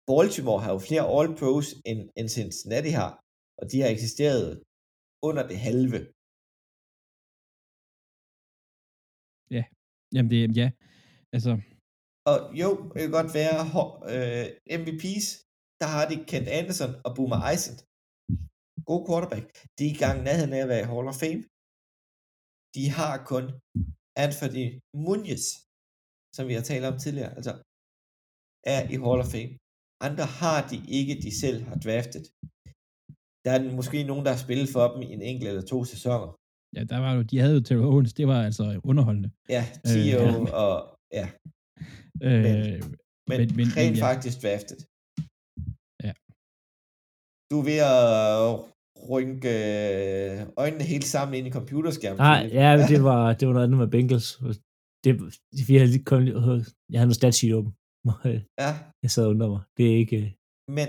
Baltimore 0.08 0.64
har 0.64 0.72
jo 0.76 0.80
flere 0.88 1.06
All 1.16 1.30
Pros 1.38 1.68
end, 1.90 2.00
end 2.18 2.28
Cincinnati 2.36 2.92
har, 3.00 3.12
og 3.60 3.64
de 3.70 3.76
har 3.82 3.90
eksisteret 3.96 4.46
under 5.28 5.44
det 5.50 5.58
halve. 5.68 6.00
Jamen 10.14 10.30
det, 10.30 10.56
ja, 10.60 10.68
altså, 11.34 11.52
Og 12.30 12.38
jo, 12.60 12.68
det 12.92 13.00
kan 13.02 13.16
godt 13.18 13.32
være 13.40 13.58
øh, 14.14 14.46
MVP's, 14.80 15.28
der 15.80 15.88
har 15.94 16.04
de 16.10 16.16
Kent 16.30 16.48
Anderson 16.58 16.92
og 17.06 17.10
Boomer 17.16 17.40
Isaac. 17.54 17.78
God 18.88 19.02
quarterback. 19.06 19.46
De 19.76 19.82
er 19.86 19.94
i 19.94 20.00
gang 20.04 20.16
nærheden 20.26 20.54
af 20.56 20.60
at 20.62 20.70
være 20.72 20.84
i 20.84 20.90
Hall 20.92 21.10
of 21.12 21.20
Fame. 21.22 21.42
De 22.76 22.84
har 22.98 23.14
kun 23.32 23.44
Anthony 24.24 24.66
Munoz, 25.04 25.44
som 26.36 26.44
vi 26.48 26.54
har 26.58 26.64
talt 26.70 26.84
om 26.90 26.96
tidligere, 26.98 27.32
altså 27.38 27.52
er 28.74 28.80
i 28.94 28.96
Hall 29.04 29.20
of 29.24 29.32
Fame. 29.34 29.52
Andre 30.08 30.26
har 30.40 30.58
de 30.70 30.78
ikke, 30.98 31.14
de 31.24 31.30
selv 31.42 31.58
har 31.68 31.78
draftet. 31.84 32.24
Der 33.44 33.50
er 33.54 33.60
måske 33.78 33.98
nogen, 34.10 34.24
der 34.24 34.32
har 34.34 34.42
spillet 34.46 34.68
for 34.74 34.84
dem 34.92 35.00
i 35.06 35.08
en 35.16 35.22
enkelt 35.30 35.48
eller 35.50 35.66
to 35.72 35.78
sæsoner 35.92 36.28
ja, 36.78 36.84
der 36.84 36.98
var 36.98 37.12
jo, 37.14 37.22
de 37.22 37.38
havde 37.38 37.54
jo 37.54 37.60
Terry 37.60 37.84
Owens, 37.92 38.12
det 38.12 38.26
var 38.28 38.42
altså 38.48 38.80
underholdende. 38.84 39.30
Ja, 39.48 39.64
Øh, 39.86 39.92
Tio 39.92 40.18
ja. 40.20 40.52
og 40.62 40.98
ja, 41.12 41.26
Øh, 42.22 42.42
Men- 42.42 42.80
men, 43.30 43.38
men, 43.56 43.66
rent 43.76 43.76
men 43.76 43.94
ja. 43.94 44.02
faktisk 44.10 44.36
draftet. 44.42 44.78
Ja. 46.06 46.12
Du 47.50 47.54
er 47.60 47.64
ved 47.70 47.80
at 47.94 48.40
rynke 49.10 49.52
øh, 50.32 50.46
øjnene 50.56 50.84
helt 50.84 51.04
sammen 51.14 51.34
ind 51.38 51.46
i 51.46 51.50
computerskærmen. 51.58 52.18
Nej, 52.18 52.48
ja, 52.52 52.76
men 52.76 52.86
det 52.88 53.02
var, 53.04 53.32
det 53.32 53.44
var 53.48 53.54
noget 53.54 53.66
andet 53.66 53.78
med 53.78 53.88
Bengals. 53.94 54.28
Det, 55.04 55.12
vi 55.68 55.74
havde 55.76 55.90
lige 55.94 56.04
kommet, 56.04 56.28
jeg 56.92 56.98
havde 57.00 57.08
noget 57.10 57.14
statsheet 57.22 57.54
åben. 57.54 57.72
ja, 58.62 58.70
Jeg 59.02 59.10
sad 59.10 59.24
og 59.24 59.30
undrede 59.30 59.50
mig. 59.50 59.62
Det 59.76 59.84
er 59.92 59.96
ikke... 60.02 60.18
men, 60.78 60.88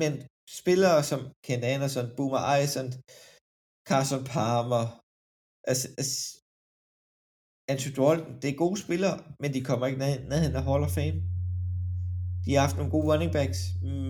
men 0.00 0.12
spillere 0.60 1.02
som 1.10 1.20
Ken 1.46 1.62
Anderson, 1.74 2.06
Boomer 2.16 2.42
Eisen, 2.54 2.88
Carson 3.88 4.22
Palmer, 4.32 4.84
altså, 5.70 5.86
altså 6.00 6.16
Andrew 7.72 7.92
Dalton, 7.98 8.32
det 8.42 8.48
er 8.50 8.62
gode 8.64 8.78
spillere, 8.84 9.16
men 9.42 9.48
de 9.54 9.60
kommer 9.68 9.84
ikke 9.86 9.98
ned- 10.04 10.24
nærheden 10.30 10.56
af 10.60 10.64
Hall 10.68 10.82
of 10.86 10.94
Fame. 10.98 11.18
De 12.44 12.50
har 12.54 12.60
haft 12.66 12.76
nogle 12.78 12.92
gode 12.94 13.06
running 13.10 13.32
backs, 13.38 13.60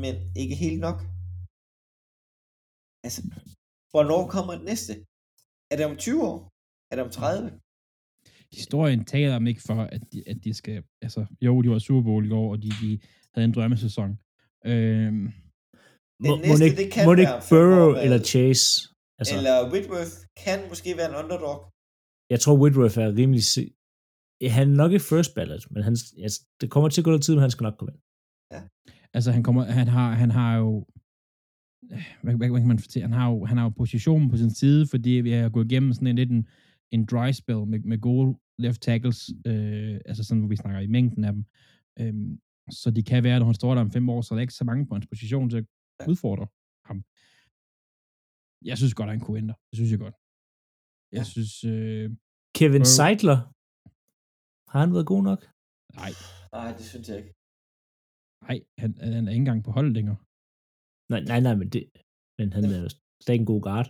men 0.02 0.14
ikke 0.42 0.56
helt 0.64 0.80
nok. 0.86 0.98
Altså, 3.06 3.20
hvornår 3.92 4.22
kommer 4.34 4.52
det 4.58 4.64
næste? 4.72 4.92
Er 5.70 5.76
det 5.76 5.84
om 5.90 5.96
20 5.96 6.22
år? 6.30 6.38
Er 6.90 6.94
det 6.96 7.04
om 7.08 7.10
30? 7.10 7.60
historien 8.52 9.04
taler 9.04 9.34
dem 9.38 9.46
ikke 9.46 9.62
for, 9.68 9.80
at 9.96 10.02
de, 10.12 10.18
at 10.32 10.36
de 10.44 10.54
skal, 10.54 10.76
altså, 11.02 11.20
jo, 11.46 11.62
de 11.62 11.70
var 11.70 11.78
Super 11.78 12.02
Bowl 12.08 12.26
i 12.26 12.32
år, 12.42 12.48
og 12.54 12.58
de, 12.62 12.68
de 12.82 12.90
havde 13.34 13.44
en 13.44 13.54
drømmesæson. 13.54 14.10
Øhm, 14.70 15.24
Må, 16.26 16.36
næste, 16.36 16.48
må 16.50 16.54
det 16.64 16.76
det 16.80 16.92
kan 16.92 17.02
må 17.08 17.14
det 17.14 17.26
være 17.28 17.36
ikke 17.36 17.48
Burrow 17.50 17.90
eller 18.04 18.18
Chase? 18.32 18.66
Altså, 19.18 19.34
Eller 19.36 19.56
Whitworth 19.72 20.14
kan 20.44 20.58
måske 20.68 20.90
være 20.96 21.08
en 21.12 21.16
underdog. 21.22 21.56
jeg 22.30 22.40
tror 22.40 22.54
Whitworth 22.62 22.98
er 22.98 23.08
rimelig... 23.20 23.44
Si- 23.52 23.74
han 24.58 24.70
er 24.70 24.76
nok 24.82 24.92
ikke 24.92 25.04
first 25.14 25.34
ballot, 25.34 25.64
men 25.70 25.82
han, 25.82 25.96
altså, 26.26 26.38
det 26.60 26.70
kommer 26.70 26.88
til 26.88 27.00
at 27.00 27.04
gå 27.04 27.10
noget 27.10 27.22
tid, 27.26 27.34
men 27.34 27.40
han 27.46 27.50
skal 27.50 27.64
nok 27.64 27.76
komme 27.78 27.92
ind. 27.92 28.02
Ja. 28.52 28.60
Altså, 29.16 29.30
han, 29.36 29.42
kommer, 29.42 29.62
han, 29.64 29.88
har, 29.88 30.08
han 30.22 30.30
har 30.30 30.56
jo 30.56 30.86
hvad, 32.22 32.34
hvad, 32.36 32.48
hvad 32.48 32.60
kan 32.60 32.68
man 32.68 32.78
fortælle? 32.78 33.08
Han 33.08 33.18
har, 33.20 33.30
jo, 33.30 33.44
han 33.44 33.56
har 33.56 33.64
jo 33.64 33.68
positionen 33.70 34.30
på 34.30 34.36
sin 34.36 34.50
side, 34.50 34.86
fordi 34.86 35.10
vi 35.10 35.30
har 35.30 35.48
gået 35.48 35.72
igennem 35.72 35.92
sådan 35.92 36.06
en 36.08 36.16
lidt 36.16 36.30
en, 36.30 36.48
en 36.90 37.06
dry 37.06 37.30
spell 37.32 37.66
med, 37.66 37.80
med 37.80 37.98
gode 38.00 38.38
left 38.58 38.82
tackles, 38.82 39.30
øh, 39.46 40.00
altså 40.06 40.24
sådan, 40.24 40.40
hvor 40.40 40.48
vi 40.48 40.56
snakker 40.56 40.80
i 40.80 40.86
mængden 40.86 41.24
af 41.24 41.32
dem. 41.32 41.44
Øhm, 42.00 42.40
så 42.70 42.90
det 42.90 43.06
kan 43.06 43.24
være, 43.24 43.34
at 43.36 43.40
når 43.40 43.46
han 43.46 43.54
står 43.54 43.74
der 43.74 43.80
om 43.80 43.90
fem 43.90 44.08
år, 44.08 44.20
så 44.20 44.34
er 44.34 44.36
der 44.36 44.40
ikke 44.40 44.54
så 44.54 44.64
mange 44.64 44.86
på 44.86 44.94
hans 44.94 45.06
position 45.06 45.50
til 45.50 45.56
at 45.58 45.64
udfordre 46.08 46.46
ham. 46.84 47.02
Jeg 48.64 48.76
synes 48.78 48.94
godt, 48.98 49.10
han 49.14 49.20
kunne 49.24 49.38
ændre. 49.42 49.54
Det 49.70 49.76
synes 49.78 49.90
jeg 49.94 50.00
godt. 50.06 50.16
Jeg 51.16 51.24
Ja. 51.24 51.24
synes... 51.34 51.52
Øh, 51.72 52.06
Kevin 52.58 52.82
Prøv. 52.84 52.94
Seidler, 52.98 53.38
har 54.72 54.78
han 54.84 54.92
været 54.96 55.06
god 55.14 55.22
nok? 55.30 55.40
nej, 56.00 56.12
Nej, 56.56 56.68
det 56.78 56.86
synes 56.92 57.06
jeg 57.10 57.16
ikke. 57.20 57.32
nej, 58.46 58.56
han, 58.82 58.90
han 59.16 59.22
er 59.26 59.32
ikke 59.34 59.42
engang 59.46 59.60
på 59.66 59.70
holdet 59.76 59.92
længere. 59.98 60.18
Nej, 61.12 61.20
nej, 61.30 61.40
nej, 61.46 61.54
men, 61.60 61.68
det, 61.74 61.82
men 62.38 62.48
han 62.56 62.62
er 62.74 62.78
jo 62.84 62.88
stadig 63.24 63.40
en 63.40 63.50
god 63.52 63.62
guard. 63.68 63.88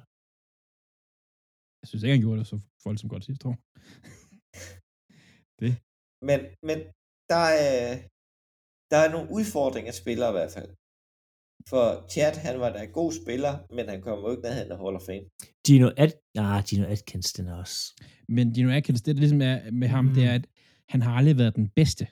Jeg 1.81 1.86
synes 1.89 2.03
ikke, 2.03 2.15
han 2.16 2.24
gjorde 2.24 2.40
det 2.40 2.47
så 2.53 2.57
voldsomt 2.85 3.11
godt 3.15 3.24
sidste 3.28 3.45
år. 3.51 3.57
det. 5.61 5.73
Men, 6.28 6.39
men 6.69 6.78
der, 7.32 7.45
er, 7.66 7.81
der 8.93 8.99
er 9.05 9.11
nogle 9.15 9.28
udfordringer 9.39 9.93
spillere 10.03 10.31
i 10.32 10.36
hvert 10.39 10.53
fald. 10.57 10.70
For 11.70 11.85
Chad, 12.12 12.35
han 12.47 12.60
var 12.60 12.70
da 12.72 12.78
en 12.82 12.93
god 13.01 13.12
spiller, 13.20 13.52
men 13.76 13.89
han 13.89 14.01
kommer 14.02 14.22
jo 14.28 14.30
ikke 14.30 14.43
ned 14.43 14.70
af 14.70 14.78
Hall 14.82 14.97
of 14.97 15.02
Fame. 15.09 15.24
Gino, 15.66 15.89
At 15.97 16.12
ah, 16.44 16.64
Gino 16.66 16.85
Atkins, 16.94 17.32
den 17.32 17.47
er 17.47 17.56
også. 17.64 17.78
Men 18.28 18.52
Dino 18.52 18.70
Atkins, 18.70 19.02
det 19.02 19.16
der 19.16 19.20
ligesom 19.20 19.43
er 19.43 19.70
med 19.70 19.89
ham, 19.89 20.05
mm. 20.05 20.14
det 20.14 20.24
er, 20.24 20.35
at 20.35 20.47
han 20.89 21.02
har 21.02 21.12
aldrig 21.18 21.39
været 21.39 21.56
den 21.56 21.68
bedste. 21.68 22.05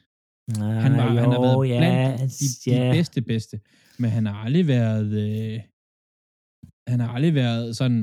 Ah, 0.49 0.83
Han, 0.85 0.93
var, 0.99 1.07
jo, 1.13 1.19
han 1.25 1.33
har 1.35 1.41
været 1.47 1.69
ja, 1.69 1.79
blandt 1.79 2.33
de, 2.41 2.47
de 2.65 2.71
ja. 2.77 2.93
bedste 2.97 3.23
bedste. 3.33 3.61
Men 3.99 4.11
han 4.11 4.27
har 4.27 4.37
aldrig 4.47 4.67
været... 4.67 5.11
Øh, 5.25 5.61
han 6.93 7.01
har 7.01 7.11
aldrig 7.17 7.35
været 7.35 7.77
sådan, 7.77 8.03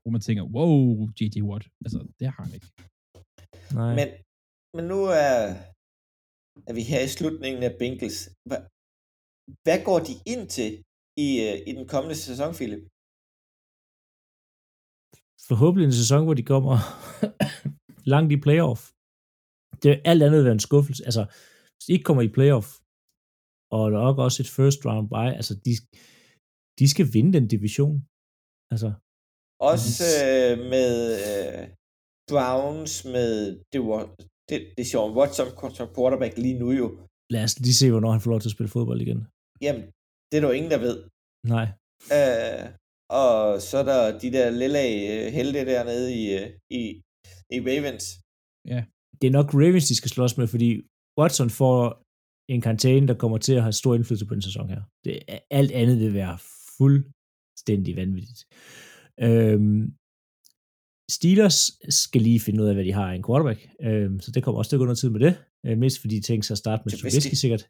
hvor 0.00 0.10
man 0.14 0.20
tænker, 0.20 0.44
wow, 0.56 1.08
J.J. 1.18 1.36
Watt. 1.50 1.64
Altså, 1.84 1.98
det 2.18 2.26
har 2.32 2.42
han 2.44 2.54
ikke. 2.56 2.70
Nej. 3.78 3.94
Men, 3.98 4.08
men 4.76 4.84
nu 4.92 4.98
er, 5.26 5.34
er 6.68 6.74
vi 6.78 6.82
her 6.92 7.00
i 7.04 7.14
slutningen 7.16 7.62
af 7.68 7.72
Binkels. 7.80 8.18
Hvad, 8.48 8.60
hvad 9.64 9.78
går 9.88 9.98
de 10.08 10.14
ind 10.32 10.44
til 10.56 10.70
i, 11.26 11.28
øh, 11.46 11.56
i 11.68 11.72
den 11.78 11.86
kommende 11.92 12.16
sæson, 12.26 12.50
Philip? 12.58 12.84
Forhåbentlig 15.48 15.86
en 15.86 16.00
sæson, 16.02 16.24
hvor 16.24 16.36
de 16.40 16.50
kommer 16.52 16.74
langt 18.14 18.32
i 18.32 18.38
playoff. 18.46 18.80
Det 19.82 19.88
er 19.90 20.00
alt 20.10 20.22
andet 20.26 20.44
ved 20.44 20.52
en 20.52 20.66
skuffelse. 20.68 21.04
Altså, 21.08 21.22
hvis 21.74 21.84
de 21.86 21.92
ikke 21.92 22.08
kommer 22.08 22.22
i 22.22 22.34
playoff, 22.38 22.68
og 23.76 23.84
nok 23.90 24.14
også 24.26 24.38
et 24.42 24.50
first 24.58 24.80
round 24.88 25.06
bye, 25.14 25.34
altså, 25.40 25.54
de, 25.66 25.72
de 26.78 26.86
skal 26.92 27.06
vinde 27.14 27.32
den 27.38 27.46
division. 27.54 27.96
Altså, 28.72 28.90
Også 29.72 30.04
øh, 30.26 30.54
med 30.74 30.92
øh, 31.28 31.62
Browns, 32.30 32.92
med 33.14 33.30
det, 33.72 33.80
var, 33.90 34.02
det, 34.48 34.56
det 34.76 34.82
er 34.84 34.90
Sean 34.90 35.16
Watson 35.18 35.48
som 35.78 35.88
quarterback 35.96 36.34
lige 36.44 36.58
nu 36.62 36.68
jo. 36.80 36.86
lad 37.34 37.44
os 37.46 37.54
lige 37.64 37.78
se, 37.80 37.90
hvornår 37.90 38.10
han 38.14 38.20
får 38.20 38.30
lov 38.30 38.40
til 38.40 38.48
at 38.48 38.56
spille 38.56 38.74
fodbold 38.76 39.00
igen. 39.06 39.20
Jamen, 39.60 39.84
det 40.28 40.34
er 40.36 40.40
der 40.40 40.48
jo 40.48 40.58
ingen, 40.58 40.70
der 40.74 40.78
ved. 40.88 40.96
Nej. 41.54 41.66
Øh, 42.18 42.64
og 43.22 43.34
så 43.68 43.74
er 43.82 43.86
der 43.92 44.18
de 44.22 44.32
der 44.36 44.46
lille 44.62 44.82
øh, 45.12 45.32
helte 45.38 45.60
dernede 45.72 46.06
i, 46.20 46.22
øh, 46.38 46.48
i, 46.78 46.82
i 47.56 47.58
Ravens. 47.68 48.04
Det 49.20 49.26
er 49.26 49.38
nok 49.38 49.54
Ravens, 49.54 49.88
de 49.88 49.96
skal 49.96 50.10
slås 50.10 50.36
med, 50.38 50.46
fordi 50.46 50.70
Watson 51.18 51.50
får 51.50 51.80
en 52.54 52.60
karantæne, 52.60 53.08
der 53.08 53.14
kommer 53.22 53.38
til 53.38 53.54
at 53.54 53.62
have 53.62 53.72
stor 53.72 53.94
indflydelse 53.94 54.26
på 54.26 54.34
den 54.34 54.42
sæson 54.42 54.68
her. 54.68 54.82
Det, 55.04 55.14
alt 55.50 55.72
andet 55.72 56.00
vil 56.00 56.14
være 56.14 56.38
fuldstændig 56.78 57.96
vanvittigt. 57.96 58.40
Øhm, 59.26 59.82
Steelers 61.16 61.58
skal 62.00 62.22
lige 62.22 62.40
finde 62.40 62.62
ud 62.62 62.68
af, 62.68 62.74
hvad 62.74 62.84
de 62.84 62.92
har 62.92 63.10
af 63.10 63.14
en 63.14 63.24
quarterback, 63.26 63.60
øhm, 63.80 64.20
så 64.20 64.30
det 64.34 64.42
kommer 64.42 64.58
også 64.58 64.68
til 64.68 64.76
at 64.76 64.82
gå 64.82 64.84
noget 64.84 64.98
tid 64.98 65.10
med 65.10 65.20
det, 65.20 65.34
øh, 65.66 65.78
mest 65.78 66.00
fordi 66.00 66.14
de 66.16 66.20
tænker 66.20 66.44
sig 66.44 66.54
at 66.54 66.58
starte 66.64 66.82
med. 66.84 66.92
Trubisky 66.92 67.34
sikkert. 67.34 67.62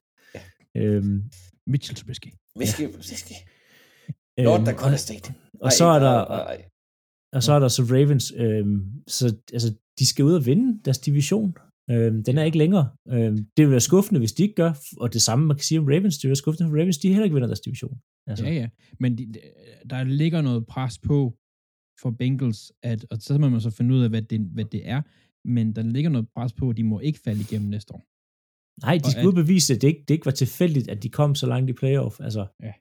Ja. 0.74 0.80
Øhm, 0.82 1.22
Mitchell 1.66 1.96
Trubisky. 1.96 2.28
Whisky, 2.58 2.80
ja. 2.82 2.88
whisky. 2.88 3.34
North 4.38 4.60
øhm, 4.60 4.64
Dakota 4.66 4.92
og- 4.92 4.98
State. 4.98 5.34
Og 5.60 5.72
så 5.72 5.84
er 5.84 5.98
der, 5.98 6.28
nej. 6.28 6.64
og 7.32 7.42
så 7.42 7.52
er 7.52 7.58
der 7.58 7.68
så 7.68 7.82
Ravens, 7.82 8.32
øhm, 8.36 9.02
så 9.08 9.36
altså, 9.52 9.68
de 9.98 10.06
skal 10.06 10.24
ud 10.24 10.34
og 10.34 10.46
vinde 10.46 10.80
deres 10.84 10.98
division. 10.98 11.54
Øhm, 11.90 12.24
den 12.24 12.38
er 12.38 12.44
ikke 12.44 12.58
længere. 12.58 12.86
Øhm, 13.08 13.36
det 13.56 13.64
vil 13.64 13.70
være 13.70 13.80
skuffende, 13.80 14.18
hvis 14.20 14.32
de 14.32 14.42
ikke 14.42 14.54
gør, 14.54 14.72
og 15.00 15.12
det 15.12 15.22
samme 15.22 15.46
man 15.46 15.56
kan 15.56 15.64
sige 15.64 15.78
om 15.78 15.86
Ravens, 15.86 16.18
det 16.18 16.22
vil 16.24 16.28
være 16.30 16.36
skuffende 16.36 16.70
for 16.70 16.76
Ravens, 16.78 16.98
de 16.98 17.08
heller 17.08 17.24
ikke 17.24 17.34
vinder 17.34 17.46
deres 17.46 17.60
division. 17.60 18.00
Altså, 18.26 18.44
Ja, 18.46 18.52
ja. 18.52 18.68
Men 19.00 19.18
de, 19.18 19.32
der 19.90 20.04
ligger 20.04 20.40
noget 20.42 20.66
pres 20.66 20.98
på 20.98 21.34
for 22.02 22.10
Bengals, 22.10 22.72
at, 22.82 23.06
og 23.10 23.16
så 23.20 23.38
må 23.38 23.48
man 23.48 23.60
så 23.60 23.70
finde 23.70 23.94
ud 23.94 24.00
af, 24.02 24.08
hvad 24.10 24.22
det, 24.22 24.40
hvad 24.40 24.64
det 24.64 24.88
er, 24.88 25.02
men 25.48 25.72
der 25.76 25.82
ligger 25.82 26.10
noget 26.10 26.28
pres 26.36 26.52
på, 26.52 26.70
at 26.70 26.76
de 26.76 26.84
må 26.84 27.00
ikke 27.00 27.18
falde 27.24 27.40
igennem 27.40 27.68
næste 27.70 27.94
år. 27.94 28.02
Nej, 28.82 28.98
de 29.04 29.28
og 29.28 29.34
bevise, 29.34 29.74
at 29.74 29.82
det 29.82 29.88
ikke, 29.88 30.04
det 30.08 30.14
ikke 30.14 30.26
var 30.26 30.32
tilfældigt, 30.42 30.88
at 30.88 31.02
de 31.02 31.08
kom 31.10 31.34
så 31.34 31.46
langt 31.46 31.70
i 31.70 31.72
playoff. 31.72 32.20
Altså, 32.20 32.46
Ja. 32.66 32.72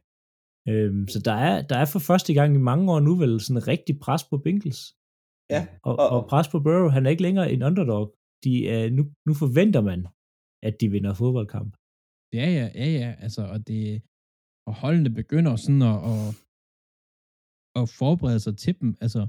øhm, 0.72 1.07
så 1.07 1.20
der 1.20 1.34
er, 1.34 1.56
der 1.70 1.78
er 1.78 1.86
for 1.94 1.99
første 1.99 2.34
gang 2.34 2.56
i 2.56 2.57
mange 2.72 2.91
år 2.94 2.99
nu 2.99 3.14
vel 3.15 3.41
sådan 3.41 3.68
rigtig 3.68 3.99
pres 3.99 4.24
på 4.30 4.38
Bengals. 4.38 4.82
Ja, 5.49 5.61
Og, 5.84 5.94
og- 5.99 6.10
og 6.15 6.22
pres 6.30 6.48
på 6.48 6.60
Burrow, 6.60 6.90
han 6.95 7.06
er 7.06 7.10
ikke 7.10 7.22
længere 7.28 7.52
en 7.53 7.64
underdog. 7.64 8.06
De, 8.44 8.53
er, 8.70 8.90
nu, 8.98 9.03
nu 9.28 9.34
forventer 9.34 9.82
man, 9.82 10.07
at 10.68 10.76
de 10.82 10.90
vinder 10.95 11.14
fodboldkamp. 11.14 11.72
Ja, 12.40 12.48
ja, 12.60 12.65
ja, 12.82 12.88
ja. 13.02 13.10
Altså, 13.26 13.41
og 13.53 13.68
det, 13.68 14.02
og 14.68 14.74
holdene 14.84 15.10
begynder 15.22 15.56
sådan 15.56 15.82
at, 15.94 15.98
at, 16.14 16.26
at 17.80 17.86
forberede 18.02 18.40
sig 18.40 18.57
til 18.57 18.74
dem. 18.82 18.90
Altså, 19.02 19.22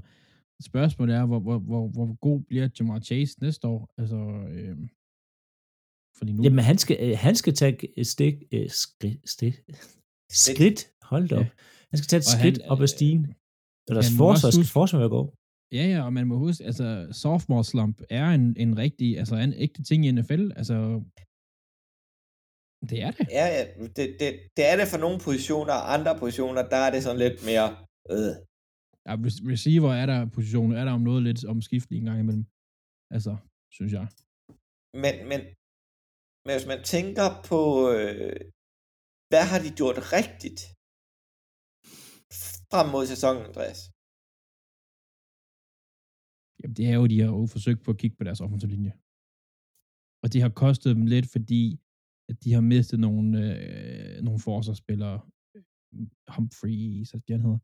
spørgsmålet 0.69 1.15
er, 1.15 1.25
hvor, 1.25 1.39
hvor, 1.39 1.59
hvor, 1.59 1.83
hvor 1.95 2.07
god 2.27 2.39
bliver 2.41 2.69
Jamar 2.79 2.99
Chase 2.99 3.39
næste 3.41 3.67
år? 3.67 3.81
Altså, 3.97 4.17
øh, 4.55 4.77
fordi 6.17 6.31
nu... 6.31 6.43
Jamen, 6.43 6.63
han 6.71 6.77
skal, 6.77 6.97
øh, 7.03 7.17
han 7.17 7.35
skal 7.35 7.53
tage 7.61 7.99
et 7.99 8.07
stik, 8.07 8.35
øh, 8.53 8.69
skridt, 8.69 9.29
stik, 9.29 9.53
skridt, 10.31 10.79
hold 11.11 11.27
da 11.29 11.35
Ja. 11.35 11.41
op. 11.41 11.47
Han 11.91 11.97
skal 11.97 12.07
tage 12.11 12.19
et 12.23 12.27
Og 12.31 12.33
skridt 12.39 12.57
han, 12.61 12.71
op 12.71 12.79
ad 12.79 12.83
øh, 12.83 12.87
stigen. 12.95 13.23
Og 13.89 13.91
deres 13.95 14.09
forsvar 14.17 14.49
skal 14.51 14.65
forsvar 14.79 15.07
god. 15.17 15.27
Ja, 15.77 15.83
ja, 15.93 15.99
og 16.07 16.13
man 16.13 16.27
må 16.27 16.35
huske, 16.37 16.63
altså, 16.63 16.87
sophomore 17.11 17.63
slump 17.63 17.97
er 18.09 18.27
en, 18.37 18.45
en 18.63 18.77
rigtig, 18.77 19.09
altså 19.21 19.35
en 19.35 19.53
ægte 19.65 19.83
ting 19.83 20.05
i 20.05 20.11
NFL. 20.11 20.43
Altså, 20.59 20.75
det 22.89 22.97
er 23.01 23.11
det. 23.11 23.27
Ja, 23.39 23.45
ja, 23.55 23.61
det, 23.97 24.07
det, 24.19 24.29
det 24.57 24.63
er 24.71 24.75
det 24.79 24.87
for 24.93 24.97
nogle 25.05 25.19
positioner, 25.27 25.73
og 25.73 25.93
andre 25.93 26.13
positioner, 26.23 26.61
der 26.73 26.77
er 26.87 26.91
det 26.91 27.03
sådan 27.03 27.19
lidt 27.25 27.37
mere... 27.49 27.67
Øh. 28.15 28.33
Ja, 29.07 29.13
re- 29.25 29.43
receiver 29.53 29.91
er 30.01 30.05
der 30.05 30.19
positioner, 30.37 30.73
er 30.79 30.85
der 30.85 30.91
om 30.91 31.01
noget 31.01 31.23
lidt 31.23 31.45
omskifteligt 31.45 31.99
en 32.01 32.05
gang 32.09 32.19
imellem. 32.19 32.45
Altså, 33.15 33.31
synes 33.77 33.91
jeg. 33.97 34.07
Men, 35.03 35.13
men, 35.29 35.39
men 36.45 36.51
hvis 36.55 36.71
man 36.73 36.81
tænker 36.95 37.27
på, 37.49 37.61
øh, 37.97 38.39
hvad 39.29 39.43
har 39.51 39.59
de 39.65 39.71
gjort 39.79 39.99
rigtigt 40.17 40.61
frem 42.71 42.87
mod 42.93 43.05
sæsonen, 43.13 43.41
Andreas? 43.49 43.79
Jamen, 46.59 46.75
det 46.77 46.85
er 46.91 46.95
jo, 46.99 47.05
de 47.11 47.19
har 47.21 47.31
jo 47.37 47.43
forsøgt 47.55 47.81
på 47.83 47.91
at 47.91 47.99
kigge 48.01 48.17
på 48.17 48.23
deres 48.27 48.41
offensive 48.45 48.71
linje. 48.75 48.93
Og 50.23 50.27
det 50.33 50.39
har 50.41 50.53
kostet 50.63 50.95
dem 50.95 51.05
lidt, 51.13 51.27
fordi 51.35 51.63
at 52.29 52.35
de 52.43 52.53
har 52.53 52.61
mistet 52.73 52.99
nogle, 52.99 53.27
øh, 53.59 54.15
nogle 54.27 54.39
forsvarsspillere. 54.39 55.17
Humphreys, 56.35 57.13
altså 57.13 57.25
det 57.27 57.33
han 57.35 57.45
hedder, 57.47 57.61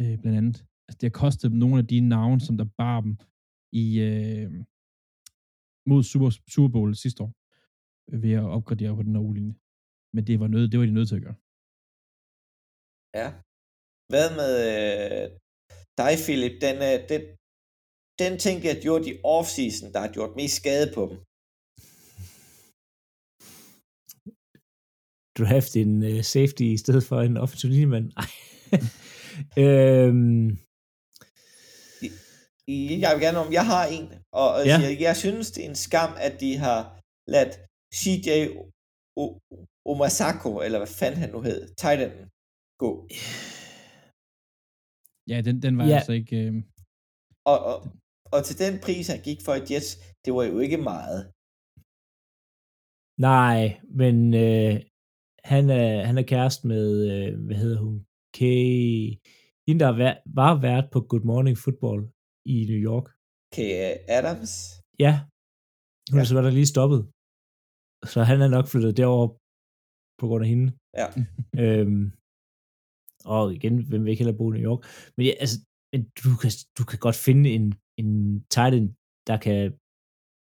øh, 0.00 0.18
blandt 0.20 0.38
andet. 0.42 0.56
Altså, 0.86 0.98
det 1.00 1.06
har 1.08 1.16
kostet 1.24 1.50
dem 1.50 1.58
nogle 1.58 1.78
af 1.78 1.86
de 1.86 2.00
navne, 2.00 2.40
som 2.40 2.56
der 2.56 2.68
bar 2.80 3.00
dem 3.00 3.14
i, 3.82 3.86
øh, 4.08 4.50
mod 5.90 6.02
Super, 6.02 6.30
Super 6.54 6.68
Bowl 6.74 6.94
sidste 6.94 7.22
år, 7.24 7.32
ved 8.24 8.32
at 8.40 8.46
opgradere 8.56 8.96
på 8.96 9.02
den 9.06 9.14
her 9.16 9.32
linje. 9.38 9.54
Men 10.14 10.22
det 10.28 10.34
var, 10.40 10.48
nød, 10.54 10.64
det 10.70 10.78
var 10.80 10.86
de 10.86 10.96
nødt 10.98 11.08
til 11.10 11.20
at 11.20 11.26
gøre. 11.28 11.38
Ja. 13.20 13.28
Hvad 14.12 14.28
med 14.40 14.52
øh, 14.70 15.24
dig, 16.00 16.12
Philip? 16.24 16.54
Den, 16.66 16.76
øh, 16.88 16.96
den, 17.10 17.22
den 18.22 18.32
ting, 18.44 18.56
jeg 18.64 18.72
har 18.74 18.82
gjort 18.86 19.04
i 19.10 19.12
offseason, 19.36 19.86
der 19.94 20.00
har 20.04 20.12
gjort 20.16 20.32
mest 20.40 20.56
skade 20.62 20.86
på 20.96 21.02
dem. 21.10 21.18
Draft 25.38 25.72
en 25.82 25.92
uh, 26.10 26.20
safety 26.34 26.62
i 26.76 26.76
stedet 26.84 27.04
for 27.08 27.18
en 27.20 27.36
offensiv 27.44 27.70
linjemand. 27.70 28.06
Øhm, 29.64 30.48
Jeg 33.02 33.10
vil 33.14 33.22
gerne 33.26 33.38
om, 33.44 33.52
jeg 33.58 33.66
har 33.72 33.84
en, 33.96 34.06
og 34.32 34.48
Ja. 34.66 34.76
siger, 34.78 34.90
jeg 35.08 35.16
synes, 35.24 35.46
det 35.54 35.64
er 35.64 35.68
en 35.68 35.80
skam, 35.86 36.12
at 36.26 36.34
de 36.40 36.50
har 36.56 36.80
ladt 37.34 37.54
CJ 37.98 38.28
O- 39.22 39.38
Omasako, 39.90 40.50
eller 40.64 40.78
hvad 40.78 40.92
fanden 41.00 41.20
han 41.20 41.30
nu 41.34 41.40
hed, 41.48 41.60
Titans, 41.82 42.16
gå. 42.82 42.90
Ja, 45.30 45.38
den, 45.46 45.56
den 45.64 45.78
var 45.78 45.86
Ja. 45.86 45.94
altså 45.96 46.12
ikke... 46.12 46.36
Øh, 46.46 46.54
Og, 47.52 47.58
og, 47.70 47.76
og 48.34 48.40
til 48.46 48.56
den 48.64 48.74
pris, 48.84 49.06
han 49.12 49.20
gik 49.28 49.40
for 49.46 49.54
i 49.54 49.62
Jets, 49.70 49.90
det 50.24 50.30
var 50.36 50.44
jo 50.52 50.58
ikke 50.64 50.76
meget. 50.92 51.18
nej, 53.30 53.60
men 54.00 54.16
øh, 54.44 54.72
han 55.52 55.64
er, 55.70 56.04
han 56.08 56.16
er 56.18 56.22
kæreste 56.32 56.62
med, 56.72 56.86
øh, 57.12 57.28
hvad 57.46 57.56
hedder 57.62 57.80
hun, 57.86 57.96
Kay, 58.38 59.18
hende 59.66 59.80
der 59.84 59.92
vær, 60.02 60.14
var 60.40 60.52
vært 60.68 60.86
på 60.92 60.98
Good 61.10 61.24
Morning 61.30 61.56
Football 61.64 62.00
i 62.54 62.56
New 62.70 62.80
York. 62.90 63.06
Kay 63.56 63.72
Adams. 64.18 64.52
Ja, 65.04 65.12
hun 66.10 66.16
Ja. 66.18 66.20
er 66.22 66.26
så 66.28 66.34
var 66.34 66.42
der 66.46 66.50
lige 66.58 66.72
stoppet. 66.74 67.00
Så 68.04 68.22
han 68.22 68.40
er 68.40 68.48
nok 68.48 68.66
flyttet 68.68 68.96
derover 68.96 69.28
på 70.20 70.26
grund 70.28 70.44
af 70.44 70.48
hende. 70.48 70.72
Ja. 71.00 71.06
Øhm, 71.64 72.04
og 73.24 73.54
igen, 73.54 73.74
hvem 73.88 74.04
vil 74.04 74.10
ikke 74.10 74.24
heller 74.24 74.38
bo 74.38 74.52
i 74.52 74.54
New 74.54 74.70
York? 74.70 74.80
Men 75.16 75.26
ja, 75.26 75.32
altså, 75.44 75.56
men 75.92 76.00
du 76.24 76.30
kan, 76.42 76.50
du 76.78 76.84
kan 76.90 76.98
godt 77.06 77.18
finde 77.26 77.50
en, 77.56 77.66
en 78.02 78.10
tight 78.54 78.74
end, 78.74 78.88
der 79.28 79.36
kan, 79.46 79.56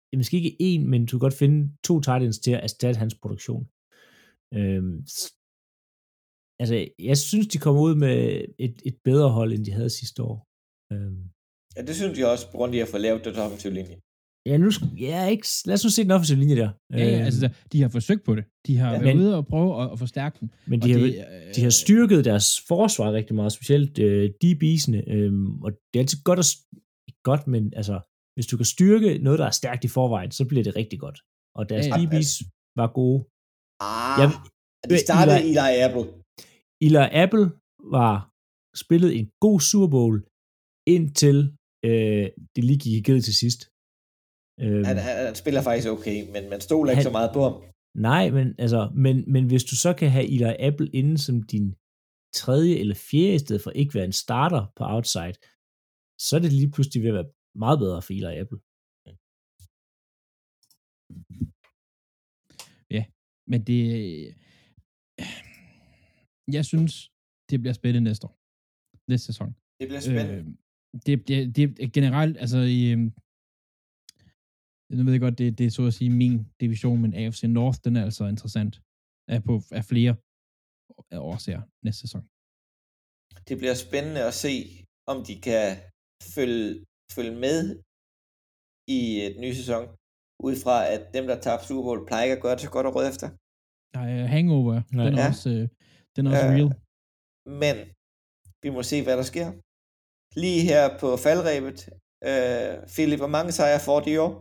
ja, 0.10 0.18
måske 0.18 0.38
ikke 0.38 0.58
en, 0.60 0.82
men 0.92 1.06
du 1.06 1.12
kan 1.14 1.26
godt 1.26 1.42
finde 1.44 1.60
to 1.88 1.94
tight 2.02 2.24
ends 2.24 2.40
til 2.40 2.52
at 2.58 2.64
erstatte 2.68 2.98
hans 3.04 3.16
produktion. 3.22 3.64
Øhm, 4.58 4.96
altså, 6.62 6.76
jeg 7.10 7.18
synes, 7.18 7.48
de 7.48 7.64
kommer 7.64 7.82
ud 7.88 7.96
med 8.06 8.46
et, 8.66 8.76
et 8.90 8.98
bedre 9.08 9.30
hold, 9.38 9.54
end 9.54 9.66
de 9.66 9.72
havde 9.78 9.98
sidste 10.00 10.20
år. 10.30 10.38
Øhm, 10.94 11.24
Ja, 11.76 11.82
det 11.82 11.96
synes 11.96 12.20
jeg 12.20 12.28
også, 12.28 12.46
på 12.52 12.58
grund 12.58 12.72
af, 12.74 12.78
at 12.78 12.86
har 12.86 12.92
fået 12.92 13.06
lavet 13.08 13.26
den 13.26 13.36
offensive 13.46 13.74
linje. 13.80 13.96
Ja, 14.50 14.58
nu, 14.58 14.70
ja, 15.08 15.28
ikke, 15.34 15.48
lad 15.66 15.74
os 15.74 15.84
nu 15.84 15.90
se 15.90 16.04
den 16.04 16.12
offensive 16.12 16.40
linje 16.40 16.56
der. 16.56 16.70
Ja, 16.94 16.98
ja, 16.98 17.16
Øhm, 17.16 17.26
altså, 17.26 17.42
der- 17.42 17.54
de 17.72 17.82
har 17.82 17.90
forsøgt 17.90 18.24
på 18.26 18.36
det. 18.36 18.46
De 18.68 18.78
har 18.78 18.92
Ja. 18.94 19.00
været 19.02 19.16
Men- 19.18 19.26
ude 19.26 19.38
og 19.38 19.48
prøve 19.48 19.84
at, 19.84 19.92
at 19.94 20.00
forstærke 20.00 20.36
den. 20.40 20.52
men 20.68 20.82
de 20.82 20.92
har, 20.92 21.00
det, 21.00 21.26
de 21.56 21.62
har 21.62 21.70
styrket 21.84 22.26
deres 22.26 22.48
forsvar 22.68 23.12
rigtig 23.20 23.36
meget, 23.36 23.52
specielt 23.52 24.00
øh, 24.00 24.30
DB'sene, 24.44 25.00
øhm, 25.16 25.62
og 25.64 25.70
det 25.72 25.96
er 26.00 26.04
altid 26.04 26.20
godt 26.30 26.40
at, 26.44 26.46
godt, 27.30 27.48
men 27.54 27.64
altså, 27.80 27.96
hvis 28.36 28.48
du 28.52 28.56
kan 28.58 28.66
styrke 28.76 29.18
noget, 29.26 29.40
der 29.40 29.46
er 29.52 29.56
stærkt 29.62 29.84
i 29.84 29.88
forvejen, 29.98 30.32
så 30.32 30.44
bliver 30.50 30.64
det 30.64 30.76
rigtig 30.76 31.00
godt. 31.00 31.20
Og 31.58 31.64
deres 31.70 31.86
Ja, 31.88 32.00
ja, 32.00 32.20
var 32.82 32.88
gode. 33.00 33.20
Ah, 33.90 34.16
Jamen, 34.20 34.36
de 34.90 34.98
startede 35.08 35.38
Eli- 35.40 35.50
Eli 35.50 35.76
Apple. 35.88 36.06
Eli 36.86 37.04
Apple 37.24 37.46
var 37.98 38.16
spillet 38.84 39.12
en 39.20 39.26
god 39.46 39.60
Super 39.72 39.88
Bowl, 39.96 40.16
indtil 40.96 41.38
øh, 41.90 42.26
det 42.56 42.64
lige 42.70 42.80
gik 42.86 43.10
i 43.10 43.22
til 43.28 43.36
sidst. 43.44 43.62
Øhm, 44.64 44.84
Han, 44.90 44.98
han, 45.06 45.16
han 45.28 45.36
spiller 45.36 45.62
faktisk 45.62 45.88
okay, 45.96 46.18
men 46.34 46.44
man 46.54 46.62
stoler 46.68 46.92
ikke 46.92 47.04
Han- 47.04 47.10
så 47.12 47.16
meget 47.20 47.32
på 47.38 47.42
ham. 47.48 47.56
Nej, 48.10 48.26
men, 48.38 48.48
altså, 48.64 48.82
men, 49.06 49.16
men 49.34 49.44
hvis 49.52 49.64
du 49.64 49.76
så 49.86 49.92
kan 50.00 50.10
have 50.16 50.28
Eli 50.36 50.52
Apple 50.70 50.90
inde 51.00 51.18
som 51.18 51.44
din 51.54 51.68
tredje 52.42 52.76
eller 52.82 52.96
fjerde, 53.10 53.36
i 53.36 53.44
stedet 53.46 53.62
for 53.64 53.72
ikke 53.72 53.96
være 53.98 54.06
en 54.12 54.20
starter 54.26 54.64
på 54.78 54.84
outside, 54.96 55.38
så 56.26 56.32
er 56.38 56.42
det 56.44 56.54
lige 56.54 56.72
pludselig 56.72 57.00
ved 57.04 57.10
at 57.14 57.16
være 57.20 57.32
meget 57.64 57.80
bedre 57.80 58.02
for 58.02 58.14
Eli 58.14 58.40
Apple. 58.44 58.60
Men 63.52 63.62
det... 63.70 63.80
Jeg 66.58 66.66
synes, 66.72 66.94
det 67.50 67.58
bliver 67.62 67.74
spændende 67.74 68.10
næste 68.10 68.28
år. 68.28 68.36
Næste 69.12 69.26
sæson. 69.26 69.50
Det 69.80 69.88
bliver 69.90 70.00
spændende. 70.10 70.38
Øh, 70.38 70.46
det, 71.06 71.28
det, 71.28 71.56
det 71.56 71.64
er 71.86 71.92
generelt, 72.00 72.38
altså 72.44 72.60
i... 72.80 72.84
Øh, 74.96 75.00
nu 75.00 75.04
ved 75.06 75.12
jeg 75.14 75.22
godt, 75.22 75.38
det, 75.38 75.58
det 75.58 75.66
er 75.66 75.70
så 75.80 75.84
at 75.88 75.94
sige 75.94 76.10
min 76.24 76.36
division, 76.64 77.02
men 77.02 77.14
AFC 77.14 77.44
North, 77.44 77.80
den 77.86 77.96
er 77.96 78.04
altså 78.04 78.24
interessant. 78.34 78.74
Er 79.36 79.40
på 79.50 79.54
af 79.80 79.84
flere 79.92 80.14
af 81.16 81.20
årsager 81.30 81.62
næste 81.86 82.02
sæson. 82.06 82.22
Det 83.48 83.56
bliver 83.62 83.76
spændende 83.86 84.22
at 84.30 84.34
se, 84.46 84.54
om 85.12 85.18
de 85.28 85.36
kan 85.48 85.66
følge, 86.36 86.86
følge 87.16 87.36
med 87.46 87.60
i 88.98 89.00
et 89.28 89.36
ny 89.44 89.50
sæson, 89.60 89.84
ud 90.48 90.56
fra 90.64 90.76
at 90.94 91.02
dem, 91.16 91.24
der 91.30 91.38
tabte 91.46 91.66
Super 91.68 91.84
Bowl, 91.88 92.08
plejer 92.08 92.24
ikke 92.24 92.36
at 92.38 92.44
gøre 92.46 92.56
det 92.58 92.62
så 92.68 92.72
godt 92.76 92.88
at 92.90 92.96
råde 92.96 93.08
efter. 93.14 93.28
Der 93.96 94.04
er 94.16 94.26
hangover, 94.36 94.74
Ja. 94.76 94.82
den 95.08 95.14
er 95.18 95.22
Ja. 95.24 95.28
også, 95.32 95.50
øh, 95.58 95.64
den 96.16 96.22
er 96.26 96.30
også 96.34 96.48
Øh, 96.48 96.54
real. 96.56 96.70
Men 97.64 97.76
vi 98.64 98.70
må 98.76 98.82
se, 98.92 98.98
hvad 99.06 99.16
der 99.22 99.28
sker. 99.34 99.48
Lige 100.44 100.62
her 100.70 100.84
på 101.02 101.08
faldrebet, 101.26 101.78
øh, 102.30 102.74
Philip, 102.94 103.20
hvor 103.24 103.34
mange 103.38 103.52
sejre 103.60 103.82
får 103.88 104.00
de 104.06 104.10
i 104.16 104.18
år? 104.28 104.34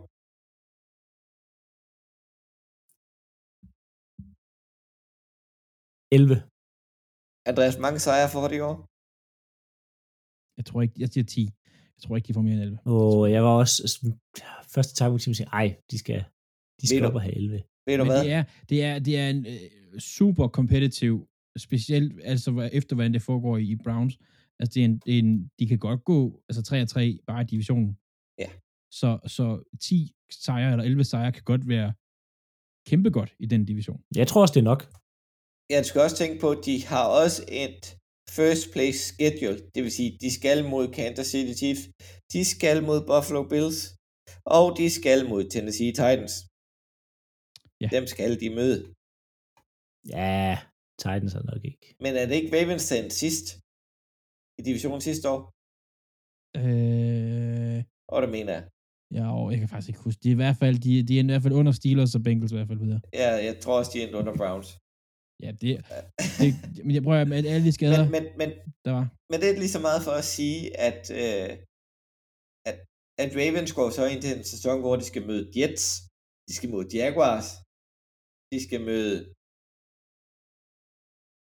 11. 6.11 6.35
Andreas, 7.51 7.77
mange 7.85 7.99
sejre 7.99 8.29
får 8.33 8.47
de 8.47 8.55
i 8.55 8.59
år? 8.69 8.77
Jeg 10.57 10.65
tror 10.65 10.81
ikke, 10.81 10.95
jeg 11.03 11.09
siger 11.09 11.23
10. 11.23 11.41
Jeg 11.95 12.01
tror 12.03 12.15
ikke, 12.15 12.27
de 12.27 12.33
får 12.33 12.41
mere 12.41 12.53
end 12.53 12.61
11. 12.63 12.79
Og 12.85 13.31
jeg 13.31 13.43
var 13.43 13.53
også, 13.63 13.75
altså, 13.83 13.97
første 14.75 14.93
tanke 14.95 15.13
på 15.13 15.19
timen, 15.19 15.47
ej, 15.61 15.67
de 15.91 15.97
skal, 16.03 16.19
de 16.81 16.87
skal 16.87 17.05
op 17.05 17.15
og 17.19 17.21
have 17.21 17.35
11. 17.35 17.63
Ved 17.87 17.97
du 17.97 18.03
Men 18.03 18.11
hvad? 18.11 18.23
det 18.23 18.31
er, 18.39 18.43
det 18.69 18.77
er, 18.83 18.99
det 18.99 19.13
er 19.19 19.29
en 19.29 19.45
øh, 19.53 19.99
super 19.99 20.47
kompetitiv, 20.47 21.13
specielt 21.57 22.21
altså 22.23 22.51
hvad- 22.51 22.69
efter 22.73 22.95
hvordan 22.95 23.13
det 23.13 23.21
foregår 23.21 23.57
i, 23.57 23.65
i 23.71 23.75
Browns. 23.83 24.13
Altså 24.59 24.71
det 24.73 24.81
er 24.81 24.85
en, 24.85 24.97
det 25.05 25.13
er 25.15 25.19
en, 25.19 25.51
de 25.59 25.67
kan 25.67 25.79
godt 25.79 26.03
gå 26.03 26.43
altså 26.49 26.63
3 26.63 26.81
og 26.81 26.89
3 26.89 27.19
bare 27.27 27.41
i 27.41 27.45
divisionen. 27.45 27.97
Ja. 28.43 28.49
Så, 28.99 29.09
så 29.27 29.45
10 29.81 30.11
sejre 30.31 30.71
eller 30.71 30.83
11 30.83 31.03
sejre 31.03 31.31
kan 31.31 31.43
godt 31.43 31.67
være 31.67 31.93
kæmpe 32.89 33.09
godt 33.09 33.35
i 33.39 33.45
den 33.45 33.65
division. 33.65 33.99
Jeg 34.15 34.27
tror 34.27 34.41
også, 34.41 34.53
det 34.53 34.59
er 34.59 34.63
nok. 34.73 34.81
Jeg 35.73 35.81
skal 35.87 36.01
også 36.05 36.17
tænke 36.21 36.37
på, 36.43 36.47
at 36.55 36.61
de 36.69 36.75
har 36.91 37.05
også 37.23 37.39
et 37.65 37.81
first 38.39 38.65
place 38.73 38.99
schedule. 39.09 39.57
Det 39.75 39.81
vil 39.85 39.93
sige, 39.99 40.11
de 40.23 40.29
skal 40.37 40.59
mod 40.73 40.85
Kansas 40.99 41.27
City 41.33 41.53
Chiefs, 41.61 41.83
de 42.33 42.41
skal 42.53 42.77
mod 42.89 42.99
Buffalo 43.11 43.41
Bills, 43.53 43.79
og 44.55 44.65
de 44.79 44.87
skal 44.97 45.19
mod 45.31 45.41
Tennessee 45.53 45.91
Titans. 46.01 46.33
Ja. 47.83 47.87
Dem 47.97 48.05
skal 48.13 48.31
de 48.43 48.49
møde. 48.59 48.79
Ja, 50.17 50.39
Titans 51.01 51.33
er 51.39 51.43
nok 51.51 51.61
ikke. 51.71 51.85
Men 52.03 52.11
er 52.19 52.25
det 52.27 52.35
ikke 52.39 52.53
Ravens 52.57 52.91
endte 52.99 53.15
sidst 53.23 53.45
i 54.59 54.61
divisionen 54.67 55.01
sidste 55.09 55.25
år? 55.33 55.41
Øh, 56.61 57.77
Og 58.13 58.19
det 58.23 58.29
mener 58.37 58.53
jeg. 58.57 58.63
ja, 59.17 59.25
og 59.39 59.45
jeg 59.51 59.59
kan 59.59 59.69
faktisk 59.69 59.89
ikke 59.91 60.03
huske. 60.07 60.19
De 60.23 60.29
er 60.29 60.37
i 60.37 60.41
hvert 60.43 60.57
fald, 60.63 60.75
de, 60.85 60.91
de 61.07 61.13
er 61.19 61.23
i 61.23 61.25
hvert 61.33 61.45
fald 61.45 61.59
under 61.61 61.71
Steelers 61.79 62.15
og 62.17 62.21
Bengals 62.27 62.51
i 62.51 62.55
hvert 62.57 62.67
fald 62.71 62.83
videre. 62.85 63.01
Ja, 63.21 63.29
jeg 63.47 63.55
tror 63.63 63.77
også, 63.79 63.91
de 63.93 64.01
endte 64.03 64.17
under 64.21 64.33
Browns. 64.41 64.69
Ja, 65.43 65.49
det, 65.61 65.71
det 66.39 66.49
men 66.85 66.93
jeg 66.97 67.03
prøver 67.07 67.25
med 67.25 67.37
alle 67.53 67.65
de 67.67 67.77
skader, 67.77 68.03
Men, 68.03 68.11
men, 68.15 68.23
men, 68.39 68.49
der 68.85 68.91
var. 68.97 69.05
men 69.29 69.37
det 69.41 69.47
er 69.49 69.61
lige 69.63 69.75
så 69.77 69.81
meget 69.87 70.01
for 70.07 70.15
at 70.21 70.27
sige, 70.35 70.59
at, 70.89 71.01
øh, 71.21 71.49
at, 72.69 72.77
at 73.23 73.29
Ravens 73.39 73.73
går 73.77 73.89
så 73.97 74.03
ind 74.13 74.21
til 74.21 74.31
en 74.37 74.43
sæson, 74.53 74.77
hvor 74.83 74.95
de 75.01 75.05
skal 75.11 75.23
møde 75.29 75.45
Jets, 75.57 75.85
de 76.47 76.53
skal 76.57 76.69
møde 76.73 76.87
Jaguars, 76.97 77.47
de 78.51 78.57
skal 78.67 78.81
møde 78.89 79.17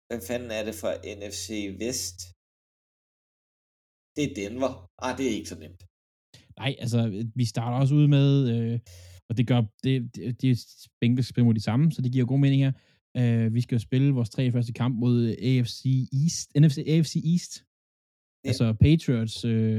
hvad 0.08 0.20
fanden 0.28 0.50
er 0.58 0.62
det 0.68 0.74
for 0.82 0.90
NFC 1.18 1.48
Vest? 1.82 2.18
Det 4.16 4.22
er 4.26 4.34
Denver. 4.40 4.72
Ah, 5.04 5.12
det 5.18 5.24
er 5.26 5.36
ikke 5.38 5.52
så 5.54 5.58
nemt. 5.64 5.82
Nej, 6.60 6.72
altså, 6.84 7.00
vi 7.40 7.44
starter 7.44 7.76
også 7.82 7.94
ud 8.00 8.06
med, 8.16 8.28
øh, 8.54 8.80
og 9.28 9.36
det 9.38 9.44
gør, 9.50 9.60
det, 9.84 9.92
det, 10.14 10.42
det 10.42 10.50
Bengals 11.00 11.28
spiller 11.28 11.46
mod 11.48 11.54
de 11.54 11.68
samme, 11.68 11.92
så 11.92 12.02
det 12.02 12.12
giver 12.12 12.26
god 12.32 12.38
mening 12.38 12.60
her. 12.64 12.72
Øh, 13.20 13.54
vi 13.54 13.60
skal 13.60 13.74
jo 13.76 13.82
spille 13.88 14.14
vores 14.18 14.30
tre 14.30 14.52
første 14.52 14.72
kamp 14.72 14.94
mod 15.04 15.18
AFC 15.50 15.82
East, 16.22 16.48
NFC, 16.62 16.78
AFC 16.94 17.14
East. 17.32 17.52
Ja. 18.44 18.48
Altså 18.50 18.66
Patriots, 18.84 19.36
øh, 19.52 19.78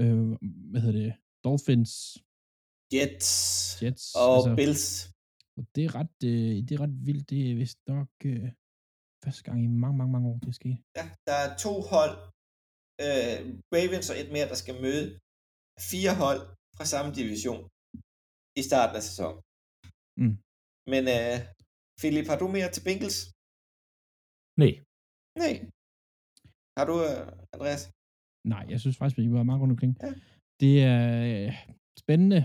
øh, 0.00 0.24
hvad 0.70 0.80
hedder 0.84 0.98
det, 1.02 1.12
Dolphins, 1.44 1.92
Jets, 2.94 3.30
Jets. 3.82 4.04
og 4.22 4.34
altså, 4.36 4.54
Bills. 4.60 4.86
og 5.56 5.62
det 5.74 5.82
er 5.86 5.92
ret, 6.00 6.16
øh, 6.30 6.54
det 6.66 6.72
er 6.76 6.80
ret 6.84 6.96
vildt. 7.08 7.30
Det 7.30 7.40
er 7.50 7.54
vist 7.62 7.80
nok 7.94 8.10
øh, 8.30 8.48
første 9.24 9.42
gang 9.46 9.58
i 9.66 9.68
mange, 9.82 9.96
mange, 10.00 10.12
mange 10.14 10.28
år, 10.30 10.38
det 10.42 10.48
er 10.54 10.58
sket. 10.62 10.78
Ja, 10.98 11.04
der 11.28 11.36
er 11.44 11.48
to 11.66 11.74
hold, 11.94 12.14
øh, 13.04 13.38
Ravens 13.74 14.10
og 14.10 14.16
et 14.22 14.30
mere, 14.34 14.48
der 14.52 14.58
skal 14.62 14.74
møde 14.84 15.06
fire 15.90 16.14
hold 16.22 16.40
fra 16.76 16.84
samme 16.92 17.10
division 17.18 17.62
i 18.60 18.62
starten 18.68 18.96
af 19.00 19.04
sæsonen. 19.08 19.40
Mm. 20.20 20.36
Men 20.92 21.02
øh, 21.16 21.36
Philip, 22.00 22.26
har 22.30 22.38
du 22.42 22.46
mere 22.56 22.68
til 22.74 22.82
Bengals? 22.86 23.18
Nej. 24.62 24.72
Nej. 25.42 25.54
Har 26.78 26.84
du, 26.90 26.94
øh, 27.08 27.20
Andreas? 27.54 27.82
Nej, 28.52 28.64
jeg 28.72 28.78
synes 28.82 28.96
faktisk, 29.00 29.18
vi 29.18 29.32
var 29.38 29.42
meget 29.48 29.60
rundt 29.62 29.74
omkring. 29.76 29.92
Ja. 30.02 30.10
Det 30.62 30.74
er 30.92 31.02
øh, 31.28 31.50
spændende. 32.02 32.40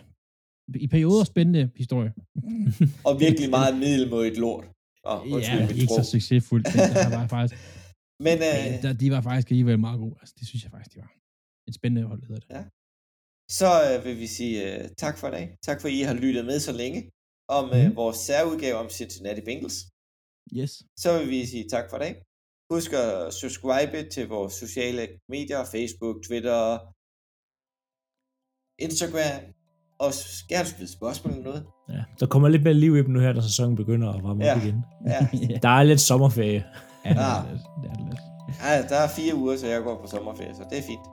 I 0.86 0.88
perioder 0.96 1.24
spændende 1.34 1.64
historie. 1.84 2.12
Og 3.08 3.14
virkelig 3.26 3.50
meget 3.58 3.74
middelmådigt 3.84 4.38
lort. 4.46 4.66
Oh, 5.12 5.22
ja, 5.48 5.68
ikke 5.82 5.94
så 6.00 6.04
succesfuldt. 6.16 6.66
men 6.76 6.90
Der 7.04 7.10
var 7.20 7.28
faktisk, 7.36 7.56
Men 8.26 8.38
øh, 8.50 8.58
men 8.72 8.82
der, 8.84 8.92
de 9.02 9.08
var 9.16 9.22
faktisk 9.28 9.48
alligevel 9.52 9.80
meget 9.88 10.00
gode. 10.04 10.16
Altså, 10.22 10.34
det 10.40 10.46
synes 10.50 10.62
jeg 10.64 10.72
faktisk, 10.76 10.92
de 10.94 11.00
var. 11.06 11.12
Et 11.70 11.76
spændende 11.80 12.08
hold, 12.12 12.22
hedder 12.30 12.42
det. 12.46 12.50
Ja. 12.58 12.64
så 13.60 13.70
øh, 13.88 13.96
vil 14.06 14.16
vi 14.24 14.28
sige 14.38 14.56
øh, 14.68 14.90
tak 15.04 15.16
for 15.20 15.28
i 15.32 15.34
dag. 15.38 15.46
Tak 15.68 15.78
for, 15.82 15.88
at 15.88 15.94
I 16.00 16.02
har 16.10 16.16
lyttet 16.24 16.44
med 16.52 16.58
så 16.68 16.74
længe 16.82 17.00
om 17.48 17.66
øh, 17.74 17.86
Mhm. 17.86 17.96
vores 17.96 18.18
særudgave 18.18 18.76
om 18.78 18.90
Cincinnati 18.90 19.42
Bengals. 19.42 19.78
Yes. 20.60 20.72
Så 20.98 21.18
vil 21.20 21.30
vi 21.30 21.46
sige 21.46 21.66
tak 21.70 21.86
for 21.90 21.98
i 21.98 22.00
dag. 22.00 22.16
Husk 22.74 22.94
at 22.94 23.34
subscribe 23.34 24.10
til 24.10 24.28
vores 24.28 24.54
sociale 24.54 25.08
medier, 25.30 25.64
Facebook, 25.76 26.16
Twitter, 26.28 26.62
Instagram, 28.86 29.42
og 30.00 30.10
du 30.50 30.66
spille 30.70 30.92
spørgsmål 30.92 31.32
eller 31.34 31.44
noget? 31.44 31.66
Ja, 31.90 32.04
der 32.20 32.26
kommer 32.26 32.48
lidt 32.50 32.64
mere 32.64 32.74
liv 32.74 32.96
i 32.96 33.02
dem 33.04 33.10
nu 33.10 33.20
her, 33.20 33.34
da 33.34 33.42
sæsonen 33.42 33.76
begynder 33.76 34.14
at 34.14 34.24
varme 34.24 34.46
Ja. 34.46 34.56
op 34.56 34.64
igen. 34.64 34.84
Ja, 35.52 35.58
Der 35.66 35.70
er 35.70 35.84
lidt 35.84 36.02
sommerferie. 36.02 36.66
Ja, 37.06 37.10
det 37.10 37.18
er 37.18 37.26
Ah. 37.26 37.44
det 37.44 37.52
lidt. 37.52 37.64
Det 37.84 37.90
er 37.92 37.94
det 37.94 38.06
lidt. 38.10 38.22
ja 38.64 38.82
der 38.92 39.00
er 39.06 39.08
fire 39.08 39.36
uger, 39.36 39.58
så 39.58 39.68
jeg 39.68 39.82
går 39.84 40.02
på 40.02 40.08
sommerferie, 40.08 40.56
så 40.56 40.64
det 40.70 40.78
er 40.78 40.84
fint. 40.92 41.06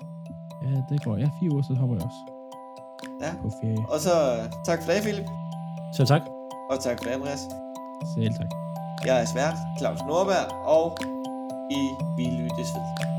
Ja, 0.64 0.82
det 0.90 1.04
går. 1.04 1.16
Ja, 1.16 1.28
fire 1.40 1.50
uger, 1.54 1.62
så 1.62 1.74
hopper 1.80 1.96
jeg 1.96 2.04
også 2.10 2.22
Ja. 3.24 3.30
på 3.42 3.48
ferie. 3.62 3.82
Og 3.94 3.98
så 4.06 4.14
øh, 4.36 4.42
tak 4.68 4.78
for 4.84 4.92
det, 4.92 5.02
Philip. 5.02 5.26
Så 5.92 6.06
tak. 6.06 6.22
Og 6.70 6.80
tak 6.80 6.98
for 6.98 7.04
det, 7.04 7.12
Andreas. 7.12 7.40
Selv 8.14 8.34
tak. 8.34 8.50
Jeg 9.04 9.20
er 9.20 9.24
svært, 9.24 9.56
Claus 9.78 9.98
Norberg, 10.08 10.52
og 10.66 10.98
I 11.70 11.80
vi 12.16 12.24
lyttes 12.24 12.68
ved. 12.74 13.10